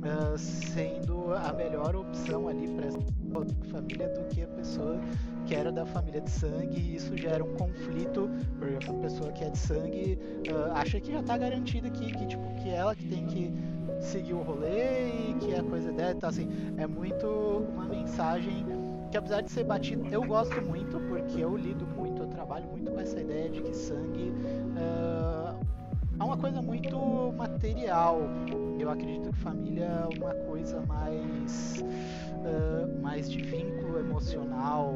uh, 0.00 0.36
sendo 0.36 1.32
a 1.32 1.54
melhor 1.54 1.96
opção 1.96 2.48
ali 2.48 2.68
para 2.68 2.88
essa 2.88 2.98
família 3.72 4.08
do 4.10 4.28
que 4.28 4.42
a 4.42 4.48
pessoa 4.48 5.00
que 5.48 5.54
era 5.54 5.72
da 5.72 5.86
família 5.86 6.20
de 6.20 6.30
sangue 6.30 6.78
e 6.78 6.96
isso 6.96 7.16
gera 7.16 7.42
um 7.42 7.54
conflito 7.54 8.30
porque 8.58 8.90
a 8.90 8.92
pessoa 8.92 9.32
que 9.32 9.42
é 9.42 9.48
de 9.48 9.56
sangue 9.56 10.18
uh, 10.50 10.72
acha 10.74 11.00
que 11.00 11.10
já 11.10 11.20
está 11.20 11.38
garantida 11.38 11.88
que, 11.88 12.12
que 12.12 12.26
tipo 12.26 12.44
que 12.56 12.68
ela 12.68 12.94
que 12.94 13.06
tem 13.06 13.26
que 13.26 13.50
seguir 13.98 14.34
o 14.34 14.42
rolê 14.42 15.08
e 15.08 15.36
que 15.40 15.54
a 15.54 15.62
coisa 15.62 15.90
dela 15.90 16.12
então 16.12 16.28
assim 16.28 16.48
é 16.76 16.86
muito 16.86 17.26
uma 17.72 17.86
mensagem 17.86 18.66
que 19.10 19.16
apesar 19.16 19.40
de 19.40 19.50
ser 19.50 19.64
batido 19.64 20.06
eu 20.10 20.22
gosto 20.22 20.60
muito 20.60 21.00
porque 21.08 21.40
eu 21.40 21.56
lido 21.56 21.86
muito 21.86 22.24
eu 22.24 22.28
trabalho 22.28 22.68
muito 22.68 22.92
com 22.92 23.00
essa 23.00 23.18
ideia 23.18 23.48
de 23.48 23.62
que 23.62 23.74
sangue 23.74 24.30
uh, 24.76 25.58
é 26.20 26.24
uma 26.24 26.36
coisa 26.36 26.60
muito 26.60 27.32
material 27.38 28.20
eu 28.78 28.90
acredito 28.90 29.30
que 29.30 29.38
família 29.38 29.84
é 29.84 30.18
uma 30.18 30.34
coisa 30.34 30.82
mais 30.82 31.82
uh, 32.38 33.02
mais 33.02 33.30
de 33.30 33.40
vínculo 33.42 33.98
emocional. 33.98 34.94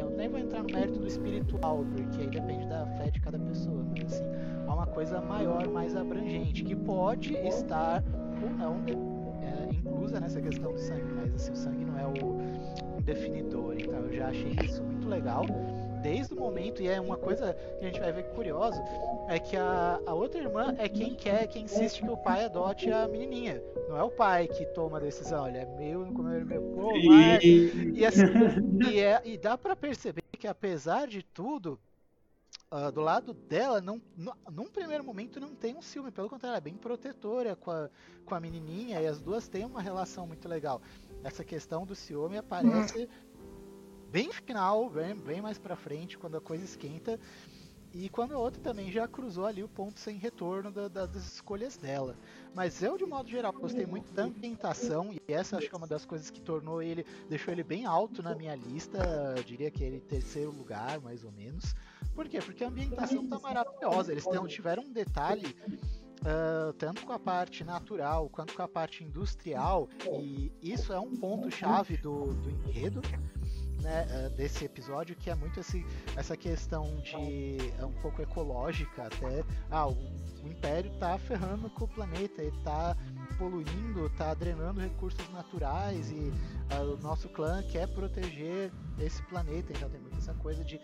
Eu, 0.00 0.08
né, 0.08 0.16
nem 0.16 0.28
vou 0.28 0.40
entrar 0.40 0.62
no 0.62 0.70
mérito 0.70 0.98
do 0.98 1.06
espiritual, 1.06 1.84
porque 1.84 2.22
aí 2.22 2.30
depende 2.30 2.66
da 2.66 2.86
fé 2.86 3.10
de 3.10 3.20
cada 3.20 3.38
pessoa, 3.38 3.84
mas 3.90 4.14
assim, 4.14 4.24
é 4.24 4.70
uma 4.70 4.86
coisa 4.86 5.20
maior, 5.20 5.68
mais 5.68 5.94
abrangente, 5.94 6.64
que 6.64 6.74
pode 6.74 7.34
estar 7.34 8.02
ou 8.42 8.50
não 8.50 8.80
de, 8.82 8.92
é, 8.92 9.68
inclusa 9.74 10.18
nessa 10.18 10.40
questão 10.40 10.72
do 10.72 10.78
sangue, 10.78 11.12
mas 11.14 11.34
assim, 11.34 11.52
o 11.52 11.56
sangue 11.56 11.84
não 11.84 11.98
é 11.98 12.06
o 12.06 13.00
definidor, 13.02 13.76
então 13.76 14.00
eu 14.00 14.12
já 14.12 14.28
achei 14.28 14.52
isso 14.52 14.82
muito 14.82 15.08
legal 15.08 15.46
desde 16.00 16.34
o 16.34 16.36
momento, 16.36 16.82
e 16.82 16.88
é 16.88 17.00
uma 17.00 17.16
coisa 17.16 17.54
que 17.78 17.84
a 17.84 17.88
gente 17.88 18.00
vai 18.00 18.12
ver 18.12 18.24
curioso, 18.30 18.80
é 19.28 19.38
que 19.38 19.56
a, 19.56 20.00
a 20.06 20.14
outra 20.14 20.40
irmã 20.40 20.74
é 20.78 20.88
quem 20.88 21.14
quer, 21.14 21.46
quem 21.46 21.64
insiste 21.64 22.02
que 22.02 22.10
o 22.10 22.16
pai 22.16 22.44
adote 22.44 22.90
a 22.90 23.06
menininha. 23.06 23.62
Não 23.88 23.96
é 23.96 24.02
o 24.02 24.10
pai 24.10 24.48
que 24.48 24.64
toma 24.66 24.98
a 24.98 25.00
decisão, 25.00 25.48
ele 25.48 25.58
é 25.58 25.66
meu, 25.66 26.06
ele 26.06 26.40
é 26.40 26.44
meu, 26.44 26.62
pô. 26.62 26.96
E, 26.96 28.04
assim, 28.04 28.24
e, 28.90 29.00
é, 29.00 29.20
e 29.24 29.36
dá 29.36 29.56
para 29.56 29.76
perceber 29.76 30.22
que 30.38 30.46
apesar 30.48 31.06
de 31.06 31.22
tudo, 31.22 31.78
Uh, 32.72 32.92
do 32.92 33.00
lado 33.00 33.34
dela, 33.34 33.80
não, 33.80 34.00
no, 34.16 34.32
num 34.48 34.66
primeiro 34.66 35.02
momento 35.02 35.40
não 35.40 35.52
tem 35.56 35.74
um 35.74 35.82
ciúme, 35.82 36.12
pelo 36.12 36.28
contrário, 36.28 36.56
é 36.56 36.60
bem 36.60 36.74
protetora 36.74 37.56
com 37.56 37.72
a, 37.72 37.90
com 38.24 38.32
a 38.32 38.38
menininha 38.38 39.00
e 39.00 39.08
as 39.08 39.20
duas 39.20 39.48
têm 39.48 39.64
uma 39.64 39.82
relação 39.82 40.24
muito 40.24 40.48
legal. 40.48 40.80
Essa 41.24 41.42
questão 41.42 41.84
do 41.84 41.96
ciúme 41.96 42.38
aparece 42.38 43.08
bem 44.10 44.32
final, 44.32 44.90
bem, 44.90 45.14
bem 45.14 45.40
mais 45.40 45.58
pra 45.58 45.76
frente, 45.76 46.18
quando 46.18 46.36
a 46.36 46.40
coisa 46.40 46.64
esquenta. 46.64 47.18
e 47.92 48.08
quando 48.08 48.32
a 48.34 48.38
outra 48.38 48.60
também 48.62 48.90
já 48.90 49.08
cruzou 49.08 49.46
ali 49.46 49.64
o 49.64 49.68
ponto 49.68 49.98
sem 49.98 50.16
retorno 50.16 50.70
da, 50.70 50.86
da, 50.88 51.06
das 51.06 51.34
escolhas 51.34 51.76
dela. 51.76 52.16
Mas 52.54 52.82
eu, 52.82 52.96
de 52.96 53.04
modo 53.04 53.28
geral, 53.28 53.52
gostei 53.52 53.84
muito 53.86 54.12
da 54.12 54.24
ambientação, 54.24 55.12
e 55.12 55.20
essa 55.32 55.56
acho 55.56 55.68
que 55.68 55.74
é 55.74 55.78
uma 55.78 55.86
das 55.88 56.04
coisas 56.04 56.30
que 56.30 56.40
tornou 56.40 56.80
ele, 56.82 57.04
deixou 57.28 57.52
ele 57.52 57.64
bem 57.64 57.86
alto 57.86 58.22
na 58.22 58.34
minha 58.34 58.54
lista, 58.54 58.98
eu 59.36 59.42
diria 59.42 59.70
que 59.70 59.82
ele 59.82 60.00
terceiro 60.00 60.52
lugar, 60.52 61.00
mais 61.00 61.24
ou 61.24 61.32
menos. 61.32 61.74
Por 62.14 62.28
quê? 62.28 62.38
Porque 62.40 62.62
a 62.62 62.68
ambientação 62.68 63.26
tá 63.28 63.38
maravilhosa, 63.40 64.12
eles 64.12 64.24
tiveram 64.46 64.84
um 64.84 64.92
detalhe 64.92 65.56
Uh, 66.20 66.74
tanto 66.74 67.06
com 67.06 67.14
a 67.14 67.18
parte 67.18 67.64
natural 67.64 68.28
quanto 68.28 68.52
com 68.52 68.60
a 68.60 68.68
parte 68.68 69.02
industrial, 69.02 69.88
e 70.20 70.52
isso 70.60 70.92
é 70.92 71.00
um 71.00 71.16
ponto-chave 71.16 71.96
do, 71.96 72.34
do 72.34 72.50
enredo, 72.50 73.00
né, 73.80 74.06
uh, 74.10 74.30
desse 74.36 74.64
episódio, 74.64 75.16
que 75.16 75.30
é 75.30 75.34
muito 75.34 75.60
esse, 75.60 75.84
essa 76.16 76.36
questão 76.36 76.96
de 77.00 77.56
é 77.78 77.84
um 77.84 77.92
pouco 77.92 78.22
ecológica 78.22 79.04
até. 79.04 79.44
Ah, 79.70 79.86
o, 79.88 79.92
o 79.92 80.48
Império 80.48 80.90
tá 80.98 81.18
ferrando 81.18 81.68
com 81.70 81.84
o 81.84 81.88
planeta, 81.88 82.42
ele 82.42 82.56
tá 82.62 82.96
poluindo, 83.38 84.08
tá 84.10 84.34
drenando 84.34 84.80
recursos 84.80 85.28
naturais 85.30 86.10
e 86.10 86.32
uh, 86.74 86.94
o 86.94 86.96
nosso 86.98 87.28
clã 87.28 87.62
quer 87.62 87.88
proteger 87.88 88.70
esse 88.98 89.22
planeta, 89.24 89.72
então 89.72 89.88
tem 89.88 90.00
muito 90.00 90.18
essa 90.18 90.34
coisa 90.34 90.64
de 90.64 90.80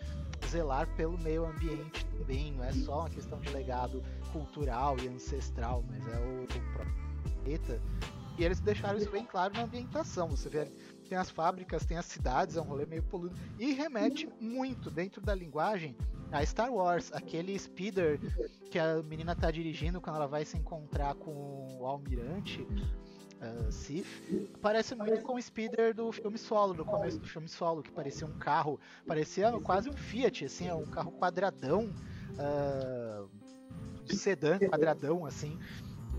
zelar 0.47 0.86
pelo 0.97 1.18
meio 1.18 1.47
ambiente 1.47 2.05
também, 2.06 2.52
não 2.52 2.64
é 2.64 2.73
só 2.73 3.01
uma 3.01 3.10
questão 3.10 3.40
de 3.40 3.51
legado 3.51 4.02
cultural 4.32 4.97
e 4.98 5.09
ancestral, 5.09 5.85
mas 5.89 6.06
é 6.06 6.18
o, 6.18 6.44
o 6.44 6.73
próprio 6.73 6.94
planeta. 7.23 7.81
E 8.39 8.44
eles 8.44 8.60
deixaram 8.60 8.98
isso 8.98 9.10
bem 9.10 9.24
claro 9.24 9.55
na 9.55 9.62
ambientação. 9.62 10.28
Você 10.28 10.48
vê 10.51 10.70
tem 11.07 11.19
as 11.19 11.31
fábricas, 11.31 11.85
tem 11.85 11.97
as 11.97 12.07
cidades, 12.07 12.57
é 12.57 12.61
um 12.61 12.65
rolê 12.65 12.87
meio 12.87 13.03
poluído. 13.03 13.37
E 13.59 13.73
remete 13.73 14.28
muito 14.41 14.91
dentro 14.91 15.20
da 15.20 15.35
linguagem 15.35 15.97
a 16.33 16.45
Star 16.45 16.73
Wars, 16.73 17.12
aquele 17.12 17.59
speeder 17.59 18.19
que 18.70 18.78
a 18.78 19.03
menina 19.03 19.35
tá 19.35 19.51
dirigindo 19.51 20.01
quando 20.01 20.16
ela 20.16 20.27
vai 20.27 20.45
se 20.45 20.57
encontrar 20.57 21.15
com 21.15 21.78
o 21.78 21.87
almirante. 21.87 22.66
Uh, 23.37 23.70
Sith 23.70 24.07
parece 24.62 24.95
muito 24.95 25.23
com 25.23 25.35
o 25.35 25.43
speeder 25.43 25.95
do 25.95 26.11
filme 26.11 26.39
Solo, 26.39 26.73
do 26.73 26.85
começo 26.85 27.19
do 27.19 27.28
filme 27.28 27.49
Solo, 27.49 27.83
que 27.83 27.93
parecia 27.93 28.27
um 28.27 28.39
carro, 28.39 28.81
parecia 29.07 29.53
quase 29.61 29.91
um 29.91 29.93
Fiat, 29.93 30.47
assim, 30.47 30.69
é 30.69 30.74
um 30.74 30.87
carro 30.87 31.12
quadradão, 31.12 31.95
uh, 32.33 33.28
sedã 34.07 34.59
quadradão, 34.59 35.27
assim, 35.27 35.59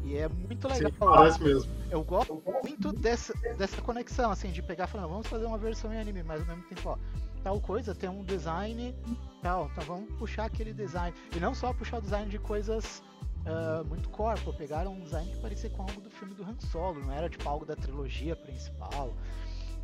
e 0.08 0.18
é 0.18 0.30
muito 0.30 0.68
legal. 0.68 0.92
Sim, 0.92 0.98
parece 0.98 1.44
mesmo. 1.44 1.72
Eu 1.92 2.04
gosto 2.04 2.42
muito 2.64 2.94
dessa, 2.94 3.34
dessa 3.58 3.82
conexão, 3.82 4.32
assim, 4.32 4.52
de 4.52 4.62
pegar 4.62 4.86
e 4.86 4.88
falar, 4.88 5.06
vamos 5.06 5.28
fazer 5.28 5.46
uma 5.46 5.58
versão 5.58 5.94
em 5.94 6.00
anime, 6.00 6.24
mas 6.24 6.40
ao 6.42 6.48
mesmo 6.48 6.64
tempo, 6.64 6.90
ó, 6.90 6.98
tal 7.44 7.60
coisa 7.60 7.94
tem 7.94 8.10
um 8.10 8.24
design 8.24 8.96
tal, 9.42 9.70
então 9.72 9.84
vamos 9.84 10.14
puxar 10.16 10.46
aquele 10.46 10.74
design. 10.74 11.16
E 11.36 11.40
não 11.40 11.54
só 11.54 11.74
puxar 11.74 11.98
o 11.98 12.02
design 12.02 12.30
de 12.30 12.40
coisas 12.40 13.04
uh, 13.46 13.86
muito 13.86 14.10
corpo, 14.10 14.54
pegaram 14.54 14.94
um 14.94 15.02
design 15.02 15.30
que 15.30 15.40
parecia 15.40 15.70
com 15.70 15.82
algo 15.82 16.02
do 16.02 16.10
filme 16.10 16.34
do 16.34 16.44
Han 16.44 16.60
Solo, 16.60 17.00
não 17.02 17.12
era 17.12 17.30
tipo 17.30 17.48
algo 17.48 17.66
da 17.66 17.76
trilogia 17.76 18.36
principal. 18.36 19.14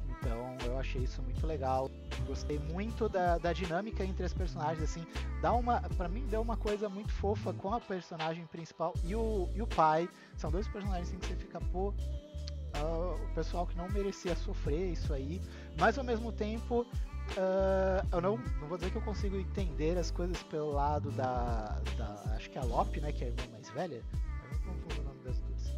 Então 0.10 0.58
eu 0.66 0.78
achei 0.78 1.02
isso 1.04 1.22
muito 1.22 1.46
legal. 1.46 1.90
Gostei 2.26 2.60
muito 2.60 3.10
da, 3.10 3.38
da 3.38 3.52
dinâmica 3.52 4.04
entre 4.04 4.26
as 4.26 4.34
personagens, 4.34 4.84
assim, 4.84 5.06
dá 5.42 5.54
uma, 5.54 5.82
para 5.82 6.08
mim 6.08 6.26
deu 6.28 6.42
uma 6.42 6.56
coisa 6.56 6.88
muito 6.88 7.12
fofa 7.12 7.54
com 7.54 7.74
a 7.74 7.80
personagem 7.80 8.46
principal 8.48 8.94
e 9.04 9.16
o, 9.16 9.50
e 9.54 9.62
o 9.62 9.68
pai. 9.68 10.10
São 10.38 10.50
dois 10.50 10.68
personagens 10.68 11.10
assim, 11.10 11.20
que 11.20 11.28
você 11.28 11.36
fica, 11.36 11.60
pô, 11.60 11.90
uh, 11.90 13.24
o 13.24 13.36
pessoal 13.36 13.68
que 13.68 13.76
não 13.78 13.90
merecia 13.90 14.36
sofrer 14.36 14.92
isso 14.92 15.14
aí, 15.14 15.42
mas 15.78 15.98
ao 15.98 16.04
mesmo 16.04 16.32
tempo 16.32 16.82
uh, 16.82 18.08
eu 18.12 18.22
não, 18.22 18.38
não 18.38 18.68
vou 18.68 18.78
dizer 18.78 18.92
que 18.92 18.98
eu 18.98 19.02
consigo 19.02 19.38
entender 19.38 19.98
as 19.98 20.12
coisas 20.12 20.42
pelo 20.44 20.72
lado 20.72 21.12
da, 21.12 21.80
da 21.98 22.36
acho 22.36 22.50
que 22.50 22.58
é 22.58 22.62
a 22.62 22.66
Lope, 22.66 23.00
né, 23.02 23.12
que 23.12 23.24
é 23.24 23.28
a 23.28 23.30
irmã 23.30 23.44
mais 23.52 23.70
velha. 23.70 24.02
Eu 24.44 24.52
não 24.52 24.60
confundo 24.60 25.02
o 25.02 25.04
nome 25.04 25.24
das 25.24 25.40
duas. 25.40 25.74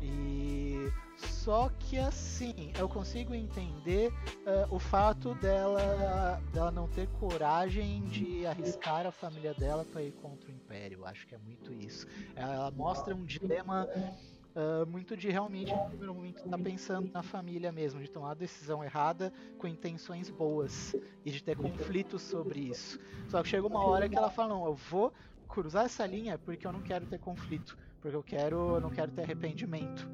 E 0.00 0.90
só 1.42 1.68
que 1.70 1.98
assim, 1.98 2.72
eu 2.78 2.88
consigo 2.88 3.34
entender 3.34 4.12
uh, 4.46 4.72
o 4.72 4.78
fato 4.78 5.34
dela, 5.34 6.40
dela 6.52 6.70
não 6.70 6.86
ter 6.86 7.08
coragem 7.18 8.04
de 8.04 8.46
arriscar 8.46 9.08
a 9.08 9.10
família 9.10 9.52
dela 9.52 9.84
para 9.84 10.04
ir 10.04 10.12
contra 10.12 10.48
o 10.48 10.54
Império. 10.54 11.04
Acho 11.04 11.26
que 11.26 11.34
é 11.34 11.38
muito 11.38 11.72
isso. 11.72 12.06
Ela 12.36 12.70
mostra 12.70 13.12
um 13.12 13.24
dilema 13.24 13.88
uh, 14.54 14.86
muito 14.88 15.16
de 15.16 15.30
realmente, 15.30 15.74
no 15.74 15.84
primeiro 15.86 16.14
momento, 16.14 16.36
estar 16.36 16.56
tá 16.56 16.58
pensando 16.58 17.10
na 17.12 17.24
família 17.24 17.72
mesmo, 17.72 18.00
de 18.00 18.08
tomar 18.08 18.30
a 18.30 18.34
decisão 18.34 18.84
errada 18.84 19.32
com 19.58 19.66
intenções 19.66 20.30
boas 20.30 20.94
e 21.24 21.32
de 21.32 21.42
ter 21.42 21.56
conflitos 21.56 22.22
sobre 22.22 22.60
isso. 22.60 23.00
Só 23.28 23.42
que 23.42 23.48
chega 23.48 23.66
uma 23.66 23.84
hora 23.84 24.08
que 24.08 24.16
ela 24.16 24.30
fala: 24.30 24.50
não, 24.50 24.64
eu 24.64 24.76
vou 24.76 25.12
cruzar 25.48 25.86
essa 25.86 26.06
linha 26.06 26.38
porque 26.38 26.64
eu 26.64 26.72
não 26.72 26.82
quero 26.82 27.04
ter 27.04 27.18
conflito, 27.18 27.76
porque 28.00 28.16
eu 28.16 28.22
quero, 28.22 28.76
eu 28.76 28.80
não 28.80 28.90
quero 28.90 29.10
ter 29.10 29.22
arrependimento. 29.22 30.08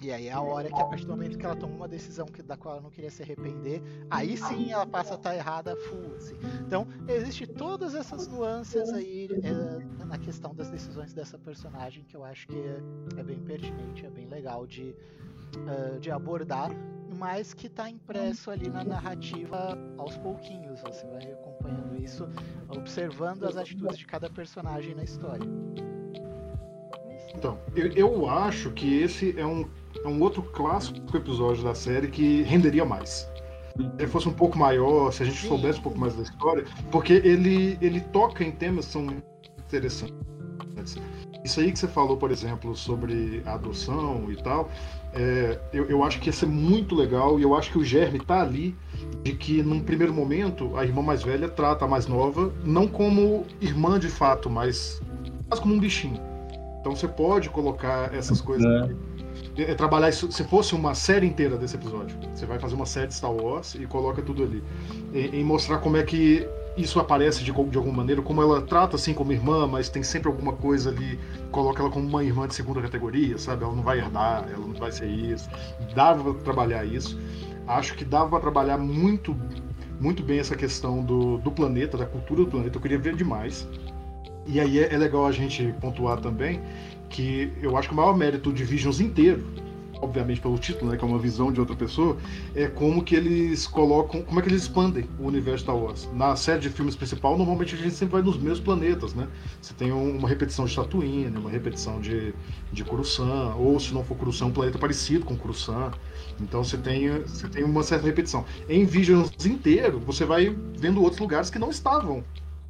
E 0.00 0.12
aí 0.12 0.28
é 0.28 0.32
a 0.32 0.40
hora 0.40 0.68
que, 0.68 0.80
a 0.80 0.84
partir 0.84 1.06
do 1.06 1.12
momento 1.12 1.38
que 1.38 1.46
ela 1.46 1.56
toma 1.56 1.74
uma 1.74 1.88
decisão 1.88 2.26
que, 2.26 2.42
da 2.42 2.56
qual 2.56 2.74
ela 2.74 2.82
não 2.82 2.90
queria 2.90 3.10
se 3.10 3.22
arrepender, 3.22 3.82
aí 4.10 4.36
sim 4.36 4.70
ela 4.70 4.86
passa 4.86 5.14
a 5.14 5.16
estar 5.16 5.30
tá 5.30 5.36
errada 5.36 5.74
full. 5.76 6.14
Assim. 6.16 6.36
Então, 6.66 6.86
existe 7.08 7.46
todas 7.46 7.94
essas 7.94 8.28
nuances 8.28 8.90
aí 8.90 9.28
é, 9.42 10.04
na 10.04 10.18
questão 10.18 10.54
das 10.54 10.68
decisões 10.68 11.14
dessa 11.14 11.38
personagem 11.38 12.04
que 12.04 12.14
eu 12.14 12.24
acho 12.24 12.46
que 12.46 12.56
é, 12.56 13.20
é 13.20 13.22
bem 13.22 13.40
pertinente, 13.40 14.04
é 14.04 14.10
bem 14.10 14.26
legal 14.28 14.66
de, 14.66 14.94
uh, 15.56 15.98
de 15.98 16.10
abordar, 16.10 16.70
mas 17.18 17.54
que 17.54 17.66
está 17.66 17.88
impresso 17.88 18.50
ali 18.50 18.68
na 18.68 18.84
narrativa 18.84 19.78
aos 19.96 20.16
pouquinhos. 20.18 20.82
Você 20.82 21.06
vai 21.06 21.32
acompanhando 21.32 21.96
isso, 22.02 22.28
observando 22.68 23.44
as 23.44 23.56
atitudes 23.56 23.96
de 23.96 24.04
cada 24.04 24.28
personagem 24.28 24.94
na 24.94 25.04
história. 25.04 25.46
Então, 27.34 27.58
eu, 27.74 27.92
eu 27.92 28.28
acho 28.28 28.70
que 28.72 29.00
esse 29.00 29.38
é 29.38 29.46
um 29.46 29.68
é 30.04 30.08
um 30.08 30.20
outro 30.22 30.42
clássico 30.42 31.16
episódio 31.16 31.64
da 31.64 31.74
série 31.74 32.08
que 32.08 32.42
renderia 32.42 32.84
mais. 32.84 33.30
Se 33.76 33.84
ele 33.98 34.08
fosse 34.08 34.28
um 34.28 34.32
pouco 34.32 34.58
maior, 34.58 35.12
se 35.12 35.22
a 35.22 35.26
gente 35.26 35.46
soubesse 35.46 35.78
um 35.78 35.82
pouco 35.82 35.98
mais 35.98 36.14
da 36.14 36.22
história, 36.22 36.64
porque 36.90 37.14
ele, 37.14 37.76
ele 37.80 38.00
toca 38.00 38.42
em 38.42 38.50
temas 38.50 38.86
que 38.86 38.92
são 38.92 39.06
interessantes. 39.58 40.14
Isso 41.44 41.60
aí 41.60 41.70
que 41.70 41.78
você 41.78 41.86
falou, 41.86 42.16
por 42.16 42.30
exemplo, 42.30 42.74
sobre 42.74 43.42
a 43.44 43.54
adoção 43.54 44.26
e 44.30 44.36
tal, 44.36 44.70
é, 45.12 45.58
eu, 45.72 45.84
eu 45.86 46.02
acho 46.02 46.20
que 46.20 46.28
ia 46.28 46.32
ser 46.32 46.46
muito 46.46 46.94
legal 46.94 47.38
e 47.38 47.42
eu 47.42 47.54
acho 47.54 47.70
que 47.70 47.78
o 47.78 47.84
germe 47.84 48.18
tá 48.18 48.40
ali 48.40 48.74
de 49.22 49.32
que, 49.32 49.62
num 49.62 49.80
primeiro 49.80 50.12
momento, 50.12 50.76
a 50.76 50.84
irmã 50.84 51.02
mais 51.02 51.22
velha 51.22 51.48
trata 51.48 51.84
a 51.84 51.88
mais 51.88 52.06
nova 52.06 52.52
não 52.64 52.88
como 52.88 53.46
irmã 53.60 53.98
de 53.98 54.08
fato, 54.08 54.50
mas, 54.50 55.00
mas 55.48 55.58
como 55.60 55.74
um 55.74 55.78
bichinho. 55.78 56.20
Então 56.80 56.94
você 56.94 57.08
pode 57.08 57.50
colocar 57.50 58.12
essas 58.14 58.40
coisas. 58.40 58.66
É 58.66 59.15
é, 59.58 59.74
trabalhar 59.74 60.08
isso 60.08 60.30
se 60.30 60.44
fosse 60.44 60.74
uma 60.74 60.94
série 60.94 61.26
inteira 61.26 61.56
desse 61.56 61.76
episódio. 61.76 62.16
Você 62.34 62.44
vai 62.44 62.58
fazer 62.58 62.74
uma 62.74 62.86
série 62.86 63.08
de 63.08 63.14
Star 63.14 63.32
Wars 63.32 63.74
e 63.74 63.86
coloca 63.86 64.20
tudo 64.22 64.42
ali. 64.42 64.62
Em, 65.14 65.42
mostrar 65.42 65.78
como 65.78 65.96
é 65.96 66.02
que 66.02 66.46
isso 66.76 67.00
aparece 67.00 67.42
de, 67.42 67.52
de, 67.52 67.78
alguma 67.78 67.96
maneira, 67.96 68.20
como 68.20 68.42
ela 68.42 68.60
trata 68.60 68.96
assim 68.96 69.14
como 69.14 69.32
irmã, 69.32 69.66
mas 69.66 69.88
tem 69.88 70.02
sempre 70.02 70.28
alguma 70.28 70.52
coisa 70.52 70.90
ali, 70.90 71.18
coloca 71.50 71.80
ela 71.80 71.90
como 71.90 72.06
uma 72.06 72.22
irmã 72.22 72.46
de 72.46 72.54
segunda 72.54 72.82
categoria, 72.82 73.38
sabe? 73.38 73.64
Ela 73.64 73.74
não 73.74 73.82
vai 73.82 73.98
herdar, 73.98 74.46
ela 74.52 74.66
não 74.66 74.74
vai 74.74 74.92
ser 74.92 75.06
isso. 75.06 75.48
Dava 75.94 76.34
pra 76.34 76.42
trabalhar 76.42 76.84
isso. 76.84 77.18
Acho 77.66 77.94
que 77.94 78.04
dava 78.04 78.28
pra 78.28 78.40
trabalhar 78.40 78.76
muito, 78.76 79.34
muito 79.98 80.22
bem 80.22 80.38
essa 80.38 80.54
questão 80.54 81.02
do, 81.02 81.38
do 81.38 81.50
planeta, 81.50 81.96
da 81.96 82.04
cultura 82.04 82.44
do 82.44 82.50
planeta. 82.50 82.76
Eu 82.76 82.82
queria 82.82 82.98
ver 82.98 83.16
demais. 83.16 83.66
E 84.46 84.60
aí 84.60 84.78
é, 84.78 84.92
é 84.92 84.98
legal 84.98 85.26
a 85.26 85.32
gente 85.32 85.74
pontuar 85.80 86.20
também 86.20 86.60
que 87.08 87.52
eu 87.62 87.76
acho 87.76 87.88
que 87.88 87.94
o 87.94 87.96
maior 87.96 88.16
mérito 88.16 88.52
de 88.52 88.64
Visions 88.64 89.00
inteiro, 89.00 89.44
obviamente 90.00 90.40
pelo 90.40 90.58
título, 90.58 90.90
né, 90.90 90.96
que 90.96 91.04
é 91.04 91.06
uma 91.06 91.18
visão 91.18 91.52
de 91.52 91.60
outra 91.60 91.74
pessoa, 91.74 92.16
é 92.54 92.66
como 92.66 93.02
que 93.02 93.14
eles 93.14 93.66
colocam, 93.66 94.22
como 94.22 94.38
é 94.38 94.42
que 94.42 94.48
eles 94.48 94.62
expandem 94.62 95.08
o 95.18 95.26
universo 95.26 95.64
Star 95.64 95.76
Wars. 95.76 96.08
Na 96.12 96.36
série 96.36 96.60
de 96.60 96.70
filmes 96.70 96.94
principal, 96.94 97.36
normalmente 97.36 97.74
a 97.74 97.78
gente 97.78 97.94
sempre 97.94 98.14
vai 98.14 98.22
nos 98.22 98.36
mesmos 98.36 98.60
planetas, 98.60 99.14
né? 99.14 99.26
Você 99.60 99.74
tem 99.74 99.92
uma 99.92 100.28
repetição 100.28 100.64
de 100.64 100.74
Tatooine, 100.74 101.36
uma 101.36 101.50
repetição 101.50 102.00
de, 102.00 102.34
de 102.72 102.84
Coruscant, 102.84 103.56
ou 103.56 103.78
se 103.80 103.92
não 103.94 104.04
for 104.04 104.16
Coruscant, 104.16 104.48
um 104.48 104.52
planeta 104.52 104.78
parecido 104.78 105.24
com 105.24 105.36
Coruscant. 105.36 105.94
Então 106.40 106.62
você 106.62 106.76
tem, 106.76 107.08
você 107.20 107.48
tem 107.48 107.64
uma 107.64 107.82
certa 107.82 108.06
repetição. 108.06 108.44
Em 108.68 108.84
Visions 108.84 109.30
inteiro, 109.46 110.00
você 110.00 110.24
vai 110.24 110.54
vendo 110.78 111.00
outros 111.00 111.20
lugares 111.20 111.50
que 111.50 111.58
não 111.58 111.70
estavam 111.70 112.22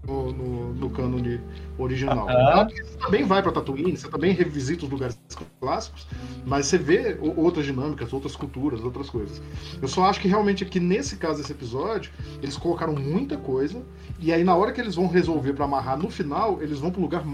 no, 0.04 0.32
no, 0.32 0.74
no 0.74 0.90
cânone 0.90 1.40
original. 1.78 2.26
Você 2.68 2.96
também 2.98 3.24
vai 3.24 3.42
para 3.42 3.52
Tatooine, 3.52 3.96
você 3.96 4.08
também 4.08 4.32
revisita 4.32 4.84
os 4.84 4.90
lugares 4.90 5.18
clássicos, 5.60 6.06
mas 6.44 6.66
você 6.66 6.78
vê 6.78 7.18
outras 7.36 7.66
dinâmicas, 7.66 8.12
outras 8.12 8.34
culturas, 8.36 8.82
outras 8.82 9.10
coisas. 9.10 9.42
Eu 9.80 9.88
só 9.88 10.04
acho 10.04 10.20
que 10.20 10.28
realmente 10.28 10.64
aqui 10.64 10.80
nesse 10.80 11.16
caso 11.16 11.38
desse 11.38 11.52
episódio, 11.52 12.10
eles 12.42 12.56
colocaram 12.56 12.94
muita 12.94 13.36
coisa, 13.36 13.82
e 14.18 14.32
aí 14.32 14.44
na 14.44 14.54
hora 14.54 14.72
que 14.72 14.80
eles 14.80 14.94
vão 14.94 15.08
resolver 15.08 15.52
para 15.52 15.64
amarrar 15.64 15.98
no 15.98 16.10
final, 16.10 16.62
eles 16.62 16.78
vão 16.78 16.90
para 16.90 17.00
o 17.00 17.02
lugar 17.02 17.24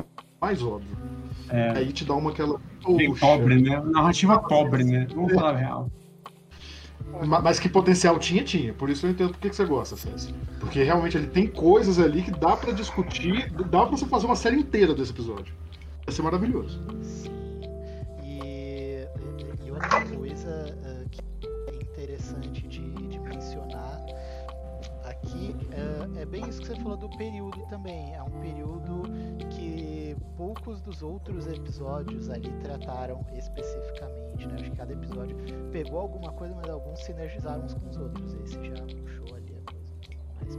mais 0.40 0.62
óbvio. 0.62 0.96
É. 1.48 1.70
Aí 1.76 1.92
te 1.92 2.04
dá 2.04 2.14
uma 2.14 2.30
aquela. 2.30 2.60
Bem 2.96 3.14
pobre, 3.14 3.60
né? 3.60 3.80
Narrativa 3.84 4.38
pobre, 4.38 4.84
né? 4.84 5.06
Vamos 5.14 5.34
falar 5.34 5.50
a 5.50 5.56
real. 5.56 5.90
Mas 7.26 7.60
que 7.60 7.68
potencial 7.68 8.18
tinha, 8.18 8.42
tinha. 8.42 8.72
Por 8.72 8.90
isso 8.90 9.06
eu 9.06 9.10
entendo 9.10 9.30
por 9.32 9.38
que 9.38 9.52
você 9.52 9.64
gosta, 9.64 9.96
César. 9.96 10.32
Porque 10.58 10.82
realmente 10.82 11.16
ele 11.16 11.26
tem 11.26 11.46
coisas 11.46 11.98
ali 11.98 12.22
que 12.22 12.30
dá 12.30 12.56
para 12.56 12.72
discutir, 12.72 13.50
dá 13.50 13.86
para 13.86 13.96
você 13.96 14.06
fazer 14.06 14.26
uma 14.26 14.36
série 14.36 14.56
inteira 14.56 14.94
desse 14.94 15.12
episódio. 15.12 15.54
Vai 16.04 16.14
ser 16.14 16.22
maravilhoso. 16.22 16.80
E, 18.22 19.06
e 19.64 19.70
outra 19.70 20.04
coisa 20.04 20.76
uh, 20.78 21.08
que 21.10 21.20
é 21.68 21.82
interessante 21.82 22.62
de, 22.66 22.80
de 22.80 23.18
mencionar 23.20 24.00
aqui 25.04 25.54
uh, 25.72 26.18
é 26.18 26.24
bem 26.24 26.48
isso 26.48 26.60
que 26.60 26.66
você 26.68 26.76
falou 26.76 26.96
do 26.96 27.08
período 27.16 27.60
também. 27.68 28.14
É 28.14 28.22
um 28.22 28.30
período 28.40 29.02
poucos 30.42 30.80
dos 30.80 31.04
outros 31.04 31.46
episódios 31.46 32.28
ali 32.28 32.50
trataram 32.64 33.24
especificamente. 33.32 34.48
Né? 34.48 34.54
Acho 34.54 34.64
que 34.64 34.76
cada 34.76 34.92
episódio 34.92 35.36
pegou 35.70 36.00
alguma 36.00 36.32
coisa, 36.32 36.52
mas 36.56 36.68
alguns 36.68 36.98
sinergizaram 37.04 37.64
uns 37.64 37.74
com 37.74 37.88
os 37.88 37.96
outros. 37.96 38.34
Esse 38.42 38.54
já 38.54 38.74
puxou 38.82 39.36
ali 39.36 39.56
a 39.56 39.70
coisa 39.70 39.94
mais. 40.34 40.54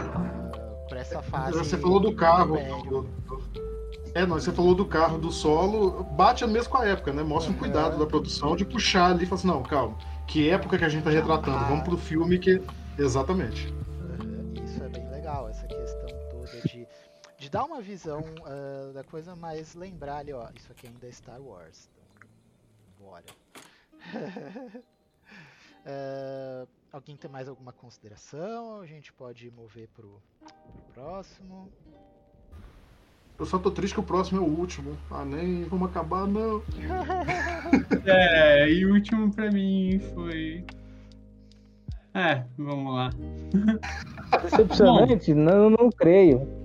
Uh, 0.00 0.88
por 0.88 0.96
essa 0.96 1.20
fase. 1.20 1.58
Você 1.58 1.76
falou 1.76 2.00
do 2.00 2.14
carro. 2.14 2.56
Do, 2.88 3.02
do, 3.02 3.08
é, 4.14 4.24
não, 4.24 4.40
você 4.40 4.50
falou 4.50 4.74
do 4.74 4.86
carro 4.86 5.18
do 5.18 5.30
solo, 5.30 6.04
bate 6.12 6.46
mesmo 6.46 6.70
com 6.70 6.78
a 6.78 6.86
época, 6.86 7.12
né? 7.12 7.22
Mostra 7.22 7.52
um 7.52 7.56
cuidado 7.56 7.98
da 7.98 8.06
produção 8.06 8.56
de 8.56 8.64
puxar 8.64 9.10
ali 9.10 9.24
e 9.24 9.26
falar 9.26 9.38
assim, 9.38 9.48
não, 9.48 9.62
calma, 9.62 9.98
que 10.26 10.48
época 10.48 10.78
que 10.78 10.84
a 10.84 10.88
gente 10.88 11.04
tá 11.04 11.10
retratando? 11.10 11.62
Vamos 11.66 11.84
pro 11.84 11.98
filme 11.98 12.38
que. 12.38 12.62
Exatamente. 12.98 13.74
Dar 17.54 17.64
uma 17.66 17.80
visão 17.80 18.20
uh, 18.20 18.92
da 18.92 19.04
coisa, 19.04 19.36
mas 19.36 19.76
lembrar 19.76 20.16
ali, 20.16 20.32
ó, 20.32 20.48
isso 20.56 20.72
aqui 20.72 20.88
ainda 20.88 21.06
é 21.06 21.12
Star 21.12 21.40
Wars. 21.40 21.88
Então, 21.94 22.28
bora. 22.98 23.24
uh, 25.86 26.68
alguém 26.92 27.16
tem 27.16 27.30
mais 27.30 27.46
alguma 27.46 27.72
consideração? 27.72 28.80
A 28.80 28.86
gente 28.86 29.12
pode 29.12 29.52
mover 29.52 29.88
pro, 29.94 30.20
pro 30.40 30.82
próximo. 30.94 31.70
Eu 33.38 33.46
só 33.46 33.56
tô 33.56 33.70
triste 33.70 33.94
que 33.94 34.00
o 34.00 34.04
próximo 34.04 34.40
é 34.40 34.42
o 34.42 34.48
último. 34.48 34.96
Ah, 35.08 35.24
nem 35.24 35.62
vamos 35.62 35.90
acabar, 35.90 36.26
não. 36.26 36.60
é, 38.04 38.68
e 38.68 38.84
o 38.84 38.94
último 38.94 39.32
pra 39.32 39.48
mim 39.52 40.00
foi. 40.12 40.64
É, 42.14 42.44
vamos 42.58 42.94
lá. 42.94 43.10
Decepcionante? 44.42 45.32
não, 45.34 45.70
não 45.70 45.88
creio. 45.90 46.64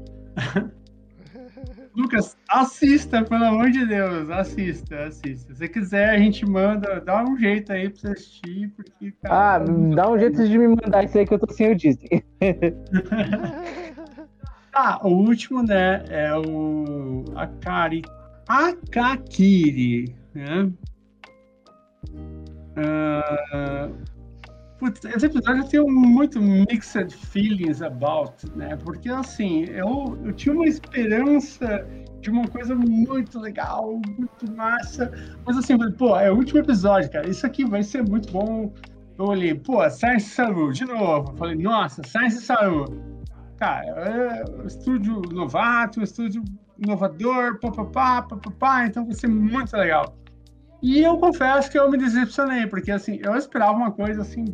Lucas, 1.95 2.37
assista, 2.47 3.23
pelo 3.23 3.43
amor 3.43 3.71
de 3.71 3.85
Deus, 3.85 4.29
assista, 4.29 5.05
assista. 5.05 5.53
Se 5.53 5.67
quiser, 5.67 6.09
a 6.09 6.17
gente 6.17 6.45
manda, 6.45 7.01
dá 7.01 7.23
um 7.23 7.37
jeito 7.37 7.71
aí 7.71 7.89
pra 7.89 7.99
você 7.99 8.07
assistir, 8.09 8.71
porque. 8.75 9.11
Cara, 9.23 9.63
ah, 9.63 9.95
dá 9.95 10.09
um 10.09 10.19
jeito 10.19 10.47
de 10.47 10.57
me 10.57 10.67
mandar 10.67 11.03
isso 11.03 11.17
aí 11.17 11.25
que 11.25 11.33
eu 11.33 11.39
tô 11.39 11.51
sem 11.53 11.71
o 11.71 11.75
Disney. 11.75 12.23
Ah, 14.81 14.99
o 15.03 15.09
último, 15.09 15.61
né, 15.61 16.05
é 16.09 16.31
o 16.33 17.25
Akari 17.35 18.01
Akakiri, 18.47 20.15
né? 20.33 20.71
Uh, 22.77 23.93
putz, 24.79 25.03
esse 25.05 25.25
episódio 25.25 25.63
eu 25.63 25.67
tenho 25.67 25.87
muito 25.87 26.41
mixed 26.41 27.13
feelings 27.15 27.81
about, 27.81 28.33
né? 28.55 28.75
Porque 28.77 29.09
assim, 29.09 29.65
eu, 29.65 30.17
eu 30.23 30.33
tinha 30.33 30.55
uma 30.55 30.65
esperança 30.65 31.85
de 32.21 32.29
uma 32.29 32.47
coisa 32.47 32.75
muito 32.75 33.39
legal, 33.39 33.99
muito 34.17 34.51
massa, 34.55 35.11
mas 35.45 35.57
assim, 35.57 35.77
pô, 35.93 36.17
é 36.17 36.31
o 36.31 36.35
último 36.35 36.59
episódio, 36.59 37.11
cara. 37.11 37.29
Isso 37.29 37.45
aqui 37.45 37.65
vai 37.65 37.83
ser 37.83 38.03
muito 38.07 38.31
bom. 38.31 38.73
Eu 39.17 39.25
olhei, 39.25 39.53
pô, 39.53 39.87
Science 39.89 40.29
Saru, 40.29 40.71
de 40.71 40.85
novo. 40.85 41.35
Falei, 41.37 41.55
nossa, 41.55 42.01
Science 42.05 42.41
Saru 42.41 42.85
cara, 43.59 43.85
é 43.85 44.45
um 44.63 44.65
estúdio 44.65 45.21
novato, 45.33 45.99
um 45.99 46.03
estúdio 46.03 46.41
inovador, 46.77 47.59
papapá, 47.59 48.21
papapá, 48.21 48.85
então 48.85 49.05
vai 49.05 49.13
ser 49.13 49.27
muito 49.27 49.75
legal. 49.75 50.17
E 50.81 51.01
eu 51.01 51.17
confesso 51.17 51.69
que 51.69 51.77
eu 51.77 51.91
me 51.91 51.97
decepcionei, 51.97 52.65
porque 52.67 52.89
assim, 52.89 53.19
eu 53.21 53.35
esperava 53.35 53.73
uma 53.73 53.91
coisa 53.91 54.21
assim, 54.21 54.45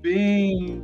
bem, 0.00 0.82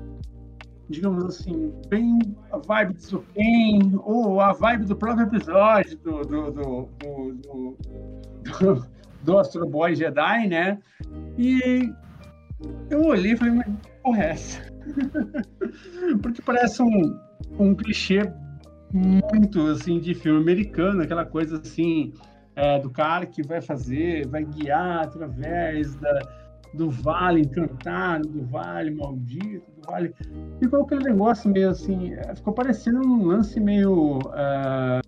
digamos 0.88 1.24
assim, 1.24 1.72
bem 1.88 2.18
a 2.50 2.58
vibe 2.58 2.94
do 2.94 3.00
Zuken, 3.00 4.00
ou 4.04 4.40
a 4.40 4.52
vibe 4.52 4.84
do 4.86 4.96
próprio 4.96 5.26
episódio 5.26 5.98
do, 5.98 6.22
do, 6.22 6.50
do, 6.50 6.88
do, 6.98 7.76
do, 8.60 8.86
do 9.22 9.38
Astro 9.38 9.66
Boy 9.68 9.94
Jedi, 9.94 10.48
né? 10.48 10.78
E 11.36 11.92
eu 12.90 13.04
olhei 13.04 13.32
e 13.32 13.36
falei, 13.36 13.54
mas 13.54 13.66
porra 14.02 14.22
é 14.22 14.30
essa? 14.30 14.62
porque 16.22 16.40
parece 16.42 16.82
um, 16.82 17.18
um 17.58 17.74
clichê 17.74 18.22
muito 18.92 19.66
assim 19.66 19.98
de 19.98 20.14
filme 20.14 20.40
americano, 20.40 21.02
aquela 21.02 21.26
coisa 21.26 21.60
assim 21.60 22.12
é, 22.54 22.78
do 22.78 22.90
cara 22.90 23.26
que 23.26 23.42
vai 23.42 23.60
fazer, 23.60 24.26
vai 24.28 24.44
guiar 24.44 25.04
através 25.04 25.94
da, 25.96 26.45
do 26.74 26.90
vale 26.90 27.40
encantado, 27.40 28.28
do 28.28 28.44
vale 28.44 28.90
maldito, 28.90 29.70
do 29.72 29.86
vale. 29.86 30.14
Ficou 30.60 30.82
aquele 30.82 31.04
negócio 31.04 31.50
meio 31.50 31.70
assim, 31.70 32.12
é, 32.14 32.34
ficou 32.34 32.52
parecendo 32.52 33.00
um 33.00 33.26
lance 33.26 33.58
meio. 33.60 34.18
Uh, 34.18 35.06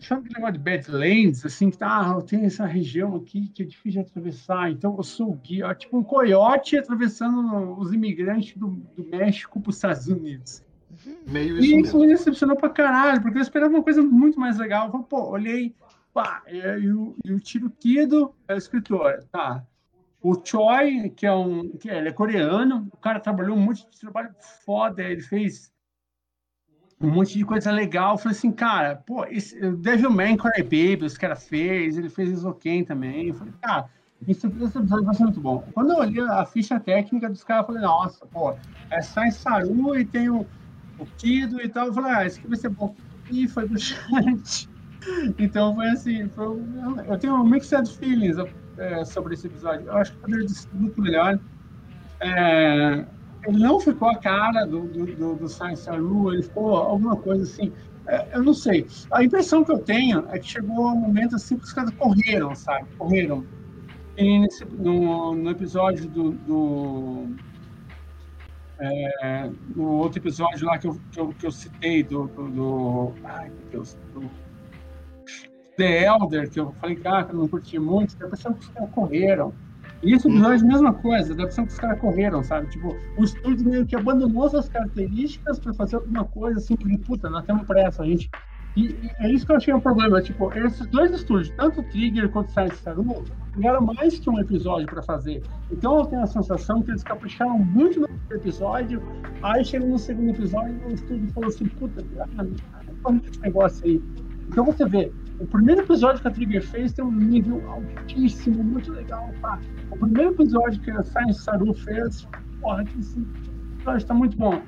sabe 0.00 0.22
aquele 0.22 0.34
negócio 0.34 0.52
de 0.54 0.58
Badlands, 0.58 1.46
assim, 1.46 1.70
que 1.70 1.78
tá, 1.78 2.16
ah, 2.16 2.22
tem 2.22 2.44
essa 2.44 2.66
região 2.66 3.14
aqui 3.16 3.48
que 3.48 3.62
é 3.62 3.66
difícil 3.66 4.02
de 4.02 4.08
atravessar, 4.08 4.70
então 4.70 4.96
eu 4.96 5.02
sou 5.02 5.30
o 5.30 5.34
guia, 5.34 5.74
tipo 5.74 5.98
um 5.98 6.02
coiote 6.02 6.76
atravessando 6.76 7.78
os 7.78 7.92
imigrantes 7.92 8.56
do, 8.56 8.68
do 8.96 9.04
México 9.04 9.60
para 9.60 9.70
os 9.70 9.76
Estados 9.76 10.06
Unidos. 10.08 10.64
Meio 11.26 11.58
isso 11.58 11.74
e 11.74 11.80
isso 11.80 11.98
me 11.98 12.06
decepcionou 12.06 12.56
pra 12.56 12.68
caralho, 12.68 13.22
porque 13.22 13.38
eu 13.38 13.42
esperava 13.42 13.72
uma 13.72 13.82
coisa 13.82 14.02
muito 14.02 14.38
mais 14.38 14.58
legal. 14.58 14.86
Eu 14.86 14.92
falei, 14.92 15.06
pô, 15.08 15.30
olhei, 15.30 15.74
pá, 16.12 16.42
e, 16.48 16.58
e, 16.58 16.92
o, 16.92 17.16
e 17.24 17.32
o 17.32 17.40
Tiro 17.40 17.70
Kido 17.70 18.34
é 18.48 18.54
o 18.54 18.58
escritor, 18.58 19.24
tá. 19.30 19.64
O 20.22 20.34
Choi, 20.44 21.10
que 21.10 21.26
é 21.26 21.32
um. 21.32 21.70
Que 21.70 21.90
é, 21.90 21.98
ele 21.98 22.08
é 22.08 22.12
coreano, 22.12 22.88
o 22.92 22.96
cara 22.98 23.18
trabalhou 23.20 23.56
um 23.56 23.60
monte 23.60 23.88
de 23.90 23.98
trabalho 23.98 24.34
foda, 24.64 25.02
ele 25.02 25.22
fez 25.22 25.72
um 27.00 27.08
monte 27.10 27.38
de 27.38 27.44
coisa 27.44 27.70
legal. 27.70 28.18
Falei 28.18 28.36
assim, 28.36 28.52
cara, 28.52 28.96
pô, 28.96 29.24
esse 29.24 29.58
Devilman 29.72 30.36
Cry 30.36 30.62
Baby, 30.62 31.06
os 31.06 31.16
caras 31.16 31.48
fez, 31.48 31.96
ele 31.96 32.10
fez 32.10 32.30
Isoken 32.30 32.84
também. 32.84 33.28
Eu 33.28 33.34
falei, 33.34 33.54
cara, 33.62 33.88
esse, 34.28 34.46
esse 34.46 34.78
episódio 34.78 35.04
vai 35.04 35.14
ser 35.14 35.24
muito 35.24 35.40
bom. 35.40 35.64
Quando 35.72 35.92
eu 35.92 35.96
olhei 35.96 36.22
a 36.22 36.44
ficha 36.44 36.78
técnica 36.78 37.28
dos 37.30 37.42
caras, 37.42 37.62
eu 37.62 37.66
falei, 37.68 37.82
nossa, 37.82 38.26
pô, 38.26 38.54
é 38.90 39.00
Sai 39.00 39.30
Saru 39.30 39.98
e 39.98 40.04
tem 40.04 40.28
o, 40.28 40.46
o 40.98 41.06
Kido 41.16 41.62
e 41.62 41.68
tal. 41.68 41.86
Eu 41.86 41.94
falei, 41.94 42.12
ah, 42.12 42.26
esse 42.26 42.38
aqui 42.38 42.48
vai 42.48 42.58
ser 42.58 42.68
bom. 42.68 42.94
E 43.30 43.48
foi 43.48 43.66
do 43.66 43.78
chat. 43.80 44.69
Então 45.38 45.74
foi 45.74 45.88
assim, 45.88 46.28
foi, 46.28 46.46
eu 47.08 47.18
tenho 47.18 47.34
um 47.34 47.44
mixed 47.44 47.96
feelings 47.96 48.36
é, 48.76 49.04
sobre 49.04 49.34
esse 49.34 49.46
episódio. 49.46 49.86
Eu 49.86 49.96
acho 49.96 50.12
que 50.12 50.18
poderia 50.18 50.48
ser 50.48 50.68
muito 50.72 51.00
melhor. 51.00 51.38
É, 52.20 53.06
ele 53.46 53.58
não 53.58 53.80
ficou 53.80 54.08
a 54.08 54.16
cara 54.16 54.66
do, 54.66 54.80
do, 54.88 55.06
do, 55.06 55.34
do 55.36 55.48
Science 55.48 55.82
Saru, 55.82 56.32
ele 56.32 56.42
ficou 56.42 56.76
alguma 56.76 57.16
coisa 57.16 57.42
assim. 57.42 57.72
É, 58.06 58.36
eu 58.36 58.42
não 58.42 58.54
sei. 58.54 58.86
A 59.12 59.22
impressão 59.22 59.64
que 59.64 59.72
eu 59.72 59.78
tenho 59.78 60.26
é 60.30 60.38
que 60.38 60.48
chegou 60.48 60.88
um 60.88 60.96
momento 60.96 61.36
assim 61.36 61.56
que 61.56 61.64
os 61.64 61.72
caras 61.72 61.92
correram, 61.94 62.54
sabe? 62.54 62.86
Correram. 62.98 63.44
E 64.16 64.38
nesse, 64.40 64.64
no, 64.64 65.34
no 65.34 65.50
episódio 65.50 66.08
do. 66.08 66.32
do 66.32 67.28
é, 68.82 69.50
no 69.76 69.98
outro 69.98 70.18
episódio 70.18 70.66
lá 70.66 70.78
que 70.78 70.86
eu, 70.86 70.98
que 71.12 71.20
eu, 71.20 71.28
que 71.34 71.46
eu 71.46 71.50
citei, 71.50 72.02
do, 72.02 72.26
do, 72.28 72.48
do, 72.48 73.14
Ai, 73.24 73.50
meu 73.50 73.70
Deus. 73.70 73.96
Do, 74.14 74.30
The 75.76 76.04
Elder, 76.04 76.50
que 76.50 76.60
eu 76.60 76.72
falei, 76.80 76.96
cara, 76.96 77.24
que 77.24 77.32
eu 77.32 77.38
não 77.38 77.48
curti 77.48 77.78
muito, 77.78 78.16
a 78.20 78.26
impressão 78.26 78.52
que 78.52 78.60
os 78.60 78.68
caras 78.68 78.90
correram 78.90 79.52
e 80.02 80.14
esse 80.14 80.26
episódio, 80.28 80.64
uhum. 80.64 80.72
mesma 80.72 80.94
coisa, 80.94 81.34
dá 81.34 81.42
impressão 81.42 81.66
que 81.66 81.72
os 81.72 81.78
caras 81.78 82.00
correram, 82.00 82.42
sabe? 82.42 82.68
Tipo, 82.68 82.96
o 83.18 83.24
estúdio 83.24 83.68
meio 83.68 83.86
que 83.86 83.94
abandonou 83.94 84.48
suas 84.48 84.68
características 84.68 85.58
para 85.58 85.74
fazer 85.74 85.96
alguma 85.96 86.24
coisa 86.24 86.58
assim, 86.58 86.74
porque, 86.74 86.96
puta, 86.98 87.28
nós 87.28 87.44
temos 87.44 87.66
pressa, 87.66 88.02
a 88.02 88.06
gente. 88.06 88.30
E, 88.76 88.86
e, 88.86 89.10
é 89.18 89.30
isso 89.30 89.44
que 89.44 89.52
eu 89.52 89.56
achei 89.56 89.74
um 89.74 89.80
problema. 89.80 90.22
Tipo, 90.22 90.50
esses 90.54 90.86
dois 90.86 91.12
estúdios, 91.12 91.52
tanto 91.54 91.80
o 91.80 91.84
Trigger 91.84 92.30
quanto 92.30 92.48
o 92.48 92.50
Science 92.50 92.76
Saru, 92.76 93.24
tiveram 93.52 93.82
mais 93.82 94.18
que 94.18 94.30
um 94.30 94.38
episódio 94.38 94.86
para 94.86 95.02
fazer. 95.02 95.42
Então 95.70 95.98
eu 95.98 96.06
tenho 96.06 96.22
a 96.22 96.26
sensação 96.26 96.82
que 96.82 96.90
eles 96.90 97.02
capricharam 97.02 97.58
muito 97.58 98.00
no 98.00 98.08
episódio, 98.30 99.02
aí 99.42 99.62
chegou 99.64 99.88
no 99.88 99.98
segundo 99.98 100.30
episódio 100.30 100.80
e 100.82 100.92
o 100.92 100.94
estúdio 100.94 101.30
falou 101.34 101.50
assim: 101.50 101.66
puta, 101.66 102.02
ah, 102.20 103.12
esse 103.28 103.40
negócio 103.40 103.84
aí. 103.84 104.02
Então 104.48 104.64
você 104.64 104.86
vê, 104.86 105.12
o 105.40 105.46
primeiro 105.46 105.80
episódio 105.80 106.20
que 106.20 106.28
a 106.28 106.30
Trigger 106.30 106.62
fez 106.62 106.92
tem 106.92 107.04
um 107.04 107.10
nível 107.10 107.62
altíssimo, 107.70 108.62
muito 108.62 108.92
legal. 108.92 109.30
Tá? 109.40 109.58
O 109.90 109.96
primeiro 109.96 110.32
episódio 110.32 110.80
que 110.82 110.90
a 110.90 111.02
Science 111.02 111.42
Saru 111.42 111.72
fez, 111.72 112.28
porra, 112.60 112.84
esse 112.98 113.18
episódio 113.76 113.98
está 113.98 114.14
muito 114.14 114.36
bom. 114.36 114.60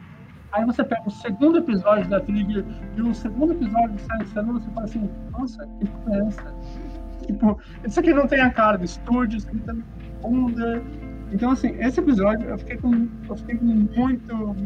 Aí 0.52 0.64
você 0.64 0.82
pega 0.82 1.02
o 1.06 1.10
segundo 1.10 1.58
episódio 1.58 2.08
da 2.08 2.20
Trigger 2.20 2.64
e 2.96 3.02
o 3.02 3.14
segundo 3.14 3.52
episódio 3.52 3.96
de 3.96 4.02
Science 4.02 4.32
Saru, 4.32 4.52
você 4.54 4.70
fala 4.70 4.84
assim, 4.84 5.10
nossa, 5.30 5.66
que 5.78 5.84
diferença. 5.84 6.54
tipo, 7.26 7.58
isso 7.86 8.00
aqui 8.00 8.14
não 8.14 8.26
tem 8.26 8.40
a 8.40 8.50
cara 8.50 8.78
do 8.78 8.84
estúdio, 8.84 9.36
isso 9.36 9.48
aqui 9.48 9.58
tá 9.60 9.74
bunda. 10.22 10.82
Então, 11.30 11.50
assim, 11.50 11.76
esse 11.80 12.00
episódio 12.00 12.48
eu 12.48 12.58
fiquei 12.58 12.78
com, 12.78 13.08
eu 13.28 13.36
fiquei 13.36 13.56
com 13.58 13.66
muito 13.66 14.56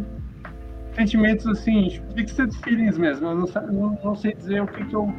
sentimentos 0.94 1.46
assim, 1.48 1.88
tipo, 1.88 2.52
feelings 2.62 2.96
mesmo. 2.96 3.26
Eu 3.26 3.34
não, 3.34 3.46
não, 3.72 3.98
não 4.04 4.14
sei 4.14 4.34
dizer 4.34 4.62
o 4.62 4.66
que, 4.68 4.84
que 4.84 4.94
eu 4.94 5.12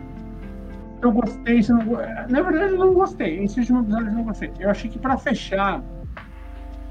eu 1.01 1.11
gostei, 1.11 1.61
se 1.61 1.71
não, 1.71 1.83
na 2.29 2.41
verdade 2.41 2.73
eu 2.73 2.77
não 2.77 2.93
gostei. 2.93 3.43
Esse 3.43 3.59
último 3.59 3.81
episódio 3.81 4.07
eu 4.07 4.13
não 4.13 4.23
gostei. 4.23 4.51
Eu 4.59 4.69
achei 4.69 4.89
que 4.89 4.97
para 4.97 5.17
fechar, 5.17 5.83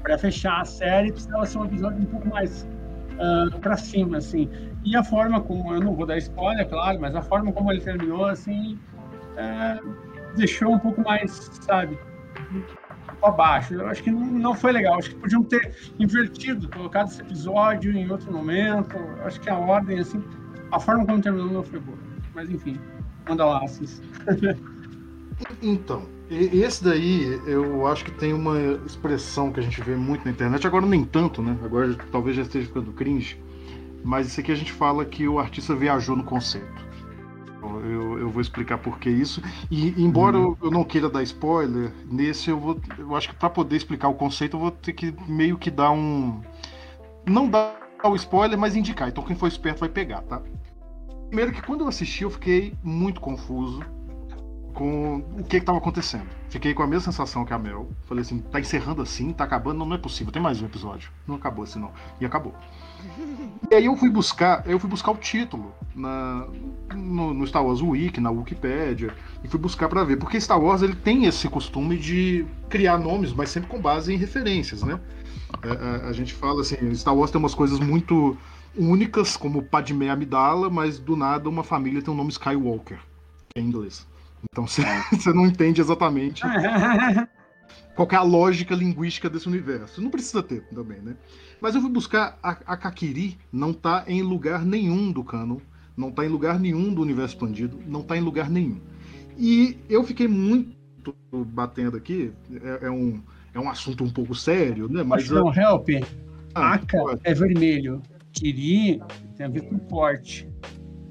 para 0.01 0.17
fechar 0.17 0.61
a 0.61 0.65
série 0.65 1.11
precisava 1.11 1.45
ser 1.45 1.57
um 1.57 1.65
episódio 1.65 2.01
um 2.01 2.05
pouco 2.05 2.27
mais 2.29 2.63
uh, 3.17 3.53
ah, 3.53 3.59
para 3.59 3.75
cima, 3.75 4.17
assim. 4.17 4.49
E 4.85 4.95
a 4.95 5.03
forma 5.03 5.41
como, 5.41 5.73
eu 5.73 5.81
não 5.81 5.93
vou 5.93 6.05
dar 6.05 6.17
spoiler, 6.17 6.67
claro, 6.69 6.99
mas 7.01 7.15
a 7.15 7.21
forma 7.21 7.51
como 7.51 7.71
ele 7.71 7.81
terminou, 7.81 8.25
assim, 8.25 8.79
uh, 9.33 9.95
deixou 10.35 10.73
um 10.73 10.79
pouco 10.79 11.01
mais, 11.01 11.31
sabe, 11.61 11.99
para 13.19 13.31
baixo. 13.31 13.73
Eu 13.73 13.87
acho 13.87 14.01
que 14.03 14.11
não, 14.11 14.53
foi 14.53 14.71
legal. 14.71 14.97
Acho 14.97 15.09
que 15.09 15.15
podiam 15.17 15.43
ter 15.43 15.75
invertido, 15.99 16.69
colocado 16.69 17.07
esse 17.07 17.21
episódio 17.21 17.91
em 17.91 18.09
outro 18.09 18.31
momento. 18.31 18.95
Eu 18.95 19.25
acho 19.25 19.41
que 19.41 19.49
a 19.49 19.57
ordem, 19.57 19.99
assim, 19.99 20.23
a 20.71 20.79
forma 20.79 21.05
como 21.05 21.21
terminou 21.21 21.51
não 21.51 21.63
foi 21.63 21.79
boa. 21.79 21.97
Mas 22.33 22.49
enfim, 22.49 22.79
manda 23.27 23.45
lá, 23.45 23.63
Assis. 23.63 24.01
então, 25.61 26.03
esse 26.29 26.83
daí 26.83 27.39
eu 27.45 27.87
acho 27.87 28.03
que 28.03 28.11
tem 28.11 28.33
uma 28.33 28.59
expressão 28.85 29.51
que 29.51 29.59
a 29.59 29.63
gente 29.63 29.81
vê 29.81 29.95
muito 29.95 30.25
na 30.25 30.31
internet, 30.31 30.65
agora 30.67 30.85
nem 30.85 31.05
tanto, 31.05 31.41
né? 31.41 31.57
Agora 31.63 31.95
talvez 32.11 32.35
já 32.35 32.41
esteja 32.41 32.67
ficando 32.67 32.91
cringe, 32.91 33.39
mas 34.03 34.27
isso 34.27 34.39
aqui 34.39 34.51
a 34.51 34.55
gente 34.55 34.71
fala 34.71 35.05
que 35.05 35.27
o 35.27 35.39
artista 35.39 35.75
viajou 35.75 36.15
no 36.15 36.23
conceito. 36.23 36.87
Eu, 37.83 38.19
eu 38.19 38.29
vou 38.29 38.41
explicar 38.41 38.77
por 38.77 38.99
que 38.99 39.09
isso. 39.09 39.41
E 39.69 39.93
embora 40.01 40.37
uhum. 40.37 40.43
eu, 40.43 40.57
eu, 40.63 40.71
não 40.71 40.83
queira 40.83 41.09
dar 41.09 41.23
spoiler, 41.23 41.91
nesse 42.09 42.49
eu 42.49 42.59
vou. 42.59 42.79
Eu 42.97 43.15
acho 43.15 43.29
que 43.29 43.35
para 43.35 43.49
poder 43.49 43.75
explicar 43.75 44.07
o 44.07 44.13
conceito, 44.13 44.55
eu 44.55 44.59
vou 44.61 44.71
ter 44.71 44.93
que 44.93 45.13
meio 45.27 45.57
que 45.57 45.69
dar 45.69 45.91
um. 45.91 46.41
Não 47.25 47.49
dar 47.49 47.77
o 48.03 48.15
spoiler, 48.15 48.57
mas 48.57 48.75
indicar. 48.75 49.09
Então 49.09 49.23
quem 49.23 49.35
for 49.35 49.47
esperto 49.47 49.79
vai 49.79 49.89
pegar, 49.89 50.21
tá? 50.21 50.41
Primeiro 51.27 51.51
que 51.51 51.61
quando 51.61 51.81
eu 51.81 51.87
assisti, 51.87 52.23
eu 52.23 52.29
fiquei 52.29 52.73
muito 52.83 53.19
confuso 53.19 53.81
com 54.73 55.17
o 55.37 55.43
que 55.43 55.57
estava 55.57 55.77
acontecendo. 55.79 56.27
Fiquei 56.49 56.73
com 56.73 56.83
a 56.83 56.87
mesma 56.87 57.11
sensação 57.11 57.43
que 57.43 57.51
a 57.51 57.57
Mel. 57.57 57.89
Falei 58.05 58.21
assim, 58.21 58.39
tá 58.39 58.59
encerrando 58.59 59.01
assim, 59.01 59.33
tá 59.33 59.43
acabando, 59.43 59.79
não, 59.79 59.87
não 59.87 59.95
é 59.95 59.99
possível, 59.99 60.31
tem 60.31 60.41
mais 60.41 60.61
um 60.61 60.65
episódio. 60.65 61.11
Não 61.27 61.35
acabou 61.35 61.63
assim 61.63 61.79
não. 61.79 61.91
E 62.21 62.25
acabou. 62.25 62.53
E 63.69 63.75
aí 63.75 63.85
eu 63.85 63.95
fui 63.97 64.09
buscar, 64.09 64.63
eu 64.67 64.79
fui 64.79 64.89
buscar 64.89 65.11
o 65.11 65.17
título 65.17 65.73
na, 65.95 66.47
no, 66.93 67.33
no 67.33 67.47
Star 67.47 67.65
Wars 67.65 67.81
Wiki, 67.81 68.21
na 68.21 68.29
Wikipedia, 68.29 69.13
e 69.43 69.47
fui 69.47 69.59
buscar 69.59 69.89
para 69.89 70.03
ver, 70.03 70.17
porque 70.17 70.39
Star 70.39 70.61
Wars 70.61 70.81
ele 70.81 70.95
tem 70.95 71.25
esse 71.25 71.49
costume 71.49 71.97
de 71.97 72.45
criar 72.69 72.97
nomes, 72.97 73.33
mas 73.33 73.49
sempre 73.49 73.69
com 73.69 73.81
base 73.81 74.13
em 74.13 74.17
referências, 74.17 74.83
né? 74.83 74.99
A, 75.61 75.67
é, 75.67 76.05
a, 76.05 76.09
a 76.09 76.13
gente 76.13 76.33
fala 76.33 76.61
assim, 76.61 76.93
Star 76.95 77.15
Wars 77.15 77.31
tem 77.31 77.39
umas 77.39 77.55
coisas 77.55 77.79
muito 77.79 78.37
únicas, 78.77 79.35
como 79.35 79.63
Padmé 79.63 80.09
Amidala, 80.09 80.69
mas 80.69 80.99
do 80.99 81.15
nada 81.15 81.49
uma 81.49 81.63
família 81.63 82.01
tem 82.01 82.11
o 82.11 82.13
um 82.13 82.17
nome 82.17 82.31
Skywalker, 82.31 82.99
que 83.49 83.59
é 83.59 83.61
em 83.61 83.65
inglês. 83.65 84.07
Então 84.51 84.67
você 84.67 84.83
não 85.33 85.45
entende 85.45 85.81
exatamente 85.81 86.43
qual 87.95 88.07
é 88.11 88.15
a 88.15 88.21
lógica 88.21 88.75
linguística 88.75 89.29
desse 89.29 89.47
universo. 89.47 90.01
Não 90.01 90.11
precisa 90.11 90.43
ter 90.43 90.61
também, 90.73 90.99
né? 91.01 91.15
Mas 91.59 91.75
eu 91.75 91.81
fui 91.81 91.89
buscar 91.89 92.37
a, 92.41 92.51
a 92.65 92.77
Kakiri, 92.77 93.37
não 93.51 93.73
tá 93.73 94.03
em 94.07 94.21
lugar 94.21 94.63
nenhum 94.63 95.11
do 95.11 95.23
canon, 95.23 95.57
não 95.95 96.11
tá 96.11 96.23
em 96.23 96.29
lugar 96.29 96.59
nenhum 96.59 96.93
do 96.93 97.01
universo 97.01 97.33
expandido, 97.33 97.79
não 97.87 98.03
tá 98.03 98.15
em 98.15 98.21
lugar 98.21 98.49
nenhum. 98.49 98.79
E 99.37 99.77
eu 99.89 100.03
fiquei 100.03 100.27
muito 100.27 100.77
batendo 101.31 101.97
aqui, 101.97 102.31
é, 102.61 102.87
é 102.87 102.91
um, 102.91 103.21
é 103.53 103.59
um 103.59 103.69
assunto 103.69 104.03
um 104.03 104.09
pouco 104.09 104.35
sério, 104.35 104.87
né? 104.87 105.03
Mas 105.03 105.29
não, 105.29 105.53
help. 105.53 105.89
Ah, 106.53 106.73
Aka 106.73 107.19
é 107.23 107.33
vermelho. 107.33 108.01
Kiri 108.37 109.01
tem 109.35 109.45
a 109.45 109.49
ver 109.49 109.61
com 109.61 109.79
forte. 109.89 110.47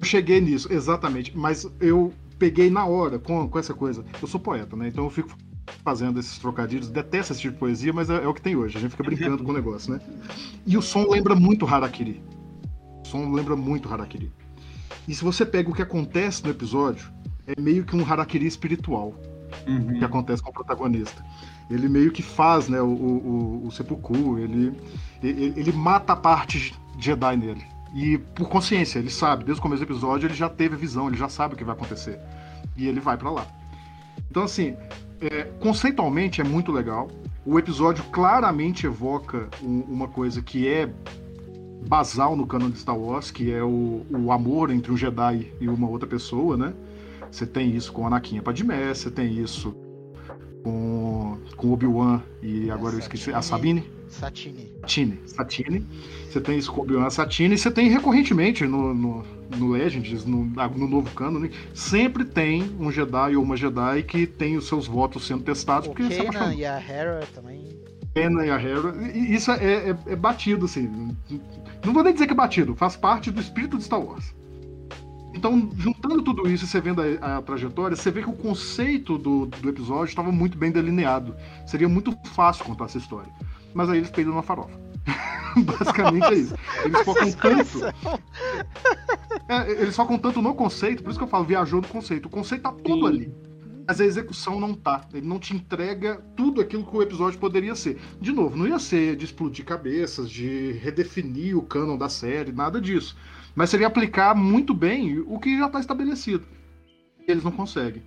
Eu 0.00 0.06
cheguei 0.06 0.40
nisso, 0.40 0.72
exatamente. 0.72 1.36
Mas 1.36 1.68
eu 1.80 2.12
peguei 2.38 2.70
na 2.70 2.86
hora 2.86 3.18
com, 3.18 3.48
com 3.48 3.58
essa 3.58 3.74
coisa. 3.74 4.04
Eu 4.20 4.28
sou 4.28 4.38
poeta, 4.38 4.76
né? 4.76 4.88
Então 4.88 5.04
eu 5.04 5.10
fico 5.10 5.36
fazendo 5.84 6.20
esses 6.20 6.38
trocadilhos, 6.38 6.88
detesto 6.88 7.32
esse 7.32 7.42
tipo 7.42 7.54
de 7.54 7.60
poesia, 7.60 7.92
mas 7.92 8.08
é, 8.08 8.22
é, 8.22 8.26
o 8.26 8.34
que 8.34 8.40
tem 8.40 8.56
hoje. 8.56 8.76
A 8.76 8.80
gente 8.80 8.90
fica 8.90 9.02
brincando 9.04 9.42
com 9.42 9.50
o 9.50 9.54
negócio, 9.54 9.92
né? 9.92 10.00
E 10.64 10.76
o 10.76 10.82
som 10.82 11.08
lembra 11.08 11.34
muito 11.34 11.66
Harakiri. 11.66 12.22
O 13.04 13.08
som 13.08 13.32
lembra 13.32 13.56
muito 13.56 13.92
Harakiri. 13.92 14.32
E 15.08 15.14
se 15.14 15.24
você 15.24 15.44
pega 15.44 15.70
o 15.70 15.74
que 15.74 15.82
acontece 15.82 16.44
no 16.44 16.50
episódio, 16.50 17.10
é 17.46 17.60
meio 17.60 17.84
que 17.84 17.96
um 17.96 18.04
Harakiri 18.04 18.46
espiritual 18.46 19.14
uhum. 19.66 19.98
que 19.98 20.04
acontece 20.04 20.42
com 20.42 20.50
o 20.50 20.52
protagonista. 20.52 21.24
Ele 21.70 21.88
meio 21.88 22.12
que 22.12 22.22
faz, 22.22 22.68
né, 22.68 22.80
o, 22.80 22.86
o, 22.86 23.66
o 23.66 23.70
seppuku, 23.72 24.38
ele, 24.38 24.72
ele, 25.22 25.52
ele 25.56 25.72
mata 25.72 26.12
a 26.12 26.16
parte 26.16 26.74
Jedi 26.98 27.36
nele. 27.36 27.64
E 27.94 28.18
por 28.18 28.48
consciência, 28.48 28.98
ele 28.98 29.10
sabe, 29.10 29.44
desde 29.44 29.60
o 29.60 29.62
começo 29.62 29.84
do 29.84 29.90
episódio, 29.90 30.26
ele 30.26 30.34
já 30.34 30.48
teve 30.48 30.74
a 30.74 30.78
visão, 30.78 31.08
ele 31.08 31.16
já 31.16 31.28
sabe 31.28 31.54
o 31.54 31.56
que 31.56 31.64
vai 31.64 31.74
acontecer. 31.74 32.18
E 32.76 32.86
ele 32.86 33.00
vai 33.00 33.16
para 33.16 33.30
lá. 33.30 33.46
Então, 34.30 34.42
assim, 34.42 34.76
é, 35.20 35.44
conceitualmente 35.60 36.40
é 36.40 36.44
muito 36.44 36.72
legal. 36.72 37.08
O 37.44 37.58
episódio 37.58 38.04
claramente 38.04 38.86
evoca 38.86 39.48
um, 39.62 39.80
uma 39.82 40.08
coisa 40.08 40.42
que 40.42 40.68
é 40.68 40.90
basal 41.86 42.36
no 42.36 42.46
canon 42.46 42.70
de 42.70 42.78
Star 42.78 42.98
Wars, 42.98 43.30
que 43.30 43.50
é 43.52 43.62
o, 43.62 44.04
o 44.10 44.32
amor 44.32 44.70
entre 44.70 44.92
um 44.92 44.96
Jedi 44.96 45.52
e 45.60 45.68
uma 45.68 45.88
outra 45.88 46.08
pessoa, 46.08 46.56
né? 46.56 46.74
Você 47.30 47.46
tem 47.46 47.74
isso 47.74 47.92
com 47.92 48.06
Anakin 48.06 48.38
e 48.38 48.40
Padmé, 48.40 48.92
você 48.92 49.10
tem 49.10 49.38
isso 49.38 49.74
com, 50.62 51.38
com 51.56 51.72
Obi-Wan 51.72 52.20
e 52.42 52.70
agora 52.70 52.94
eu 52.94 52.98
esqueci, 52.98 53.32
a 53.32 53.40
Sabine. 53.40 53.88
Satine. 54.08 54.72
Satine. 54.82 55.20
Satine. 55.26 55.86
Você 56.36 56.40
tem 56.42 56.60
Obi-Wan 56.68 57.08
Satine 57.08 57.54
e 57.54 57.58
você 57.58 57.70
tem 57.70 57.88
recorrentemente 57.88 58.66
no, 58.66 58.92
no, 58.92 59.24
no 59.56 59.70
Legends, 59.70 60.26
no, 60.26 60.44
no 60.44 60.86
novo 60.86 61.10
canon, 61.14 61.48
sempre 61.72 62.26
tem 62.26 62.76
um 62.78 62.92
Jedi 62.92 63.36
ou 63.36 63.42
uma 63.42 63.56
Jedi 63.56 64.02
que 64.02 64.26
tem 64.26 64.54
os 64.58 64.68
seus 64.68 64.86
votos 64.86 65.26
sendo 65.26 65.42
testados. 65.44 65.88
O 65.88 65.92
porque 65.92 66.14
Kanan 66.14 66.54
e 66.54 66.66
a 66.66 66.78
Hera 66.78 67.26
também. 67.34 67.64
Kanan 68.14 68.44
e 68.44 68.50
a 68.50 68.60
Hera. 68.60 68.94
Isso 69.14 69.50
é, 69.50 69.90
é, 69.90 69.96
é 70.08 70.16
batido, 70.16 70.66
assim. 70.66 71.16
Não 71.82 71.94
vou 71.94 72.02
nem 72.04 72.12
dizer 72.12 72.26
que 72.26 72.34
é 72.34 72.36
batido, 72.36 72.76
faz 72.76 72.96
parte 72.96 73.30
do 73.30 73.40
espírito 73.40 73.78
de 73.78 73.84
Star 73.84 74.00
Wars. 74.00 74.34
Então, 75.34 75.70
juntando 75.78 76.22
tudo 76.22 76.46
isso 76.50 76.64
e 76.64 76.68
você 76.68 76.82
vendo 76.82 77.00
a, 77.00 77.38
a, 77.38 77.42
trajetória, 77.42 77.96
você 77.96 78.10
vê 78.10 78.20
que 78.20 78.28
o 78.28 78.34
conceito 78.34 79.16
do, 79.16 79.46
do 79.46 79.68
episódio 79.70 80.10
estava 80.10 80.30
muito 80.30 80.58
bem 80.58 80.70
delineado. 80.70 81.34
Seria 81.66 81.88
muito 81.88 82.14
fácil 82.34 82.66
contar 82.66 82.86
essa 82.86 82.98
história. 82.98 83.32
Mas 83.72 83.88
aí 83.88 83.98
eles 83.98 84.10
peidam 84.10 84.34
na 84.34 84.42
farofa. 84.42 84.85
Basicamente 85.56 86.24
é 86.24 86.34
isso. 86.34 86.54
Eles 86.84 87.02
focam 87.02 87.32
tanto. 87.32 87.80
É, 89.48 89.70
eles 89.70 89.96
focam 89.96 90.18
tanto 90.18 90.42
no 90.42 90.54
conceito, 90.54 91.02
por 91.02 91.10
isso 91.10 91.18
que 91.18 91.24
eu 91.24 91.28
falo, 91.28 91.44
viajou 91.44 91.80
no 91.80 91.88
conceito. 91.88 92.26
O 92.26 92.30
conceito 92.30 92.62
tá 92.62 92.72
todo 92.72 93.00
Sim. 93.00 93.06
ali. 93.06 93.34
Mas 93.86 94.00
a 94.00 94.04
execução 94.04 94.58
não 94.58 94.74
tá. 94.74 95.06
Ele 95.14 95.26
não 95.26 95.38
te 95.38 95.54
entrega 95.54 96.16
tudo 96.36 96.60
aquilo 96.60 96.84
que 96.84 96.96
o 96.96 97.02
episódio 97.02 97.38
poderia 97.38 97.74
ser. 97.74 98.00
De 98.20 98.32
novo, 98.32 98.56
não 98.56 98.66
ia 98.66 98.78
ser 98.78 99.14
de 99.14 99.24
explodir 99.24 99.64
cabeças, 99.64 100.28
de 100.28 100.72
redefinir 100.72 101.56
o 101.56 101.62
canon 101.62 101.96
da 101.96 102.08
série, 102.08 102.50
nada 102.50 102.80
disso. 102.80 103.16
Mas 103.54 103.70
seria 103.70 103.86
aplicar 103.86 104.34
muito 104.34 104.74
bem 104.74 105.20
o 105.20 105.38
que 105.38 105.56
já 105.56 105.66
está 105.66 105.78
estabelecido. 105.78 106.44
Eles 107.26 107.44
não 107.44 107.52
conseguem. 107.52 108.02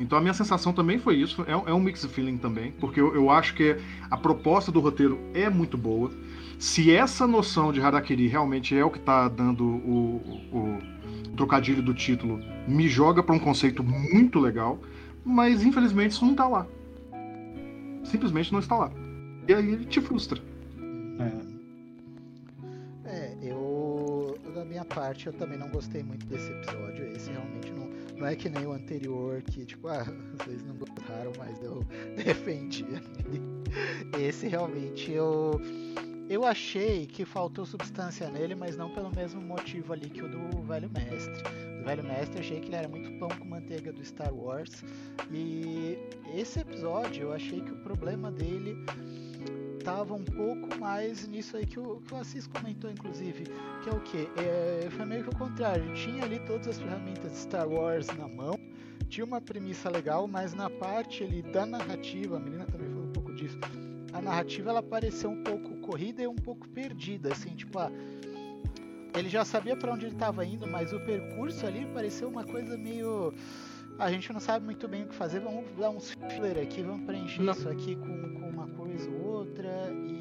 Então 0.00 0.16
a 0.16 0.20
minha 0.20 0.34
sensação 0.34 0.72
também 0.72 0.98
foi 0.98 1.16
isso. 1.16 1.42
É, 1.42 1.52
é 1.52 1.74
um 1.74 1.80
mixed 1.80 2.10
feeling 2.10 2.38
também, 2.38 2.72
porque 2.72 3.00
eu, 3.00 3.14
eu, 3.14 3.30
acho 3.30 3.54
que 3.54 3.76
a 4.10 4.16
proposta 4.16 4.70
do 4.70 4.80
roteiro 4.80 5.18
é 5.34 5.50
muito 5.50 5.76
boa. 5.76 6.10
Se 6.58 6.92
essa 6.92 7.26
noção 7.26 7.72
de 7.72 7.80
Harakiri 7.80 8.26
realmente 8.26 8.76
é 8.76 8.84
o 8.84 8.90
que 8.90 8.98
está 8.98 9.28
dando 9.28 9.64
o, 9.64 10.16
o, 10.52 10.58
o, 10.58 11.36
trocadilho 11.36 11.82
do 11.82 11.94
título, 11.94 12.40
me 12.66 12.88
joga 12.88 13.22
para 13.22 13.34
um 13.34 13.38
conceito 13.38 13.84
muito 13.84 14.40
legal, 14.40 14.78
mas 15.24 15.62
infelizmente 15.62 16.12
isso 16.12 16.24
não 16.24 16.32
está 16.32 16.48
lá. 16.48 16.66
Simplesmente 18.04 18.52
não 18.52 18.58
está 18.58 18.76
lá. 18.76 18.90
E 19.46 19.54
aí 19.54 19.72
ele 19.72 19.84
te 19.84 20.00
frustra. 20.00 20.40
É. 21.20 21.58
minha 24.78 24.84
parte, 24.84 25.26
eu 25.26 25.32
também 25.32 25.58
não 25.58 25.68
gostei 25.70 26.02
muito 26.04 26.24
desse 26.26 26.52
episódio. 26.52 27.04
Esse 27.12 27.30
realmente 27.30 27.72
não, 27.72 27.88
não 28.16 28.26
é 28.26 28.36
que 28.36 28.48
nem 28.48 28.64
o 28.66 28.72
anterior, 28.72 29.42
que 29.42 29.64
tipo, 29.64 29.88
ah, 29.88 30.04
vocês 30.38 30.62
não 30.62 30.76
gostaram, 30.76 31.32
mas 31.36 31.60
eu 31.62 31.82
defendi. 32.16 32.86
Esse 34.18 34.46
realmente 34.46 35.10
eu. 35.10 35.60
Eu 36.28 36.44
achei 36.44 37.06
que 37.06 37.24
faltou 37.24 37.64
substância 37.64 38.28
nele, 38.28 38.54
mas 38.54 38.76
não 38.76 38.90
pelo 38.90 39.10
mesmo 39.10 39.40
motivo 39.40 39.94
ali 39.94 40.10
que 40.10 40.22
o 40.22 40.28
do 40.28 40.62
Velho 40.62 40.90
Mestre. 40.90 41.42
O 41.80 41.84
Velho 41.84 42.04
Mestre 42.04 42.40
achei 42.40 42.60
que 42.60 42.68
ele 42.68 42.76
era 42.76 42.86
muito 42.86 43.10
pão 43.18 43.30
com 43.30 43.46
manteiga 43.46 43.90
do 43.90 44.04
Star 44.04 44.34
Wars. 44.34 44.84
E 45.30 45.96
esse 46.34 46.60
episódio 46.60 47.22
eu 47.22 47.32
achei 47.32 47.62
que 47.62 47.72
o 47.72 47.76
problema 47.76 48.30
dele 48.30 48.76
estava 49.78 50.12
um 50.12 50.24
pouco 50.24 50.78
mais 50.78 51.26
nisso 51.26 51.56
aí 51.56 51.64
que 51.64 51.80
o, 51.80 51.96
que 52.02 52.12
o 52.12 52.16
Assis 52.18 52.46
comentou, 52.46 52.90
inclusive, 52.90 53.44
que 53.82 53.88
é 53.88 53.92
o 53.92 54.00
que? 54.00 54.28
É, 54.36 54.86
foi 54.90 55.06
meio 55.06 55.24
que 55.24 55.30
o 55.30 55.38
contrário, 55.38 55.94
tinha 55.94 56.24
ali 56.24 56.38
todas 56.40 56.68
as 56.68 56.78
ferramentas 56.78 57.32
de 57.32 57.38
Star 57.38 57.66
Wars 57.66 58.06
na 58.08 58.28
mão, 58.28 58.58
tinha 59.08 59.24
uma 59.24 59.40
premissa 59.40 59.88
legal, 59.88 60.28
mas 60.28 60.52
na 60.52 60.68
parte 60.68 61.24
ali 61.24 61.40
da 61.40 61.64
narrativa, 61.64 62.36
a 62.36 62.40
menina 62.40 62.66
também 62.66 62.90
falou 62.90 63.04
um 63.04 63.12
pouco 63.12 63.32
disso. 63.34 63.58
A 64.18 64.20
narrativa 64.20 64.70
ela 64.70 64.82
pareceu 64.82 65.30
um 65.30 65.44
pouco 65.44 65.76
corrida 65.76 66.22
e 66.22 66.26
um 66.26 66.34
pouco 66.34 66.68
perdida, 66.68 67.32
assim, 67.32 67.50
tipo, 67.54 67.78
ah, 67.78 67.90
ele 69.16 69.28
já 69.28 69.44
sabia 69.44 69.76
para 69.76 69.92
onde 69.92 70.06
ele 70.06 70.14
estava 70.14 70.44
indo, 70.44 70.66
mas 70.66 70.92
o 70.92 70.98
percurso 71.00 71.64
ali 71.64 71.86
pareceu 71.94 72.28
uma 72.28 72.44
coisa 72.44 72.76
meio 72.76 73.32
a 73.96 74.10
gente 74.10 74.32
não 74.32 74.40
sabe 74.40 74.64
muito 74.64 74.86
bem 74.86 75.04
o 75.04 75.08
que 75.08 75.14
fazer, 75.14 75.40
vamos 75.40 75.64
dar 75.76 75.90
uns 75.90 76.16
filler 76.30 76.58
aqui, 76.58 76.82
vamos 76.82 77.04
preencher 77.04 77.42
não. 77.42 77.52
isso 77.52 77.68
aqui 77.68 77.96
com, 77.96 78.34
com 78.34 78.48
uma 78.48 78.68
coisa 78.68 79.08
ou 79.10 79.38
outra 79.38 79.68
e 79.92 80.18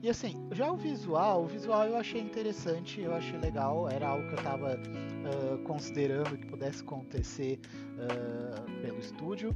e 0.00 0.08
assim, 0.08 0.46
já 0.52 0.70
o 0.70 0.76
visual, 0.76 1.42
o 1.42 1.46
visual 1.48 1.84
eu 1.84 1.96
achei 1.96 2.20
interessante, 2.20 3.00
eu 3.00 3.12
achei 3.12 3.36
legal, 3.40 3.88
era 3.90 4.06
algo 4.06 4.28
que 4.28 4.34
eu 4.34 4.38
estava 4.38 4.76
uh, 4.76 5.58
considerando 5.64 6.38
que 6.38 6.46
pudesse 6.46 6.82
acontecer 6.82 7.58
uh, 7.96 8.80
pelo 8.80 9.00
estúdio, 9.00 9.52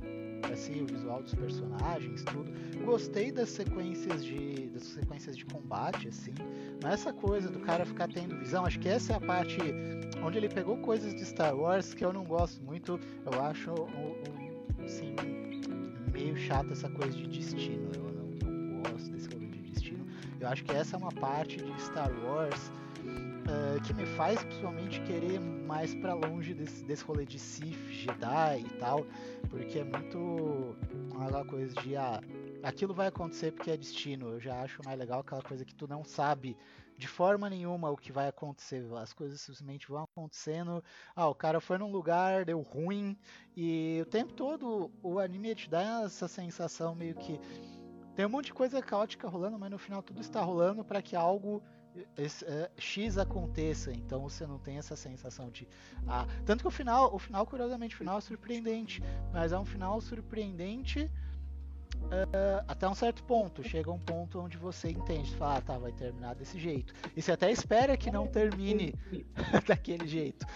assim, 0.51 0.83
o 0.83 0.87
visual 0.87 1.23
dos 1.23 1.35
personagens, 1.35 2.23
tudo. 2.25 2.51
Gostei 2.85 3.31
das 3.31 3.51
sequências 3.51 4.25
de 4.25 4.69
das 4.73 4.85
sequências 4.85 5.37
de 5.37 5.45
combate, 5.45 6.09
assim, 6.09 6.33
mas 6.83 6.95
essa 6.95 7.13
coisa 7.13 7.51
do 7.51 7.61
cara 7.61 7.85
ficar 7.85 8.09
tendo 8.09 8.39
visão, 8.39 8.65
acho 8.65 8.79
que 8.79 8.89
essa 8.89 9.13
é 9.13 9.17
a 9.17 9.21
parte 9.21 9.59
onde 10.23 10.39
ele 10.39 10.49
pegou 10.49 10.79
coisas 10.79 11.15
de 11.15 11.25
Star 11.25 11.55
Wars 11.55 11.93
que 11.93 12.05
eu 12.05 12.13
não 12.13 12.25
gosto 12.25 12.63
muito, 12.63 12.99
eu 13.31 13.43
acho, 13.43 13.71
assim, 14.83 15.15
meio 16.11 16.37
chato 16.37 16.73
essa 16.73 16.89
coisa 16.89 17.17
de 17.17 17.27
destino, 17.29 17.91
eu 17.95 18.13
eu 20.43 20.49
acho 20.49 20.65
que 20.65 20.73
essa 20.73 20.97
é 20.97 20.99
uma 20.99 21.13
parte 21.13 21.57
de 21.57 21.81
Star 21.81 22.11
Wars 22.25 22.73
uh, 23.47 23.81
que 23.83 23.93
me 23.93 24.07
faz 24.07 24.43
principalmente 24.43 25.01
querer 25.03 25.41
mais 25.41 25.95
para 25.95 26.15
longe 26.15 26.55
desse, 26.55 26.85
desse 26.85 27.05
rolê 27.05 27.25
de 27.25 27.39
Sith, 27.39 27.89
Jedi 27.91 28.61
e 28.61 28.71
tal, 28.79 29.07
porque 29.49 29.79
é 29.79 29.85
muito 29.85 30.77
aquela 31.15 31.45
coisa 31.45 31.75
de 31.83 31.97
ah, 31.97 32.21
aquilo 32.63 32.95
vai 32.95 33.09
acontecer 33.09 33.53
porque 33.53 33.71
é 33.71 33.77
destino. 33.77 34.31
Eu 34.31 34.41
já 34.41 34.61
acho 34.63 34.81
mais 34.85 34.99
legal 34.99 35.21
aquela 35.21 35.43
coisa 35.43 35.65
que 35.65 35.75
tu 35.75 35.87
não 35.87 36.05
sabe 36.05 36.57
de 36.97 37.09
forma 37.09 37.51
nenhuma 37.51 37.91
o 37.91 37.97
que 37.97 38.13
vai 38.13 38.29
acontecer. 38.29 38.85
As 38.97 39.13
coisas 39.13 39.41
simplesmente 39.41 39.89
vão 39.89 40.05
acontecendo. 40.05 40.83
Ah, 41.17 41.29
o 41.29 41.35
cara 41.35 41.61
foi 41.61 41.79
num 41.79 41.91
lugar, 41.91 42.45
deu 42.45 42.61
ruim. 42.61 43.17
E 43.57 44.01
o 44.03 44.07
tempo 44.07 44.33
todo 44.33 44.91
o 45.03 45.19
anime 45.19 45.55
te 45.55 45.69
dá 45.69 46.03
essa 46.05 46.29
sensação 46.29 46.95
meio 46.95 47.15
que 47.15 47.41
tem 48.15 48.27
um 48.27 48.29
monte 48.29 48.47
de 48.47 48.55
coisa 48.55 48.83
caótica 48.83 49.27
rolando, 49.27 49.59
mas 49.59 49.71
no 49.71 49.79
final 49.79 50.03
tudo 50.03 50.21
está 50.21 50.41
rolando 50.43 50.85
para 50.85 51.01
que 51.01 51.17
algo 51.17 51.63
é, 52.17 52.71
X 52.77 53.19
aconteça, 53.19 53.93
então 53.93 54.21
você 54.21 54.47
não 54.47 54.59
tem 54.59 54.79
essa 54.79 54.97
sensação 54.97 55.51
de 55.51 55.69
ah, 56.07 56.27
tanto 56.45 56.63
que 56.63 56.69
o 56.69 56.71
final, 56.71 57.15
o 57.15 57.19
final 57.19 57.45
curiosamente, 57.47 57.95
o 57.95 57.99
final 57.99 58.19
é 58.19 58.21
surpreendente, 58.21 59.03
mas 59.33 59.53
é 59.53 59.59
um 59.59 59.65
final 59.65 60.01
surpreendente 60.01 61.11
uh, 62.07 62.65
até 62.69 62.89
um 62.89 62.95
certo 62.95 63.23
ponto. 63.25 63.63
Chega 63.63 63.91
um 63.91 63.99
ponto 63.99 64.41
onde 64.41 64.57
você 64.57 64.91
entende, 64.91 65.35
fala, 65.37 65.57
ah, 65.57 65.61
tá, 65.61 65.79
vai 65.79 65.93
terminar 65.93 66.35
desse 66.35 66.59
jeito. 66.59 66.93
E 67.17 67.23
você 67.23 67.33
até 67.33 67.51
espera 67.51 67.97
que 67.97 68.11
não 68.11 68.27
termine 68.27 68.95
daquele 69.67 70.07
jeito. 70.07 70.47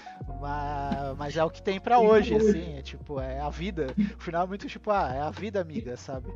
Mas, 0.41 1.17
mas 1.17 1.37
é 1.37 1.45
o 1.45 1.51
que 1.51 1.63
tem 1.63 1.81
para 1.81 1.99
hoje, 1.99 2.35
assim. 2.35 2.77
É 2.77 2.83
tipo, 2.83 3.21
é 3.21 3.41
a 3.41 3.51
vida. 3.51 3.89
O 4.19 4.23
final 4.23 4.45
é 4.45 4.47
muito 4.47 4.67
tipo, 4.69 4.91
ah, 4.91 5.13
é 5.15 5.21
a 5.21 5.31
vida, 5.31 5.61
amiga, 5.61 5.97
sabe? 5.97 6.33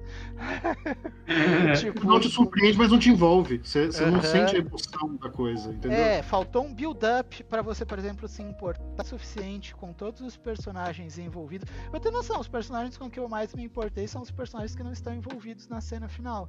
É, 1.27 1.73
tipo, 1.74 2.07
não 2.07 2.20
te 2.20 2.28
surpreende, 2.28 2.78
mas 2.78 2.91
não 2.91 2.99
te 2.99 3.11
envolve. 3.11 3.61
Você, 3.62 3.87
você 3.87 4.05
uh 4.05 4.07
-huh. 4.07 4.11
não 4.11 4.23
sente 4.23 4.57
a 4.57 4.59
emoção 4.59 5.16
da 5.16 5.31
coisa, 5.31 5.70
entendeu? 5.70 5.99
É, 5.99 6.23
faltou 6.23 6.65
um 6.65 6.74
build-up 6.74 7.43
para 7.45 7.62
você, 7.62 7.85
por 7.85 7.99
exemplo, 7.99 8.28
se 8.28 8.43
importar 8.43 9.03
o 9.03 9.07
suficiente 9.07 9.74
com 9.74 9.93
todos 9.93 10.20
os 10.20 10.37
personagens 10.37 11.19
envolvidos. 11.19 11.69
Eu 11.93 12.01
tenho 12.01 12.15
noção, 12.15 12.41
os 12.41 12.49
personagens 12.49 12.97
com 12.97 13.11
que 13.11 13.19
eu 13.19 13.28
mais 13.28 13.55
me 13.55 13.65
importei 13.65 14.07
são 14.07 14.23
os 14.23 14.31
personagens 14.31 14.74
que 14.74 14.82
não 14.82 14.93
estão 15.01 15.14
envolvidos 15.14 15.68
na 15.68 15.81
cena 15.81 16.09
final. 16.09 16.48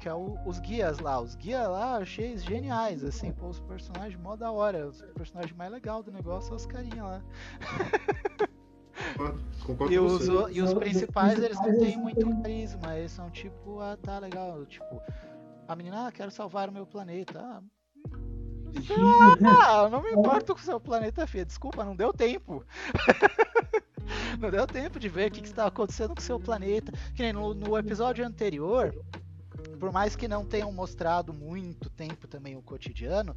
Que 0.00 0.08
é 0.08 0.14
o, 0.14 0.38
os 0.46 0.58
guias 0.60 0.98
lá. 0.98 1.20
Os 1.20 1.34
guias 1.34 1.68
lá 1.68 1.96
eu 1.96 2.02
achei 2.02 2.36
geniais, 2.36 3.04
assim, 3.04 3.32
pô, 3.32 3.48
os 3.48 3.60
personagens 3.60 4.20
mó 4.20 4.36
da 4.36 4.50
hora. 4.50 4.88
Os 4.88 5.02
personagens 5.14 5.56
mais 5.56 5.70
legais 5.70 6.04
do 6.04 6.12
negócio 6.12 6.48
são 6.48 6.56
os 6.56 6.66
carinha 6.66 7.04
lá. 7.04 7.22
Concordo 9.64 9.92
e, 9.92 9.98
os, 9.98 10.26
e 10.50 10.60
os 10.60 10.74
principais, 10.74 11.38
eles 11.38 11.58
não 11.58 11.78
têm 11.78 11.96
muito 11.96 12.28
carisma, 12.42 12.96
eles 12.96 13.12
são 13.12 13.30
tipo, 13.30 13.80
ah, 13.80 13.96
tá 13.96 14.18
legal, 14.18 14.64
tipo, 14.66 15.00
a 15.68 15.76
menina, 15.76 16.08
ah, 16.08 16.12
quero 16.12 16.30
salvar 16.30 16.68
o 16.68 16.72
meu 16.72 16.86
planeta. 16.86 17.40
Ah, 17.40 17.62
ah, 19.44 19.88
não 19.90 20.02
me 20.02 20.12
importo 20.12 20.54
com 20.54 20.60
o 20.60 20.64
seu 20.64 20.80
planeta, 20.80 21.26
filha. 21.26 21.44
Desculpa, 21.44 21.84
não 21.84 21.96
deu 21.96 22.12
tempo. 22.12 22.64
não 24.38 24.50
deu 24.50 24.66
tempo 24.66 24.98
de 24.98 25.08
ver 25.08 25.30
o 25.30 25.32
que, 25.32 25.40
que 25.40 25.48
está 25.48 25.66
acontecendo 25.66 26.14
com 26.14 26.20
o 26.20 26.24
seu 26.24 26.38
planeta. 26.38 26.92
Que 27.14 27.22
nem 27.22 27.32
no, 27.32 27.54
no 27.54 27.76
episódio 27.76 28.26
anterior, 28.26 28.94
por 29.78 29.92
mais 29.92 30.16
que 30.16 30.28
não 30.28 30.44
tenham 30.44 30.72
mostrado 30.72 31.32
muito 31.32 31.90
tempo 31.90 32.26
também 32.26 32.56
o 32.56 32.62
cotidiano, 32.62 33.34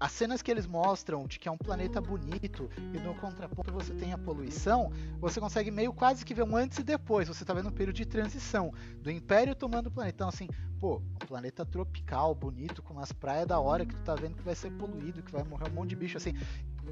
as 0.00 0.12
cenas 0.12 0.40
que 0.40 0.50
eles 0.50 0.66
mostram 0.66 1.26
de 1.26 1.38
que 1.38 1.46
é 1.46 1.52
um 1.52 1.58
planeta 1.58 2.00
bonito 2.00 2.70
e 2.94 2.98
no 2.98 3.14
contraponto 3.14 3.70
você 3.70 3.92
tem 3.92 4.14
a 4.14 4.18
poluição, 4.18 4.90
você 5.20 5.38
consegue 5.38 5.70
meio 5.70 5.92
quase 5.92 6.24
que 6.24 6.32
ver 6.32 6.42
um 6.42 6.56
antes 6.56 6.78
e 6.78 6.82
depois. 6.82 7.28
Você 7.28 7.44
tá 7.44 7.52
vendo 7.52 7.68
um 7.68 7.72
período 7.72 7.96
de 7.96 8.06
transição 8.06 8.72
do 9.02 9.10
Império 9.10 9.54
tomando 9.54 9.88
o 9.88 9.90
planeta. 9.90 10.16
Então, 10.16 10.28
assim, 10.28 10.48
pô, 10.78 10.96
um 10.96 11.26
planeta 11.26 11.66
tropical, 11.66 12.34
bonito, 12.34 12.82
com 12.82 12.94
umas 12.94 13.12
praias 13.12 13.46
da 13.46 13.60
hora 13.60 13.84
que 13.84 13.94
tu 13.94 14.02
tá 14.02 14.14
vendo 14.14 14.36
que 14.36 14.42
vai 14.42 14.54
ser 14.54 14.72
poluído, 14.72 15.22
que 15.22 15.30
vai 15.30 15.44
morrer 15.44 15.68
um 15.70 15.74
monte 15.74 15.90
de 15.90 15.96
bicho, 15.96 16.16
assim. 16.16 16.32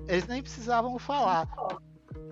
Eles 0.06 0.26
nem 0.26 0.42
precisavam 0.42 0.98
falar 0.98 1.48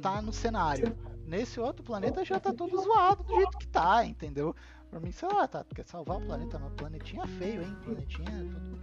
tá 0.01 0.21
no 0.21 0.33
cenário. 0.33 0.97
Nesse 1.27 1.59
outro 1.59 1.83
planeta 1.85 2.25
já 2.25 2.39
tá 2.39 2.53
todo 2.53 2.81
zoado 2.81 3.25
do 3.25 3.35
jeito 3.35 3.59
que 3.59 3.67
tá, 3.67 4.05
entendeu? 4.05 4.55
Pra 4.91 5.01
mim, 5.01 5.11
sei 5.11 5.29
lá, 5.29 5.47
tá, 5.47 5.65
quer 5.75 5.85
salvar 5.85 6.19
o 6.19 6.21
planeta, 6.21 6.59
mas 6.59 6.73
planetinha 6.75 7.27
feio, 7.27 7.63
hein? 7.63 7.77
Planetinha 7.85 8.31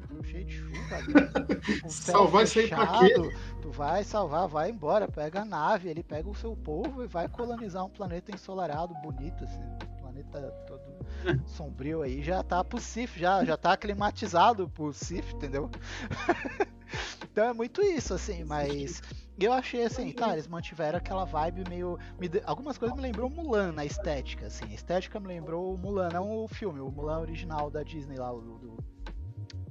todo 0.07 0.23
cheio 0.23 0.45
de 0.45 0.53
chuva. 0.53 0.97
Com 1.81 1.89
salvar 1.89 2.43
isso 2.43 2.59
aí 2.59 2.67
pra 2.67 2.99
quê? 2.99 3.13
Tu 3.61 3.71
vai 3.71 4.03
salvar, 4.03 4.47
vai 4.47 4.69
embora, 4.69 5.07
pega 5.07 5.41
a 5.41 5.45
nave, 5.45 5.89
ele 5.89 6.03
pega 6.03 6.29
o 6.29 6.35
seu 6.35 6.55
povo 6.55 7.03
e 7.03 7.07
vai 7.07 7.27
colonizar 7.27 7.85
um 7.85 7.89
planeta 7.89 8.33
ensolarado, 8.33 8.93
bonito, 8.95 9.43
assim, 9.43 9.59
um 9.59 10.01
planeta 10.01 10.41
todo 10.67 10.83
sombrio 11.47 12.01
aí, 12.01 12.21
já 12.21 12.43
tá 12.43 12.63
pro 12.63 12.79
Sif, 12.79 13.19
já, 13.19 13.43
já 13.43 13.57
tá 13.57 13.73
aclimatizado 13.73 14.69
pro 14.69 14.93
Sif, 14.93 15.33
entendeu? 15.33 15.69
então 17.31 17.45
é 17.45 17.53
muito 17.53 17.81
isso, 17.81 18.13
assim, 18.13 18.43
mas 18.43 19.01
eu 19.39 19.51
achei 19.51 19.83
assim, 19.83 20.11
tá, 20.11 20.33
eles 20.33 20.47
mantiveram 20.47 20.97
aquela 20.97 21.25
vibe 21.25 21.67
meio. 21.67 21.97
Me, 22.19 22.29
algumas 22.45 22.77
coisas 22.77 22.95
me 22.95 23.01
lembrou 23.01 23.29
Mulan 23.29 23.71
na 23.71 23.83
estética, 23.83 24.47
assim. 24.47 24.65
A 24.65 24.73
estética 24.73 25.19
me 25.19 25.27
lembrou 25.27 25.75
Mulan, 25.77 26.09
não 26.09 26.43
o 26.43 26.47
filme, 26.47 26.79
o 26.79 26.91
Mulan 26.91 27.19
original 27.19 27.71
da 27.71 27.81
Disney 27.81 28.17
lá, 28.17 28.31
o 28.31 28.41
do, 28.41 28.77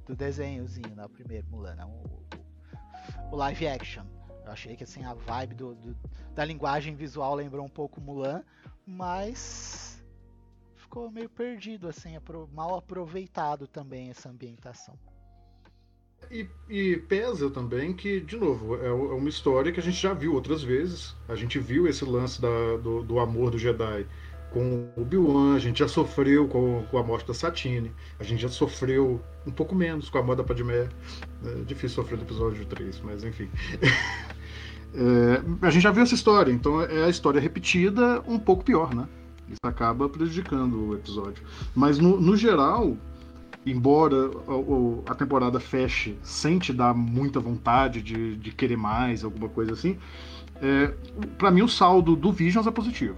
do 0.06 0.16
desenhozinho, 0.16 0.94
o 1.04 1.08
primeiro 1.08 1.46
Mulan, 1.48 1.76
não 1.76 1.90
o, 1.90 2.26
o 3.30 3.36
live 3.36 3.68
action. 3.68 4.04
Eu 4.44 4.50
achei 4.50 4.74
que 4.74 4.82
assim, 4.82 5.04
a 5.04 5.14
vibe 5.14 5.54
do, 5.54 5.74
do, 5.76 5.96
da 6.34 6.44
linguagem 6.44 6.96
visual 6.96 7.34
lembrou 7.34 7.64
um 7.64 7.68
pouco 7.68 8.00
Mulan, 8.00 8.42
mas 8.84 10.02
ficou 10.74 11.08
meio 11.08 11.30
perdido, 11.30 11.88
assim, 11.88 12.10
mal 12.52 12.74
aproveitado 12.74 13.68
também 13.68 14.10
essa 14.10 14.28
ambientação. 14.28 14.98
E, 16.32 16.48
e, 16.66 16.96
pesa 16.96 17.50
também 17.50 17.92
que, 17.92 18.18
de 18.18 18.38
novo, 18.38 18.76
é, 18.76 18.86
é, 18.86 18.90
uma 18.90 19.28
história 19.28 19.70
que 19.70 19.78
a 19.78 19.82
gente 19.82 20.00
já 20.00 20.14
viu 20.14 20.32
outras 20.32 20.62
vezes. 20.62 21.14
A 21.28 21.34
gente 21.34 21.58
viu 21.58 21.86
esse 21.86 22.02
lance 22.06 22.40
da, 22.40 22.78
do, 22.82 23.02
do 23.02 23.20
amor 23.20 23.50
do 23.50 23.58
Jedi 23.58 24.06
com 24.50 24.88
o 24.96 25.02
Obi-Wan, 25.02 25.54
a 25.54 25.58
gente 25.58 25.80
já 25.80 25.88
sofreu 25.88 26.48
com, 26.48 26.84
com, 26.90 26.98
a 26.98 27.02
morte 27.02 27.26
da 27.26 27.34
Satine, 27.34 27.90
a 28.18 28.24
gente 28.24 28.42
já 28.42 28.48
sofreu 28.48 29.20
um 29.46 29.50
pouco 29.50 29.74
menos 29.74 30.08
com 30.08 30.18
a 30.18 30.22
morte 30.22 30.38
da 30.38 30.44
Padmé. 30.44 30.88
É 31.44 31.54
difícil 31.66 32.02
sofrer 32.02 32.16
no 32.16 32.24
episódio 32.24 32.64
3, 32.64 33.00
mas 33.00 33.24
enfim. 33.24 33.50
é, 34.94 35.42
a 35.60 35.70
gente 35.70 35.82
já 35.82 35.90
viu 35.90 36.02
essa 36.02 36.14
história, 36.14 36.50
então 36.50 36.80
é 36.80 37.04
a 37.04 37.08
história 37.10 37.40
repetida, 37.40 38.22
um 38.26 38.38
pouco 38.38 38.64
pior, 38.64 38.94
né? 38.94 39.06
Isso 39.48 39.60
acaba 39.64 40.08
prejudicando 40.08 40.88
o 40.88 40.94
episódio. 40.94 41.42
Mas 41.74 41.98
no, 41.98 42.18
no 42.18 42.36
geral, 42.36 42.96
embora 43.64 44.30
a 45.06 45.14
temporada 45.14 45.60
feche 45.60 46.18
sem 46.22 46.58
te 46.58 46.72
dar 46.72 46.94
muita 46.94 47.38
vontade 47.38 48.02
de, 48.02 48.36
de 48.36 48.52
querer 48.52 48.76
mais, 48.76 49.24
alguma 49.24 49.48
coisa 49.48 49.72
assim, 49.72 49.96
é, 50.60 50.94
para 51.38 51.50
mim 51.50 51.62
o 51.62 51.68
saldo 51.68 52.16
do 52.16 52.32
Visions 52.32 52.66
é 52.66 52.70
positivo. 52.70 53.16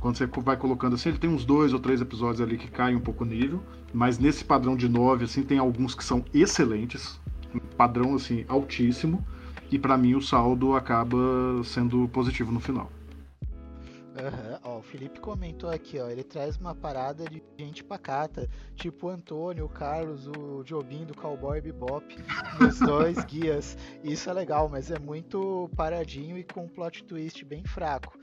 Quando 0.00 0.16
você 0.16 0.26
vai 0.26 0.56
colocando 0.56 0.94
assim, 0.94 1.08
ele 1.08 1.18
tem 1.18 1.30
uns 1.30 1.44
dois 1.44 1.72
ou 1.72 1.80
três 1.80 2.00
episódios 2.00 2.40
ali 2.40 2.56
que 2.56 2.70
caem 2.70 2.96
um 2.96 3.00
pouco 3.00 3.24
o 3.24 3.26
nível, 3.26 3.62
mas 3.92 4.18
nesse 4.18 4.44
padrão 4.44 4.76
de 4.76 4.88
nove, 4.88 5.24
assim, 5.24 5.42
tem 5.42 5.58
alguns 5.58 5.94
que 5.94 6.04
são 6.04 6.24
excelentes, 6.32 7.18
padrão 7.76 8.14
assim 8.14 8.44
altíssimo, 8.46 9.26
e 9.70 9.78
para 9.78 9.96
mim 9.96 10.14
o 10.14 10.22
saldo 10.22 10.74
acaba 10.74 11.16
sendo 11.64 12.06
positivo 12.08 12.52
no 12.52 12.60
final. 12.60 12.90
Uhum. 14.16 14.58
Ó, 14.62 14.82
Felipe 14.82 15.20
comentou 15.20 15.68
aqui, 15.68 15.98
ó, 15.98 16.08
ele 16.08 16.24
traz 16.24 16.56
uma 16.56 16.74
parada 16.74 17.24
de 17.24 17.42
gente 17.58 17.84
pacata, 17.84 18.48
tipo 18.74 19.06
o 19.06 19.10
Antônio, 19.10 19.66
o 19.66 19.68
Carlos, 19.68 20.26
o 20.26 20.64
Jobim 20.64 21.04
do 21.04 21.14
Cowboy 21.14 21.60
Bebop, 21.60 22.16
os 22.66 22.78
dois 22.78 23.22
guias. 23.26 23.76
Isso 24.02 24.30
é 24.30 24.32
legal, 24.32 24.68
mas 24.68 24.90
é 24.90 24.98
muito 24.98 25.70
paradinho 25.76 26.38
e 26.38 26.44
com 26.44 26.64
um 26.64 26.68
plot 26.68 27.04
twist 27.04 27.44
bem 27.44 27.64
fraco. 27.64 28.18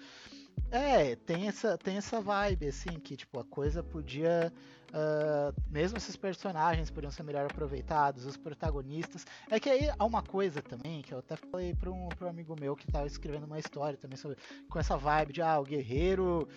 É, 0.72 1.16
tem 1.16 1.48
essa, 1.48 1.78
tem 1.78 1.98
essa 1.98 2.20
vibe, 2.20 2.68
assim, 2.68 3.00
que 3.00 3.16
tipo, 3.16 3.40
a 3.40 3.44
coisa 3.44 3.84
podia. 3.84 4.52
Uh, 4.94 5.60
mesmo 5.72 5.98
esses 5.98 6.16
personagens 6.16 6.92
podiam 6.92 7.12
ser 7.12 7.24
melhor 7.24 7.46
aproveitados, 7.46 8.28
os 8.28 8.38
protagonistas. 8.38 9.26
É 9.50 9.60
que 9.60 9.68
aí 9.68 9.90
há 9.98 10.06
uma 10.06 10.22
coisa 10.22 10.62
também, 10.62 11.02
que 11.02 11.12
eu 11.14 11.18
até 11.18 11.36
falei 11.36 11.74
para 11.74 11.90
um, 11.90 12.10
um 12.22 12.28
amigo 12.28 12.56
meu 12.60 12.76
que 12.76 12.86
estava 12.86 13.08
escrevendo 13.08 13.46
uma 13.46 13.58
história 13.58 13.98
também 13.98 14.18
sobre. 14.18 14.38
Com 14.70 14.80
essa 14.80 14.96
vibe 14.96 15.34
de 15.34 15.42
ah, 15.42 15.60
o 15.60 15.64
guerreiro 15.64 16.48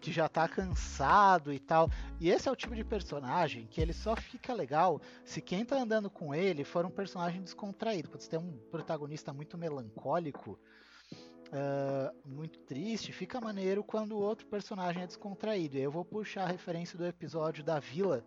que 0.00 0.12
já 0.12 0.28
tá 0.28 0.48
cansado 0.48 1.52
e 1.52 1.58
tal. 1.58 1.90
E 2.18 2.30
esse 2.30 2.48
é 2.48 2.52
o 2.52 2.56
tipo 2.56 2.74
de 2.74 2.84
personagem 2.84 3.66
que 3.66 3.80
ele 3.80 3.92
só 3.92 4.16
fica 4.16 4.54
legal 4.54 5.00
se 5.24 5.42
quem 5.42 5.64
tá 5.64 5.76
andando 5.76 6.08
com 6.08 6.34
ele 6.34 6.64
for 6.64 6.86
um 6.86 6.90
personagem 6.90 7.42
descontraído. 7.42 8.08
Quando 8.08 8.20
você 8.20 8.30
tem 8.30 8.38
um 8.38 8.56
protagonista 8.70 9.32
muito 9.32 9.58
melancólico 9.58 10.58
uh, 11.48 12.14
muito 12.28 12.58
triste, 12.60 13.12
fica 13.12 13.40
maneiro 13.40 13.82
quando 13.84 14.12
o 14.12 14.20
outro 14.20 14.46
personagem 14.46 15.02
é 15.02 15.06
descontraído. 15.06 15.76
E 15.76 15.82
eu 15.82 15.90
vou 15.90 16.04
puxar 16.04 16.44
a 16.44 16.46
referência 16.48 16.98
do 16.98 17.06
episódio 17.06 17.64
da 17.64 17.78
Vila. 17.78 18.24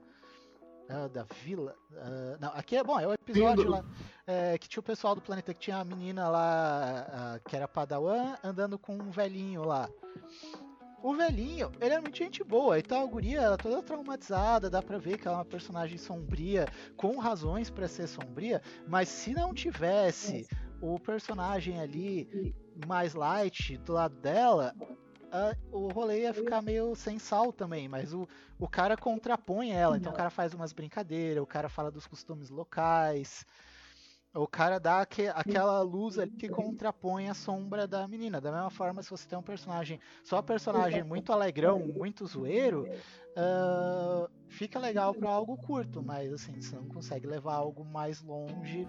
Uh, 0.90 1.10
da 1.10 1.24
Vila. 1.44 1.76
Uh, 1.92 2.38
não, 2.40 2.50
aqui 2.50 2.76
é 2.76 2.84
bom, 2.84 3.00
é 3.00 3.08
o 3.08 3.14
episódio 3.14 3.70
lá 3.70 3.86
é, 4.30 4.58
que 4.60 4.70
tinha 4.70 4.80
o 4.80 4.84
pessoal 4.84 5.16
do 5.16 5.22
planeta 5.22 5.54
que 5.56 5.60
tinha 5.60 5.78
a 5.78 5.84
menina 5.84 6.30
lá 6.30 7.40
que 7.48 7.56
era 7.56 7.68
Padawan 7.68 8.36
andando 8.44 8.78
com 8.78 8.96
um 8.96 9.10
velhinho 9.10 9.64
lá. 9.64 9.90
O 11.02 11.16
velhinho, 11.16 11.72
ele 11.80 11.94
é 11.94 12.00
muito 12.00 12.18
gente 12.18 12.44
boa, 12.44 12.78
e 12.78 12.84
tal, 12.84 13.06
a 13.06 13.10
guria, 13.10 13.40
ela 13.40 13.54
é 13.54 13.58
toda 13.58 13.82
traumatizada, 13.82 14.70
dá 14.70 14.82
pra 14.82 14.98
ver 14.98 15.18
que 15.18 15.28
ela 15.28 15.38
é 15.38 15.40
uma 15.40 15.46
personagem 15.46 15.98
sombria, 15.98 16.68
com 16.98 17.18
razões 17.18 17.70
para 17.70 17.88
ser 17.88 18.06
sombria, 18.06 18.62
mas 18.86 19.08
se 19.08 19.34
não 19.34 19.54
tivesse 19.54 20.46
o 20.82 21.00
personagem 21.00 21.80
ali 21.80 22.54
mais 22.88 23.14
light 23.14 23.78
do 23.78 23.94
lado 23.94 24.16
dela, 24.16 24.74
o 25.72 25.88
rolê 25.90 26.22
ia 26.22 26.34
ficar 26.34 26.62
meio 26.62 26.96
sem 26.96 27.20
sal 27.20 27.54
também, 27.54 27.88
mas 27.88 28.14
o, 28.14 28.28
o 28.58 28.68
cara 28.68 28.98
contrapõe 28.98 29.72
ela, 29.72 29.98
então 29.98 30.12
o 30.12 30.16
cara 30.16 30.30
faz 30.30 30.54
umas 30.54 30.74
brincadeiras, 30.74 31.44
o 31.44 31.48
cara 31.48 31.70
fala 31.70 31.92
dos 31.92 32.08
costumes 32.08 32.50
locais, 32.50 33.46
o 34.34 34.48
cara 34.48 34.80
dá 34.80 35.04
que, 35.06 35.28
aquela 35.28 35.82
luz 35.82 36.20
ali 36.20 36.32
que 36.32 36.48
contrapõe 36.48 37.30
a 37.30 37.34
sombra 37.34 37.88
da 37.88 38.08
menina. 38.08 38.40
Da 38.40 38.52
mesma 38.52 38.70
forma, 38.70 39.02
se 39.02 39.10
você 39.10 39.28
tem 39.28 39.38
um 39.38 39.44
personagem, 39.44 40.00
só 40.24 40.42
personagem 40.42 41.04
muito 41.04 41.34
alegrão, 41.34 41.80
muito 41.80 42.28
zoeiro, 42.28 42.88
uh, 43.36 44.30
fica 44.48 44.78
legal 44.78 45.16
para 45.16 45.30
algo 45.30 45.58
curto, 45.58 46.04
mas 46.04 46.32
assim, 46.32 46.62
você 46.62 46.76
não 46.76 46.88
consegue 46.88 47.26
levar 47.26 47.56
algo 47.56 47.84
mais 47.84 48.22
longe 48.22 48.86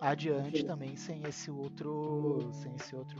adiante 0.00 0.64
também 0.64 0.96
sem 0.96 1.22
esse 1.26 1.50
outro 1.50 2.50
sem 2.52 2.74
esse 2.76 2.96
outro 2.96 3.18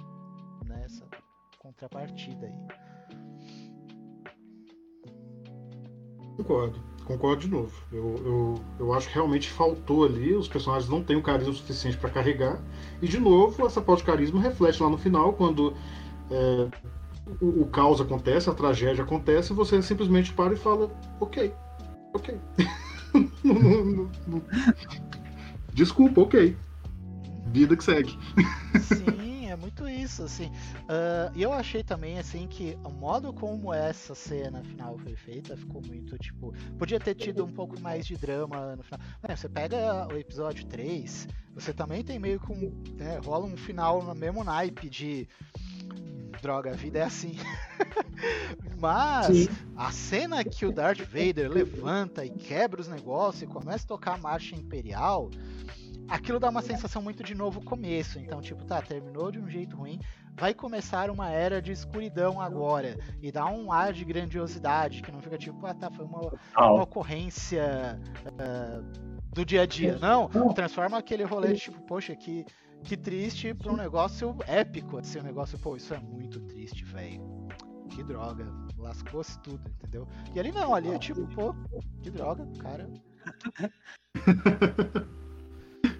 nessa 0.65 1.05
né, 1.05 1.11
contrapartida 1.59 2.47
aí. 2.47 2.55
Concordo 6.37 6.91
concordo 7.11 7.43
de 7.43 7.49
novo. 7.49 7.73
Eu, 7.93 8.15
eu, 8.25 8.55
eu 8.79 8.93
acho 8.93 9.09
que 9.09 9.15
realmente 9.15 9.51
faltou 9.51 10.05
ali 10.05 10.33
os 10.35 10.47
personagens 10.47 10.89
não 10.89 11.03
têm 11.03 11.17
o 11.17 11.23
carisma 11.23 11.53
suficiente 11.53 11.97
para 11.97 12.11
carregar. 12.11 12.61
E 13.03 13.09
de 13.09 13.19
novo 13.19 13.67
essa 13.67 13.83
falta 13.83 14.03
de 14.03 14.07
carisma 14.07 14.41
reflete 14.41 14.81
lá 14.83 14.89
no 14.89 14.99
final 14.99 15.33
quando 15.33 15.75
é, 16.31 16.69
o, 17.41 17.63
o 17.63 17.67
caos 17.67 18.01
acontece 18.01 18.49
a 18.49 18.55
tragédia 18.55 19.03
acontece 19.03 19.53
e 19.53 19.57
você 19.57 19.83
simplesmente 19.83 20.33
para 20.33 20.55
e 20.55 20.57
fala 20.57 20.91
ok 21.19 21.53
ok. 22.15 22.39
Desculpa, 25.75 26.21
ok 26.21 26.57
vida 27.51 27.77
que 27.77 27.85
segue. 27.85 28.19
Sim, 28.81 29.49
é 29.49 29.57
muito 29.57 29.89
isso, 29.89 30.23
assim. 30.23 30.47
Uh, 30.47 31.33
e 31.35 31.43
eu 31.43 31.53
achei 31.53 31.83
também, 31.83 32.19
assim, 32.19 32.47
que 32.47 32.79
o 32.85 32.91
modo 32.91 33.33
como 33.33 33.75
essa 33.75 34.15
cena 34.15 34.63
final 34.63 34.97
foi 34.99 35.15
feita 35.17 35.57
ficou 35.57 35.83
muito, 35.85 36.17
tipo... 36.19 36.55
Podia 36.79 37.01
ter 37.01 37.15
tido 37.15 37.45
um 37.45 37.53
pouco 37.53 37.79
mais 37.81 38.07
de 38.07 38.17
drama 38.17 38.77
no 38.77 38.83
final. 38.83 39.01
você 39.37 39.49
pega 39.49 40.07
o 40.13 40.17
episódio 40.17 40.65
3, 40.67 41.29
você 41.55 41.73
também 41.73 42.05
tem 42.05 42.19
meio 42.19 42.39
que 42.41 42.53
um... 42.53 42.73
Né, 42.95 43.19
rola 43.25 43.47
um 43.47 43.57
final 43.57 44.03
no 44.03 44.15
mesmo 44.15 44.45
naipe 44.45 44.89
de... 44.89 45.29
Droga, 46.41 46.71
a 46.71 46.75
vida 46.75 47.01
é 47.01 47.03
assim. 47.03 47.37
Mas 48.81 49.27
Sim. 49.27 49.49
a 49.77 49.93
cena 49.93 50.43
que 50.43 50.65
o 50.65 50.73
Darth 50.73 51.01
Vader 51.01 51.51
levanta 51.51 52.25
e 52.25 52.31
quebra 52.31 52.81
os 52.81 52.89
negócios 52.89 53.43
e 53.43 53.47
começa 53.47 53.85
a 53.85 53.89
tocar 53.89 54.15
a 54.15 54.19
marcha 54.19 54.55
imperial 54.55 55.31
aquilo 56.11 56.41
dá 56.41 56.51
uma 56.51 56.61
sensação 56.61 57.01
muito 57.01 57.23
de 57.23 57.35
novo 57.35 57.65
começo. 57.65 58.19
Então, 58.19 58.43
tipo, 58.43 58.65
tá, 58.65 58.83
terminou 58.83 59.31
de 59.31 59.39
um 59.39 59.49
jeito 59.49 59.77
ruim, 59.77 60.01
vai 60.35 60.53
começar 60.53 61.09
uma 61.09 61.31
era 61.31 61.63
de 61.63 61.71
escuridão 61.71 62.41
agora. 62.41 62.99
E 63.23 63.31
dá 63.31 63.47
um 63.47 63.73
ar 63.73 63.93
de 63.93 64.05
grandiosidade, 64.05 65.01
que 65.01 65.13
não 65.13 65.21
fica 65.21 65.39
tipo, 65.39 65.65
ah, 65.65 65.73
tá, 65.73 65.91
foi 65.91 66.05
uma, 66.05 66.21
uma 66.59 66.83
ocorrência 66.83 67.99
uh, 68.27 68.83
do 69.33 69.45
dia 69.45 69.63
a 69.63 69.67
dia. 69.67 69.97
Não, 69.99 70.29
transforma 70.53 70.99
aquele 70.99 71.23
rolê 71.23 71.53
de 71.55 71.61
tipo, 71.61 71.81
poxa, 71.83 72.15
que, 72.17 72.45
que 72.83 72.97
triste 72.97 73.55
pra 73.55 73.73
um 73.73 73.77
negócio 73.77 74.37
épico. 74.47 74.99
Assim, 74.99 75.21
um 75.21 75.25
negócio, 75.25 75.59
pô, 75.59 75.77
isso 75.77 75.95
é 75.95 75.99
muito 75.99 76.41
triste, 76.41 76.85
velho. 76.85 77.49
Que 77.89 78.05
droga, 78.05 78.47
lascou-se 78.79 79.39
tudo, 79.41 79.69
entendeu? 79.69 80.07
E 80.33 80.39
ali 80.39 80.53
não, 80.53 80.75
ali 80.75 80.91
é 80.91 80.99
tipo, 80.99 81.27
pô, 81.35 81.55
que 82.03 82.11
droga, 82.11 82.47
cara. 82.61 82.89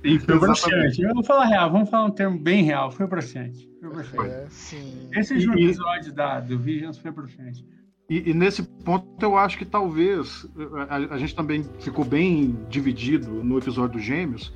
Sim, 0.03 0.19
foi 0.19 0.39
bruxante. 0.39 1.03
Vamos 1.05 1.27
falar 1.27 1.45
real, 1.47 1.71
vamos 1.71 1.91
falar 1.91 2.07
um 2.07 2.11
termo 2.11 2.39
bem 2.39 2.63
real. 2.63 2.91
Foi 2.91 3.07
bruxante. 3.07 3.69
Foi 3.81 3.91
bruxante. 3.91 4.31
É, 4.31 4.47
sim. 4.49 5.09
Esse 5.13 5.35
último 5.35 5.55
episódio 5.55 6.13
da, 6.13 6.41
do 6.41 6.59
Visions 6.59 6.99
foi 6.99 7.11
bruxante. 7.11 7.65
E, 8.09 8.31
e, 8.31 8.35
nesse 8.35 8.63
ponto 8.63 9.07
eu 9.23 9.37
acho 9.37 9.57
que 9.57 9.65
talvez 9.65 10.45
a, 10.89 11.15
a, 11.15 11.19
gente 11.19 11.33
também 11.33 11.65
ficou 11.79 12.05
bem 12.05 12.59
dividido 12.69 13.31
no 13.31 13.57
episódio 13.57 13.99
dos 13.99 14.03
Gêmeos, 14.03 14.53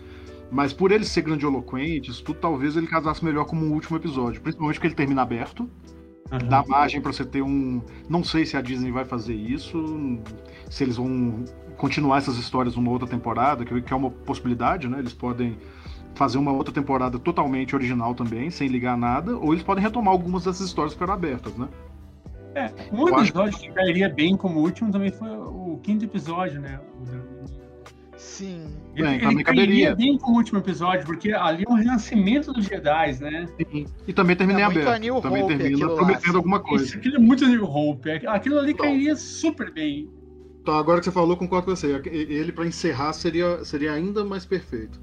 mas 0.51 0.73
por 0.73 0.91
ele 0.91 1.05
ser 1.05 1.23
grandioloquente, 1.23 2.25
tudo 2.25 2.41
talvez 2.41 2.77
ele 2.77 2.89
casasse 2.89 3.25
melhor 3.25 3.45
como 3.45 3.65
um 3.65 3.73
último 3.73 3.97
episódio, 3.97 4.41
principalmente 4.41 4.75
porque 4.75 4.89
ele 4.89 4.95
termina 4.97 5.23
aberto. 5.23 5.71
Uhum. 6.33 6.49
Dá 6.49 6.65
margem 6.67 7.01
para 7.01 7.13
você 7.13 7.25
ter 7.25 7.43
um. 7.43 7.81
Não 8.09 8.25
sei 8.25 8.45
se 8.45 8.57
a 8.57 8.61
Disney 8.61 8.91
vai 8.91 9.05
fazer 9.05 9.35
isso, 9.35 10.19
se 10.69 10.83
eles 10.83 10.97
vão 10.97 11.45
continuar 11.77 12.19
essas 12.19 12.37
histórias 12.37 12.77
numa 12.77 12.91
outra 12.91 13.09
temporada, 13.09 13.65
que 13.65 13.93
é 13.93 13.97
uma 13.97 14.11
possibilidade, 14.11 14.89
né? 14.89 14.99
Eles 14.99 15.13
podem 15.13 15.57
fazer 16.15 16.39
uma 16.39 16.53
outra 16.53 16.73
temporada 16.73 17.19
totalmente 17.19 17.75
original 17.75 18.15
também, 18.15 18.51
sem 18.51 18.69
ligar 18.69 18.97
nada, 18.97 19.37
ou 19.37 19.53
eles 19.53 19.65
podem 19.65 19.83
retomar 19.83 20.13
algumas 20.13 20.45
dessas 20.45 20.67
histórias 20.67 20.95
que 20.95 21.03
eram 21.03 21.15
abertas, 21.15 21.57
né? 21.57 21.69
É, 22.55 22.71
um 22.93 23.09
episódio 23.09 23.59
que 23.59 23.69
cairia 23.73 24.09
bem 24.09 24.37
como 24.37 24.61
último 24.61 24.93
também 24.93 25.11
foi 25.11 25.29
o 25.29 25.81
quinto 25.83 26.05
episódio, 26.05 26.61
né? 26.61 26.79
Sim. 28.17 28.67
Ele, 28.95 29.09
Bem, 29.09 29.33
ele 29.33 29.45
cairia 29.45 29.95
bem 29.95 30.17
com 30.17 30.33
o 30.33 30.35
último 30.37 30.61
episódio, 30.61 31.05
porque 31.05 31.33
ali 31.33 31.65
é 31.69 31.71
um 31.71 31.75
renascimento 31.75 32.53
dos 32.53 32.65
Jedi, 32.65 33.19
né? 33.21 33.49
Sim. 33.71 33.87
E 34.07 34.13
também 34.13 34.37
terminei 34.37 34.63
é 34.63 34.67
aberto. 34.67 35.21
Também 35.21 35.43
Hope, 35.43 35.57
termina 35.57 35.89
prometendo 35.89 36.33
lá, 36.33 36.39
alguma 36.39 36.61
coisa. 36.61 36.85
Isso, 36.85 36.97
aquilo 36.97 37.17
é 37.17 37.19
muito 37.19 37.47
New 37.47 37.65
Hope. 37.65 38.11
Aquilo 38.27 38.59
ali 38.59 38.73
Bom. 38.73 38.85
cairia 38.85 39.17
super 39.17 39.73
bem. 39.73 40.09
Então, 40.65 40.79
agora 40.79 40.99
que 40.99 41.05
você 41.05 41.13
falou, 41.13 41.37
concordo 41.37 41.67
com 41.67 41.77
você. 41.77 42.01
Ele, 42.07 42.51
para 42.51 42.67
encerrar, 42.67 43.13
seria, 43.13 43.63
seria 43.67 43.93
ainda 43.93 44.25
mais 44.25 44.47
perfeito. 44.47 44.99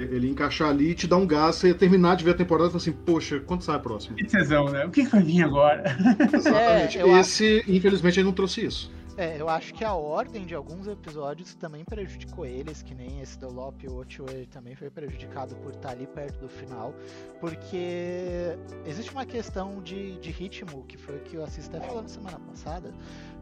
Ele 0.00 0.28
encaixar 0.28 0.68
ali 0.68 0.94
te 0.94 1.06
dar 1.06 1.16
um 1.16 1.24
gás, 1.24 1.54
você 1.54 1.72
terminar 1.72 2.16
de 2.16 2.24
ver 2.24 2.32
a 2.32 2.34
temporada 2.34 2.66
e 2.66 2.72
falar 2.72 2.82
assim, 2.82 2.92
poxa, 2.92 3.38
quando 3.38 3.62
sai 3.62 3.76
a 3.76 3.78
próxima? 3.78 4.16
Que 4.16 4.24
tesão, 4.24 4.64
né? 4.64 4.84
O 4.84 4.90
que, 4.90 5.04
que 5.04 5.10
vai 5.12 5.22
vir 5.22 5.44
agora? 5.44 5.84
Exatamente. 6.34 6.98
É, 6.98 7.20
Esse, 7.20 7.60
acho... 7.60 7.70
infelizmente, 7.70 8.18
ele 8.18 8.26
não 8.26 8.32
trouxe 8.32 8.66
isso. 8.66 8.90
É, 9.18 9.40
eu 9.40 9.48
acho 9.48 9.72
que 9.72 9.82
a 9.82 9.94
ordem 9.94 10.44
de 10.44 10.54
alguns 10.54 10.86
episódios 10.86 11.54
também 11.54 11.84
prejudicou 11.84 12.44
eles, 12.44 12.82
que 12.82 12.94
nem 12.94 13.22
esse 13.22 13.38
do 13.38 13.50
Lope 13.50 13.88
Ocho, 13.88 14.26
ele 14.28 14.44
também 14.44 14.74
foi 14.74 14.90
prejudicado 14.90 15.56
por 15.56 15.72
estar 15.72 15.90
ali 15.90 16.06
perto 16.06 16.38
do 16.40 16.48
final, 16.50 16.94
porque 17.40 18.54
existe 18.84 19.10
uma 19.10 19.24
questão 19.24 19.80
de, 19.80 20.18
de 20.18 20.30
ritmo, 20.30 20.84
que 20.84 20.98
foi 20.98 21.16
o 21.16 21.20
que 21.20 21.36
eu 21.36 21.44
assisti 21.44 21.74
até 21.74 21.86
falando 21.86 22.08
semana 22.08 22.38
passada, 22.38 22.92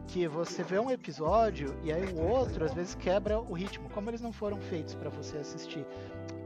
que 0.07 0.27
você 0.27 0.63
vê 0.63 0.79
um 0.79 0.89
episódio 0.89 1.75
e 1.83 1.91
aí 1.91 2.05
o 2.13 2.19
outro 2.19 2.65
às 2.65 2.73
vezes 2.73 2.95
quebra 2.95 3.39
o 3.39 3.53
ritmo, 3.53 3.89
como 3.89 4.09
eles 4.09 4.21
não 4.21 4.31
foram 4.31 4.59
feitos 4.59 4.95
para 4.95 5.09
você 5.09 5.37
assistir 5.37 5.85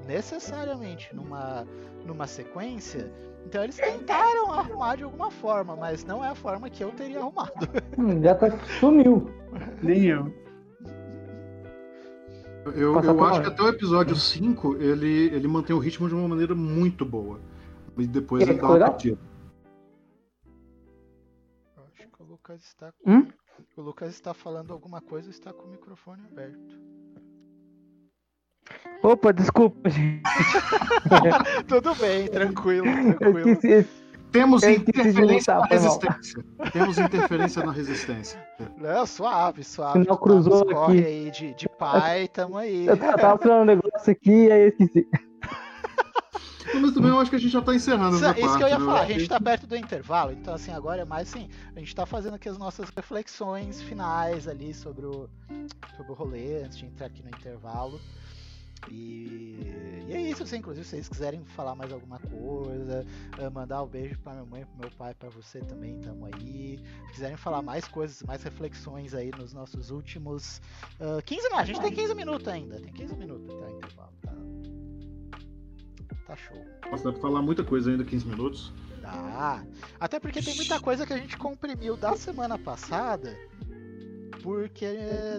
necessariamente 0.08 1.14
numa, 1.16 1.68
numa 2.06 2.26
sequência, 2.26 3.12
então 3.46 3.64
eles 3.64 3.76
tentaram 3.76 4.52
arrumar 4.52 4.96
de 4.96 5.04
alguma 5.04 5.30
forma, 5.30 5.76
mas 5.76 6.04
não 6.04 6.26
é 6.26 6.30
a 6.30 6.36
forma 6.36 6.70
que 6.70 6.84
eu 6.84 6.92
teria 6.92 7.20
arrumado. 7.20 7.54
Hum, 7.98 8.22
já 8.22 8.34
tá 8.34 8.50
sumiu. 8.80 9.30
Nem 9.82 10.06
eu. 10.06 10.34
Eu, 12.76 13.02
eu 13.02 13.24
acho 13.24 13.42
que 13.42 13.48
até 13.48 13.64
o 13.64 13.70
episódio 13.70 14.16
5 14.16 14.78
ele, 14.78 15.28
ele 15.34 15.48
mantém 15.48 15.76
o 15.76 15.80
ritmo 15.80 16.08
de 16.08 16.14
uma 16.14 16.28
maneira 16.28 16.54
muito 16.54 17.06
boa. 17.06 17.40
E 17.98 18.06
depois 18.06 18.48
ele, 18.48 18.60
dá 18.60 18.68
uma 18.68 18.80
partida. 18.80 19.18
Lucas 22.50 22.64
está 22.64 22.94
Hum? 23.06 23.28
O 23.80 23.82
Lucas 23.82 24.10
está 24.10 24.34
falando 24.34 24.74
alguma 24.74 25.00
coisa 25.02 25.30
e 25.30 25.32
está 25.32 25.54
com 25.54 25.64
o 25.64 25.72
microfone 25.72 26.22
aberto. 26.30 26.78
Opa, 29.02 29.32
desculpa, 29.32 29.90
gente. 29.90 30.22
Tudo 31.68 31.96
bem, 31.96 32.28
tranquilo, 32.28 32.86
tranquilo. 33.18 33.58
Temos 34.32 34.64
interferência 34.64 35.56
na 35.56 35.66
resistência. 35.66 36.46
Temos 36.72 36.98
interferência 36.98 37.66
na 37.66 37.72
resistência. 37.72 38.48
Não, 38.78 39.06
suave, 39.06 39.64
suave. 39.64 40.06
Tá 40.06 40.18
cruzou 40.18 40.66
nos 40.66 40.74
corre 40.74 41.00
aqui. 41.00 41.08
aí 41.08 41.32
de, 41.32 41.54
de 41.56 41.70
pai, 41.70 42.28
tamo 42.28 42.58
aí. 42.58 42.86
Eu 42.86 42.98
tava 42.98 43.38
falando 43.38 43.62
um 43.62 43.66
negócio 43.66 44.12
aqui, 44.12 44.52
aí 44.52 44.62
eu 44.64 44.68
esqueci. 44.68 45.08
Mas 46.74 46.94
também 46.94 47.10
eu 47.10 47.20
acho 47.20 47.30
que 47.30 47.36
a 47.36 47.40
gente 47.40 47.52
já 47.52 47.62
tá 47.62 47.74
encerrando 47.74 48.16
Isso, 48.16 48.26
essa 48.26 48.40
isso 48.40 48.48
parte. 48.48 48.58
que 48.58 48.64
eu 48.64 48.68
ia 48.68 48.80
né? 48.80 48.86
falar, 48.86 49.02
a 49.02 49.06
gente 49.06 49.28
tá 49.28 49.40
perto 49.40 49.68
do 49.68 49.76
intervalo, 49.76 50.32
então 50.32 50.54
assim, 50.54 50.72
agora 50.72 51.02
é 51.02 51.06
mais 51.06 51.30
assim, 51.30 51.50
a 51.76 51.80
gente 51.80 51.96
tá 51.96 52.06
fazendo 52.06 52.36
aqui 52.36 52.48
as 52.48 52.58
nossas 52.58 52.90
reflexões 52.90 53.82
finais 53.82 54.48
ali 54.48 54.74
sobre 54.74 55.06
o, 55.06 55.30
sobre 55.96 56.12
o 56.12 56.16
rolê, 56.16 56.64
antes 56.64 56.78
de 56.78 56.86
entrar 56.86 57.08
aqui 57.08 57.24
no 57.24 57.30
intervalo. 57.30 58.00
E, 58.90 60.06
e 60.08 60.14
é 60.14 60.22
isso, 60.22 60.44
assim, 60.44 60.58
inclusive 60.58 60.86
se 60.86 60.92
vocês 60.92 61.10
quiserem 61.10 61.44
falar 61.44 61.76
mais 61.76 61.92
alguma 61.92 62.18
coisa, 62.18 63.06
eh, 63.38 63.50
mandar 63.50 63.84
um 63.84 63.88
beijo 63.88 64.18
pra 64.20 64.34
minha 64.34 64.46
mãe, 64.46 64.66
pro 64.66 64.80
meu 64.80 64.92
pai, 64.92 65.14
pra 65.14 65.30
você 65.30 65.60
também, 65.60 66.00
tamo 66.00 66.26
aí. 66.26 66.80
Se 67.08 67.14
quiserem 67.14 67.36
falar 67.36 67.62
mais 67.62 67.88
coisas, 67.88 68.24
mais 68.24 68.42
reflexões 68.42 69.14
aí 69.14 69.32
nos 69.38 69.54
nossos 69.54 69.92
últimos 69.92 70.62
ah, 71.00 71.22
15 71.24 71.42
minutos, 71.44 71.60
a 71.60 71.66
gente 71.66 71.82
tem 71.82 71.92
15 71.92 72.16
minutos 72.16 72.48
ainda, 72.48 72.80
tem 72.80 72.94
15 72.94 73.16
minutos 73.18 73.50
até 73.50 73.66
o 73.66 73.78
intervalo, 73.78 74.14
tá? 74.22 74.34
Tá 76.30 76.36
show. 76.36 76.64
Nossa, 76.92 77.06
dá 77.06 77.12
pra 77.12 77.22
falar 77.22 77.42
muita 77.42 77.64
coisa 77.64 77.90
ainda, 77.90 78.04
15 78.06 78.28
minutos. 78.28 78.72
Dá. 79.02 79.64
Até 80.00 80.20
porque 80.20 80.44
tem 80.44 80.56
muita 80.56 80.80
coisa 80.80 81.04
que 81.04 81.12
a 81.14 81.18
gente 81.18 81.36
comprimiu 81.36 81.98
da 81.98 82.16
semana 82.16 82.56
passada, 82.56 83.36
porque 84.44 84.86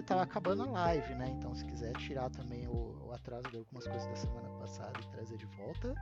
tava 0.05 0.21
acabando 0.23 0.63
a 0.63 0.65
live, 0.71 1.13
né? 1.15 1.33
Então 1.37 1.55
se 1.55 1.63
quiser 1.65 1.93
tirar 1.97 2.29
também 2.29 2.67
o, 2.67 3.05
o 3.07 3.11
atraso 3.13 3.47
de 3.49 3.57
algumas 3.57 3.87
coisas 3.87 4.05
da 4.05 4.15
semana 4.15 4.49
passada 4.59 4.91
e 5.01 5.07
trazer 5.15 5.37
de 5.37 5.45
volta. 5.57 5.95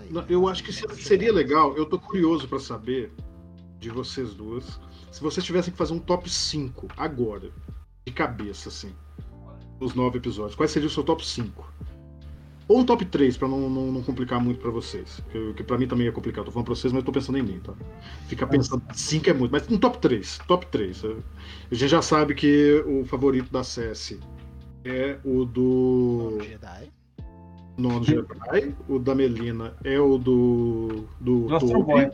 aí. 0.00 0.12
Não, 0.12 0.24
Eu 0.28 0.48
acho 0.48 0.64
que 0.64 0.72
se- 0.72 0.88
seria 0.96 1.32
legal, 1.32 1.76
eu 1.76 1.86
tô 1.86 1.96
curioso 1.98 2.48
pra 2.48 2.58
saber 2.58 3.12
de 3.78 3.88
vocês 3.90 4.34
duas, 4.34 4.80
se 5.12 5.20
vocês 5.20 5.46
tivessem 5.46 5.70
que 5.70 5.78
fazer 5.78 5.92
um 5.92 5.98
top 6.00 6.28
5 6.28 6.88
agora, 6.96 7.52
de 8.04 8.12
cabeça, 8.12 8.68
assim, 8.68 8.92
os 9.78 9.94
nove 9.94 10.18
episódios, 10.18 10.56
quais 10.56 10.72
seria 10.72 10.88
o 10.88 10.90
seu 10.90 11.04
top 11.04 11.24
5? 11.24 11.72
Ou 12.68 12.80
um 12.80 12.84
top 12.84 13.04
3, 13.04 13.36
pra 13.36 13.46
não, 13.46 13.70
não, 13.70 13.92
não 13.92 14.02
complicar 14.02 14.40
muito 14.40 14.60
pra 14.60 14.70
vocês. 14.70 15.22
Que, 15.30 15.54
que 15.54 15.62
pra 15.62 15.78
mim 15.78 15.86
também 15.86 16.08
é 16.08 16.12
complicado. 16.12 16.46
Tô 16.46 16.50
falando 16.50 16.66
pra 16.66 16.74
vocês, 16.74 16.92
mas 16.92 17.00
eu 17.00 17.06
tô 17.06 17.12
pensando 17.12 17.38
em 17.38 17.42
mim, 17.42 17.60
tá? 17.60 17.72
Ficar 18.26 18.48
pensando, 18.48 18.82
5 18.92 19.30
é 19.30 19.32
muito, 19.32 19.52
mas 19.52 19.70
um 19.70 19.78
top 19.78 19.98
3. 19.98 20.38
Top 20.48 20.66
3. 20.66 21.04
A 21.04 21.74
gente 21.74 21.88
já 21.88 22.02
sabe 22.02 22.34
que 22.34 22.82
o 22.86 23.04
favorito 23.04 23.52
da 23.52 23.62
CS 23.62 24.18
é 24.84 25.18
o 25.24 25.44
do. 25.44 26.30
Nono 26.32 26.44
Jedi. 26.44 26.92
Nono 27.78 28.04
Jedi. 28.04 28.74
O 28.88 28.98
da 28.98 29.14
Melina 29.14 29.76
é 29.84 30.00
o 30.00 30.18
do. 30.18 31.06
Do, 31.20 31.46
Boy. 31.84 32.10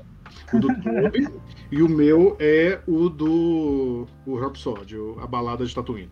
O 0.52 0.58
do 0.58 0.68
Toby. 0.68 1.28
e 1.72 1.82
o 1.82 1.88
meu 1.88 2.36
é 2.38 2.78
o 2.86 3.08
do. 3.08 4.06
O 4.26 4.36
Rhapsody, 4.36 4.96
a 5.18 5.26
balada 5.26 5.64
de 5.64 5.74
Tatooine. 5.74 6.10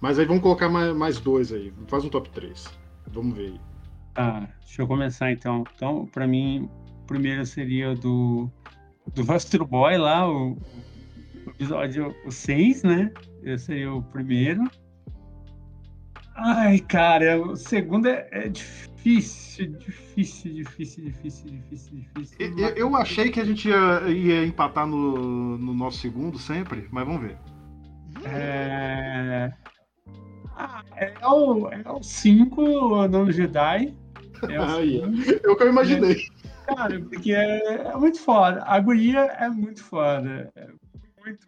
Mas 0.00 0.18
aí 0.18 0.24
vamos 0.24 0.42
colocar 0.42 0.70
mais, 0.70 0.96
mais 0.96 1.20
dois 1.20 1.52
aí. 1.52 1.72
Faz 1.86 2.04
um 2.04 2.08
top 2.08 2.30
3. 2.30 2.66
Vamos 3.12 3.36
ver 3.36 3.48
aí. 3.48 3.71
Tá, 4.14 4.48
deixa 4.60 4.82
eu 4.82 4.86
começar 4.86 5.32
então. 5.32 5.64
Então, 5.74 6.06
pra 6.06 6.26
mim, 6.26 6.68
o 7.02 7.06
primeiro 7.06 7.44
seria 7.46 7.92
o 7.92 7.94
do, 7.94 8.50
do 9.14 9.32
Astro 9.32 9.66
Boy 9.66 9.96
lá, 9.96 10.28
o, 10.30 10.52
o 11.46 11.50
episódio 11.50 12.14
6, 12.30 12.82
né? 12.82 13.10
Esse 13.42 13.66
seria 13.66 13.92
o 13.92 14.02
primeiro. 14.02 14.62
Ai, 16.34 16.78
cara, 16.78 17.40
o 17.40 17.56
segundo 17.56 18.08
é, 18.08 18.26
é 18.32 18.48
difícil, 18.48 19.72
difícil, 19.78 20.54
difícil, 20.54 21.04
difícil, 21.04 21.50
difícil, 21.50 21.98
difícil. 21.98 22.36
Eu, 22.38 22.68
eu- 22.70 22.96
achei 22.96 23.30
que 23.30 23.40
a 23.40 23.44
gente 23.44 23.68
ia, 23.68 24.08
ia 24.08 24.46
empatar 24.46 24.86
no, 24.86 25.58
no 25.58 25.74
nosso 25.74 25.98
segundo 25.98 26.38
sempre, 26.38 26.88
mas 26.90 27.06
vamos 27.06 27.22
ver. 27.22 27.36
É... 28.24 29.52
Ah, 30.56 30.82
é 30.96 31.12
o 31.26 31.54
5, 31.62 31.68
é 31.72 31.90
o 31.90 32.02
cinco, 32.02 32.62
o 32.62 33.32
Jedi. 33.32 33.94
É 34.48 34.60
o 34.60 34.64
Aí, 34.64 35.00
cinco. 35.24 35.50
É 35.50 35.54
que 35.56 35.62
eu 35.62 35.68
imaginei. 35.68 36.28
Cara, 36.66 37.00
porque 37.00 37.32
é, 37.32 37.88
é 37.88 37.96
muito 37.96 38.20
foda. 38.20 38.62
A 38.64 38.78
guria 38.80 39.20
é 39.20 39.48
muito 39.48 39.82
foda. 39.82 40.52
É 40.54 40.68
muito, 41.24 41.46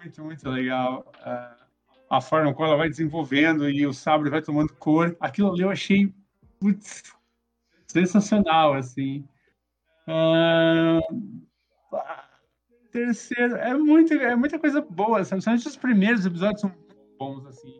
muito, 0.00 0.24
muito, 0.24 0.48
legal. 0.48 1.10
Ah, 1.22 1.56
a 2.10 2.20
forma 2.20 2.52
como 2.52 2.66
ela 2.66 2.76
vai 2.76 2.88
desenvolvendo 2.88 3.68
e 3.68 3.86
o 3.86 3.92
sabre 3.92 4.30
vai 4.30 4.42
tomando 4.42 4.72
cor. 4.74 5.16
Aquilo 5.20 5.52
ali 5.52 5.62
eu 5.62 5.70
achei 5.70 6.12
putz, 6.60 7.02
sensacional, 7.86 8.74
assim. 8.74 9.24
Ah, 10.06 11.00
ah, 11.92 12.28
terceiro, 12.92 13.56
é, 13.56 13.74
muito, 13.74 14.12
é 14.12 14.36
muita 14.36 14.58
coisa 14.58 14.80
boa? 14.80 15.24
Principalmente 15.24 15.66
os 15.66 15.76
primeiros 15.76 16.26
episódios 16.26 16.60
são 16.60 16.72
bons, 17.18 17.46
assim. 17.46 17.79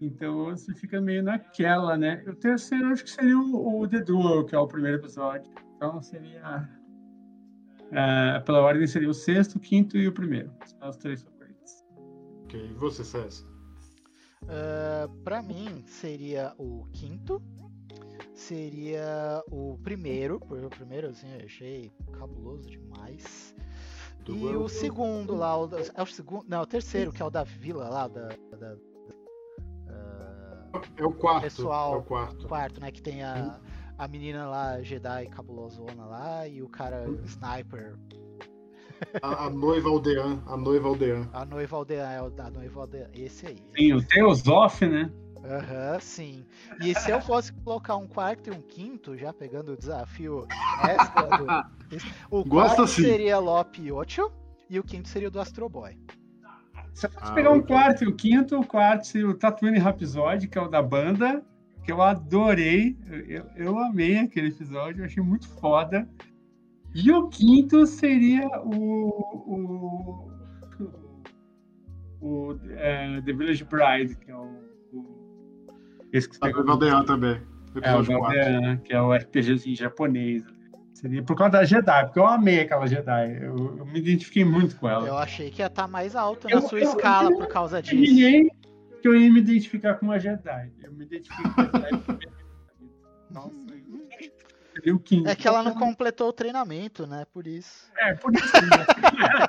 Então 0.00 0.44
você 0.46 0.72
fica 0.74 1.00
meio 1.00 1.22
naquela, 1.22 1.96
né? 1.96 2.22
O 2.26 2.34
terceiro 2.34 2.86
acho 2.88 3.04
que 3.04 3.10
seria 3.10 3.36
o, 3.38 3.80
o 3.80 3.88
The 3.88 4.00
Duel, 4.00 4.44
que 4.44 4.54
é 4.54 4.58
o 4.58 4.66
primeiro 4.66 4.98
episódio. 4.98 5.50
Então 5.76 6.00
seria. 6.02 6.68
ah, 7.92 8.40
pela 8.44 8.60
ordem 8.60 8.86
seria 8.86 9.08
o 9.10 9.14
sexto, 9.14 9.56
o 9.56 9.60
quinto 9.60 9.96
e 9.96 10.06
o 10.06 10.12
primeiro. 10.12 10.52
São 10.64 10.88
os 10.88 10.96
três 10.96 11.22
favoritos. 11.22 11.84
Ok, 12.44 12.64
e 12.70 12.72
você, 12.74 13.02
César? 13.04 13.44
Ah, 14.48 15.08
pra 15.24 15.42
mim 15.42 15.82
seria 15.86 16.54
o 16.58 16.86
quinto. 16.92 17.42
Seria 18.34 19.42
o 19.50 19.76
primeiro, 19.82 20.38
porque 20.38 20.64
o 20.64 20.70
primeiro 20.70 21.08
assim 21.08 21.26
eu 21.34 21.44
achei 21.44 21.92
cabuloso 22.12 22.68
demais. 22.70 23.52
Do 24.24 24.36
E 24.36 24.56
o 24.56 24.68
segundo 24.68 25.34
lá, 25.34 25.60
o, 25.60 25.68
é 25.94 26.02
o 26.02 26.06
segundo, 26.06 26.44
não, 26.48 26.62
o 26.62 26.66
terceiro, 26.66 27.10
que 27.12 27.20
é 27.20 27.24
o 27.24 27.30
da 27.30 27.42
vila 27.42 27.88
lá, 27.88 28.06
da, 28.06 28.28
da- 28.56 28.76
É 30.96 31.04
o 31.04 31.12
quarto. 31.12 31.42
Pessoal, 31.42 31.94
é 31.94 31.96
o 31.98 32.02
quarto. 32.02 32.46
quarto, 32.48 32.80
né, 32.80 32.90
que 32.90 33.00
tem 33.02 33.22
a, 33.22 33.58
a 33.96 34.08
menina 34.08 34.46
lá, 34.48 34.82
Jedi 34.82 35.26
cabulosona 35.26 36.04
lá, 36.04 36.46
e 36.48 36.62
o 36.62 36.68
cara 36.68 37.06
sniper, 37.24 37.96
A, 39.22 39.46
a 39.46 39.50
noiva 39.50 39.88
aldeã. 39.88 40.42
A 40.46 40.56
noiva 40.56 40.88
aldeã. 40.88 41.28
a 41.32 41.44
noiva 41.44 41.76
aldeã, 41.76 42.10
é 42.10 42.22
o 42.22 42.30
da 42.30 42.50
noiva 42.50 42.80
aldeã, 42.80 43.06
esse 43.14 43.46
aí. 43.46 43.60
Tem 43.72 43.94
o 43.94 44.02
Teosof, 44.04 44.84
né? 44.86 45.10
Aham, 45.44 46.00
sim. 46.00 46.44
E 46.82 46.92
se 46.98 47.10
eu 47.10 47.20
fosse 47.20 47.52
colocar 47.52 47.96
um 47.96 48.08
quarto 48.08 48.48
e 48.48 48.50
um 48.50 48.60
quinto, 48.60 49.16
já 49.16 49.32
pegando 49.32 49.72
o 49.72 49.76
desafio 49.76 50.46
extra 50.82 51.38
do. 51.38 51.46
O 52.30 52.44
Gosto 52.44 52.50
quarto 52.50 52.82
assim. 52.82 53.02
seria 53.02 53.38
Lope 53.38 53.90
8 53.90 54.30
e 54.68 54.78
o 54.78 54.84
quinto 54.84 55.08
seria 55.08 55.28
o 55.28 55.30
do 55.30 55.40
Astro 55.40 55.66
Boy. 55.70 55.96
Eu 57.06 57.10
fosse 57.10 57.30
Ah, 57.30 57.34
pegar 57.34 57.50
um 57.52 57.60
quarto 57.62 58.04
e 58.04 58.08
o 58.08 58.14
quinto, 58.14 58.58
o 58.58 58.66
quarto 58.66 59.06
seria 59.06 59.28
o 59.28 59.34
Tatooine 59.34 59.78
Rhapsody, 59.78 60.48
que 60.48 60.58
é 60.58 60.60
o 60.60 60.68
da 60.68 60.82
banda, 60.82 61.42
que 61.84 61.92
eu 61.92 62.02
adorei. 62.02 62.96
Eu, 63.28 63.44
eu 63.56 63.78
amei 63.78 64.18
aquele 64.18 64.48
episódio, 64.48 65.02
eu 65.02 65.06
achei 65.06 65.22
muito 65.22 65.48
foda. 65.48 66.08
E 66.94 67.10
o 67.12 67.28
quinto 67.28 67.86
seria 67.86 68.46
o. 68.64 69.08
O, 69.46 70.28
o 72.20 72.58
é, 72.70 73.20
The 73.22 73.32
Village 73.32 73.64
Bride, 73.64 74.16
que 74.16 74.30
é 74.30 74.36
o. 74.36 74.48
o 74.92 75.68
esse 76.12 76.28
que 76.28 76.36
você 76.36 76.44
A 76.44 76.46
pegou. 76.48 76.64
noiva 76.64 76.84
aldeã 76.84 77.04
também. 77.04 77.40
É, 77.82 77.94
o 77.94 78.00
Episódio 78.00 78.18
4. 78.18 78.36
Galdean, 78.36 78.76
que 78.78 78.92
é 78.92 79.00
o 79.00 79.12
RPGzinho 79.14 79.76
japonês. 79.76 80.42
Seria 81.00 81.22
por 81.22 81.36
causa 81.36 81.52
da 81.52 81.64
Jedi, 81.64 82.04
porque 82.06 82.18
eu 82.18 82.26
amei 82.26 82.62
aquela 82.62 82.84
Jedi. 82.88 83.38
Eu, 83.40 83.76
eu 83.78 83.86
me 83.86 84.00
identifiquei 84.00 84.44
muito 84.44 84.74
com 84.76 84.88
ela. 84.88 85.06
Eu 85.06 85.16
achei 85.16 85.48
que 85.48 85.62
ia 85.62 85.66
estar 85.66 85.86
mais 85.86 86.16
alto 86.16 86.50
Eu- 86.50 86.60
na 86.60 86.66
sua 86.68 86.80
eu- 86.80 86.88
escala 86.88 87.30
eu- 87.30 87.38
por 87.38 87.46
causa 87.46 87.80
disso. 87.80 87.94
imaginei 87.94 88.50
que 89.00 89.06
eu 89.06 89.14
ia 89.14 89.32
me 89.32 89.38
identificar 89.38 89.94
com 89.94 90.06
uma 90.06 90.18
Jedi. 90.18 90.72
Eu 90.82 90.92
me 90.92 91.04
identifiquei 91.04 91.44
com 91.52 91.60
a 91.60 91.64
Jedi. 91.66 92.28
Nossa, 93.30 93.54
seria 94.74 94.96
o 94.96 94.98
quinto. 94.98 95.28
É 95.28 95.36
que 95.36 95.46
ela 95.46 95.62
não 95.62 95.74
completou 95.74 96.30
o 96.30 96.32
treinamento, 96.32 97.06
né? 97.06 97.24
Por 97.32 97.46
isso. 97.46 97.88
É, 97.96 98.14
por 98.14 98.34
isso. 98.34 98.50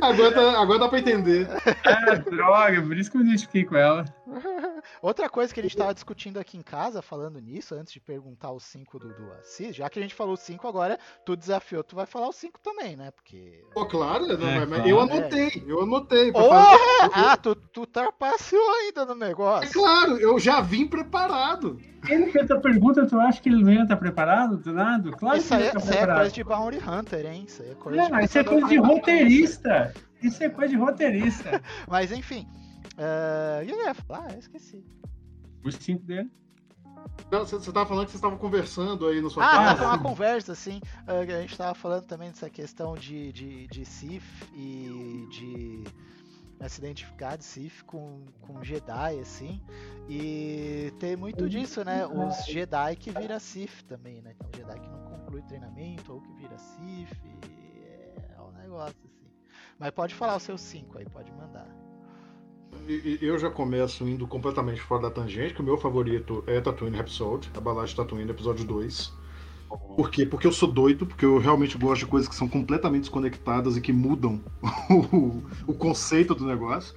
Agora, 0.00 0.32
tá- 0.32 0.60
agora 0.60 0.78
dá 0.78 0.88
pra 0.88 0.98
entender. 0.98 1.48
É, 1.84 2.16
droga, 2.16 2.82
por 2.82 2.96
isso 2.96 3.10
que 3.10 3.16
eu 3.16 3.20
me 3.20 3.26
identifiquei 3.28 3.64
com 3.64 3.76
ela. 3.76 4.04
Outra 5.02 5.28
coisa 5.28 5.52
que 5.52 5.60
a 5.60 5.62
gente 5.62 5.72
estava 5.74 5.92
discutindo 5.94 6.38
aqui 6.38 6.56
em 6.56 6.62
casa, 6.62 7.02
falando 7.02 7.40
nisso, 7.40 7.74
antes 7.74 7.92
de 7.92 8.00
perguntar 8.00 8.52
os 8.52 8.64
5 8.64 8.98
do, 8.98 9.08
do 9.14 9.32
Assis, 9.32 9.74
já 9.76 9.88
que 9.90 9.98
a 9.98 10.02
gente 10.02 10.14
falou 10.14 10.36
5 10.36 10.66
agora, 10.66 10.98
tu 11.24 11.36
desafiou, 11.36 11.82
tu 11.84 11.94
vai 11.96 12.06
falar 12.06 12.28
os 12.28 12.36
5 12.36 12.58
também, 12.60 12.96
né? 12.96 13.10
Porque. 13.10 13.64
Pô, 13.74 13.86
claro, 13.86 14.26
não, 14.26 14.48
É, 14.48 14.60
mas 14.66 14.68
claro. 14.68 14.88
eu 14.88 15.00
anotei, 15.00 15.64
eu 15.66 15.82
anotei. 15.82 16.30
Oh! 16.34 16.48
fazer- 16.48 16.84
Ah, 17.14 17.36
tu, 17.36 17.54
tu 17.54 17.86
trapaceou 17.86 18.70
ainda 18.80 19.04
no 19.04 19.12
É 19.12 19.28
negócio. 19.28 19.72
claro, 19.72 20.16
eu 20.18 20.38
já 20.38 20.60
vim 20.60 20.86
preparado. 20.86 21.78
Ele 22.08 22.30
fez 22.30 22.50
a 22.50 22.58
pergunta, 22.60 23.06
tu 23.06 23.18
acha 23.18 23.40
que 23.40 23.48
ele 23.48 23.62
não 23.62 23.72
ia 23.72 23.82
estar 23.82 23.96
preparado 23.96 24.56
do 24.58 24.72
nada? 24.72 25.10
Claro 25.12 25.38
Isso 25.38 25.48
que 25.48 25.54
ele 25.54 25.62
é, 25.62 25.66
ia 25.66 25.68
estar 25.70 25.80
isso 25.80 25.92
aí 25.92 25.98
é 25.98 26.06
coisa 26.14 26.30
de 26.32 26.44
Bounty 26.44 26.78
Hunter, 26.78 27.26
hein? 27.26 27.44
Isso 27.46 27.62
aí 27.62 27.70
é 27.70 27.74
coisa 27.74 28.02
de 28.02 28.10
Não, 28.10 28.20
isso 28.20 28.38
é 28.38 28.44
coisa 28.44 28.68
de 28.68 28.76
roteirista. 28.76 29.94
Isso 30.22 30.42
é 30.44 30.48
coisa 30.48 30.70
de 30.70 30.76
roteirista. 30.78 31.62
Mas 31.88 32.12
enfim. 32.12 32.46
Uh, 32.96 33.64
e 33.64 33.70
eu 33.70 33.84
ia 33.84 33.94
falar, 33.94 34.26
ah, 34.28 34.32
eu 34.34 34.38
esqueci. 34.38 34.84
Os 35.64 35.74
cinco 35.76 36.04
dele. 36.04 36.30
Não, 37.30 37.40
Você 37.40 37.56
você 37.56 37.72
tava 37.72 37.86
falando 37.86 38.06
que 38.06 38.12
vocês 38.12 38.18
estavam 38.18 38.38
conversando 38.38 39.06
aí 39.06 39.20
na 39.20 39.28
sua 39.28 39.44
Ah, 39.44 39.50
casa. 39.50 39.76
foi 39.76 39.86
uma 39.86 39.96
sim. 39.98 40.02
conversa, 40.02 40.52
assim. 40.52 40.80
uh, 41.06 41.20
a 41.20 41.40
gente 41.40 41.56
tava 41.56 41.74
falando 41.74 42.04
também 42.06 42.30
dessa 42.30 42.48
questão 42.48 42.94
de, 42.94 43.32
de, 43.32 43.66
de 43.66 43.84
Sith 43.84 44.22
e 44.54 45.26
de 45.30 45.84
se 46.68 46.78
identificar 46.78 47.36
de 47.36 47.44
Sith 47.44 47.82
com, 47.84 48.24
com 48.40 48.62
Jedi, 48.62 49.18
assim. 49.20 49.60
E 50.08 50.92
tem 50.98 51.16
muito 51.16 51.48
disso, 51.48 51.84
né? 51.84 52.06
Os 52.06 52.44
Jedi 52.46 52.96
que 52.96 53.10
vira 53.10 53.38
Sith 53.38 53.82
também, 53.86 54.22
né? 54.22 54.34
Então, 54.34 54.48
Jedi 54.56 54.80
que 54.80 54.88
não 54.88 55.04
conclui 55.04 55.42
treinamento 55.42 56.12
ou 56.12 56.20
que 56.22 56.32
vira 56.32 56.56
e 56.80 57.06
É 58.34 58.40
um 58.40 58.52
negócio, 58.52 58.96
assim. 59.04 59.30
Mas 59.78 59.90
pode 59.90 60.14
falar 60.14 60.36
os 60.36 60.42
seus 60.42 60.60
cinco 60.60 60.98
aí, 60.98 61.04
pode 61.04 61.30
mandar. 61.32 61.83
Eu 63.20 63.38
já 63.38 63.50
começo 63.50 64.06
indo 64.06 64.26
completamente 64.26 64.80
fora 64.80 65.02
da 65.02 65.10
tangente, 65.10 65.54
que 65.54 65.60
o 65.60 65.64
meu 65.64 65.76
favorito 65.76 66.44
é 66.46 66.60
Tatooine 66.60 66.96
Rhapsody, 66.96 67.50
a 67.56 67.60
balada 67.60 67.86
de 67.86 67.96
Tatooine, 67.96 68.30
episódio 68.30 68.64
2. 68.64 69.12
Por 69.96 70.10
quê? 70.10 70.26
Porque 70.26 70.46
eu 70.46 70.52
sou 70.52 70.70
doido, 70.70 71.06
porque 71.06 71.24
eu 71.24 71.38
realmente 71.38 71.76
gosto 71.76 72.00
de 72.00 72.06
coisas 72.06 72.28
que 72.28 72.34
são 72.34 72.48
completamente 72.48 73.02
desconectadas 73.02 73.76
e 73.76 73.80
que 73.80 73.92
mudam 73.92 74.40
o, 74.90 75.42
o 75.66 75.74
conceito 75.74 76.34
do 76.34 76.46
negócio. 76.46 76.94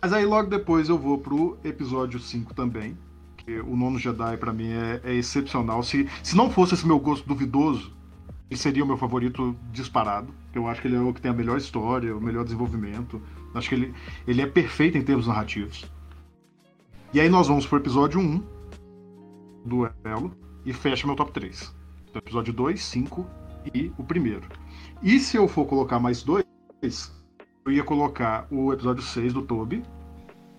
Mas 0.00 0.12
aí 0.12 0.24
logo 0.24 0.48
depois 0.48 0.88
eu 0.88 0.98
vou 0.98 1.18
pro 1.18 1.58
episódio 1.64 2.18
5 2.20 2.54
também, 2.54 2.96
que 3.36 3.60
o 3.60 3.76
Nono 3.76 3.98
Jedi 3.98 4.36
pra 4.36 4.52
mim 4.52 4.70
é, 4.70 5.00
é 5.04 5.14
excepcional. 5.14 5.82
Se, 5.82 6.08
se 6.22 6.36
não 6.36 6.50
fosse 6.50 6.74
esse 6.74 6.86
meu 6.86 6.98
gosto 6.98 7.26
duvidoso, 7.26 7.92
ele 8.50 8.58
seria 8.58 8.84
o 8.84 8.86
meu 8.86 8.96
favorito 8.96 9.56
disparado. 9.72 10.32
Eu 10.54 10.66
acho 10.66 10.80
que 10.80 10.88
ele 10.88 10.96
é 10.96 11.00
o 11.00 11.12
que 11.12 11.20
tem 11.20 11.30
a 11.30 11.34
melhor 11.34 11.58
história, 11.58 12.16
o 12.16 12.20
melhor 12.20 12.44
desenvolvimento. 12.44 13.20
Acho 13.54 13.68
que 13.68 13.74
ele, 13.74 13.94
ele 14.26 14.42
é 14.42 14.46
perfeito 14.46 14.96
em 14.96 15.02
termos 15.02 15.26
narrativos. 15.26 15.90
E 17.12 17.20
aí 17.20 17.28
nós 17.28 17.48
vamos 17.48 17.66
pro 17.66 17.78
episódio 17.78 18.20
1 18.20 18.42
do 19.64 19.90
Elo 20.04 20.32
e 20.64 20.72
fecha 20.72 21.06
meu 21.06 21.16
top 21.16 21.32
3. 21.32 21.74
Então, 22.08 22.20
episódio 22.20 22.52
2, 22.52 22.82
5 22.82 23.26
e 23.74 23.92
o 23.98 24.04
primeiro. 24.04 24.42
E 25.02 25.18
se 25.18 25.36
eu 25.36 25.48
for 25.48 25.66
colocar 25.66 25.98
mais 25.98 26.22
dois, 26.22 26.44
eu 27.64 27.72
ia 27.72 27.84
colocar 27.84 28.46
o 28.50 28.72
episódio 28.72 29.02
6 29.02 29.32
do 29.32 29.42
Toby 29.42 29.82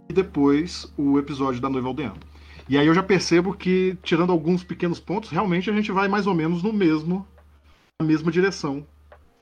e 0.09 0.13
depois 0.13 0.91
o 0.97 1.17
episódio 1.17 1.61
da 1.61 1.69
Noiva 1.69 1.87
Aldeana. 1.87 2.19
E 2.67 2.77
aí 2.77 2.87
eu 2.87 2.93
já 2.93 3.03
percebo 3.03 3.53
que, 3.53 3.97
tirando 4.03 4.31
alguns 4.31 4.63
pequenos 4.63 4.99
pontos, 4.99 5.29
realmente 5.29 5.69
a 5.69 5.73
gente 5.73 5.91
vai 5.91 6.07
mais 6.07 6.27
ou 6.27 6.33
menos 6.33 6.63
no 6.63 6.71
mesmo, 6.71 7.27
na 7.99 8.05
mesma 8.05 8.31
direção 8.31 8.85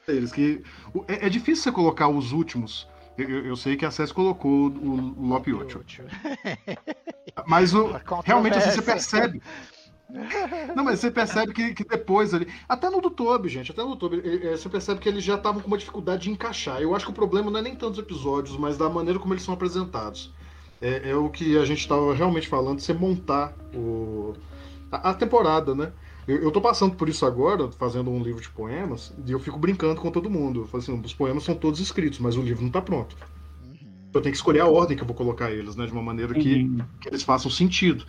deles. 0.08 0.32
Que 0.32 0.64
é, 1.08 1.28
é 1.28 1.30
difícil 1.30 1.64
você 1.64 1.72
colocar 1.72 2.08
os 2.08 2.32
últimos. 2.32 2.88
Eu, 3.24 3.46
eu- 3.48 3.56
sei 3.58 3.76
que 3.78 3.86
a 3.86 3.90
SES 3.90 4.12
colocou 4.12 4.70
o, 4.70 5.20
o 5.20 5.28
Lop 5.28 5.48
8. 5.54 5.84
Mas 7.48 7.74
o, 7.74 7.96
realmente 8.24 8.58
assim, 8.58 8.72
você 8.72 8.82
percebe. 8.82 9.42
Não, 10.74 10.84
mas 10.84 11.00
você 11.00 11.12
percebe 11.12 11.54
que, 11.54 11.74
que 11.74 11.84
depois 11.84 12.34
ali. 12.34 12.48
Até 12.68 12.90
no 12.90 13.02
do 13.02 13.10
Toby, 13.10 13.50
gente, 13.50 13.72
até 13.72 13.82
no 13.84 13.90
do 13.90 13.96
Toby, 13.98 14.22
eh, 14.26 14.52
você 14.58 14.70
percebe 14.70 15.00
que 15.00 15.10
eles 15.10 15.24
já 15.24 15.36
estavam 15.36 15.62
com 15.62 15.68
uma 15.68 15.78
dificuldade 15.78 16.24
de 16.24 16.32
encaixar. 16.32 16.82
Eu 16.82 16.96
acho 16.96 17.06
que 17.06 17.12
o 17.12 17.16
problema 17.16 17.52
não 17.52 17.60
é 17.60 17.64
nem 17.64 17.76
tantos 17.76 18.00
episódios, 18.00 18.58
mas 18.58 18.78
da 18.78 18.90
maneira 18.90 19.20
como 19.20 19.34
eles 19.34 19.44
são 19.44 19.54
apresentados. 19.54 20.34
É, 20.82 21.10
é 21.12 21.16
o 21.16 21.30
que 21.30 21.58
a 21.58 21.66
gente 21.66 21.80
estava 21.80 22.14
realmente 22.14 22.48
falando, 22.48 22.80
você 22.80 22.94
montar 22.94 23.54
o, 23.74 24.34
a, 24.92 25.12
a 25.12 25.14
temporada, 25.14 25.76
né? 25.76 25.94
Eu, 26.30 26.44
eu 26.44 26.52
tô 26.52 26.62
passando 26.62 26.96
por 26.96 27.10
isso 27.10 27.26
agora, 27.26 27.72
fazendo 27.72 28.12
um 28.12 28.22
livro 28.22 28.40
de 28.40 28.50
poemas, 28.50 29.12
e 29.26 29.32
eu 29.32 29.40
fico 29.40 29.58
brincando 29.58 30.00
com 30.00 30.12
todo 30.12 30.30
mundo. 30.30 30.62
Eu 30.62 30.68
falo 30.68 30.84
assim, 30.84 31.02
os 31.04 31.14
poemas 31.14 31.44
são 31.44 31.56
todos 31.56 31.80
escritos, 31.80 32.20
mas 32.20 32.38
o 32.38 32.42
livro 32.44 32.64
não 32.64 32.70
tá 32.70 32.80
pronto. 32.80 33.18
Uhum. 33.66 33.78
Eu 34.14 34.22
tenho 34.22 34.32
que 34.32 34.38
escolher 34.38 34.60
a 34.60 34.68
ordem 34.68 34.96
que 34.96 35.02
eu 35.02 35.08
vou 35.08 35.16
colocar 35.16 35.50
eles, 35.50 35.76
né? 35.76 35.88
De 35.88 35.92
uma 35.92 36.04
maneira 36.04 36.36
que 36.36 36.64
Uhum. 36.64 36.82
que 37.02 37.10
eles 37.10 37.24
façam 37.24 37.50
sentido. 37.50 38.06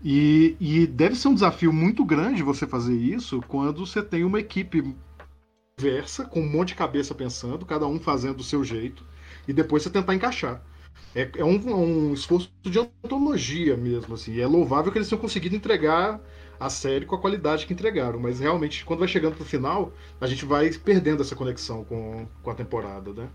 E, 0.00 0.56
e 0.60 0.86
deve 0.86 1.16
ser 1.16 1.26
um 1.26 1.34
desafio 1.34 1.72
muito 1.72 2.04
grande 2.04 2.40
você 2.40 2.68
fazer 2.68 2.94
isso 2.94 3.42
quando 3.48 3.84
você 3.84 4.00
tem 4.00 4.22
uma 4.22 4.38
equipe 4.38 4.94
diversa, 5.76 6.24
com 6.24 6.40
um 6.40 6.48
monte 6.48 6.68
de 6.68 6.76
cabeça 6.76 7.16
pensando, 7.16 7.66
cada 7.66 7.86
um 7.88 7.98
fazendo 7.98 8.36
do 8.36 8.44
seu 8.44 8.62
jeito, 8.62 9.04
e 9.48 9.52
depois 9.52 9.82
você 9.82 9.90
tentar 9.90 10.14
encaixar. 10.14 10.62
É, 11.14 11.28
é 11.36 11.44
um, 11.44 12.10
um 12.10 12.14
esforço 12.14 12.48
de 12.62 12.78
antologia 12.78 13.76
mesmo, 13.76 14.14
assim. 14.14 14.34
E 14.34 14.40
é 14.40 14.46
louvável 14.46 14.92
que 14.92 14.98
eles 14.98 15.08
tenham 15.08 15.20
conseguido 15.20 15.56
entregar 15.56 16.20
a 16.58 16.70
série 16.70 17.06
com 17.06 17.14
a 17.14 17.20
qualidade 17.20 17.66
que 17.66 17.72
entregaram, 17.72 18.18
mas 18.18 18.40
realmente, 18.40 18.84
quando 18.84 19.00
vai 19.00 19.08
chegando 19.08 19.36
pro 19.36 19.44
final, 19.44 19.92
a 20.20 20.26
gente 20.26 20.44
vai 20.44 20.70
perdendo 20.70 21.22
essa 21.22 21.36
conexão 21.36 21.84
com, 21.84 22.26
com 22.42 22.50
a 22.50 22.54
temporada, 22.54 23.12
né? 23.12 23.28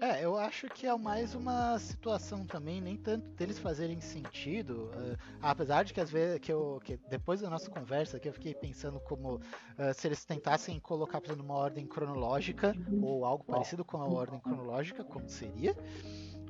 É, 0.00 0.22
eu 0.22 0.36
acho 0.36 0.68
que 0.68 0.86
é 0.86 0.94
mais 0.96 1.34
uma 1.34 1.78
situação 1.78 2.44
também, 2.44 2.82
nem 2.82 2.96
tanto 2.96 3.26
deles 3.30 3.58
fazerem 3.58 3.98
sentido, 3.98 4.90
eh, 4.94 5.16
apesar 5.40 5.84
de 5.84 5.94
que 5.94 6.00
às 6.00 6.10
vezes 6.10 6.38
que 6.38 6.52
eu 6.52 6.78
que 6.84 6.98
depois 7.08 7.40
da 7.40 7.48
nossa 7.48 7.70
conversa 7.70 8.20
que 8.20 8.28
eu 8.28 8.32
fiquei 8.32 8.54
pensando 8.54 9.00
como 9.00 9.40
eh, 9.78 9.94
se 9.94 10.06
eles 10.06 10.22
tentassem 10.22 10.78
colocar 10.80 11.18
por 11.20 11.28
exemplo, 11.28 11.46
numa 11.46 11.58
ordem 11.58 11.86
cronológica 11.86 12.74
ou 13.02 13.24
algo 13.24 13.42
parecido 13.44 13.86
com 13.86 13.96
a 13.96 14.04
ordem 14.04 14.38
cronológica, 14.38 15.02
como 15.02 15.28
seria. 15.30 15.74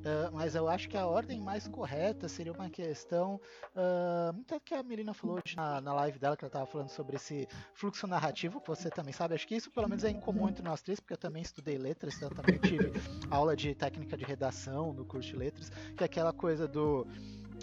Eh, 0.06 0.30
mas 0.32 0.54
eu 0.54 0.68
acho 0.68 0.88
que 0.88 0.96
a 0.96 1.06
ordem 1.06 1.40
mais 1.40 1.66
correta 1.66 2.28
seria 2.28 2.52
uma 2.52 2.70
questão. 2.70 3.40
ah, 3.74 4.30
muito 4.32 4.58
que 4.60 4.74
a 4.74 4.82
Melina 4.82 5.12
falou 5.12 5.40
na, 5.56 5.80
na 5.80 5.92
live 5.94 6.18
dela, 6.18 6.36
que 6.36 6.44
ela 6.44 6.48
estava 6.48 6.66
falando 6.66 6.90
sobre 6.90 7.16
esse 7.16 7.48
fluxo 7.74 8.06
narrativo, 8.06 8.60
que 8.60 8.68
você 8.68 8.88
também 8.90 9.12
sabe. 9.12 9.34
Acho 9.34 9.46
que 9.48 9.56
isso 9.56 9.70
pelo 9.70 9.88
menos 9.88 10.04
é 10.04 10.10
incomum 10.10 10.48
entre 10.48 10.62
nós 10.62 10.80
três, 10.82 11.00
porque 11.00 11.14
eu 11.14 11.18
também 11.18 11.42
estudei 11.42 11.76
letras, 11.76 12.14
então 12.16 12.28
eu 12.28 12.32
também 12.32 12.58
tive 12.58 12.92
aula 13.30 13.56
de 13.56 13.74
técnica 13.74 14.16
de 14.16 14.24
redação 14.24 14.92
no 14.92 15.04
curso 15.04 15.30
de 15.30 15.36
letras, 15.36 15.70
que 15.96 16.04
é 16.04 16.06
aquela 16.06 16.32
coisa 16.32 16.68
do. 16.68 17.06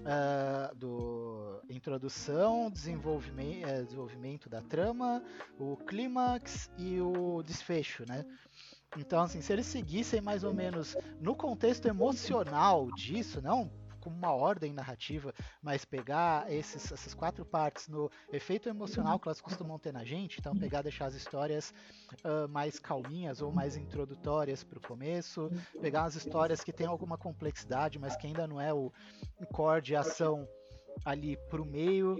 ah, 0.05 0.71
do 0.75 1.61
introdução, 1.69 2.69
desenvolvimento, 2.69 3.85
desenvolvimento 3.85 4.49
da 4.49 4.61
trama, 4.61 5.23
o 5.57 5.77
clímax 5.77 6.69
e 6.77 6.99
o 7.01 7.41
desfecho, 7.43 8.05
né? 8.07 8.25
Então, 8.97 9.23
assim, 9.23 9.41
se 9.41 9.51
eles 9.51 9.65
seguissem 9.65 10.21
mais 10.21 10.43
ou 10.43 10.53
menos 10.53 10.95
no 11.19 11.35
contexto 11.35 11.87
emocional 11.87 12.91
disso, 12.91 13.41
não 13.41 13.71
como 14.03 14.17
uma 14.17 14.33
ordem 14.33 14.73
narrativa, 14.73 15.33
mas 15.61 15.85
pegar 15.85 16.51
esses, 16.51 16.91
essas 16.91 17.13
quatro 17.13 17.45
partes 17.45 17.87
no 17.87 18.11
efeito 18.33 18.67
emocional 18.67 19.17
que 19.17 19.29
elas 19.29 19.39
costumam 19.39 19.79
ter 19.79 19.93
na 19.93 20.03
gente, 20.03 20.39
então 20.39 20.53
pegar 20.53 20.81
deixar 20.81 21.05
as 21.05 21.15
histórias 21.15 21.73
ah, 22.21 22.45
mais 22.49 22.77
calminhas 22.77 23.41
ou 23.41 23.49
mais 23.49 23.77
introdutórias 23.77 24.61
para 24.61 24.77
o 24.77 24.81
começo, 24.81 25.49
pegar 25.79 26.03
as 26.03 26.15
histórias 26.15 26.61
que 26.61 26.73
têm 26.73 26.85
alguma 26.85 27.17
complexidade, 27.17 27.97
mas 27.97 28.17
que 28.17 28.27
ainda 28.27 28.45
não 28.45 28.59
é 28.59 28.73
o, 28.73 28.91
o 29.39 29.45
core 29.47 29.81
de 29.81 29.95
ação 29.95 30.45
ali 31.05 31.37
pro 31.49 31.65
meio 31.65 32.17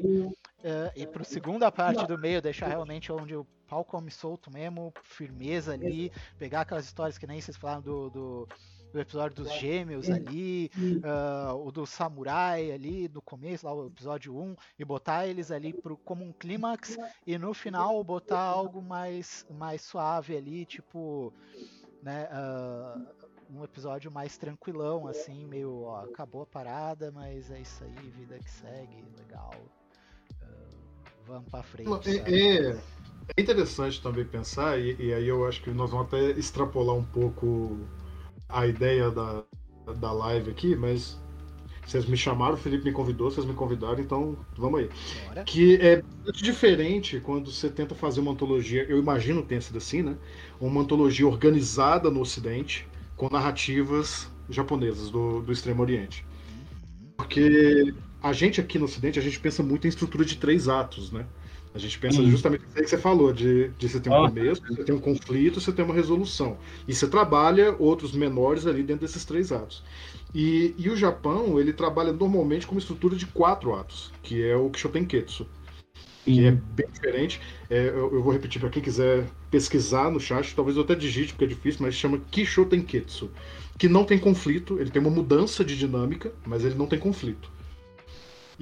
eh, 0.64 0.92
e 0.96 1.06
pro 1.06 1.24
segunda 1.24 1.72
parte 1.72 2.08
do 2.08 2.18
meio 2.18 2.42
deixar 2.42 2.68
realmente 2.68 3.12
onde 3.12 3.36
o 3.36 3.46
pau 3.74 3.84
come 3.84 4.12
solto 4.12 4.52
mesmo, 4.52 4.94
firmeza 5.04 5.74
ali, 5.74 6.12
pegar 6.38 6.62
aquelas 6.62 6.86
histórias 6.86 7.18
que 7.18 7.26
nem 7.26 7.42
vocês 7.42 7.58
falaram 7.58 7.82
do, 7.82 8.10
do, 8.12 8.50
do 8.92 9.00
episódio 9.00 9.36
dos 9.36 9.52
gêmeos 9.54 10.12
ali, 10.12 10.70
ah, 11.04 11.56
o 11.56 11.72
do 11.72 11.84
samurai 11.86 12.72
ali 12.72 13.10
no 13.10 13.22
começo, 13.22 13.66
lá 13.66 13.74
o 13.74 13.88
episódio 13.88 14.38
1, 14.38 14.56
e 14.78 14.86
botar 14.86 15.26
eles 15.26 15.50
ali 15.50 15.74
pro, 15.74 15.98
como 15.98 16.24
um 16.24 16.32
clímax 16.32 16.98
e 17.26 17.36
no 17.40 17.52
final 17.52 18.04
botar 18.04 18.40
algo 18.40 18.80
mais, 18.80 19.44
mais 19.50 19.82
suave 19.82 20.38
ali, 20.38 20.66
tipo, 20.66 21.34
né, 22.04 22.28
ah, 22.32 23.02
um 23.50 23.64
episódio 23.64 24.12
mais 24.12 24.38
tranquilão, 24.38 25.08
assim, 25.08 25.48
meio, 25.48 25.82
ó, 25.84 26.04
acabou 26.04 26.44
a 26.44 26.46
parada, 26.46 27.12
mas 27.12 27.50
é 27.50 27.60
isso 27.60 27.84
aí, 27.84 28.12
vida 28.12 28.38
que 28.38 28.52
segue, 28.52 29.04
legal. 29.18 29.56
Ah, 30.44 30.84
vamos 31.26 31.50
pra 31.50 31.64
frente. 31.64 31.90
É, 32.08 32.70
é- 32.70 33.03
é 33.36 33.42
interessante 33.42 34.02
também 34.02 34.26
pensar, 34.26 34.80
e, 34.80 34.96
e 35.00 35.14
aí 35.14 35.28
eu 35.28 35.48
acho 35.48 35.62
que 35.62 35.72
nós 35.72 35.90
vamos 35.90 36.08
até 36.08 36.32
extrapolar 36.32 36.96
um 36.96 37.04
pouco 37.04 37.80
a 38.50 38.68
ideia 38.68 39.10
da, 39.10 39.44
da 39.98 40.12
live 40.12 40.52
aqui, 40.52 40.76
mas 40.76 41.20
vocês 41.86 42.06
me 42.06 42.16
chamaram, 42.16 42.54
o 42.54 42.58
Felipe 42.58 42.86
me 42.86 42.92
convidou, 42.92 43.30
vocês 43.30 43.46
me 43.46 43.54
convidaram, 43.54 44.00
então 44.00 44.38
vamos 44.58 44.82
aí. 44.82 44.90
Bora. 45.28 45.44
Que 45.44 45.76
é 45.78 46.02
muito 46.24 46.42
diferente 46.42 47.20
quando 47.20 47.52
você 47.52 47.70
tenta 47.70 47.94
fazer 47.94 48.22
uma 48.22 48.32
antologia, 48.32 48.86
eu 48.88 48.98
imagino 48.98 49.42
que 49.42 49.50
tenha 49.50 49.62
sido 49.62 49.78
assim, 49.78 50.02
né? 50.02 50.18
Uma 50.60 50.82
antologia 50.82 51.28
organizada 51.28 52.10
no 52.10 52.22
Ocidente, 52.22 52.88
com 53.16 53.30
narrativas 53.30 54.32
japonesas 54.50 55.10
do, 55.10 55.42
do 55.42 55.52
Extremo 55.52 55.82
Oriente. 55.82 56.26
Uhum. 56.50 57.12
Porque 57.18 57.94
a 58.22 58.32
gente 58.32 58.62
aqui 58.62 58.80
no 58.80 58.86
Ocidente, 58.86 59.20
a 59.20 59.22
gente 59.22 59.40
pensa 59.40 59.62
muito 59.62 59.86
em 59.86 59.90
estrutura 59.90 60.24
de 60.24 60.38
três 60.38 60.70
atos, 60.70 61.12
né? 61.12 61.26
A 61.74 61.80
gente 61.80 61.98
pensa 61.98 62.22
hum. 62.22 62.30
justamente 62.30 62.64
o 62.64 62.74
que 62.74 62.88
você 62.88 62.98
falou, 62.98 63.34
de, 63.34 63.70
de 63.70 63.90
você 63.90 64.00
ter 64.00 64.10
um 64.10 64.14
oh. 64.14 64.28
começo, 64.28 64.62
você 64.68 64.84
tem 64.84 64.94
um 64.94 65.00
conflito, 65.00 65.60
você 65.60 65.72
tem 65.72 65.84
uma 65.84 65.94
resolução. 65.94 66.58
E 66.88 66.94
você 66.94 67.08
trabalha 67.08 67.76
outros 67.80 68.12
menores 68.12 68.68
ali 68.68 68.84
dentro 68.84 69.06
desses 69.06 69.26
três 69.26 69.52
atos. 69.52 69.84
E, 70.36 70.76
e 70.78 70.90
o 70.90 70.96
Japão, 70.96 71.60
ele 71.60 71.74
trabalha 71.74 72.14
normalmente 72.14 72.68
com 72.68 72.74
uma 72.74 72.80
estrutura 72.80 73.16
de 73.16 73.26
quatro 73.26 73.74
atos, 73.74 74.12
que 74.22 74.44
é 74.44 74.56
o 74.56 74.70
Kishotenketsu. 74.70 75.48
Que 76.24 76.46
é 76.46 76.52
bem 76.52 76.88
diferente. 76.92 77.42
É, 77.70 77.88
eu, 77.88 78.14
eu, 78.14 78.24
vou 78.24 78.32
repetir 78.32 78.62
para 78.62 78.70
quem 78.70 78.82
quiser 78.82 79.26
pesquisar 79.52 80.10
no 80.10 80.20
chat, 80.20 80.56
talvez 80.56 80.78
eu 80.78 80.84
até 80.84 80.96
digite 80.96 81.34
porque 81.34 81.46
é 81.46 81.48
difícil, 81.48 81.82
mas 81.82 81.96
chama 81.96 82.22
Kishotenketsu. 82.32 83.32
Que 83.78 83.90
não 83.90 84.06
tem 84.06 84.20
conflito, 84.20 84.80
ele 84.80 84.92
tem 84.92 85.02
uma 85.02 85.12
mudança 85.12 85.66
de 85.66 85.78
dinâmica, 85.78 86.32
mas 86.46 86.64
ele 86.64 86.76
não 86.76 86.86
tem 86.86 87.00
conflito. 87.00 87.52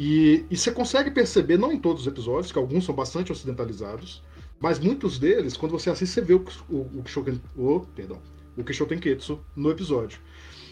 E, 0.04 0.46
e 0.50 0.58
você 0.58 0.72
consegue 0.72 1.12
perceber, 1.12 1.60
não 1.60 1.72
em 1.72 1.78
todos 1.78 2.02
os 2.02 2.08
episódios, 2.08 2.52
que 2.52 2.58
alguns 2.58 2.86
são 2.86 2.96
bastante 2.96 3.32
ocidentalizados, 3.32 4.24
mas 4.60 4.80
muitos 4.80 5.20
deles, 5.20 5.56
quando 5.56 5.74
você 5.74 5.92
assiste, 5.92 6.14
você 6.14 6.22
vê 6.22 6.34
o, 6.34 6.44
o, 6.72 6.78
o, 6.98 7.04
Kishoten, 7.04 7.40
o, 7.56 7.82
perdão, 7.96 8.18
o 8.58 8.64
Kishotenketsu 8.64 9.40
no 9.56 9.70
episódio. 9.70 10.20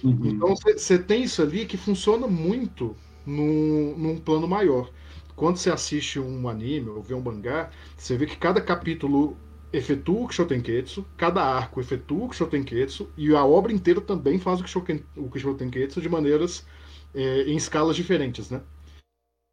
Uhum. 0.04 0.20
Então 0.26 0.56
você 0.56 0.98
tem 0.98 1.26
isso 1.26 1.44
ali 1.44 1.68
que 1.68 1.78
funciona 1.78 2.26
muito 2.26 2.96
num, 3.24 3.96
num 3.96 4.18
plano 4.18 4.48
maior. 4.48 4.90
Quando 5.36 5.58
você 5.58 5.70
assiste 5.70 6.20
um 6.20 6.50
anime 6.50 6.90
ou 6.90 7.04
vê 7.04 7.14
um 7.14 7.22
mangá, 7.22 7.70
você 7.96 8.18
vê 8.18 8.26
que 8.26 8.36
cada 8.36 8.60
capítulo 8.60 9.38
efetua 9.72 10.22
o 10.22 10.28
Kishotenketsu, 10.28 11.06
cada 11.16 11.44
arco 11.44 11.80
efetua 11.80 12.26
o 12.26 12.30
Kishotenketsu, 12.30 13.08
e 13.16 13.36
a 13.36 13.46
obra 13.46 13.72
inteira 13.72 14.02
também 14.02 14.40
faz 14.40 14.60
o 14.60 15.30
Kishotenketsu 15.30 16.02
de 16.02 16.10
maneiras 16.10 16.66
é, 17.14 17.44
em 17.44 17.56
escalas 17.56 17.96
diferentes, 17.96 18.50
né? 18.50 18.60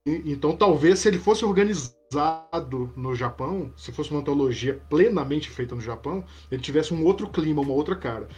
Então, 0.06 0.56
talvez 0.56 1.00
se 1.00 1.08
ele 1.08 1.18
fosse 1.18 1.44
organizado 1.44 2.92
no 2.94 3.12
Japão, 3.16 3.72
se 3.76 3.90
fosse 3.90 4.12
uma 4.12 4.20
antologia 4.20 4.80
plenamente 4.88 5.50
feita 5.50 5.74
no 5.74 5.80
Japão, 5.80 6.24
ele 6.48 6.62
tivesse 6.62 6.94
um 6.94 7.04
outro 7.04 7.28
clima, 7.28 7.60
uma 7.60 7.72
outra 7.72 7.96
cara. 7.96 8.28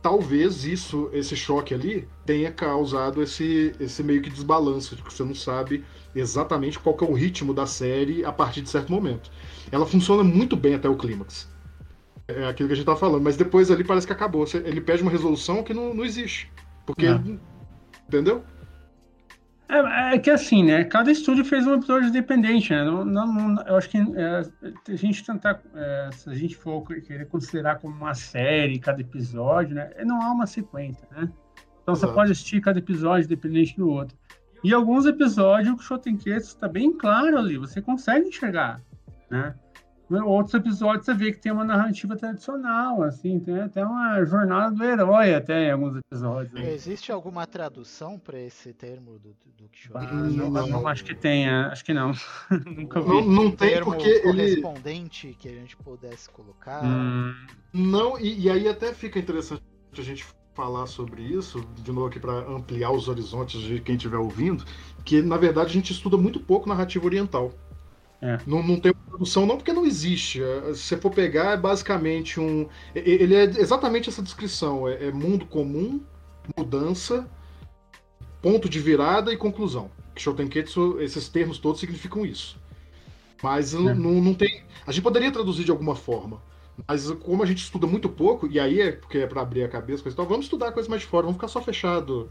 Talvez 0.00 0.64
isso, 0.64 1.10
esse 1.12 1.36
choque 1.36 1.74
ali, 1.74 2.08
tenha 2.24 2.50
causado 2.50 3.22
esse, 3.22 3.74
esse 3.78 4.02
meio 4.02 4.22
que 4.22 4.30
desbalanço, 4.30 4.96
de 4.96 5.02
que 5.02 5.12
você 5.12 5.22
não 5.22 5.34
sabe 5.34 5.84
exatamente 6.14 6.78
qual 6.78 6.96
é 6.98 7.04
o 7.04 7.12
ritmo 7.12 7.52
da 7.52 7.66
série 7.66 8.24
a 8.24 8.32
partir 8.32 8.62
de 8.62 8.70
certo 8.70 8.90
momento. 8.90 9.30
Ela 9.70 9.84
funciona 9.84 10.24
muito 10.24 10.56
bem 10.56 10.74
até 10.76 10.88
o 10.88 10.96
clímax. 10.96 11.46
É 12.26 12.46
aquilo 12.46 12.68
que 12.68 12.72
a 12.72 12.76
gente 12.76 12.86
tá 12.86 12.96
falando, 12.96 13.22
mas 13.22 13.36
depois 13.36 13.70
ali 13.70 13.84
parece 13.84 14.06
que 14.06 14.12
acabou. 14.12 14.46
Ele 14.64 14.80
pede 14.80 15.02
uma 15.02 15.10
resolução 15.10 15.62
que 15.62 15.74
não, 15.74 15.92
não 15.92 16.04
existe. 16.04 16.50
Porque. 16.86 17.06
É. 17.06 17.20
Entendeu? 18.06 18.42
É, 19.68 20.14
é, 20.14 20.18
que 20.18 20.30
assim, 20.30 20.64
né? 20.64 20.82
Cada 20.84 21.10
estúdio 21.12 21.44
fez 21.44 21.66
um 21.66 21.74
episódio 21.74 22.08
independente, 22.08 22.72
né? 22.72 22.84
Não, 22.84 23.04
não, 23.04 23.62
eu 23.66 23.76
acho 23.76 23.90
que 23.90 23.98
é, 23.98 24.42
a 24.88 24.96
gente 24.96 25.22
tentar, 25.24 25.60
é, 25.74 26.08
se 26.12 26.30
a 26.30 26.34
gente 26.34 26.56
for 26.56 26.82
querer 26.82 27.26
considerar 27.26 27.78
como 27.78 27.94
uma 27.94 28.14
série 28.14 28.78
cada 28.78 29.02
episódio, 29.02 29.74
né? 29.74 29.90
Não 30.06 30.22
há 30.22 30.32
uma 30.32 30.46
sequência, 30.46 31.06
né? 31.10 31.30
Então 31.82 31.94
Exato. 31.94 32.12
você 32.12 32.14
pode 32.14 32.32
assistir 32.32 32.62
cada 32.62 32.78
episódio 32.78 33.26
independente 33.26 33.76
do 33.76 33.88
outro. 33.90 34.16
E 34.64 34.72
alguns 34.72 35.04
episódios 35.04 35.74
o 35.74 35.82
Shotenketsu 35.82 36.48
está 36.48 36.66
bem 36.66 36.90
claro 36.96 37.36
ali, 37.36 37.58
você 37.58 37.82
consegue 37.82 38.28
enxergar, 38.28 38.80
né? 39.30 39.54
Outros 40.10 40.54
episódios 40.54 41.04
você 41.04 41.14
vê 41.14 41.32
que 41.32 41.38
tem 41.38 41.52
uma 41.52 41.64
narrativa 41.64 42.16
tradicional, 42.16 43.02
assim, 43.02 43.38
tem 43.40 43.60
até 43.60 43.84
uma 43.84 44.24
jornada 44.24 44.74
do 44.74 44.82
herói 44.82 45.34
até 45.34 45.68
em 45.68 45.70
alguns 45.72 45.98
episódios. 45.98 46.52
Né? 46.52 46.72
Existe 46.72 47.12
alguma 47.12 47.46
tradução 47.46 48.18
para 48.18 48.40
esse 48.40 48.72
termo 48.72 49.18
do, 49.18 49.36
do 49.56 49.68
Quixote? 49.68 50.06
Ah, 50.06 50.12
não, 50.12 50.50
não, 50.50 50.66
não, 50.66 50.88
acho 50.88 51.04
que 51.04 51.14
tenha, 51.14 51.68
acho 51.68 51.84
que 51.84 51.92
não. 51.92 52.12
Nunca 52.64 53.00
vi. 53.00 53.08
Não, 53.08 53.20
não 53.22 53.50
tem 53.50 53.70
termo 53.70 53.92
porque 53.92 54.20
correspondente 54.20 55.26
ele... 55.26 55.36
que 55.36 55.48
a 55.48 55.52
gente 55.52 55.76
pudesse 55.76 56.30
colocar. 56.30 56.82
Hum. 56.84 57.34
Não, 57.72 58.18
e, 58.18 58.46
e 58.46 58.50
aí 58.50 58.66
até 58.66 58.94
fica 58.94 59.18
interessante 59.18 59.62
a 59.96 60.02
gente 60.02 60.24
falar 60.54 60.86
sobre 60.86 61.22
isso, 61.22 61.60
de 61.76 61.92
novo 61.92 62.08
aqui 62.08 62.18
para 62.18 62.32
ampliar 62.32 62.90
os 62.90 63.06
horizontes 63.06 63.60
de 63.60 63.80
quem 63.80 63.94
estiver 63.94 64.16
ouvindo, 64.16 64.64
que 65.04 65.22
na 65.22 65.36
verdade 65.36 65.68
a 65.70 65.72
gente 65.72 65.92
estuda 65.92 66.16
muito 66.16 66.40
pouco 66.40 66.68
narrativa 66.68 67.06
oriental. 67.06 67.52
É. 68.20 68.38
Não, 68.46 68.62
não 68.62 68.80
tem 68.80 68.92
produção 68.92 69.46
não 69.46 69.56
porque 69.56 69.72
não 69.72 69.86
existe. 69.86 70.42
É, 70.42 70.74
se 70.74 70.82
você 70.82 70.96
for 70.96 71.10
pegar, 71.10 71.52
é 71.52 71.56
basicamente 71.56 72.40
um. 72.40 72.68
Ele 72.94 73.34
é 73.34 73.44
exatamente 73.44 74.08
essa 74.08 74.22
descrição: 74.22 74.88
é, 74.88 75.06
é 75.06 75.12
mundo 75.12 75.46
comum, 75.46 76.00
mudança, 76.56 77.28
ponto 78.42 78.68
de 78.68 78.80
virada 78.80 79.32
e 79.32 79.36
conclusão. 79.36 79.90
Shotenketsu, 80.16 81.00
esses 81.00 81.28
termos 81.28 81.58
todos 81.58 81.80
significam 81.80 82.26
isso. 82.26 82.58
Mas 83.42 83.72
é. 83.72 83.78
não, 83.78 83.94
não 83.94 84.34
tem. 84.34 84.64
A 84.84 84.90
gente 84.90 85.02
poderia 85.02 85.30
traduzir 85.30 85.64
de 85.64 85.70
alguma 85.70 85.94
forma. 85.94 86.42
Mas 86.86 87.10
como 87.10 87.42
a 87.42 87.46
gente 87.46 87.62
estuda 87.62 87.86
muito 87.86 88.08
pouco, 88.08 88.46
e 88.46 88.58
aí 88.60 88.80
é 88.80 88.92
porque 88.92 89.18
é 89.18 89.26
para 89.26 89.42
abrir 89.42 89.64
a 89.64 89.68
cabeça, 89.68 90.02
coisa 90.02 90.16
tal, 90.16 90.26
vamos 90.26 90.46
estudar 90.46 90.72
coisas 90.72 90.88
mais 90.88 91.02
de 91.02 91.08
fora, 91.08 91.22
vamos 91.22 91.36
ficar 91.36 91.48
só 91.48 91.60
fechado 91.60 92.30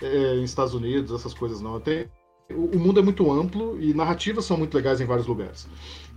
é, 0.00 0.36
em 0.36 0.44
Estados 0.44 0.74
Unidos, 0.74 1.12
essas 1.12 1.34
coisas 1.34 1.60
não. 1.60 1.78
Tem, 1.80 2.08
o 2.50 2.78
mundo 2.78 3.00
é 3.00 3.02
muito 3.02 3.30
amplo 3.30 3.80
e 3.80 3.94
narrativas 3.94 4.44
são 4.44 4.56
muito 4.56 4.74
legais 4.74 5.00
em 5.00 5.06
vários 5.06 5.26
lugares. 5.26 5.68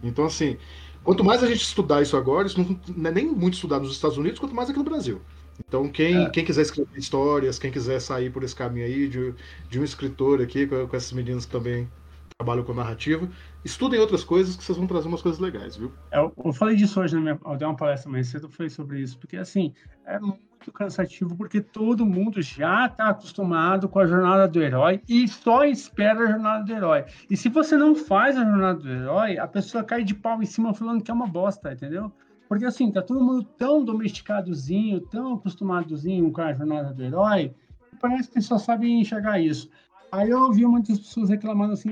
Então, 0.03 0.25
assim, 0.25 0.57
quanto 1.03 1.23
mais 1.23 1.43
a 1.43 1.47
gente 1.47 1.61
estudar 1.61 2.01
isso 2.01 2.17
agora, 2.17 2.47
isso 2.47 2.59
não 2.95 3.09
é 3.09 3.13
nem 3.13 3.27
muito 3.27 3.55
estudado 3.55 3.83
nos 3.83 3.93
Estados 3.93 4.17
Unidos, 4.17 4.39
quanto 4.39 4.55
mais 4.55 4.69
aqui 4.69 4.77
no 4.77 4.85
Brasil. 4.85 5.21
Então, 5.65 5.87
quem, 5.89 6.25
é. 6.25 6.29
quem 6.29 6.45
quiser 6.45 6.61
escrever 6.61 6.97
histórias, 6.97 7.57
quem 7.57 7.71
quiser 7.71 7.99
sair 7.99 8.31
por 8.31 8.43
esse 8.43 8.55
caminho 8.55 8.85
aí, 8.85 9.07
de, 9.07 9.33
de 9.69 9.79
um 9.79 9.83
escritor 9.83 10.41
aqui, 10.41 10.67
com, 10.67 10.87
com 10.87 10.95
essas 10.95 11.11
meninas 11.13 11.45
que 11.45 11.51
também 11.51 11.89
trabalham 12.37 12.63
com 12.63 12.73
narrativa, 12.73 13.27
estudem 13.65 13.99
outras 13.99 14.23
coisas 14.23 14.55
que 14.55 14.63
vocês 14.63 14.77
vão 14.77 14.85
trazer 14.85 15.07
umas 15.07 15.23
coisas 15.23 15.41
legais, 15.41 15.75
viu? 15.75 15.91
Eu, 16.11 16.31
eu 16.45 16.53
falei 16.53 16.75
disso 16.75 16.99
hoje 16.99 17.15
na 17.15 17.21
minha. 17.21 17.39
Eu 17.43 17.57
dei 17.57 17.67
uma 17.67 17.75
palestra 17.75 18.11
mais 18.11 18.27
cedo, 18.27 18.47
foi 18.47 18.69
sobre 18.69 19.01
isso, 19.01 19.17
porque 19.17 19.37
assim, 19.37 19.73
é 20.05 20.19
muito 20.19 20.46
cansativo 20.72 21.35
porque 21.35 21.61
todo 21.61 22.06
mundo 22.06 22.41
já 22.41 22.85
está 22.85 23.10
acostumado 23.10 23.88
com 23.89 23.99
a 23.99 24.07
jornada 24.07 24.48
do 24.48 24.61
herói 24.61 25.02
e 25.07 25.27
só 25.27 25.64
espera 25.64 26.22
a 26.22 26.27
jornada 26.27 26.64
do 26.64 26.72
herói. 26.73 27.06
E 27.30 27.35
se 27.38 27.49
você 27.49 27.76
não 27.76 27.95
faz 27.95 28.38
a 28.38 28.44
jornada 28.44 28.80
do 28.80 28.89
herói, 28.89 29.38
a 29.38 29.48
pessoa 29.48 29.84
cai 29.84 30.03
de 30.03 30.15
pau 30.15 30.41
em 30.41 30.45
cima 30.45 30.73
falando 30.73 31.03
que 31.03 31.11
é 31.11 31.14
uma 31.14 31.27
bosta, 31.27 31.73
entendeu? 31.73 32.11
Porque 32.48 32.65
assim, 32.65 32.91
tá 32.91 33.02
todo 33.02 33.23
mundo 33.23 33.44
tão 33.57 33.84
domesticadozinho, 33.84 35.02
tão 35.02 35.34
acostumadozinho 35.35 36.31
com 36.31 36.41
a 36.41 36.53
jornada 36.53 36.94
do 36.94 37.03
herói, 37.03 37.53
parece 37.99 38.30
que 38.30 38.41
só 38.41 38.57
sabe 38.57 38.89
enxergar 38.89 39.39
isso. 39.39 39.69
Aí 40.11 40.30
eu 40.30 40.39
ouvi 40.44 40.65
muitas 40.65 40.99
pessoas 40.99 41.30
reclamando 41.30 41.73
assim, 41.73 41.89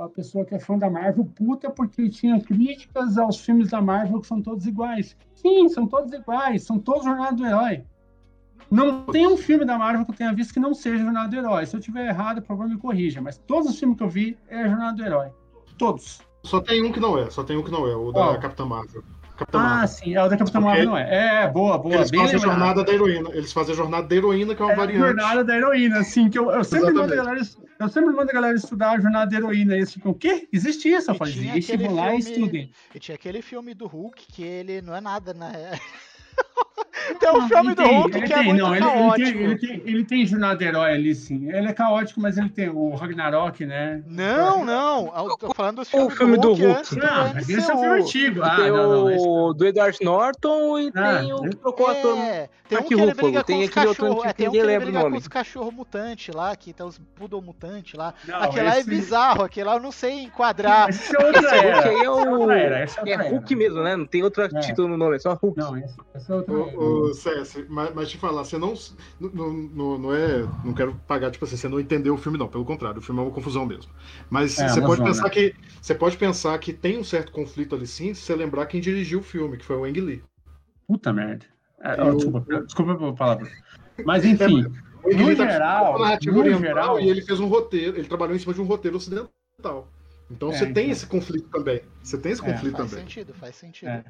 a 0.00 0.08
pessoa 0.08 0.44
que 0.44 0.54
é 0.54 0.58
fã 0.58 0.78
da 0.78 0.88
Marvel, 0.88 1.24
puta, 1.24 1.70
porque 1.70 2.08
tinha 2.08 2.40
críticas 2.40 3.18
aos 3.18 3.40
filmes 3.40 3.70
da 3.70 3.80
Marvel 3.82 4.20
que 4.20 4.26
são 4.26 4.40
todos 4.40 4.66
iguais. 4.66 5.14
Sim, 5.34 5.68
são 5.68 5.86
todos 5.86 6.12
iguais, 6.12 6.62
são 6.62 6.78
todos 6.78 7.04
jornada 7.04 7.36
do 7.36 7.44
herói. 7.44 7.84
Não 8.70 9.04
tem 9.06 9.26
um 9.26 9.36
filme 9.36 9.64
da 9.64 9.78
Marvel 9.78 10.04
que 10.04 10.12
eu 10.12 10.16
tenha 10.16 10.32
visto 10.34 10.52
que 10.52 10.60
não 10.60 10.74
seja 10.74 11.02
Jornada 11.02 11.28
do 11.28 11.36
Herói. 11.36 11.64
Se 11.66 11.76
eu 11.76 11.80
tiver 11.80 12.06
errado, 12.08 12.40
por 12.42 12.48
favor, 12.48 12.68
me 12.68 12.76
corrija. 12.76 13.20
Mas 13.20 13.38
todos 13.38 13.70
os 13.70 13.78
filmes 13.78 13.96
que 13.96 14.04
eu 14.04 14.08
vi 14.08 14.36
é 14.48 14.68
Jornada 14.68 14.96
do 14.96 15.04
Herói. 15.04 15.28
Todos. 15.78 16.20
Só 16.44 16.60
tem 16.60 16.84
um 16.84 16.92
que 16.92 17.00
não 17.00 17.18
é, 17.18 17.30
só 17.30 17.42
tem 17.42 17.56
um 17.56 17.62
que 17.62 17.70
não 17.70 17.86
é, 17.86 17.96
o 17.96 18.12
da 18.12 18.30
oh. 18.30 18.38
Capitã 18.38 18.64
Marvel. 18.64 19.02
Capitã 19.36 19.58
ah, 19.58 19.62
Marvel. 19.62 19.88
sim, 19.88 20.14
é 20.14 20.24
o 20.24 20.28
da 20.28 20.36
Capitã 20.36 20.60
Marvel 20.60 20.86
não 20.86 20.96
é. 20.96 21.44
É, 21.44 21.48
boa, 21.48 21.78
boa. 21.78 21.94
Eles 21.94 22.10
fazem 22.10 22.36
a 22.36 22.38
jornada 22.38 22.84
da 22.84 22.92
heroína. 22.92 23.30
Eles 23.32 23.52
fazem 23.52 23.72
a 23.72 23.76
jornada 23.76 24.08
da 24.08 24.16
heroína, 24.16 24.54
que 24.54 24.62
é 24.62 24.64
uma 24.64 24.72
é 24.72 24.76
variante. 24.76 24.98
jornada 24.98 25.44
da 25.44 25.56
heroína, 25.56 26.02
sim. 26.02 26.28
Que 26.28 26.38
eu, 26.38 26.50
eu 26.50 26.64
sempre 26.64 26.92
mando 26.92 27.12
a 27.12 27.16
galera. 27.16 27.40
Eu 27.78 27.88
sempre 27.88 28.12
mando 28.12 28.30
a 28.30 28.34
galera 28.34 28.56
estudar 28.56 28.90
a 28.90 29.00
jornada 29.00 29.30
da 29.30 29.36
heroína. 29.36 29.74
E 29.74 29.78
eles 29.78 29.92
ficam, 29.92 30.10
o 30.10 30.14
quê? 30.14 30.48
Existe 30.52 30.88
isso? 30.88 31.10
Eu 31.10 31.14
falei, 31.14 31.34
existe, 31.34 31.76
vão 31.76 31.94
lá 31.94 32.14
e 32.14 32.18
estudem. 32.18 32.72
E 32.92 32.98
tinha 32.98 33.14
aquele 33.14 33.40
filme 33.40 33.74
do 33.74 33.86
Hulk 33.86 34.26
que 34.32 34.42
ele 34.42 34.82
não 34.82 34.96
é 34.96 35.00
nada, 35.00 35.32
né? 35.32 35.78
Tem 37.18 37.30
um 37.30 37.48
filme 37.48 37.74
do 37.74 37.82
Hulk 37.82 38.10
que 38.10 38.18
é 38.18 38.26
tem, 38.26 38.38
é 38.38 38.42
muito 38.42 38.62
não, 38.62 38.74
ele, 38.74 38.84
caótico. 38.84 39.22
Ele 39.22 39.32
tem, 39.32 39.44
ele, 39.44 39.56
tem, 39.56 39.94
ele 39.94 40.04
tem 40.04 40.26
jornada 40.26 40.62
herói 40.62 40.92
ali, 40.92 41.14
sim. 41.14 41.50
Ele 41.50 41.68
é 41.68 41.72
caótico, 41.72 42.20
mas 42.20 42.36
ele 42.36 42.48
tem 42.50 42.68
o 42.68 42.94
Ragnarok, 42.94 43.64
né? 43.64 44.02
Não, 44.06 44.64
não. 44.64 45.12
Eu 45.16 45.36
tô 45.36 45.54
falando 45.54 45.76
dos 45.76 45.88
filmes 45.88 46.12
o 46.12 46.16
filme 46.16 46.36
do 46.38 46.48
Hulk. 46.48 46.60
Do 46.60 46.68
Hulk. 46.68 46.96
Não, 46.96 47.34
mas 47.34 47.48
esse 47.48 47.70
é 47.70 47.74
um 47.74 47.80
filme 47.80 48.00
antigo. 48.02 48.42
Ah, 48.42 48.56
tem 48.56 48.70
não, 48.70 49.06
não, 49.06 49.48
o 49.48 49.54
do 49.54 49.66
Edward 49.66 49.98
Norton 50.02 50.78
e 50.78 50.92
ah, 50.94 51.18
tem 51.18 51.32
o 51.32 51.42
que 51.42 51.56
trocou 51.56 51.90
é, 51.90 51.98
ator. 51.98 52.18
Tem 52.68 52.78
um 52.78 52.82
que 52.82 52.94
ele 52.94 53.14
briga 53.14 53.44
tem 53.44 53.68
com 53.68 53.80
outro 53.80 54.24
é, 54.24 54.32
tem 54.32 54.48
um 54.48 54.50
que 54.50 54.58
ele 54.58 54.78
briga 54.78 55.00
com 55.10 55.16
os 55.16 55.28
cachorros 55.28 55.72
mutantes 55.72 56.34
lá, 56.34 56.54
que 56.54 56.72
tem 56.72 56.84
os 56.84 56.98
poodle 57.16 57.40
mutantes 57.40 57.94
lá. 57.94 58.12
Não, 58.26 58.42
aquele 58.42 58.66
lá 58.66 58.78
é 58.78 58.82
bizarro, 58.82 59.42
aquele 59.42 59.66
lá 59.66 59.76
eu 59.76 59.80
não 59.80 59.92
sei 59.92 60.24
enquadrar. 60.24 60.90
Esse 60.90 61.16
é 61.16 61.26
outra 61.26 61.56
era. 61.56 61.76
Hulk 61.76 61.88
aí 61.88 62.04
é 62.04 62.10
o... 62.10 62.50
É 63.06 63.28
Hulk 63.30 63.56
mesmo, 63.56 63.82
né? 63.82 63.96
Não 63.96 64.06
tem 64.06 64.22
outro 64.22 64.46
título 64.60 64.88
no 64.88 64.96
nome, 64.98 65.16
é 65.16 65.18
só 65.18 65.32
Hulk. 65.32 65.58
Não, 65.58 65.76
esse 65.78 66.27
é 66.28 66.34
outro 66.34 67.08
o 67.08 67.14
CS, 67.14 67.64
mas, 67.68 67.94
mas, 67.94 68.10
te 68.10 68.18
falar, 68.18 68.44
você 68.44 68.58
não, 68.58 68.74
não, 69.20 69.52
não, 69.52 69.98
não, 69.98 70.14
é. 70.14 70.42
Não 70.64 70.74
quero 70.74 70.94
pagar, 71.06 71.30
tipo 71.30 71.44
assim, 71.44 71.56
você 71.56 71.68
não 71.68 71.80
entendeu 71.80 72.14
o 72.14 72.18
filme, 72.18 72.38
não. 72.38 72.48
Pelo 72.48 72.64
contrário, 72.64 72.98
o 72.98 73.02
filme 73.02 73.20
é 73.20 73.24
uma 73.24 73.30
confusão 73.30 73.64
mesmo. 73.64 73.90
Mas 74.28 74.58
é, 74.58 74.68
você 74.68 74.80
pode 74.80 74.96
zona. 74.96 75.08
pensar 75.08 75.30
que. 75.30 75.54
Você 75.80 75.94
pode 75.94 76.16
pensar 76.16 76.58
que 76.58 76.72
tem 76.72 76.98
um 76.98 77.04
certo 77.04 77.32
conflito 77.32 77.74
ali 77.74 77.86
sim, 77.86 78.12
se 78.14 78.22
você 78.22 78.34
lembrar 78.34 78.66
quem 78.66 78.80
dirigiu 78.80 79.20
o 79.20 79.22
filme, 79.22 79.56
que 79.56 79.64
foi 79.64 79.76
o 79.76 79.84
Ang 79.84 80.00
Lee. 80.00 80.22
Puta 80.86 81.12
merda. 81.12 81.46
É, 81.80 82.00
Eu... 82.00 82.16
desculpa, 82.16 82.62
desculpa 82.62 83.08
a 83.08 83.12
palavra. 83.12 83.50
Mas 84.04 84.24
enfim. 84.26 84.64
É, 85.04 85.14
no 85.14 85.36
tá 85.36 85.48
geral, 85.50 85.98
no 85.98 86.38
oriental, 86.38 86.60
geral, 86.60 87.00
e 87.00 87.08
ele 87.08 87.22
fez 87.22 87.40
um 87.40 87.46
roteiro, 87.46 87.96
ele 87.96 88.08
trabalhou 88.08 88.34
em 88.34 88.38
cima 88.38 88.52
de 88.52 88.60
um 88.60 88.64
roteiro 88.64 88.96
ocidental. 88.96 89.88
Então 90.30 90.50
é, 90.50 90.52
você 90.52 90.64
então... 90.64 90.74
tem 90.74 90.90
esse 90.90 91.06
conflito 91.06 91.48
também. 91.48 91.80
Você 92.02 92.18
tem 92.18 92.32
esse 92.32 92.42
é, 92.42 92.52
conflito 92.52 92.76
faz 92.76 92.90
também. 92.90 93.04
Faz 93.04 93.14
sentido, 93.14 93.34
faz 93.34 93.56
sentido. 93.56 94.04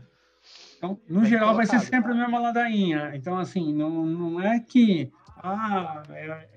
Então, 0.78 0.98
no 1.08 1.20
Bem 1.20 1.30
geral, 1.30 1.56
vai 1.56 1.66
ser 1.66 1.80
sempre 1.80 2.12
a 2.12 2.14
mesma 2.14 2.38
ladainha. 2.38 3.10
Então, 3.14 3.36
assim, 3.36 3.74
não, 3.74 4.06
não 4.06 4.40
é 4.40 4.60
que. 4.60 5.12
Ah, 5.42 6.02
é, 6.10 6.48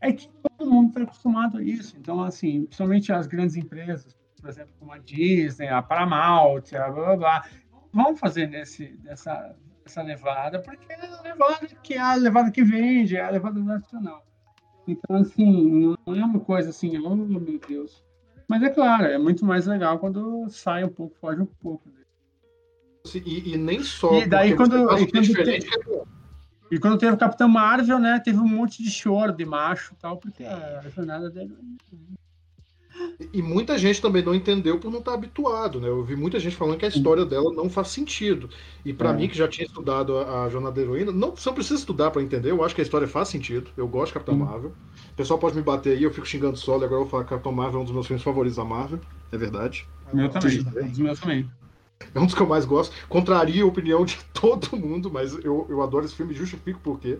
é 0.00 0.12
que 0.12 0.28
todo 0.28 0.68
mundo 0.68 0.88
está 0.88 1.02
acostumado 1.02 1.58
a 1.58 1.62
isso. 1.62 1.96
Então, 1.96 2.22
assim, 2.22 2.64
principalmente 2.64 3.12
as 3.12 3.28
grandes 3.28 3.56
empresas, 3.56 4.16
por 4.40 4.50
exemplo, 4.50 4.74
como 4.80 4.92
a 4.92 4.98
Disney, 4.98 5.68
a 5.68 5.80
Paramount, 5.80 6.74
a 6.74 6.90
blá 6.90 7.04
blá 7.04 7.16
blá, 7.16 7.44
vão 7.92 8.16
fazer 8.16 8.48
nesse, 8.48 8.98
nessa, 9.04 9.54
essa 9.86 10.02
levada, 10.02 10.60
porque 10.60 10.92
é 10.92 10.96
a 10.96 11.22
levada 11.22 11.66
que 11.82 11.94
é 11.94 12.00
a 12.00 12.14
levada 12.14 12.50
que 12.50 12.64
vende, 12.64 13.16
é 13.16 13.20
a 13.20 13.30
levada 13.30 13.60
nacional. 13.60 14.26
Então, 14.88 15.16
assim, 15.16 15.94
não 16.04 16.16
é 16.16 16.24
uma 16.24 16.40
coisa 16.40 16.70
assim, 16.70 16.98
oh 16.98 17.14
meu 17.14 17.60
Deus. 17.68 18.04
Mas 18.48 18.60
é 18.62 18.70
claro, 18.70 19.04
é 19.04 19.18
muito 19.18 19.44
mais 19.44 19.66
legal 19.66 20.00
quando 20.00 20.48
sai 20.48 20.82
um 20.84 20.88
pouco, 20.88 21.16
foge 21.16 21.40
um 21.40 21.46
pouco. 21.46 21.88
Né? 21.88 22.01
E, 23.14 23.54
e, 23.54 23.56
nem 23.56 23.82
só. 23.82 24.20
E 24.20 24.26
daí 24.26 24.54
quando, 24.54 24.76
e 24.98 25.06
quando, 25.10 25.34
teve, 25.34 25.50
é 25.50 25.58
e 26.70 26.78
quando 26.78 26.98
teve 26.98 27.12
o 27.12 27.18
Capitão 27.18 27.48
Marvel, 27.48 27.98
né, 27.98 28.20
teve 28.24 28.38
um 28.38 28.48
monte 28.48 28.82
de 28.82 28.90
choro 28.90 29.32
de 29.32 29.44
macho 29.44 29.92
e 29.92 29.96
tal, 29.96 30.16
porque 30.16 30.44
a 30.44 30.82
jornada 30.94 31.28
dele. 31.28 31.54
E 33.32 33.42
muita 33.42 33.78
gente 33.78 34.00
também 34.00 34.22
não 34.22 34.34
entendeu 34.34 34.78
por 34.78 34.90
não 34.90 34.98
estar 34.98 35.14
habituado, 35.14 35.80
né? 35.80 35.88
Eu 35.88 36.02
vi 36.04 36.14
muita 36.14 36.38
gente 36.38 36.56
falando 36.56 36.78
que 36.78 36.84
a 36.84 36.88
história 36.88 37.24
dela 37.24 37.52
não 37.52 37.68
faz 37.68 37.88
sentido. 37.88 38.48
E 38.84 38.92
para 38.92 39.10
é. 39.10 39.12
mim, 39.14 39.28
que 39.28 39.36
já 39.36 39.48
tinha 39.48 39.66
estudado 39.66 40.16
a, 40.18 40.44
a 40.44 40.48
Jornada 40.48 40.74
da 40.74 40.82
Heroína, 40.82 41.12
não, 41.12 41.34
você 41.34 41.48
não 41.48 41.54
precisa 41.54 41.78
estudar 41.78 42.10
para 42.10 42.22
entender. 42.22 42.50
Eu 42.50 42.62
acho 42.64 42.74
que 42.74 42.80
a 42.80 42.84
história 42.84 43.08
faz 43.08 43.28
sentido. 43.28 43.70
Eu 43.76 43.88
gosto 43.88 44.08
de 44.08 44.14
Capitão 44.14 44.36
Marvel. 44.36 44.72
O 45.10 45.14
pessoal 45.14 45.38
pode 45.38 45.56
me 45.56 45.62
bater 45.62 45.96
aí, 45.96 46.02
eu 46.02 46.12
fico 46.12 46.26
xingando 46.26 46.56
solo, 46.56 46.84
agora 46.84 47.00
eu 47.00 47.04
vou 47.04 47.10
falar 47.10 47.24
que 47.24 47.30
Capitão 47.30 47.52
Marvel 47.52 47.80
é 47.80 47.82
um 47.82 47.84
dos 47.84 47.94
meus 47.94 48.06
filmes 48.06 48.22
favoritos 48.22 48.56
da 48.56 48.64
Marvel. 48.64 49.00
É 49.30 49.38
verdade. 49.38 49.86
Meu 50.12 50.28
também. 50.28 50.60
Um 50.60 50.88
dos 50.88 50.98
meus 50.98 51.20
também. 51.20 51.50
É 52.14 52.20
um 52.20 52.26
dos 52.26 52.34
que 52.34 52.40
eu 52.40 52.46
mais 52.46 52.64
gosto. 52.64 52.94
Contraria 53.08 53.62
a 53.62 53.66
opinião 53.66 54.04
de 54.04 54.18
todo 54.32 54.76
mundo, 54.76 55.10
mas 55.10 55.32
eu, 55.44 55.66
eu 55.68 55.82
adoro 55.82 56.04
esse 56.04 56.14
filme, 56.14 56.34
justifico 56.34 56.80
por 56.80 56.98
quê. 56.98 57.18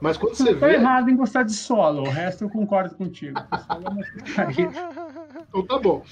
Mas 0.00 0.16
quando 0.16 0.34
você 0.34 0.54
vê. 0.54 0.74
errado 0.74 1.10
em 1.10 1.16
gostar 1.16 1.42
de 1.42 1.52
solo, 1.52 2.02
o 2.02 2.08
resto 2.08 2.44
eu 2.44 2.50
concordo 2.50 2.94
contigo. 2.94 3.38
então 5.48 5.62
tá 5.62 5.78
bom. 5.78 6.02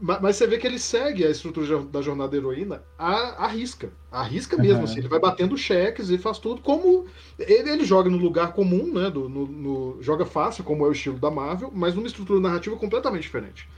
Mas, 0.00 0.20
mas, 0.20 0.36
você 0.36 0.46
vê 0.46 0.58
que 0.58 0.66
ele 0.66 0.78
segue 0.78 1.26
a 1.26 1.30
estrutura 1.30 1.82
da 1.82 2.00
jornada 2.00 2.36
heroína 2.36 2.82
a, 2.96 3.44
a 3.44 3.46
risca. 3.48 3.90
A 4.10 4.22
risca 4.22 4.56
mesmo, 4.56 4.78
uhum. 4.78 4.84
assim. 4.84 4.98
Ele 4.98 5.08
vai 5.08 5.18
batendo 5.18 5.56
cheques 5.56 6.10
e 6.10 6.18
faz 6.18 6.38
tudo 6.38 6.62
como. 6.62 7.06
Ele, 7.38 7.68
ele 7.68 7.84
joga 7.84 8.08
no 8.08 8.16
lugar 8.16 8.52
comum, 8.52 8.92
né? 8.92 9.10
Do, 9.10 9.28
no, 9.28 9.46
no, 9.46 9.98
joga 10.00 10.24
fácil, 10.24 10.62
como 10.62 10.86
é 10.86 10.88
o 10.88 10.92
estilo 10.92 11.18
da 11.18 11.30
Marvel, 11.30 11.70
mas 11.74 11.94
numa 11.94 12.06
estrutura 12.06 12.40
narrativa 12.40 12.76
completamente 12.76 13.22
diferente. 13.22 13.68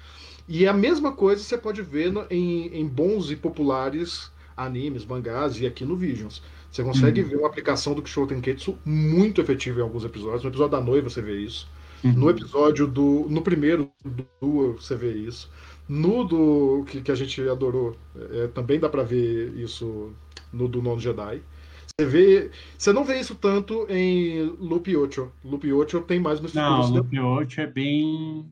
E 0.53 0.67
a 0.67 0.73
mesma 0.73 1.13
coisa 1.13 1.41
você 1.41 1.57
pode 1.57 1.81
ver 1.81 2.11
no, 2.11 2.27
em, 2.29 2.67
em, 2.77 2.85
bons 2.85 3.31
e 3.31 3.37
populares 3.37 4.33
animes, 4.57 5.07
mangás 5.07 5.61
e 5.61 5.65
aqui 5.65 5.85
no 5.85 5.95
Visions. 5.95 6.43
Você 6.73 6.83
consegue 6.83 7.23
uhum. 7.23 7.29
ver 7.29 7.37
uma 7.37 7.47
aplicação 7.47 7.95
do 7.95 8.03
Kisho 8.03 8.27
Tenketsu 8.27 8.77
muito 8.85 9.41
efetiva 9.41 9.79
em 9.79 9.83
alguns 9.85 10.05
episódios. 10.05 10.43
No 10.43 10.51
episódio 10.51 10.73
da 10.73 10.81
noiva 10.81 11.09
você 11.09 11.23
vê 11.23 11.39
isso. 11.39 11.71
Uhum. 12.03 12.15
No 12.15 12.31
episódio 12.31 12.89
do. 12.89 13.27
No 13.31 13.43
primeiro 13.43 13.93
do 14.05 14.27
Duel 14.41 14.73
você 14.73 14.97
vê 14.97 15.13
isso. 15.13 15.49
No 15.89 16.25
do. 16.25 16.85
que, 16.89 17.01
que 17.01 17.13
a 17.13 17.15
gente 17.15 17.41
adorou, 17.49 17.97
é, 18.33 18.49
também 18.49 18.81
dá 18.81 18.89
para 18.89 19.05
ver 19.05 19.55
isso 19.57 20.13
no 20.53 20.67
do 20.67 20.83
Nono 20.83 21.01
Jedi. 21.01 21.41
Você 21.87 22.07
vê. 22.07 22.51
Você 22.77 22.93
não 22.93 23.05
vê 23.05 23.21
isso 23.21 23.37
tanto 23.37 23.87
em 23.89 24.53
Loop 24.59 24.97
8. 24.97 25.31
Loop 25.45 25.73
8 25.73 26.01
tem 26.01 26.19
mais 26.19 26.41
no 26.41 26.49
Não, 26.53 26.91
Loop 26.91 27.17
8 27.17 27.61
é 27.61 27.67
bem 27.69 28.45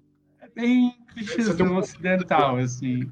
bem 0.58 0.92
clichêzão 1.24 1.66
um 1.66 1.76
ocidental, 1.76 2.56
assim. 2.56 3.10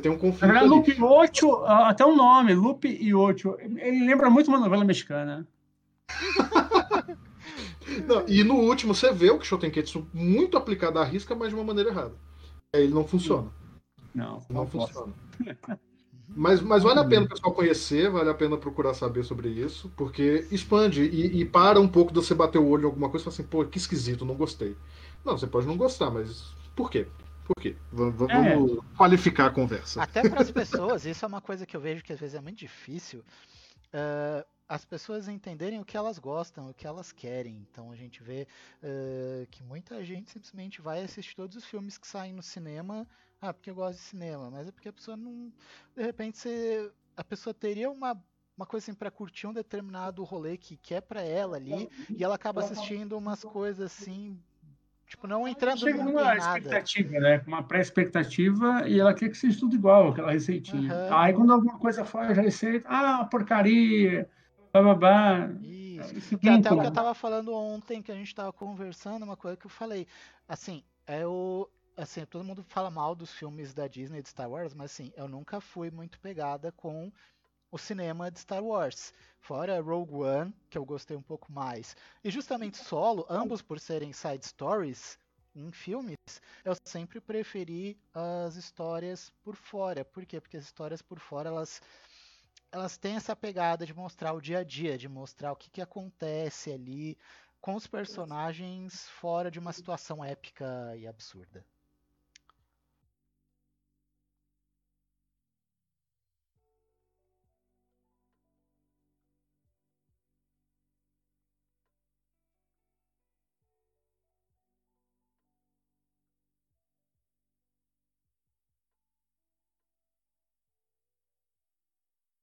Tem 0.00 0.10
um 0.10 0.18
conflito. 0.18 0.52
Na 0.52 0.60
verdade, 0.60 0.68
Loop 0.68 1.02
8, 1.02 1.64
até 1.64 2.04
o 2.04 2.16
nome, 2.16 2.54
Loop 2.54 2.86
e 2.88 3.14
8, 3.14 3.56
ele 3.60 4.06
lembra 4.06 4.30
muito 4.30 4.48
uma 4.48 4.58
novela 4.58 4.84
mexicana. 4.84 5.46
não, 8.06 8.24
e 8.26 8.42
no 8.42 8.54
último 8.54 8.94
você 8.94 9.12
vê 9.12 9.30
o 9.30 9.38
Kishotenketsu 9.38 10.08
muito 10.12 10.56
aplicado 10.56 10.98
à 10.98 11.04
risca, 11.04 11.34
mas 11.34 11.50
de 11.50 11.54
uma 11.54 11.64
maneira 11.64 11.90
errada. 11.90 12.14
Ele 12.72 12.92
não 12.92 13.04
funciona. 13.04 13.48
Não, 14.14 14.40
não, 14.48 14.62
não 14.62 14.66
funciona. 14.66 15.12
Mas, 16.34 16.60
mas 16.60 16.82
vale 16.82 17.00
a 17.00 17.04
pena 17.04 17.26
o 17.26 17.28
pessoal 17.28 17.52
conhecer, 17.52 18.08
vale 18.08 18.30
a 18.30 18.34
pena 18.34 18.56
procurar 18.56 18.94
saber 18.94 19.24
sobre 19.24 19.48
isso, 19.48 19.90
porque 19.96 20.46
expande 20.50 21.02
e, 21.02 21.40
e 21.40 21.44
para 21.44 21.80
um 21.80 21.88
pouco 21.88 22.12
de 22.12 22.20
você 22.20 22.34
bater 22.34 22.58
o 22.58 22.68
olho 22.68 22.82
em 22.82 22.86
alguma 22.86 23.08
coisa 23.08 23.22
e 23.22 23.24
falar 23.24 23.34
assim, 23.34 23.42
pô, 23.42 23.64
que 23.64 23.78
esquisito, 23.78 24.24
não 24.24 24.36
gostei. 24.36 24.76
Não, 25.24 25.36
você 25.36 25.46
pode 25.46 25.66
não 25.66 25.76
gostar, 25.76 26.10
mas 26.10 26.54
por 26.80 26.90
quê? 26.90 27.06
Por 27.44 27.56
quê? 27.56 27.76
V 27.92 28.10
vamos 28.10 28.78
é. 28.78 28.96
qualificar 28.96 29.46
a 29.46 29.50
conversa. 29.50 30.02
Até 30.02 30.26
para 30.26 30.40
as 30.40 30.50
pessoas, 30.50 31.04
isso 31.04 31.24
é 31.24 31.28
uma 31.28 31.40
coisa 31.40 31.66
que 31.66 31.76
eu 31.76 31.80
vejo 31.80 32.02
que 32.02 32.12
às 32.12 32.18
vezes 32.18 32.34
é 32.34 32.40
muito 32.40 32.58
difícil. 32.58 33.20
Uh, 33.92 34.46
as 34.66 34.84
pessoas 34.84 35.28
entenderem 35.28 35.78
o 35.78 35.84
que 35.84 35.96
elas 35.96 36.18
gostam, 36.18 36.70
o 36.70 36.74
que 36.74 36.86
elas 36.86 37.12
querem. 37.12 37.66
Então 37.70 37.90
a 37.90 37.96
gente 37.96 38.22
vê 38.22 38.46
uh, 38.82 39.46
que 39.50 39.62
muita 39.62 40.02
gente 40.02 40.30
simplesmente 40.30 40.80
vai 40.80 41.02
assistir 41.02 41.36
todos 41.36 41.54
os 41.54 41.64
filmes 41.66 41.98
que 41.98 42.06
saem 42.06 42.32
no 42.32 42.42
cinema, 42.42 43.06
ah, 43.42 43.52
porque 43.52 43.70
eu 43.70 43.74
gosto 43.74 43.98
de 43.98 44.04
cinema, 44.04 44.50
mas 44.50 44.68
é 44.68 44.72
porque 44.72 44.88
a 44.88 44.92
pessoa 44.92 45.18
não. 45.18 45.52
De 45.94 46.02
repente 46.02 46.38
você, 46.38 46.90
a 47.14 47.24
pessoa 47.24 47.52
teria 47.52 47.90
uma 47.90 48.18
uma 48.56 48.66
coisa 48.66 48.84
assim 48.84 48.94
para 48.94 49.10
curtir 49.10 49.46
um 49.46 49.54
determinado 49.54 50.22
rolê 50.22 50.56
que 50.58 50.76
quer 50.76 51.00
para 51.00 51.22
ela 51.22 51.56
ali 51.56 51.88
e 52.10 52.22
ela 52.22 52.34
acaba 52.34 52.62
assistindo 52.62 53.16
umas 53.16 53.42
coisas 53.42 53.90
assim 53.90 54.38
Tipo, 55.10 55.26
não 55.26 55.46
entrando 55.48 55.80
Chega 55.80 56.04
numa 56.04 56.36
expectativa, 56.36 57.18
né? 57.18 57.40
Com 57.40 57.48
uma 57.48 57.64
pré-expectativa 57.64 58.88
e 58.88 59.00
ela 59.00 59.12
quer 59.12 59.28
que 59.28 59.36
seja 59.36 59.58
tudo 59.58 59.74
igual, 59.74 60.10
aquela 60.10 60.30
receitinha. 60.30 60.94
Uhum. 60.94 61.18
Aí 61.18 61.32
quando 61.32 61.52
alguma 61.52 61.76
coisa 61.80 62.04
foge 62.04 62.32
da 62.32 62.40
receita, 62.40 62.88
ah, 62.88 63.24
porcaria, 63.24 64.30
bababá. 64.72 65.50
Isso. 65.62 66.16
Isso 66.16 66.38
que 66.38 66.48
até 66.48 66.72
o 66.72 66.80
que 66.80 66.86
eu 66.86 66.92
tava 66.92 67.12
falando 67.12 67.52
ontem, 67.52 68.00
que 68.00 68.12
a 68.12 68.14
gente 68.14 68.32
tava 68.32 68.52
conversando, 68.52 69.24
uma 69.24 69.36
coisa 69.36 69.56
que 69.56 69.66
eu 69.66 69.70
falei. 69.70 70.06
Assim, 70.48 70.84
é 71.08 71.26
o. 71.26 71.68
Assim, 71.96 72.24
todo 72.24 72.44
mundo 72.44 72.64
fala 72.68 72.88
mal 72.88 73.16
dos 73.16 73.32
filmes 73.32 73.74
da 73.74 73.88
Disney 73.88 74.22
de 74.22 74.28
Star 74.28 74.48
Wars, 74.48 74.74
mas 74.74 74.92
assim, 74.92 75.12
eu 75.16 75.26
nunca 75.26 75.60
fui 75.60 75.90
muito 75.90 76.20
pegada 76.20 76.70
com 76.70 77.10
o 77.70 77.78
cinema 77.78 78.30
de 78.30 78.40
Star 78.40 78.62
Wars. 78.62 79.12
Fora 79.40 79.80
Rogue 79.80 80.14
One, 80.14 80.54
que 80.68 80.76
eu 80.76 80.84
gostei 80.84 81.16
um 81.16 81.22
pouco 81.22 81.50
mais. 81.50 81.96
E 82.22 82.30
justamente 82.30 82.76
Solo, 82.76 83.26
ambos 83.28 83.62
por 83.62 83.80
serem 83.80 84.12
side 84.12 84.46
stories 84.46 85.18
em 85.54 85.72
filmes, 85.72 86.16
eu 86.64 86.74
sempre 86.84 87.20
preferi 87.20 87.98
as 88.14 88.56
histórias 88.56 89.30
por 89.42 89.56
fora. 89.56 90.04
Por 90.04 90.24
quê? 90.26 90.40
Porque 90.40 90.56
as 90.56 90.64
histórias 90.64 91.02
por 91.02 91.18
fora, 91.18 91.48
elas 91.48 91.80
elas 92.72 92.96
têm 92.96 93.16
essa 93.16 93.34
pegada 93.34 93.84
de 93.84 93.92
mostrar 93.92 94.32
o 94.32 94.40
dia 94.40 94.58
a 94.58 94.64
dia, 94.64 94.96
de 94.96 95.08
mostrar 95.08 95.52
o 95.52 95.56
que, 95.56 95.68
que 95.68 95.80
acontece 95.80 96.70
ali 96.72 97.18
com 97.60 97.74
os 97.74 97.86
personagens 97.86 99.08
fora 99.08 99.50
de 99.50 99.58
uma 99.58 99.72
situação 99.72 100.24
épica 100.24 100.96
e 100.96 101.06
absurda. 101.06 101.64